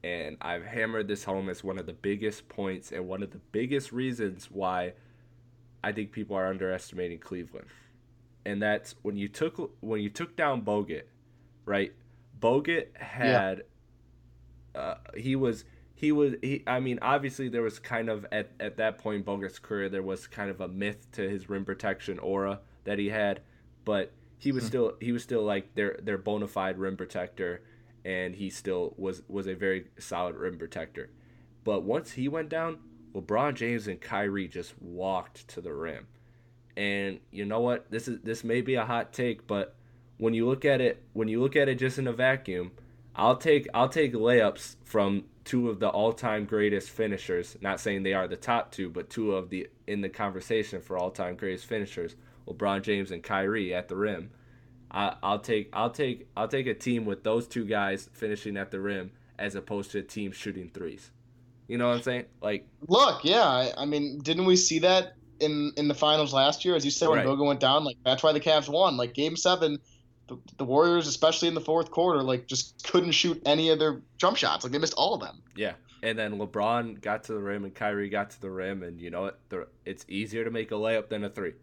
and 0.03 0.39
I've 0.41 0.65
hammered 0.65 1.07
this 1.07 1.25
home 1.25 1.51
as 1.51 1.63
one 1.63 1.79
of 1.79 1.85
the 1.85 1.93
biggest 1.93 2.49
points 2.49 2.93
and 2.93 3.07
one 3.07 3.23
of 3.23 3.31
the 3.31 3.41
biggest 3.53 3.93
reasons 3.93 4.51
why 4.51 4.95
I 5.83 5.93
think 5.93 6.13
people 6.13 6.37
are 6.37 6.47
underestimating 6.47 7.19
Cleveland. 7.19 7.67
And 8.45 8.63
that's 8.63 8.95
when 9.03 9.17
you 9.17 9.29
took 9.29 9.73
when 9.81 10.01
you 10.01 10.11
took 10.11 10.37
down 10.37 10.63
Bogut, 10.63 11.03
right? 11.65 11.93
Bogut 12.41 12.97
had 12.97 13.65
uh, 14.75 14.97
he 15.17 15.37
was 15.37 15.65
he 15.95 16.13
was 16.13 16.35
he 16.43 16.63
I 16.67 16.81
mean 16.81 16.99
obviously 17.03 17.49
there 17.49 17.63
was 17.63 17.79
kind 17.79 18.09
of 18.09 18.27
at, 18.31 18.51
at 18.61 18.77
that 18.77 18.99
point 18.99 19.17
in 19.17 19.23
Bogut's 19.25 19.59
career 19.59 19.89
there 19.89 20.03
was 20.03 20.27
kind 20.27 20.51
of 20.51 20.61
a 20.61 20.69
myth 20.69 21.11
to 21.13 21.29
his 21.29 21.49
rim 21.49 21.65
protection 21.65 22.19
aura 22.19 22.61
that 22.85 22.99
he 22.99 23.09
had, 23.09 23.41
but 23.85 24.13
he 24.39 24.53
was 24.53 24.65
still 24.65 24.95
he 25.01 25.13
was 25.13 25.23
still 25.23 25.43
like 25.43 25.75
their 25.75 25.99
their 26.03 26.19
bona 26.19 26.47
fide 26.47 26.79
rim 26.79 26.97
protector 26.97 27.63
and 28.05 28.37
he 28.37 28.49
still 28.49 28.95
was 28.97 29.23
was 29.29 29.49
a 29.49 29.55
very 29.55 29.87
solid 29.99 30.37
rim 30.37 30.59
protector. 30.59 31.11
But 31.65 31.83
once 31.83 32.13
he 32.13 32.29
went 32.29 32.49
down, 32.49 32.79
LeBron 33.17 33.55
James 33.55 33.89
and 33.89 34.01
Kyrie 34.01 34.49
just 34.49 34.75
walked 34.81 35.49
to 35.49 35.61
the 35.63 35.73
rim. 35.73 36.07
And 36.77 37.21
you 37.31 37.47
know 37.47 37.61
what? 37.61 37.91
This 37.91 38.09
is 38.09 38.21
this 38.21 38.45
may 38.45 38.61
be 38.61 38.75
a 38.75 38.85
hot 38.85 39.15
take, 39.15 39.47
but 39.47 39.75
when 40.19 40.35
you 40.35 40.47
look 40.47 40.67
at 40.67 40.83
it, 40.83 41.03
when 41.15 41.29
you 41.29 41.41
look 41.41 41.57
at 41.57 41.69
it 41.69 41.79
just 41.79 41.99
in 41.99 42.07
a 42.07 42.13
vacuum, 42.13 42.73
I'll 43.15 43.37
take 43.37 43.67
I'll 43.73 43.89
take 43.89 44.13
layups 44.13 44.77
from 44.85 45.25
two 45.45 45.71
of 45.71 45.81
the 45.81 45.89
all-time 45.89 46.45
greatest 46.45 46.91
finishers. 46.91 47.57
Not 47.63 47.81
saying 47.81 48.03
they 48.03 48.13
are 48.13 48.29
the 48.29 48.37
top 48.37 48.73
two, 48.73 48.91
but 48.91 49.09
two 49.09 49.33
of 49.33 49.49
the 49.49 49.69
in 49.87 50.03
the 50.03 50.11
conversation 50.11 50.83
for 50.83 50.99
all-time 50.99 51.37
greatest 51.37 51.65
finishers, 51.65 52.15
LeBron 52.47 52.83
James 52.83 53.11
and 53.11 53.23
Kyrie 53.23 53.75
at 53.75 53.89
the 53.89 53.97
rim. 53.97 54.31
I, 54.91 55.17
I'll 55.23 55.39
take 55.39 55.71
I'll 55.73 55.91
take 55.91 56.29
I'll 56.37 56.49
take 56.49 56.67
a 56.67 56.75
team 56.75 57.07
with 57.07 57.25
those 57.25 57.49
two 57.49 57.65
guys 57.65 58.11
finishing 58.13 58.59
at 58.59 58.71
the 58.71 58.81
rim 58.81 59.13
as 59.39 59.55
opposed 59.55 59.93
to 59.93 60.01
a 60.01 60.03
team 60.03 60.33
shooting 60.33 60.69
threes. 60.69 61.11
You 61.69 61.79
know 61.79 61.89
what 61.89 61.97
I'm 61.97 62.03
saying? 62.03 62.25
Like, 62.41 62.67
look, 62.87 63.25
yeah. 63.25 63.43
I, 63.43 63.73
I 63.77 63.85
mean, 63.87 64.19
didn't 64.19 64.45
we 64.45 64.57
see 64.57 64.81
that 64.81 65.15
in 65.41 65.73
in 65.77 65.89
the 65.89 65.95
finals 65.95 66.33
last 66.33 66.65
year? 66.65 66.77
As 66.77 66.85
you 66.85 66.91
said, 66.91 67.09
when 67.09 67.19
Right. 67.19 67.27
Bogut 67.27 67.47
went 67.47 67.61
down, 67.61 67.85
like 67.85 67.97
that's 68.05 68.23
why 68.23 68.33
the 68.33 68.41
Cavs 68.41 68.69
won. 68.69 68.97
Like 68.97 69.15
Game 69.15 69.37
Seven, 69.37 69.79
the, 70.29 70.39
the 70.59 70.65
Warriors, 70.65 71.07
especially 71.07 71.49
in 71.49 71.55
the 71.55 71.61
fourth 71.61 71.91
quarter, 71.91 72.23
like 72.23 72.47
just 72.47 72.87
couldn't 72.87 73.13
shoot 73.13 73.43
any 73.45 73.71
of 73.71 73.79
their 73.79 74.03
jump 74.19 74.37
shots. 74.37 74.65
Like 74.65 74.73
they 74.73 74.79
missed 74.79 74.95
all 74.95 75.15
of 75.15 75.21
them. 75.21 75.43
Yeah, 75.57 75.73
and 76.03 76.19
then 76.19 76.39
LeBron 76.39 77.01
got 77.01 77.25
to 77.25 77.33
the 77.33 77.41
rim 77.41 77.65
and 77.65 77.75
Kyrie 77.75 78.09
got 78.09 78.31
to 78.31 78.41
the 78.41 78.51
rim, 78.51 78.83
and 78.83 79.01
you 79.01 79.11
know 79.11 79.23
what? 79.23 79.41
The, 79.49 79.67
it's 79.85 80.05
easier 80.09 80.45
to 80.45 80.51
make 80.51 80.71
a 80.71 80.75
layup 80.75 81.09
than 81.09 81.25
a 81.25 81.31
three. 81.31 81.55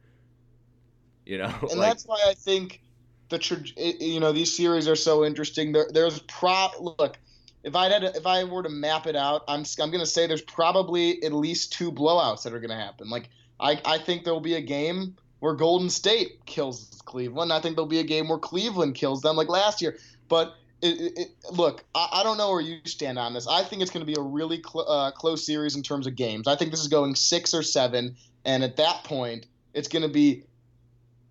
You 1.25 1.37
know, 1.37 1.45
and 1.61 1.79
like 1.79 1.89
that's 1.89 2.05
why 2.05 2.19
I 2.27 2.33
think 2.33 2.81
the 3.29 3.71
you 3.77 4.19
know 4.19 4.31
these 4.31 4.55
series 4.55 4.87
are 4.87 4.95
so 4.95 5.23
interesting. 5.23 5.71
There, 5.71 5.87
there's 5.91 6.19
pro 6.19 6.67
look. 6.79 7.17
If 7.63 7.75
I 7.75 7.89
had 7.89 8.03
if 8.03 8.25
I 8.25 8.43
were 8.43 8.63
to 8.63 8.69
map 8.69 9.07
it 9.07 9.15
out, 9.15 9.43
I'm 9.47 9.63
I'm 9.81 9.91
gonna 9.91 10.05
say 10.05 10.27
there's 10.27 10.41
probably 10.41 11.23
at 11.23 11.33
least 11.33 11.73
two 11.73 11.91
blowouts 11.91 12.43
that 12.43 12.53
are 12.53 12.59
gonna 12.59 12.79
happen. 12.79 13.09
Like 13.09 13.29
I 13.59 13.79
I 13.85 13.97
think 13.97 14.23
there 14.23 14.33
will 14.33 14.41
be 14.41 14.55
a 14.55 14.61
game 14.61 15.15
where 15.39 15.53
Golden 15.53 15.89
State 15.89 16.45
kills 16.45 17.01
Cleveland. 17.05 17.51
I 17.51 17.59
think 17.59 17.75
there'll 17.75 17.85
be 17.85 17.99
a 17.99 18.03
game 18.05 18.29
where 18.29 18.37
Cleveland 18.37 18.95
kills 18.95 19.21
them, 19.21 19.35
like 19.35 19.49
last 19.49 19.81
year. 19.81 19.97
But 20.29 20.55
it, 20.81 21.17
it, 21.17 21.27
look, 21.51 21.83
I, 21.93 22.09
I 22.13 22.23
don't 22.23 22.37
know 22.37 22.49
where 22.51 22.61
you 22.61 22.77
stand 22.85 23.19
on 23.19 23.33
this. 23.33 23.45
I 23.45 23.63
think 23.63 23.81
it's 23.81 23.91
going 23.91 24.05
to 24.05 24.11
be 24.11 24.17
a 24.17 24.23
really 24.23 24.61
cl- 24.65 24.89
uh, 24.89 25.11
close 25.11 25.45
series 25.45 25.75
in 25.75 25.83
terms 25.83 26.07
of 26.07 26.15
games. 26.15 26.47
I 26.47 26.55
think 26.55 26.71
this 26.71 26.79
is 26.79 26.87
going 26.87 27.15
six 27.15 27.53
or 27.53 27.61
seven, 27.61 28.15
and 28.45 28.63
at 28.63 28.77
that 28.77 29.03
point, 29.03 29.47
it's 29.73 29.87
going 29.87 30.03
to 30.03 30.09
be 30.09 30.43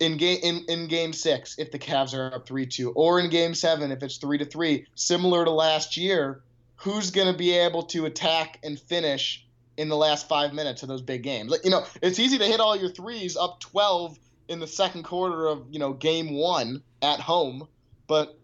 in 0.02 0.16
game 0.16 0.40
in, 0.42 0.64
in 0.68 0.86
game 0.88 1.12
six 1.12 1.58
if 1.58 1.70
the 1.70 1.78
Cavs 1.78 2.12
are 2.12 2.34
up 2.34 2.46
three 2.46 2.66
two, 2.66 2.90
or 2.90 3.20
in 3.20 3.30
game 3.30 3.54
seven 3.54 3.92
if 3.92 4.02
it's 4.02 4.16
three 4.16 4.38
to 4.38 4.44
three, 4.44 4.86
similar 4.94 5.44
to 5.44 5.50
last 5.50 5.96
year. 5.96 6.42
Who's 6.76 7.12
going 7.12 7.28
to 7.28 7.38
be 7.38 7.52
able 7.52 7.84
to 7.84 8.06
attack 8.06 8.58
and 8.64 8.76
finish 8.76 9.46
in 9.76 9.88
the 9.88 9.96
last 9.96 10.28
five 10.28 10.52
minutes 10.52 10.82
of 10.82 10.88
those 10.88 11.00
big 11.00 11.22
games? 11.22 11.48
Like, 11.48 11.64
you 11.64 11.70
know, 11.70 11.84
it's 12.02 12.18
easy 12.18 12.38
to 12.38 12.44
hit 12.44 12.58
all 12.58 12.74
your 12.76 12.90
threes 12.90 13.36
up 13.36 13.60
twelve 13.60 14.18
in 14.48 14.58
the 14.58 14.66
second 14.66 15.04
quarter 15.04 15.46
of 15.46 15.64
you 15.70 15.78
know 15.78 15.92
game 15.92 16.34
one 16.34 16.82
at 17.00 17.20
home, 17.20 17.68
but 18.08 18.36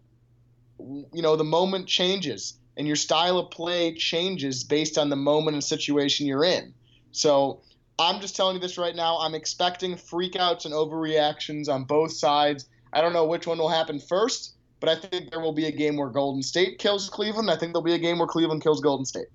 you 0.79 1.21
know 1.21 1.35
the 1.35 1.43
moment 1.43 1.87
changes 1.87 2.53
and 2.77 2.87
your 2.87 2.95
style 2.95 3.37
of 3.37 3.51
play 3.51 3.93
changes 3.93 4.63
based 4.63 4.97
on 4.97 5.09
the 5.09 5.17
moment 5.17 5.55
and 5.55 5.63
situation 5.63 6.25
you're 6.25 6.45
in. 6.45 6.73
So 7.11 7.59
I'm 7.99 8.21
just 8.21 8.35
telling 8.35 8.55
you 8.55 8.61
this 8.61 8.77
right 8.77 8.95
now. 8.95 9.17
I'm 9.17 9.35
expecting 9.35 9.95
freakouts 9.95 10.63
and 10.65 10.73
overreactions 10.73 11.67
on 11.67 11.83
both 11.83 12.13
sides. 12.13 12.69
I 12.93 13.01
don't 13.01 13.13
know 13.13 13.25
which 13.25 13.45
one 13.45 13.57
will 13.57 13.69
happen 13.69 13.99
first, 13.99 14.55
but 14.79 14.89
I 14.89 14.95
think 14.95 15.31
there 15.31 15.41
will 15.41 15.53
be 15.53 15.65
a 15.65 15.71
game 15.71 15.97
where 15.97 16.09
Golden 16.09 16.41
State 16.41 16.79
kills 16.79 17.09
Cleveland. 17.09 17.51
I 17.51 17.57
think 17.57 17.73
there'll 17.73 17.83
be 17.83 17.93
a 17.93 17.99
game 17.99 18.17
where 18.17 18.27
Cleveland 18.27 18.63
kills 18.63 18.79
Golden 18.79 19.05
State. 19.05 19.27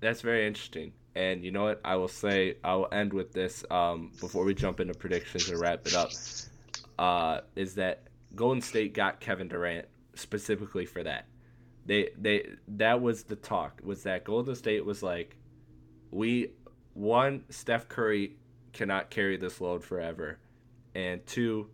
that's 0.00 0.20
very 0.20 0.46
interesting. 0.46 0.92
And 1.16 1.44
you 1.44 1.50
know 1.50 1.64
what? 1.64 1.80
I 1.84 1.96
will 1.96 2.08
say 2.08 2.56
I 2.62 2.76
will 2.76 2.88
end 2.92 3.12
with 3.12 3.32
this 3.32 3.64
um, 3.70 4.12
before 4.20 4.44
we 4.44 4.54
jump 4.54 4.78
into 4.78 4.94
predictions 4.94 5.48
and 5.48 5.60
wrap 5.60 5.86
it 5.86 5.94
up. 5.94 6.10
Uh, 6.98 7.40
is 7.56 7.74
that 7.74 8.04
Golden 8.36 8.62
State 8.62 8.94
got 8.94 9.18
Kevin 9.18 9.48
Durant 9.48 9.86
specifically 10.14 10.86
for 10.86 11.02
that? 11.02 11.26
They 11.86 12.10
they 12.16 12.50
that 12.68 13.00
was 13.00 13.24
the 13.24 13.34
talk 13.34 13.80
was 13.82 14.04
that 14.04 14.22
Golden 14.24 14.54
State 14.54 14.84
was 14.84 15.02
like, 15.02 15.36
we 16.12 16.52
one 17.00 17.44
Steph 17.48 17.88
Curry 17.88 18.36
cannot 18.72 19.10
carry 19.10 19.36
this 19.36 19.60
load 19.60 19.82
forever, 19.82 20.38
and 20.94 21.24
two, 21.26 21.68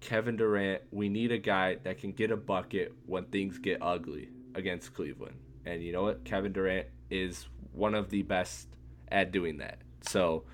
Kevin 0.00 0.36
Durant, 0.36 0.82
we 0.90 1.08
need 1.08 1.30
a 1.30 1.38
guy 1.38 1.76
that 1.84 1.98
can 1.98 2.12
get 2.12 2.30
a 2.30 2.36
bucket 2.36 2.94
when 3.06 3.24
things 3.26 3.58
get 3.58 3.78
ugly 3.82 4.30
against 4.54 4.94
Cleveland. 4.94 5.36
And 5.66 5.82
you 5.82 5.92
know 5.92 6.02
what? 6.04 6.24
Kevin 6.24 6.52
Durant 6.52 6.86
is 7.10 7.46
one 7.72 7.94
of 7.94 8.08
the 8.10 8.22
best 8.22 8.68
at 9.08 9.30
doing 9.30 9.58
that. 9.58 9.78
So 10.02 10.44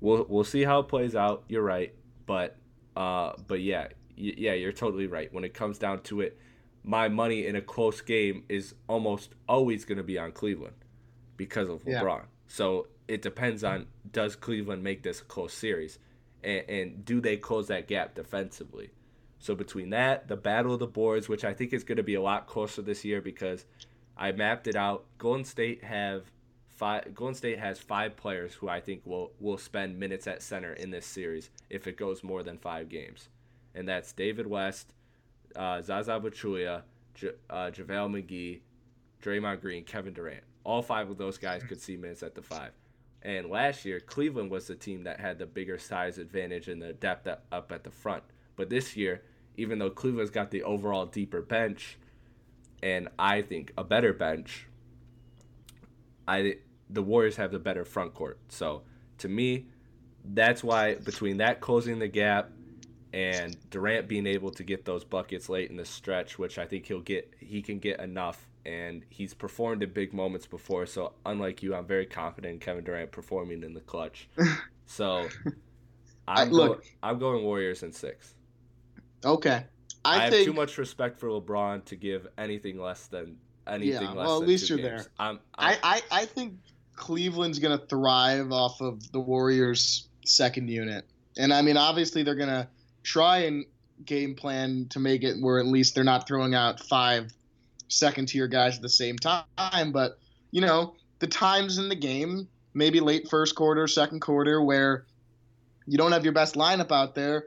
we'll 0.00 0.26
we'll 0.28 0.44
see 0.44 0.62
how 0.64 0.80
it 0.80 0.88
plays 0.88 1.14
out. 1.14 1.44
You're 1.48 1.62
right, 1.62 1.94
but 2.26 2.56
uh, 2.96 3.32
but 3.46 3.60
yeah, 3.60 3.88
y- 4.18 4.34
yeah, 4.36 4.52
you're 4.52 4.72
totally 4.72 5.06
right. 5.06 5.32
When 5.32 5.44
it 5.44 5.54
comes 5.54 5.78
down 5.78 6.02
to 6.02 6.20
it, 6.20 6.38
my 6.84 7.08
money 7.08 7.46
in 7.46 7.56
a 7.56 7.62
close 7.62 8.00
game 8.02 8.44
is 8.48 8.74
almost 8.88 9.30
always 9.48 9.84
going 9.86 9.98
to 9.98 10.04
be 10.04 10.18
on 10.18 10.32
Cleveland 10.32 10.76
because 11.36 11.68
of 11.68 11.82
Yeah. 11.86 12.02
LeBron. 12.02 12.24
So 12.48 12.88
it 13.08 13.22
depends 13.22 13.64
on 13.64 13.86
does 14.10 14.36
Cleveland 14.36 14.82
make 14.82 15.02
this 15.02 15.20
a 15.20 15.24
close 15.24 15.54
series, 15.54 15.98
and, 16.42 16.68
and 16.68 17.04
do 17.04 17.20
they 17.20 17.36
close 17.36 17.68
that 17.68 17.88
gap 17.88 18.14
defensively? 18.14 18.90
So 19.38 19.54
between 19.54 19.90
that, 19.90 20.28
the 20.28 20.36
battle 20.36 20.72
of 20.72 20.78
the 20.78 20.86
boards, 20.86 21.28
which 21.28 21.44
I 21.44 21.52
think 21.52 21.72
is 21.72 21.82
going 21.82 21.96
to 21.96 22.02
be 22.02 22.14
a 22.14 22.22
lot 22.22 22.46
closer 22.46 22.80
this 22.80 23.04
year 23.04 23.20
because 23.20 23.64
I 24.16 24.30
mapped 24.32 24.68
it 24.68 24.76
out. 24.76 25.04
Golden 25.18 25.44
State 25.44 25.82
have 25.82 26.30
five. 26.68 27.14
Golden 27.14 27.34
State 27.34 27.58
has 27.58 27.78
five 27.78 28.16
players 28.16 28.54
who 28.54 28.68
I 28.68 28.80
think 28.80 29.02
will 29.04 29.32
will 29.40 29.58
spend 29.58 29.98
minutes 29.98 30.26
at 30.26 30.42
center 30.42 30.72
in 30.72 30.90
this 30.90 31.06
series 31.06 31.50
if 31.70 31.86
it 31.86 31.96
goes 31.96 32.22
more 32.22 32.42
than 32.42 32.58
five 32.58 32.88
games, 32.88 33.28
and 33.74 33.88
that's 33.88 34.12
David 34.12 34.46
West, 34.46 34.94
uh, 35.56 35.82
Zaza 35.82 36.20
Pachulia, 36.20 36.82
J- 37.14 37.32
uh, 37.50 37.70
JaVale 37.72 38.24
McGee, 38.24 38.60
Draymond 39.22 39.60
Green, 39.60 39.84
Kevin 39.84 40.12
Durant. 40.12 40.44
All 40.64 40.82
five 40.82 41.10
of 41.10 41.18
those 41.18 41.38
guys 41.38 41.62
could 41.64 41.80
see 41.80 41.96
minutes 41.96 42.22
at 42.22 42.34
the 42.34 42.42
five. 42.42 42.70
And 43.22 43.48
last 43.48 43.84
year, 43.84 44.00
Cleveland 44.00 44.50
was 44.50 44.66
the 44.66 44.74
team 44.74 45.04
that 45.04 45.20
had 45.20 45.38
the 45.38 45.46
bigger 45.46 45.78
size 45.78 46.18
advantage 46.18 46.68
and 46.68 46.82
the 46.82 46.92
depth 46.92 47.26
up- 47.26 47.72
at 47.72 47.84
the 47.84 47.90
front. 47.90 48.24
But 48.56 48.68
this 48.68 48.96
year, 48.96 49.22
even 49.56 49.78
though 49.78 49.90
Cleveland's 49.90 50.30
got 50.30 50.50
the 50.50 50.62
overall 50.64 51.06
deeper 51.06 51.40
bench, 51.40 51.98
and 52.82 53.08
I 53.18 53.42
think 53.42 53.72
a 53.78 53.84
better 53.84 54.12
bench, 54.12 54.66
I 56.26 56.58
the 56.90 57.02
Warriors 57.02 57.36
have 57.36 57.52
the 57.52 57.58
better 57.58 57.84
front 57.84 58.12
court. 58.12 58.38
So 58.48 58.82
to 59.18 59.28
me, 59.28 59.66
that's 60.24 60.62
why 60.62 60.96
between 60.96 61.38
that 61.38 61.60
closing 61.60 61.98
the 61.98 62.08
gap 62.08 62.50
and 63.12 63.56
Durant 63.70 64.08
being 64.08 64.26
able 64.26 64.50
to 64.52 64.62
get 64.62 64.84
those 64.84 65.04
buckets 65.04 65.48
late 65.48 65.70
in 65.70 65.76
the 65.76 65.84
stretch, 65.84 66.38
which 66.38 66.58
I 66.58 66.66
think 66.66 66.86
he'll 66.86 67.00
get, 67.00 67.32
he 67.38 67.62
can 67.62 67.78
get 67.78 68.00
enough, 68.00 68.48
and 68.64 69.04
he's 69.08 69.34
performed 69.34 69.82
in 69.82 69.92
big 69.92 70.12
moments 70.12 70.46
before. 70.46 70.86
So 70.86 71.12
unlike 71.26 71.62
you, 71.62 71.74
I'm 71.74 71.86
very 71.86 72.06
confident 72.06 72.54
in 72.54 72.60
Kevin 72.60 72.84
Durant 72.84 73.10
performing 73.12 73.62
in 73.62 73.74
the 73.74 73.80
clutch. 73.80 74.28
So 74.84 75.26
I'm, 76.28 76.50
look- 76.50 76.82
go- 76.82 76.88
I'm 77.02 77.18
going 77.18 77.44
Warriors 77.44 77.82
in 77.82 77.92
six. 77.92 78.34
Okay, 79.24 79.64
I, 80.04 80.16
I, 80.18 80.24
have 80.24 80.32
think 80.32 80.44
too 80.46 80.52
much 80.52 80.76
respect 80.76 81.18
for 81.18 81.28
LeBron 81.28 81.84
to 81.86 81.96
give 81.96 82.26
anything 82.36 82.78
less 82.78 83.06
than 83.06 83.36
anything 83.66 84.02
Yeah, 84.02 84.08
less 84.10 84.16
well, 84.26 84.36
at 84.36 84.40
than 84.40 84.48
least 84.48 84.68
you're 84.68 84.78
games. 84.78 85.04
there. 85.04 85.12
I'm, 85.18 85.40
I, 85.56 85.74
I'm, 85.74 85.78
I, 85.82 86.02
I 86.10 86.26
think 86.26 86.54
Cleveland's 86.96 87.58
going 87.58 87.78
to 87.78 87.86
thrive 87.86 88.52
off 88.52 88.80
of 88.80 89.10
the 89.12 89.20
Warriors' 89.20 90.08
second 90.26 90.68
unit. 90.68 91.06
And 91.38 91.54
I 91.54 91.62
mean, 91.62 91.76
obviously, 91.76 92.22
they're 92.22 92.34
going 92.34 92.48
to 92.48 92.68
try 93.02 93.38
and 93.38 93.64
game 94.04 94.34
plan 94.34 94.86
to 94.90 95.00
make 95.00 95.22
it 95.22 95.36
where 95.40 95.58
at 95.58 95.66
least 95.66 95.94
they're 95.94 96.04
not 96.04 96.26
throwing 96.26 96.54
out 96.54 96.80
five 96.80 97.32
second 97.92 98.26
tier 98.26 98.48
guys 98.48 98.76
at 98.76 98.82
the 98.82 98.88
same 98.88 99.16
time. 99.18 99.92
But, 99.92 100.18
you 100.50 100.60
know, 100.60 100.94
the 101.18 101.26
times 101.26 101.78
in 101.78 101.88
the 101.88 101.96
game, 101.96 102.48
maybe 102.74 103.00
late 103.00 103.28
first 103.28 103.54
quarter, 103.54 103.86
second 103.86 104.20
quarter, 104.20 104.62
where 104.62 105.04
you 105.86 105.98
don't 105.98 106.12
have 106.12 106.24
your 106.24 106.32
best 106.32 106.54
lineup 106.54 106.92
out 106.92 107.14
there. 107.14 107.46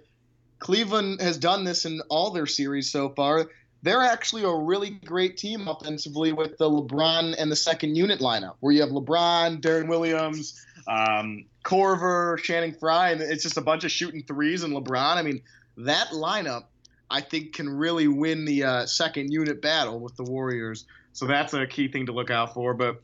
Cleveland 0.60 1.22
has 1.22 1.38
done 1.38 1.64
this 1.64 1.86
in 1.86 2.02
all 2.10 2.32
their 2.32 2.46
series 2.46 2.92
so 2.92 3.10
far 3.10 3.48
they're 3.86 4.02
actually 4.02 4.44
a 4.44 4.52
really 4.52 4.90
great 4.90 5.38
team 5.38 5.68
offensively 5.68 6.34
with 6.34 6.58
the 6.58 6.68
LeBron 6.68 7.36
and 7.38 7.52
the 7.52 7.56
second 7.56 7.96
unit 7.96 8.20
lineup, 8.20 8.56
where 8.60 8.74
you 8.74 8.82
have 8.82 8.90
LeBron, 8.90 9.62
Deron 9.62 9.88
Williams, 9.88 10.66
um, 10.88 11.46
Korver, 11.64 12.40
Channing 12.40 12.74
Frye, 12.74 13.12
and 13.12 13.22
it's 13.22 13.44
just 13.44 13.58
a 13.58 13.62
bunch 13.62 13.84
of 13.84 13.92
shooting 13.92 14.24
threes 14.24 14.64
and 14.64 14.74
LeBron. 14.74 15.18
I 15.18 15.22
mean, 15.22 15.40
that 15.78 16.08
lineup, 16.08 16.64
I 17.10 17.22
think, 17.22 17.54
can 17.54 17.70
really 17.70 18.08
win 18.08 18.46
the 18.46 18.64
uh, 18.64 18.86
second 18.86 19.32
unit 19.32 19.62
battle 19.62 20.00
with 20.00 20.16
the 20.16 20.24
Warriors. 20.24 20.86
So 21.14 21.26
that's 21.26 21.54
a 21.54 21.66
key 21.66 21.88
thing 21.88 22.08
to 22.08 22.12
look 22.12 22.30
out 22.30 22.54
for. 22.54 22.74
But 22.74 23.02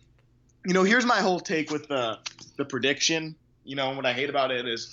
you 0.65 0.73
know, 0.73 0.83
here's 0.83 1.05
my 1.05 1.19
whole 1.19 1.39
take 1.39 1.71
with 1.71 1.87
the 1.87 2.19
the 2.57 2.65
prediction. 2.65 3.35
You 3.63 3.75
know, 3.75 3.91
what 3.91 4.05
I 4.05 4.13
hate 4.13 4.29
about 4.29 4.51
it 4.51 4.67
is 4.67 4.91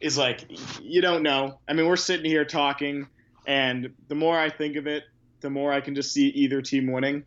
is 0.00 0.16
like 0.16 0.44
you 0.82 1.00
don't 1.02 1.22
know. 1.22 1.58
I 1.68 1.72
mean, 1.72 1.86
we're 1.86 1.96
sitting 1.96 2.26
here 2.26 2.44
talking, 2.44 3.06
and 3.46 3.92
the 4.08 4.14
more 4.14 4.38
I 4.38 4.50
think 4.50 4.76
of 4.76 4.86
it, 4.86 5.04
the 5.40 5.50
more 5.50 5.72
I 5.72 5.80
can 5.80 5.94
just 5.94 6.12
see 6.12 6.28
either 6.28 6.62
team 6.62 6.90
winning. 6.90 7.24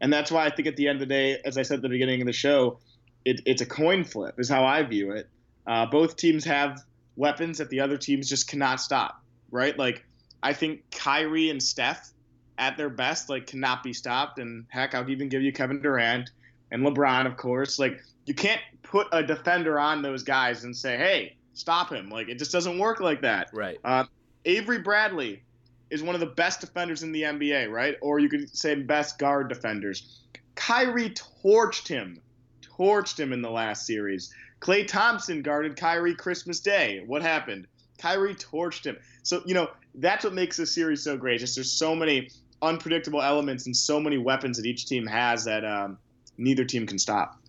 And 0.00 0.12
that's 0.12 0.32
why 0.32 0.44
I 0.44 0.50
think 0.50 0.66
at 0.66 0.76
the 0.76 0.88
end 0.88 0.96
of 0.96 1.08
the 1.08 1.14
day, 1.14 1.40
as 1.44 1.56
I 1.56 1.62
said 1.62 1.76
at 1.76 1.82
the 1.82 1.88
beginning 1.88 2.20
of 2.20 2.26
the 2.26 2.32
show, 2.32 2.80
it, 3.24 3.40
it's 3.46 3.62
a 3.62 3.66
coin 3.66 4.02
flip, 4.02 4.34
is 4.38 4.48
how 4.48 4.64
I 4.64 4.82
view 4.82 5.12
it. 5.12 5.28
Uh, 5.64 5.86
both 5.86 6.16
teams 6.16 6.44
have 6.44 6.82
weapons 7.14 7.58
that 7.58 7.70
the 7.70 7.80
other 7.80 7.96
teams 7.96 8.28
just 8.28 8.48
cannot 8.48 8.80
stop, 8.80 9.22
right? 9.52 9.78
Like, 9.78 10.04
I 10.42 10.52
think 10.52 10.90
Kyrie 10.90 11.50
and 11.50 11.62
Steph 11.62 12.10
at 12.58 12.76
their 12.76 12.90
best, 12.90 13.28
like, 13.28 13.46
cannot 13.46 13.82
be 13.82 13.92
stopped. 13.92 14.38
And 14.38 14.66
heck, 14.68 14.94
I'll 14.94 15.08
even 15.08 15.28
give 15.28 15.42
you 15.42 15.52
Kevin 15.52 15.80
Durant 15.80 16.30
and 16.70 16.82
LeBron, 16.82 17.26
of 17.26 17.36
course. 17.36 17.78
Like, 17.78 18.00
you 18.26 18.34
can't 18.34 18.60
put 18.82 19.06
a 19.12 19.22
defender 19.22 19.78
on 19.78 20.02
those 20.02 20.22
guys 20.22 20.64
and 20.64 20.76
say, 20.76 20.96
hey, 20.96 21.36
stop 21.54 21.90
him. 21.90 22.08
Like, 22.08 22.28
it 22.28 22.38
just 22.38 22.52
doesn't 22.52 22.78
work 22.78 23.00
like 23.00 23.22
that. 23.22 23.50
Right. 23.52 23.78
Uh, 23.84 24.04
Avery 24.44 24.78
Bradley 24.78 25.42
is 25.90 26.02
one 26.02 26.14
of 26.14 26.20
the 26.20 26.26
best 26.26 26.60
defenders 26.60 27.02
in 27.02 27.12
the 27.12 27.22
NBA, 27.22 27.70
right? 27.70 27.96
Or 28.00 28.18
you 28.18 28.28
could 28.28 28.54
say 28.56 28.74
best 28.74 29.18
guard 29.18 29.48
defenders. 29.48 30.20
Kyrie 30.54 31.10
torched 31.44 31.88
him, 31.88 32.20
torched 32.62 33.18
him 33.18 33.32
in 33.32 33.42
the 33.42 33.50
last 33.50 33.86
series. 33.86 34.32
Klay 34.60 34.86
Thompson 34.86 35.42
guarded 35.42 35.76
Kyrie 35.76 36.14
Christmas 36.14 36.60
Day. 36.60 37.02
What 37.06 37.22
happened? 37.22 37.66
Kyrie 37.98 38.34
torched 38.34 38.84
him. 38.84 38.96
So, 39.22 39.42
you 39.44 39.54
know, 39.54 39.68
that's 39.96 40.24
what 40.24 40.32
makes 40.32 40.56
this 40.56 40.74
series 40.74 41.02
so 41.02 41.16
great. 41.16 41.40
Just 41.40 41.54
there's 41.54 41.72
so 41.72 41.94
many 41.94 42.30
unpredictable 42.62 43.20
elements 43.20 43.66
and 43.66 43.76
so 43.76 44.00
many 44.00 44.18
weapons 44.18 44.56
that 44.56 44.66
each 44.66 44.86
team 44.86 45.06
has 45.06 45.44
that 45.44 45.64
um, 45.64 45.98
neither 46.38 46.64
team 46.64 46.86
can 46.86 46.98
stop. 46.98 47.40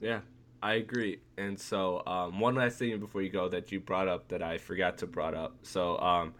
Yeah, 0.00 0.20
I 0.62 0.74
agree. 0.74 1.20
And 1.38 1.58
so, 1.58 2.02
um, 2.06 2.38
one 2.38 2.54
last 2.54 2.78
thing 2.78 2.98
before 3.00 3.22
you 3.22 3.30
go 3.30 3.48
that 3.48 3.72
you 3.72 3.80
brought 3.80 4.08
up 4.08 4.28
that 4.28 4.42
I 4.42 4.58
forgot 4.58 4.98
to 4.98 5.06
brought 5.06 5.34
up. 5.34 5.56
So, 5.62 5.98
um, 5.98 6.34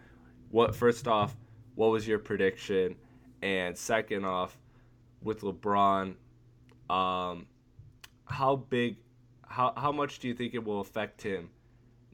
what 0.51 0.75
first 0.75 1.07
off, 1.07 1.35
what 1.75 1.87
was 1.87 2.07
your 2.07 2.19
prediction? 2.19 2.95
And 3.41 3.77
second 3.77 4.25
off, 4.25 4.57
with 5.21 5.41
LeBron, 5.41 6.15
um, 6.89 7.45
how 8.25 8.55
big, 8.69 8.97
how 9.47 9.73
how 9.75 9.91
much 9.91 10.19
do 10.19 10.27
you 10.27 10.33
think 10.33 10.53
it 10.53 10.63
will 10.63 10.81
affect 10.81 11.21
him, 11.21 11.49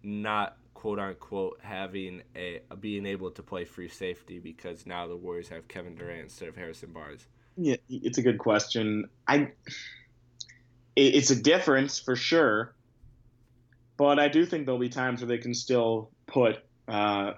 not 0.04 0.58
quote 0.82 0.98
unquote 0.98 1.60
having 1.62 2.24
a 2.36 2.60
being 2.80 3.06
able 3.06 3.30
to 3.30 3.44
play 3.44 3.64
free 3.66 3.88
safety 3.88 4.40
because 4.40 4.88
now 4.88 5.06
the 5.06 5.16
Warriors 5.16 5.48
have 5.50 5.68
Kevin 5.68 5.94
Durant 5.94 6.22
instead 6.22 6.50
of 6.50 6.56
Harrison 6.56 6.92
Barnes? 6.92 7.28
Yeah, 7.56 7.76
it's 7.88 8.18
a 8.18 8.24
good 8.24 8.40
question. 8.40 9.08
I 9.28 9.52
it's 10.96 11.30
a 11.30 11.36
difference 11.36 12.00
for 12.00 12.16
sure, 12.16 12.74
but 13.96 14.18
I 14.18 14.28
do 14.28 14.44
think 14.44 14.66
there'll 14.66 14.80
be 14.80 14.90
times 14.90 15.22
where 15.22 15.28
they 15.28 15.38
can 15.38 15.54
still 15.54 16.10
put 16.26 16.58
uh, 16.88 17.34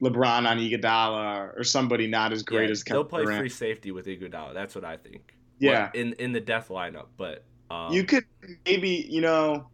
LeBron 0.00 0.48
on 0.48 0.58
Iguodala 0.58 1.58
or 1.58 1.64
somebody 1.64 2.06
not 2.06 2.32
as 2.32 2.44
great 2.44 2.66
yeah, 2.66 2.70
as 2.70 2.84
Kevin 2.84 2.98
they'll 2.98 3.08
play 3.08 3.24
Durant. 3.24 3.40
free 3.40 3.48
safety 3.48 3.90
with 3.90 4.06
Iguodala. 4.06 4.54
That's 4.54 4.76
what 4.76 4.84
I 4.84 4.96
think. 4.96 5.34
Yeah, 5.58 5.90
in 5.94 6.12
in 6.12 6.30
the 6.30 6.40
death 6.40 6.68
lineup, 6.68 7.06
but 7.16 7.42
um, 7.72 7.92
you 7.92 8.04
could 8.04 8.24
maybe 8.64 9.04
you 9.10 9.20
know 9.20 9.66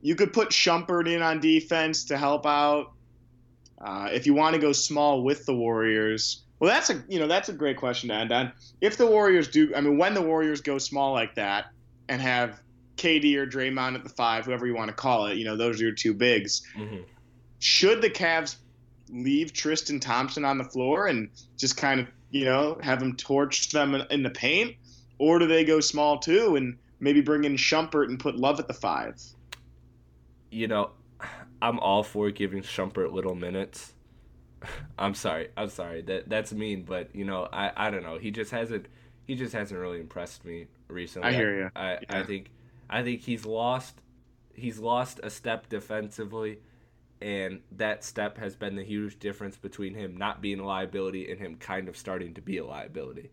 you 0.00 0.14
could 0.14 0.32
put 0.32 0.50
Shumpert 0.50 1.12
in 1.12 1.22
on 1.22 1.40
defense 1.40 2.04
to 2.04 2.16
help 2.16 2.46
out. 2.46 2.92
Uh, 3.80 4.08
if 4.12 4.26
you 4.26 4.34
want 4.34 4.54
to 4.54 4.60
go 4.60 4.72
small 4.72 5.22
with 5.22 5.46
the 5.46 5.54
Warriors, 5.54 6.42
well, 6.58 6.70
that's 6.70 6.90
a 6.90 7.02
you 7.08 7.20
know 7.20 7.26
that's 7.28 7.48
a 7.48 7.52
great 7.52 7.76
question 7.76 8.08
to 8.08 8.14
end 8.14 8.32
on. 8.32 8.52
If 8.80 8.96
the 8.96 9.06
Warriors 9.06 9.48
do, 9.48 9.72
I 9.74 9.80
mean, 9.80 9.98
when 9.98 10.14
the 10.14 10.22
Warriors 10.22 10.60
go 10.60 10.78
small 10.78 11.12
like 11.12 11.36
that 11.36 11.66
and 12.08 12.20
have 12.20 12.60
KD 12.96 13.36
or 13.36 13.46
Draymond 13.46 13.94
at 13.94 14.02
the 14.02 14.10
five, 14.10 14.44
whoever 14.44 14.66
you 14.66 14.74
want 14.74 14.88
to 14.88 14.94
call 14.94 15.26
it, 15.26 15.36
you 15.36 15.44
know, 15.44 15.56
those 15.56 15.80
are 15.80 15.84
your 15.84 15.92
two 15.92 16.14
bigs. 16.14 16.62
Mm-hmm. 16.76 17.02
Should 17.60 18.02
the 18.02 18.10
Cavs 18.10 18.56
leave 19.10 19.52
Tristan 19.52 20.00
Thompson 20.00 20.44
on 20.44 20.58
the 20.58 20.64
floor 20.64 21.06
and 21.06 21.30
just 21.56 21.76
kind 21.76 22.00
of 22.00 22.08
you 22.30 22.44
know 22.44 22.78
have 22.82 23.00
him 23.00 23.16
torch 23.16 23.70
them 23.70 23.94
in, 23.94 24.04
in 24.10 24.22
the 24.22 24.30
paint, 24.30 24.76
or 25.18 25.38
do 25.38 25.46
they 25.46 25.64
go 25.64 25.78
small 25.80 26.18
too 26.18 26.56
and 26.56 26.76
maybe 26.98 27.20
bring 27.20 27.44
in 27.44 27.56
Shumpert 27.56 28.08
and 28.08 28.18
put 28.18 28.36
Love 28.36 28.58
at 28.58 28.66
the 28.66 28.74
five? 28.74 29.20
You 30.50 30.68
know, 30.68 30.90
I'm 31.62 31.78
all 31.78 32.02
for 32.02 32.30
giving 32.30 32.62
Shumpert 32.62 33.12
little 33.12 33.34
minutes. 33.34 33.94
I'm 34.98 35.14
sorry. 35.14 35.48
I'm 35.56 35.68
sorry. 35.68 36.02
That 36.02 36.28
that's 36.28 36.52
mean, 36.52 36.82
but 36.82 37.14
you 37.14 37.24
know, 37.24 37.48
I 37.52 37.72
I 37.76 37.90
don't 37.90 38.02
know. 38.02 38.18
He 38.18 38.30
just 38.30 38.50
hasn't 38.50 38.86
he 39.26 39.34
just 39.34 39.52
hasn't 39.52 39.78
really 39.78 40.00
impressed 40.00 40.44
me 40.44 40.66
recently. 40.88 41.28
I 41.28 41.32
hear 41.32 41.58
you. 41.58 41.70
I 41.74 41.92
yeah. 41.92 41.98
I 42.08 42.22
think 42.24 42.50
I 42.88 43.02
think 43.02 43.22
he's 43.22 43.44
lost 43.44 44.00
he's 44.54 44.78
lost 44.78 45.20
a 45.22 45.30
step 45.30 45.68
defensively 45.68 46.58
and 47.20 47.60
that 47.72 48.04
step 48.04 48.38
has 48.38 48.56
been 48.56 48.76
the 48.76 48.84
huge 48.84 49.18
difference 49.18 49.56
between 49.56 49.94
him 49.94 50.16
not 50.16 50.40
being 50.40 50.60
a 50.60 50.66
liability 50.66 51.30
and 51.30 51.40
him 51.40 51.56
kind 51.56 51.88
of 51.88 51.96
starting 51.96 52.34
to 52.34 52.40
be 52.40 52.58
a 52.58 52.64
liability. 52.64 53.30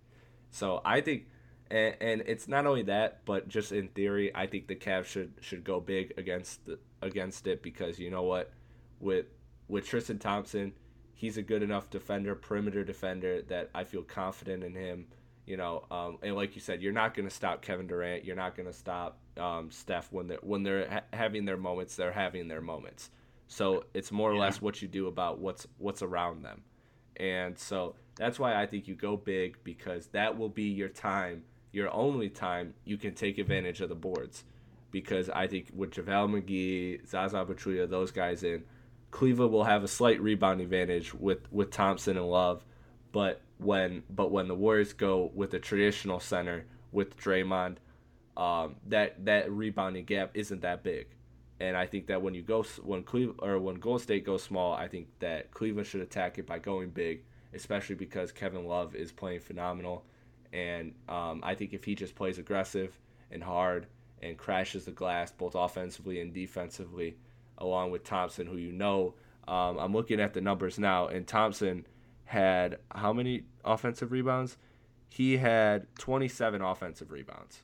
So 0.52 0.82
I 0.86 1.02
think 1.02 1.28
and, 1.72 1.96
and 2.00 2.24
it's 2.28 2.48
not 2.48 2.68
only 2.68 2.84
that, 2.84 3.26
but 3.26 3.48
just 3.48 3.72
in 3.72 3.88
theory, 3.90 4.32
I 4.36 4.46
think 4.48 4.68
the 4.68 4.76
Cavs 4.76 5.06
should 5.06 5.34
should 5.42 5.64
go 5.64 5.80
big 5.80 6.14
against 6.18 6.66
the, 6.66 6.78
against 7.06 7.48
it 7.48 7.62
because 7.62 8.00
you 8.00 8.10
know 8.10 8.24
what, 8.24 8.52
with 9.00 9.28
with 9.68 9.86
Tristan 9.88 10.20
Thompson, 10.20 10.74
he's 11.14 11.38
a 11.38 11.42
good 11.42 11.64
enough 11.64 11.90
defender, 11.90 12.36
perimeter 12.36 12.84
defender 12.84 13.42
that 13.44 13.70
I 13.74 13.84
feel 13.84 14.02
confident 14.04 14.64
in 14.64 14.76
him. 14.76 15.08
You 15.46 15.58
know, 15.58 15.86
um, 15.92 16.18
and 16.24 16.36
like 16.36 16.56
you 16.56 16.62
said, 16.62 16.82
you're 16.82 16.92
not 16.92 17.14
going 17.14 17.30
to 17.30 17.34
stop 17.34 17.62
Kevin 17.62 17.86
Durant. 17.86 18.26
You're 18.26 18.36
not 18.36 18.56
going 18.56 18.66
to 18.66 18.74
stop 18.74 19.20
um, 19.38 19.70
Steph 19.70 20.12
when 20.12 20.28
they're 20.28 20.40
when 20.42 20.64
they're 20.64 20.90
ha- 20.90 21.04
having 21.14 21.46
their 21.46 21.58
moments. 21.58 21.96
They're 21.96 22.12
having 22.12 22.48
their 22.48 22.62
moments. 22.62 23.12
So 23.48 23.86
it's 23.94 24.12
more 24.12 24.32
or 24.32 24.34
Yeah. 24.34 24.42
less 24.42 24.60
what 24.62 24.82
you 24.82 24.88
do 24.88 25.08
about 25.08 25.38
what's 25.40 25.68
what's 25.78 26.02
around 26.02 26.42
them, 26.44 26.64
and 27.18 27.58
so 27.60 27.96
that's 28.16 28.40
why 28.40 28.60
I 28.60 28.66
think 28.66 28.88
you 28.88 28.96
go 28.96 29.18
big 29.18 29.58
because 29.64 30.08
that 30.08 30.36
will 30.36 30.50
be 30.50 30.64
your 30.64 30.90
time, 30.90 31.44
your 31.72 31.94
only 31.94 32.30
time 32.30 32.74
you 32.86 32.98
can 32.98 33.14
take 33.14 33.38
advantage 33.38 33.82
of 33.82 33.90
the 33.90 33.96
boards. 33.96 34.44
Because 34.96 35.30
I 35.30 35.46
think 35.46 35.72
with 35.76 35.92
JaVale 35.92 36.42
McGee, 36.42 37.06
Zaza 37.06 37.44
Pachulia, 37.44 37.86
those 37.90 38.12
guys 38.12 38.44
in, 38.44 38.64
Cleveland 39.12 39.52
will 39.52 39.66
have 39.66 39.84
a 39.84 39.90
slight 39.90 40.22
rebound 40.22 40.62
advantage 40.62 41.14
with, 41.14 41.52
with 41.52 41.70
Thompson 41.70 42.16
and 42.16 42.30
Love, 42.30 42.64
but 43.12 43.42
when 43.58 44.04
but 44.10 44.32
when 44.32 44.48
the 44.48 44.56
Warriors 44.56 44.94
go 44.94 45.32
with 45.36 45.54
a 45.54 45.60
traditional 45.60 46.22
center 46.22 46.66
with 46.94 47.18
Draymond, 47.18 47.76
um, 48.38 48.78
that 48.88 49.26
that 49.26 49.52
rebounding 49.52 50.06
gap 50.06 50.32
isn't 50.34 50.62
that 50.62 50.82
big, 50.82 51.08
and 51.60 51.76
I 51.76 51.88
think 51.88 52.08
that 52.08 52.22
when 52.22 52.34
you 52.34 52.42
go 52.42 52.64
when 52.82 53.04
Cleveland 53.04 53.42
or 53.44 53.60
when 53.60 53.76
Golden 53.76 54.02
State 54.02 54.26
goes 54.26 54.44
small, 54.44 54.76
I 54.76 54.88
think 54.88 55.10
that 55.20 55.52
Cleveland 55.52 55.88
should 55.88 56.04
attack 56.04 56.38
it 56.38 56.48
by 56.48 56.60
going 56.60 56.92
big, 56.92 57.26
especially 57.54 57.96
because 57.96 58.32
Kevin 58.32 58.66
Love 58.66 58.96
is 58.96 59.12
playing 59.12 59.42
phenomenal, 59.42 60.06
and 60.54 60.94
um, 61.10 61.42
I 61.44 61.54
think 61.54 61.74
if 61.74 61.84
he 61.84 61.96
just 61.96 62.16
plays 62.16 62.38
aggressive 62.38 62.98
and 63.30 63.44
hard 63.44 63.88
and 64.22 64.38
crashes 64.38 64.86
the 64.86 64.92
glass 64.92 65.32
both 65.32 65.56
offensively 65.56 66.20
and 66.22 66.34
defensively, 66.34 67.18
along 67.58 67.92
with 67.92 68.04
Thompson, 68.04 68.48
who 68.48 68.58
you 68.58 68.72
know, 68.72 69.16
um, 69.48 69.78
I'm 69.78 69.94
looking 69.94 70.20
at 70.20 70.34
the 70.34 70.42
numbers 70.42 70.80
now, 70.80 71.08
and 71.08 71.28
Thompson 71.28 71.86
had 72.26 72.80
how 72.92 73.14
many 73.14 73.44
offensive 73.64 74.12
rebounds? 74.12 74.58
He 75.10 75.38
had 75.38 75.88
27 76.00 76.62
offensive 76.62 77.12
rebounds 77.12 77.62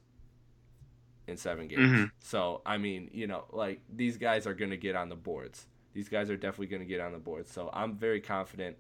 in 1.28 1.38
seven 1.38 1.68
games. 1.68 1.92
Mhm. 1.92 2.12
So, 2.20 2.62
I 2.66 2.78
mean, 2.78 3.10
you 3.14 3.28
know, 3.28 3.46
like 3.52 3.82
these 3.90 4.18
guys 4.18 4.46
are 4.48 4.54
going 4.54 4.72
to 4.72 4.78
get 4.78 4.96
on 4.96 5.10
the 5.10 5.16
boards. 5.16 5.68
These 5.94 6.10
guys 6.10 6.30
are 6.30 6.38
definitely 6.38 6.68
going 6.68 6.82
to 6.82 6.86
get 6.88 7.02
on 7.02 7.12
the 7.12 7.20
boards. 7.20 7.52
So, 7.52 7.70
I'm 7.74 7.96
very 7.96 8.22
confident 8.22 8.78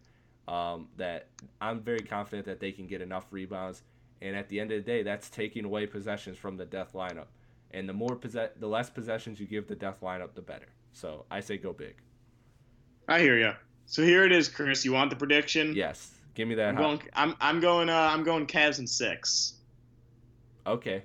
um, 0.47 0.89
that 0.97 1.27
I'm 1.61 1.81
very 1.81 1.99
confident 2.01 2.45
that 2.47 2.59
they 2.59 2.71
can 2.71 2.87
get 2.87 3.01
enough 3.01 3.27
rebounds. 3.31 3.83
And 4.21 4.35
at 4.35 4.49
the 4.49 4.59
end 4.59 4.71
of 4.71 4.83
the 4.83 4.91
day, 4.91 5.03
that's 5.03 5.29
taking 5.29 5.65
away 5.65 5.87
possessions 5.87 6.37
from 6.37 6.57
the 6.57 6.65
death 6.65 6.93
lineup. 6.93 7.27
And 7.73 7.87
the 7.87 7.93
more 7.93 8.15
possess- 8.15 8.51
the 8.59 8.67
less 8.67 8.89
possessions 8.89 9.39
you 9.39 9.45
give 9.45 9.67
the 9.67 9.75
death 9.75 10.01
lineup, 10.01 10.33
the 10.33 10.41
better. 10.41 10.67
So 10.93 11.25
I 11.31 11.39
say 11.39 11.57
go 11.57 11.71
big. 11.73 11.95
I 13.07 13.19
hear 13.19 13.37
you. 13.37 13.53
So 13.85 14.03
here 14.03 14.23
it 14.25 14.31
is, 14.31 14.47
Chris. 14.49 14.85
You 14.85 14.93
want 14.93 15.09
the 15.09 15.15
prediction? 15.15 15.73
Yes, 15.73 16.13
give 16.35 16.47
me 16.47 16.55
that. 16.55 16.69
I'm 16.69 16.75
going. 16.75 17.01
I'm, 17.13 17.35
I'm 17.41 17.59
going. 17.59 17.89
Uh, 17.89 17.95
I'm 18.11 18.23
going 18.23 18.45
Cavs 18.45 18.79
in 18.79 18.87
six. 18.87 19.53
Okay, 20.67 21.03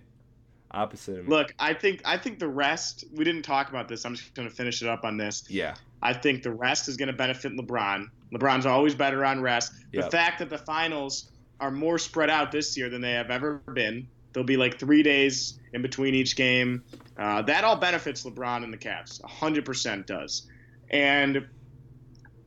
opposite 0.71 1.19
of 1.21 1.25
me. 1.25 1.31
Look, 1.31 1.55
I 1.59 1.73
think. 1.75 2.03
I 2.05 2.19
think 2.19 2.39
the 2.39 2.49
rest. 2.49 3.05
We 3.13 3.25
didn't 3.25 3.43
talk 3.43 3.71
about 3.71 3.89
this. 3.89 4.05
I'm 4.05 4.15
just 4.15 4.35
going 4.35 4.49
to 4.49 4.55
finish 4.55 4.83
it 4.83 4.89
up 4.89 5.05
on 5.05 5.17
this. 5.17 5.45
Yeah, 5.49 5.75
I 6.03 6.13
think 6.13 6.43
the 6.43 6.53
rest 6.53 6.89
is 6.89 6.97
going 6.97 7.09
to 7.09 7.13
benefit 7.17 7.53
LeBron. 7.53 8.07
LeBron's 8.35 8.67
always 8.67 8.95
better 8.95 9.25
on 9.25 9.41
rest. 9.41 9.73
The 9.93 9.99
Yep. 10.01 10.11
fact 10.11 10.39
that 10.41 10.51
the 10.51 10.59
finals 10.59 11.31
are 11.61 11.71
more 11.71 11.99
spread 11.99 12.29
out 12.29 12.53
this 12.53 12.77
year 12.77 12.89
than 12.91 13.01
they 13.01 13.13
have 13.13 13.31
ever 13.31 13.63
been. 13.73 14.07
There'll 14.37 14.45
be 14.45 14.59
like 14.59 14.79
three 14.79 15.03
days 15.03 15.59
in 15.73 15.81
between 15.81 16.15
each 16.15 16.37
game. 16.37 16.85
Uh, 17.17 17.41
that 17.41 17.65
all 17.65 17.75
benefits 17.75 18.23
LeBron 18.23 18.65
and 18.65 18.71
the 18.71 18.77
Cavs. 18.77 19.19
100% 19.23 20.05
does. 20.05 20.47
And 20.91 21.49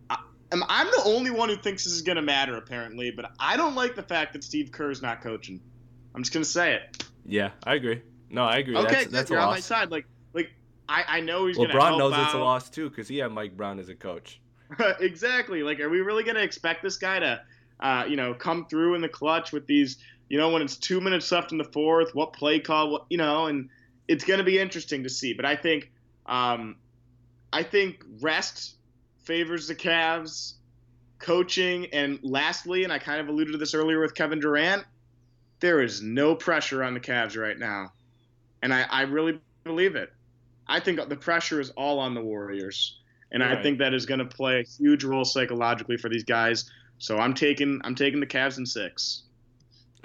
I, 0.08 0.20
I'm 0.52 0.64
I'm 0.70 0.86
the 0.86 1.02
only 1.06 1.32
one 1.32 1.50
who 1.50 1.56
thinks 1.56 1.86
this 1.86 1.94
is 1.94 2.04
going 2.04 2.18
to 2.18 2.22
matter, 2.22 2.58
apparently, 2.58 3.10
but 3.10 3.32
I 3.40 3.58
don't 3.58 3.74
like 3.74 3.96
the 3.96 4.04
fact 4.04 4.34
that 4.34 4.44
Steve 4.44 4.72
Kerr's 4.72 5.02
not 5.02 5.22
coaching. 5.22 5.62
I'm 6.14 6.22
just 6.22 6.32
going 6.32 6.44
to 6.44 6.50
say 6.50 6.76
it. 6.76 7.04
yeah, 7.26 7.50
I 7.64 7.74
agree. 7.74 8.04
No, 8.30 8.44
I 8.44 8.58
agree. 8.58 8.78
Okay, 8.78 8.88
that's, 8.88 9.08
that's 9.08 9.32
a 9.32 9.34
you're 9.34 9.42
on 9.42 9.50
my 9.50 9.60
side. 9.60 9.90
Like, 9.90 10.06
like 10.36 10.52
I, 10.88 11.06
I 11.08 11.20
know 11.22 11.48
he's 11.48 11.58
going 11.58 11.70
to 11.70 11.76
LeBron 11.76 11.98
knows 11.98 12.14
out. 12.14 12.26
it's 12.26 12.36
a 12.36 12.38
loss 12.38 12.70
too 12.70 12.88
because 12.88 13.08
he 13.08 13.18
had 13.18 13.32
Mike 13.32 13.58
Brown 13.58 13.80
as 13.80 13.90
a 13.90 13.96
coach. 13.96 14.40
exactly. 15.00 15.64
Like, 15.64 15.80
are 15.80 15.90
we 15.90 16.02
really 16.02 16.24
going 16.24 16.36
to 16.36 16.44
expect 16.44 16.84
this 16.84 16.98
guy 16.98 17.18
to 17.18 17.42
uh, 17.80 18.06
you 18.08 18.16
know, 18.16 18.34
come 18.34 18.66
through 18.66 18.96
in 18.96 19.02
the 19.02 19.10
clutch 19.10 19.52
with 19.52 19.66
these, 19.66 19.98
you 20.30 20.38
know, 20.38 20.50
when 20.50 20.62
it's 20.62 20.78
two 20.78 21.02
minutes 21.02 21.32
left 21.32 21.52
in 21.52 21.58
the 21.58 21.64
fourth, 21.64 22.14
what 22.14 22.34
play 22.34 22.60
call, 22.60 22.92
what, 22.92 23.06
you 23.10 23.18
know, 23.18 23.48
and 23.48 23.70
it's 24.08 24.24
going 24.24 24.38
to 24.38 24.44
be 24.44 24.60
interesting 24.60 25.04
to 25.04 25.10
see. 25.10 25.34
But 25.34 25.46
I 25.46 25.56
think, 25.56 25.92
um, 26.28 26.78
I 27.52 27.64
think 27.64 28.06
rest 28.22 28.76
favors 29.24 29.68
the 29.68 29.76
Cavs, 29.76 30.54
coaching, 31.18 31.88
and 31.88 32.20
lastly, 32.22 32.84
and 32.84 32.94
I 32.94 33.00
kind 33.00 33.20
of 33.20 33.28
alluded 33.28 33.54
to 33.54 33.58
this 33.58 33.74
earlier 33.74 34.00
with 34.00 34.14
Kevin 34.14 34.40
Durant, 34.40 34.86
there 35.60 35.82
is 35.82 36.02
no 36.02 36.36
pressure 36.36 36.84
on 36.84 36.94
the 36.94 37.00
Cavs 37.00 37.36
right 37.36 37.58
now, 37.58 37.92
and 38.62 38.74
I, 38.74 38.84
I 38.84 39.02
really 39.02 39.40
believe 39.64 39.96
it. 39.96 40.14
I 40.68 40.80
think 40.80 41.00
the 41.10 41.16
pressure 41.16 41.60
is 41.60 41.72
all 41.72 42.00
on 42.00 42.14
the 42.14 42.22
Warriors, 42.22 43.00
and 43.32 43.42
right. 43.42 43.58
I 43.58 43.64
think 43.64 43.80
that 43.80 43.94
is 43.94 44.06
going 44.06 44.20
to 44.20 44.26
play 44.26 44.60
a 44.60 44.64
huge 44.64 45.04
role 45.04 45.26
psychologically 45.26 45.98
for 45.98 46.08
these 46.08 46.24
guys. 46.24 46.70
So 47.00 47.18
I'm 47.18 47.34
taking 47.34 47.82
I'm 47.84 47.96
taking 47.96 48.20
the 48.20 48.28
Cavs 48.28 48.58
in 48.60 48.66
six. 48.66 49.24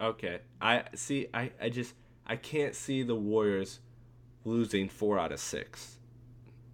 Okay, 0.01 0.41
I 0.61 0.85
see. 0.95 1.29
I, 1.33 1.51
I 1.61 1.69
just 1.69 1.95
I 2.27 2.37
can't 2.37 2.75
see 2.75 3.03
the 3.03 3.15
Warriors 3.15 3.81
losing 4.45 4.89
four 4.89 5.19
out 5.19 5.33
of 5.33 5.41
six. 5.41 5.99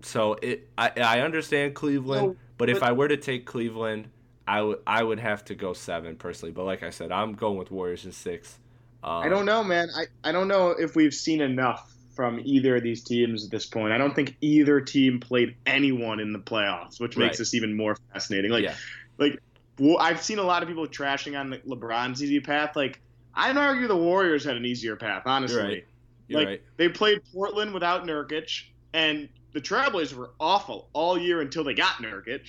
So 0.02 0.34
it 0.40 0.68
I 0.78 0.92
I 0.96 1.20
understand 1.20 1.74
Cleveland, 1.74 2.36
but, 2.56 2.68
but 2.68 2.70
if 2.70 2.82
I 2.82 2.92
were 2.92 3.08
to 3.08 3.16
take 3.16 3.44
Cleveland, 3.44 4.08
I 4.46 4.62
would 4.62 4.78
I 4.86 5.02
would 5.02 5.20
have 5.20 5.44
to 5.46 5.54
go 5.54 5.72
seven 5.72 6.16
personally. 6.16 6.52
But 6.52 6.64
like 6.64 6.82
I 6.82 6.90
said, 6.90 7.12
I'm 7.12 7.34
going 7.34 7.58
with 7.58 7.70
Warriors 7.70 8.04
in 8.04 8.12
six. 8.12 8.58
Um, 9.02 9.22
I 9.22 9.28
don't 9.28 9.46
know, 9.46 9.64
man. 9.64 9.88
I, 9.94 10.06
I 10.28 10.32
don't 10.32 10.48
know 10.48 10.70
if 10.70 10.94
we've 10.94 11.14
seen 11.14 11.40
enough 11.40 11.90
from 12.14 12.40
either 12.44 12.76
of 12.76 12.82
these 12.82 13.02
teams 13.02 13.44
at 13.44 13.50
this 13.50 13.66
point. 13.66 13.92
I 13.92 13.98
don't 13.98 14.14
think 14.14 14.36
either 14.40 14.80
team 14.80 15.20
played 15.20 15.56
anyone 15.64 16.20
in 16.20 16.32
the 16.32 16.38
playoffs, 16.38 17.00
which 17.00 17.16
makes 17.16 17.32
right. 17.32 17.38
this 17.38 17.54
even 17.54 17.76
more 17.76 17.96
fascinating. 18.12 18.50
Like, 18.50 18.64
yeah. 18.64 18.74
like 19.18 19.40
well, 19.78 19.98
I've 19.98 20.22
seen 20.22 20.38
a 20.38 20.42
lot 20.42 20.62
of 20.62 20.68
people 20.68 20.86
trashing 20.86 21.38
on 21.38 21.50
the 21.50 21.58
LeBron's 21.58 22.22
easy 22.22 22.40
path. 22.40 22.76
Like, 22.76 23.00
I'd 23.34 23.56
argue 23.56 23.86
the 23.86 23.96
Warriors 23.96 24.44
had 24.44 24.56
an 24.56 24.64
easier 24.64 24.96
path, 24.96 25.22
honestly. 25.26 25.58
You're 25.58 25.68
right. 25.68 25.84
You're 26.28 26.40
like, 26.40 26.48
right. 26.48 26.62
they 26.76 26.88
played 26.88 27.20
Portland 27.32 27.74
without 27.74 28.06
Nurkic, 28.06 28.64
and 28.92 29.28
the 29.52 29.60
Trailblazers 29.60 30.14
were 30.14 30.30
awful 30.38 30.88
all 30.92 31.18
year 31.18 31.40
until 31.40 31.64
they 31.64 31.74
got 31.74 31.96
Nurkic. 31.96 32.46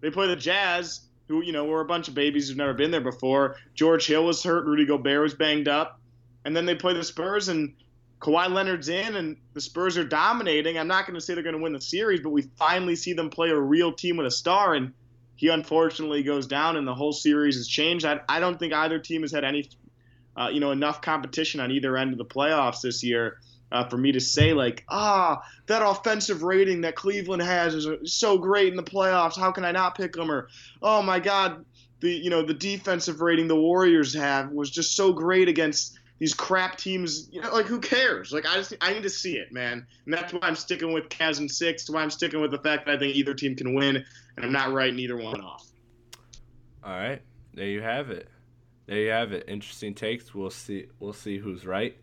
They 0.00 0.10
play 0.10 0.28
the 0.28 0.36
Jazz, 0.36 1.00
who 1.28 1.42
you 1.42 1.52
know 1.52 1.64
were 1.64 1.80
a 1.80 1.86
bunch 1.86 2.08
of 2.08 2.14
babies 2.14 2.48
who've 2.48 2.56
never 2.56 2.74
been 2.74 2.90
there 2.90 3.00
before. 3.00 3.56
George 3.74 4.06
Hill 4.06 4.24
was 4.24 4.42
hurt, 4.42 4.66
Rudy 4.66 4.86
Gobert 4.86 5.22
was 5.22 5.34
banged 5.34 5.68
up, 5.68 6.00
and 6.44 6.56
then 6.56 6.66
they 6.66 6.74
play 6.74 6.94
the 6.94 7.04
Spurs 7.04 7.48
and 7.48 7.74
Kawhi 8.20 8.50
Leonard's 8.50 8.88
in, 8.88 9.16
and 9.16 9.36
the 9.52 9.60
Spurs 9.60 9.98
are 9.98 10.04
dominating. 10.04 10.78
I'm 10.78 10.88
not 10.88 11.06
going 11.06 11.14
to 11.14 11.20
say 11.20 11.34
they're 11.34 11.42
going 11.42 11.56
to 11.56 11.62
win 11.62 11.74
the 11.74 11.80
series, 11.80 12.20
but 12.20 12.30
we 12.30 12.42
finally 12.56 12.96
see 12.96 13.12
them 13.12 13.28
play 13.28 13.50
a 13.50 13.58
real 13.58 13.92
team 13.92 14.16
with 14.16 14.26
a 14.26 14.30
star, 14.30 14.74
and 14.74 14.94
he 15.36 15.48
unfortunately 15.48 16.22
goes 16.22 16.46
down, 16.46 16.76
and 16.76 16.86
the 16.86 16.94
whole 16.94 17.12
series 17.12 17.56
has 17.56 17.68
changed. 17.68 18.06
I, 18.06 18.20
I 18.28 18.40
don't 18.40 18.58
think 18.58 18.72
either 18.72 18.98
team 18.98 19.22
has 19.22 19.32
had 19.32 19.44
any, 19.44 19.68
uh, 20.36 20.48
you 20.52 20.60
know, 20.60 20.70
enough 20.70 21.00
competition 21.00 21.60
on 21.60 21.70
either 21.70 21.96
end 21.96 22.12
of 22.12 22.18
the 22.18 22.24
playoffs 22.24 22.80
this 22.82 23.02
year 23.02 23.38
uh, 23.72 23.88
for 23.88 23.96
me 23.96 24.12
to 24.12 24.20
say 24.20 24.52
like, 24.52 24.84
ah, 24.88 25.42
that 25.66 25.82
offensive 25.84 26.42
rating 26.42 26.82
that 26.82 26.94
Cleveland 26.94 27.42
has 27.42 27.74
is 27.74 28.12
so 28.12 28.38
great 28.38 28.68
in 28.68 28.76
the 28.76 28.82
playoffs. 28.82 29.38
How 29.38 29.50
can 29.50 29.64
I 29.64 29.72
not 29.72 29.96
pick 29.96 30.12
them? 30.12 30.30
Or, 30.30 30.48
oh 30.80 31.02
my 31.02 31.18
God, 31.18 31.64
the 32.00 32.10
you 32.10 32.30
know 32.30 32.42
the 32.42 32.54
defensive 32.54 33.20
rating 33.20 33.48
the 33.48 33.56
Warriors 33.56 34.14
have 34.14 34.50
was 34.50 34.70
just 34.70 34.94
so 34.94 35.12
great 35.12 35.48
against 35.48 35.98
these 36.18 36.34
crap 36.34 36.76
teams. 36.76 37.28
You 37.32 37.40
know, 37.40 37.52
like 37.52 37.66
who 37.66 37.80
cares? 37.80 38.32
Like 38.32 38.46
I 38.46 38.54
just 38.54 38.74
I 38.80 38.92
need 38.92 39.02
to 39.02 39.10
see 39.10 39.36
it, 39.36 39.52
man. 39.52 39.86
And 40.04 40.14
that's 40.14 40.32
why 40.32 40.40
I'm 40.42 40.56
sticking 40.56 40.92
with 40.92 41.08
Cavs 41.08 41.38
and 41.38 41.50
six. 41.50 41.88
Why 41.90 42.02
I'm 42.02 42.10
sticking 42.10 42.40
with 42.40 42.50
the 42.52 42.58
fact 42.58 42.86
that 42.86 42.96
I 42.96 42.98
think 42.98 43.16
either 43.16 43.34
team 43.34 43.56
can 43.56 43.74
win, 43.74 43.96
and 43.96 44.44
I'm 44.44 44.52
not 44.52 44.72
writing 44.72 44.98
either 45.00 45.16
one 45.16 45.40
off. 45.40 45.66
All 46.84 46.92
right, 46.92 47.22
there 47.54 47.66
you 47.66 47.82
have 47.82 48.10
it. 48.10 48.28
There 48.86 48.98
you 48.98 49.10
have 49.10 49.32
it. 49.32 49.44
Interesting 49.48 49.94
takes. 49.94 50.34
We'll 50.34 50.50
see. 50.50 50.86
We'll 51.00 51.12
see 51.12 51.38
who's 51.38 51.66
right. 51.66 51.96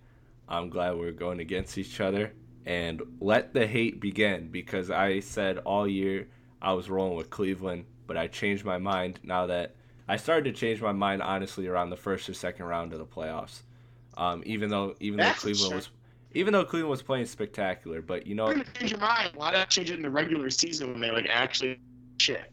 I'm 0.48 0.70
glad 0.70 0.98
we're 0.98 1.12
going 1.12 1.40
against 1.40 1.78
each 1.78 2.02
other 2.02 2.34
and 2.66 3.02
let 3.20 3.54
the 3.54 3.66
hate 3.66 4.00
begin 4.00 4.50
because 4.50 4.92
I 4.92 5.20
said 5.20 5.60
all 5.60 5.88
year 5.88 6.28
I 6.62 6.74
was 6.74 6.90
rolling 6.90 7.18
with 7.18 7.30
Cleveland, 7.30 7.86
but 8.06 8.18
I 8.18 8.28
changed 8.28 8.66
my 8.66 8.78
mind 8.78 9.20
now 9.24 9.48
that 9.48 9.76
I 10.08 10.18
started 10.18 10.54
to 10.54 10.60
change 10.60 10.82
my 10.82 10.92
mind 10.92 11.22
honestly 11.22 11.68
around 11.68 11.90
the 11.90 11.96
first 11.96 12.28
or 12.28 12.34
second 12.34 12.66
round 12.66 12.94
of 12.94 13.00
the 13.00 13.06
playoffs. 13.06 13.62
Um, 14.18 14.44
even 14.46 14.70
though 14.70 14.96
even 15.00 15.18
That's 15.18 15.42
though 15.42 15.52
Cleveland 15.52 15.76
was 15.76 15.90
even 16.34 16.54
though 16.54 16.66
Cleveland 16.66 16.92
was 16.92 17.02
playing 17.02 17.26
spectacular, 17.26 18.02
but 18.02 18.28
you 18.28 18.36
know, 18.36 18.48
You're 18.48 18.56
gonna 18.56 18.70
change 18.74 18.92
your 18.92 19.00
mind. 19.00 19.32
Why 19.36 19.52
not 19.52 19.70
change 19.70 19.90
it 19.90 19.96
in 19.96 20.02
the 20.02 20.10
regular 20.10 20.50
season 20.50 20.92
when 20.92 21.02
they 21.02 21.12
like 21.12 21.28
actually 21.30 21.80
shit? 22.18 22.52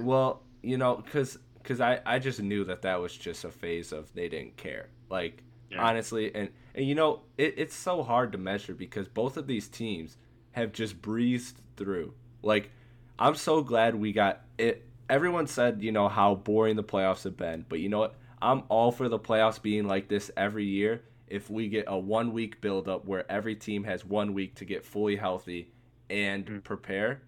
well, 0.00 0.42
you 0.62 0.76
know, 0.76 0.96
because 0.96 1.38
because 1.62 1.80
I 1.80 2.00
I 2.04 2.18
just 2.18 2.40
knew 2.40 2.64
that 2.64 2.82
that 2.82 3.00
was 3.00 3.16
just 3.16 3.44
a 3.44 3.50
phase 3.50 3.92
of 3.92 4.12
they 4.14 4.28
didn't 4.28 4.56
care. 4.56 4.88
Like 5.08 5.42
yeah. 5.72 5.82
honestly. 5.82 6.34
And 6.34 6.50
and 6.74 6.86
you 6.86 6.94
know, 6.94 7.20
it, 7.36 7.54
it's 7.56 7.74
so 7.74 8.02
hard 8.02 8.32
to 8.32 8.38
measure 8.38 8.74
because 8.74 9.08
both 9.08 9.36
of 9.36 9.46
these 9.46 9.68
teams 9.68 10.16
have 10.52 10.72
just 10.72 11.00
breezed 11.00 11.60
through. 11.76 12.14
Like, 12.42 12.70
I'm 13.18 13.34
so 13.34 13.62
glad 13.62 13.94
we 13.94 14.12
got 14.12 14.42
it. 14.58 14.86
Everyone 15.08 15.46
said, 15.46 15.82
you 15.82 15.92
know, 15.92 16.08
how 16.08 16.34
boring 16.34 16.76
the 16.76 16.84
playoffs 16.84 17.24
have 17.24 17.36
been, 17.36 17.66
but 17.68 17.80
you 17.80 17.88
know 17.88 17.98
what? 17.98 18.14
I'm 18.40 18.64
all 18.68 18.90
for 18.90 19.08
the 19.08 19.18
playoffs 19.18 19.60
being 19.60 19.86
like 19.86 20.08
this 20.08 20.30
every 20.36 20.64
year. 20.64 21.02
If 21.28 21.48
we 21.48 21.68
get 21.68 21.84
a 21.86 21.98
one 21.98 22.32
week 22.32 22.60
build 22.60 22.88
up 22.88 23.06
where 23.06 23.30
every 23.30 23.54
team 23.54 23.84
has 23.84 24.04
one 24.04 24.34
week 24.34 24.56
to 24.56 24.64
get 24.64 24.84
fully 24.84 25.16
healthy 25.16 25.70
and 26.10 26.44
mm-hmm. 26.44 26.58
prepare, 26.58 27.22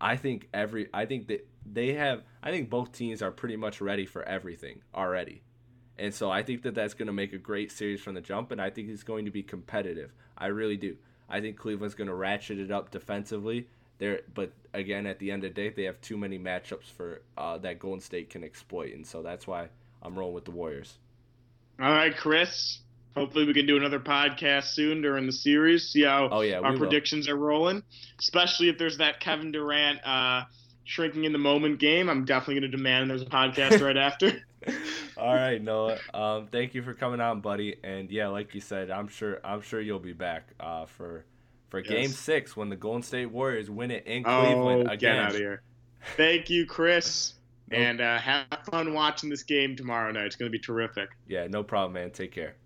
I 0.00 0.16
think 0.16 0.48
every 0.52 0.88
I 0.92 1.06
think 1.06 1.28
that 1.28 1.46
they 1.64 1.94
have 1.94 2.22
I 2.42 2.50
think 2.50 2.70
both 2.70 2.92
teams 2.92 3.22
are 3.22 3.30
pretty 3.30 3.56
much 3.56 3.80
ready 3.80 4.06
for 4.06 4.22
everything 4.22 4.82
already. 4.94 5.42
And 5.98 6.14
so 6.14 6.30
I 6.30 6.42
think 6.42 6.62
that 6.62 6.74
that's 6.74 6.94
going 6.94 7.08
to 7.08 7.12
make 7.12 7.32
a 7.32 7.38
great 7.38 7.72
series 7.72 8.00
from 8.00 8.14
the 8.14 8.20
jump, 8.20 8.52
and 8.52 8.60
I 8.60 8.70
think 8.70 8.88
it's 8.88 9.02
going 9.02 9.24
to 9.24 9.30
be 9.30 9.42
competitive. 9.42 10.12
I 10.36 10.46
really 10.46 10.76
do. 10.76 10.96
I 11.28 11.40
think 11.40 11.56
Cleveland's 11.56 11.94
going 11.94 12.08
to 12.08 12.14
ratchet 12.14 12.58
it 12.58 12.70
up 12.70 12.90
defensively. 12.90 13.66
There, 13.98 14.20
but 14.32 14.52
again, 14.72 15.06
at 15.06 15.18
the 15.18 15.32
end 15.32 15.42
of 15.42 15.54
the 15.54 15.60
day, 15.60 15.70
they 15.70 15.82
have 15.84 16.00
too 16.00 16.16
many 16.16 16.38
matchups 16.38 16.84
for 16.96 17.22
uh, 17.36 17.58
that 17.58 17.80
Golden 17.80 18.00
State 18.00 18.30
can 18.30 18.44
exploit, 18.44 18.94
and 18.94 19.04
so 19.04 19.22
that's 19.22 19.46
why 19.46 19.68
I'm 20.02 20.16
rolling 20.16 20.36
with 20.36 20.44
the 20.44 20.52
Warriors. 20.52 20.98
All 21.80 21.90
right, 21.90 22.16
Chris. 22.16 22.80
Hopefully, 23.16 23.44
we 23.44 23.54
can 23.54 23.66
do 23.66 23.76
another 23.76 23.98
podcast 23.98 24.66
soon 24.74 25.02
during 25.02 25.26
the 25.26 25.32
series. 25.32 25.88
See 25.88 26.04
how 26.04 26.28
oh, 26.30 26.40
yeah, 26.42 26.60
our 26.60 26.76
predictions 26.76 27.26
will. 27.26 27.34
are 27.34 27.38
rolling, 27.38 27.82
especially 28.20 28.68
if 28.68 28.78
there's 28.78 28.98
that 28.98 29.18
Kevin 29.18 29.50
Durant 29.50 29.98
uh, 30.06 30.44
shrinking 30.88 31.24
in 31.24 31.32
the 31.32 31.38
moment 31.38 31.78
game. 31.78 32.08
I'm 32.08 32.24
definitely 32.24 32.54
going 32.60 32.70
to 32.70 32.76
demand 32.76 33.10
there's 33.10 33.22
a 33.22 33.26
podcast 33.26 33.82
right 33.82 33.96
after. 33.96 34.32
All 35.18 35.34
right, 35.34 35.62
Noah. 35.62 35.98
Um, 36.14 36.48
thank 36.50 36.74
you 36.74 36.82
for 36.82 36.94
coming 36.94 37.20
on, 37.20 37.40
buddy. 37.40 37.76
And 37.84 38.10
yeah, 38.10 38.28
like 38.28 38.54
you 38.54 38.60
said, 38.60 38.90
I'm 38.90 39.06
sure 39.06 39.40
I'm 39.44 39.60
sure 39.60 39.80
you'll 39.80 39.98
be 39.98 40.14
back 40.14 40.48
uh, 40.58 40.86
for 40.86 41.24
for 41.68 41.80
yes. 41.80 41.88
Game 41.88 42.08
Six 42.08 42.56
when 42.56 42.70
the 42.70 42.76
Golden 42.76 43.02
State 43.02 43.26
Warriors 43.26 43.70
win 43.70 43.90
it 43.90 44.06
in 44.06 44.24
Cleveland 44.24 44.88
oh, 44.88 44.92
again. 44.92 44.98
Get 44.98 45.16
out 45.16 45.30
of 45.32 45.36
here! 45.36 45.62
Thank 46.16 46.50
you, 46.50 46.66
Chris. 46.66 47.34
And 47.70 48.00
uh, 48.00 48.16
have 48.16 48.46
fun 48.70 48.94
watching 48.94 49.28
this 49.28 49.42
game 49.42 49.76
tomorrow 49.76 50.10
night. 50.10 50.24
It's 50.24 50.36
going 50.36 50.50
to 50.50 50.58
be 50.58 50.58
terrific. 50.58 51.10
Yeah, 51.26 51.48
no 51.48 51.62
problem, 51.62 51.92
man. 51.92 52.10
Take 52.12 52.32
care. 52.32 52.56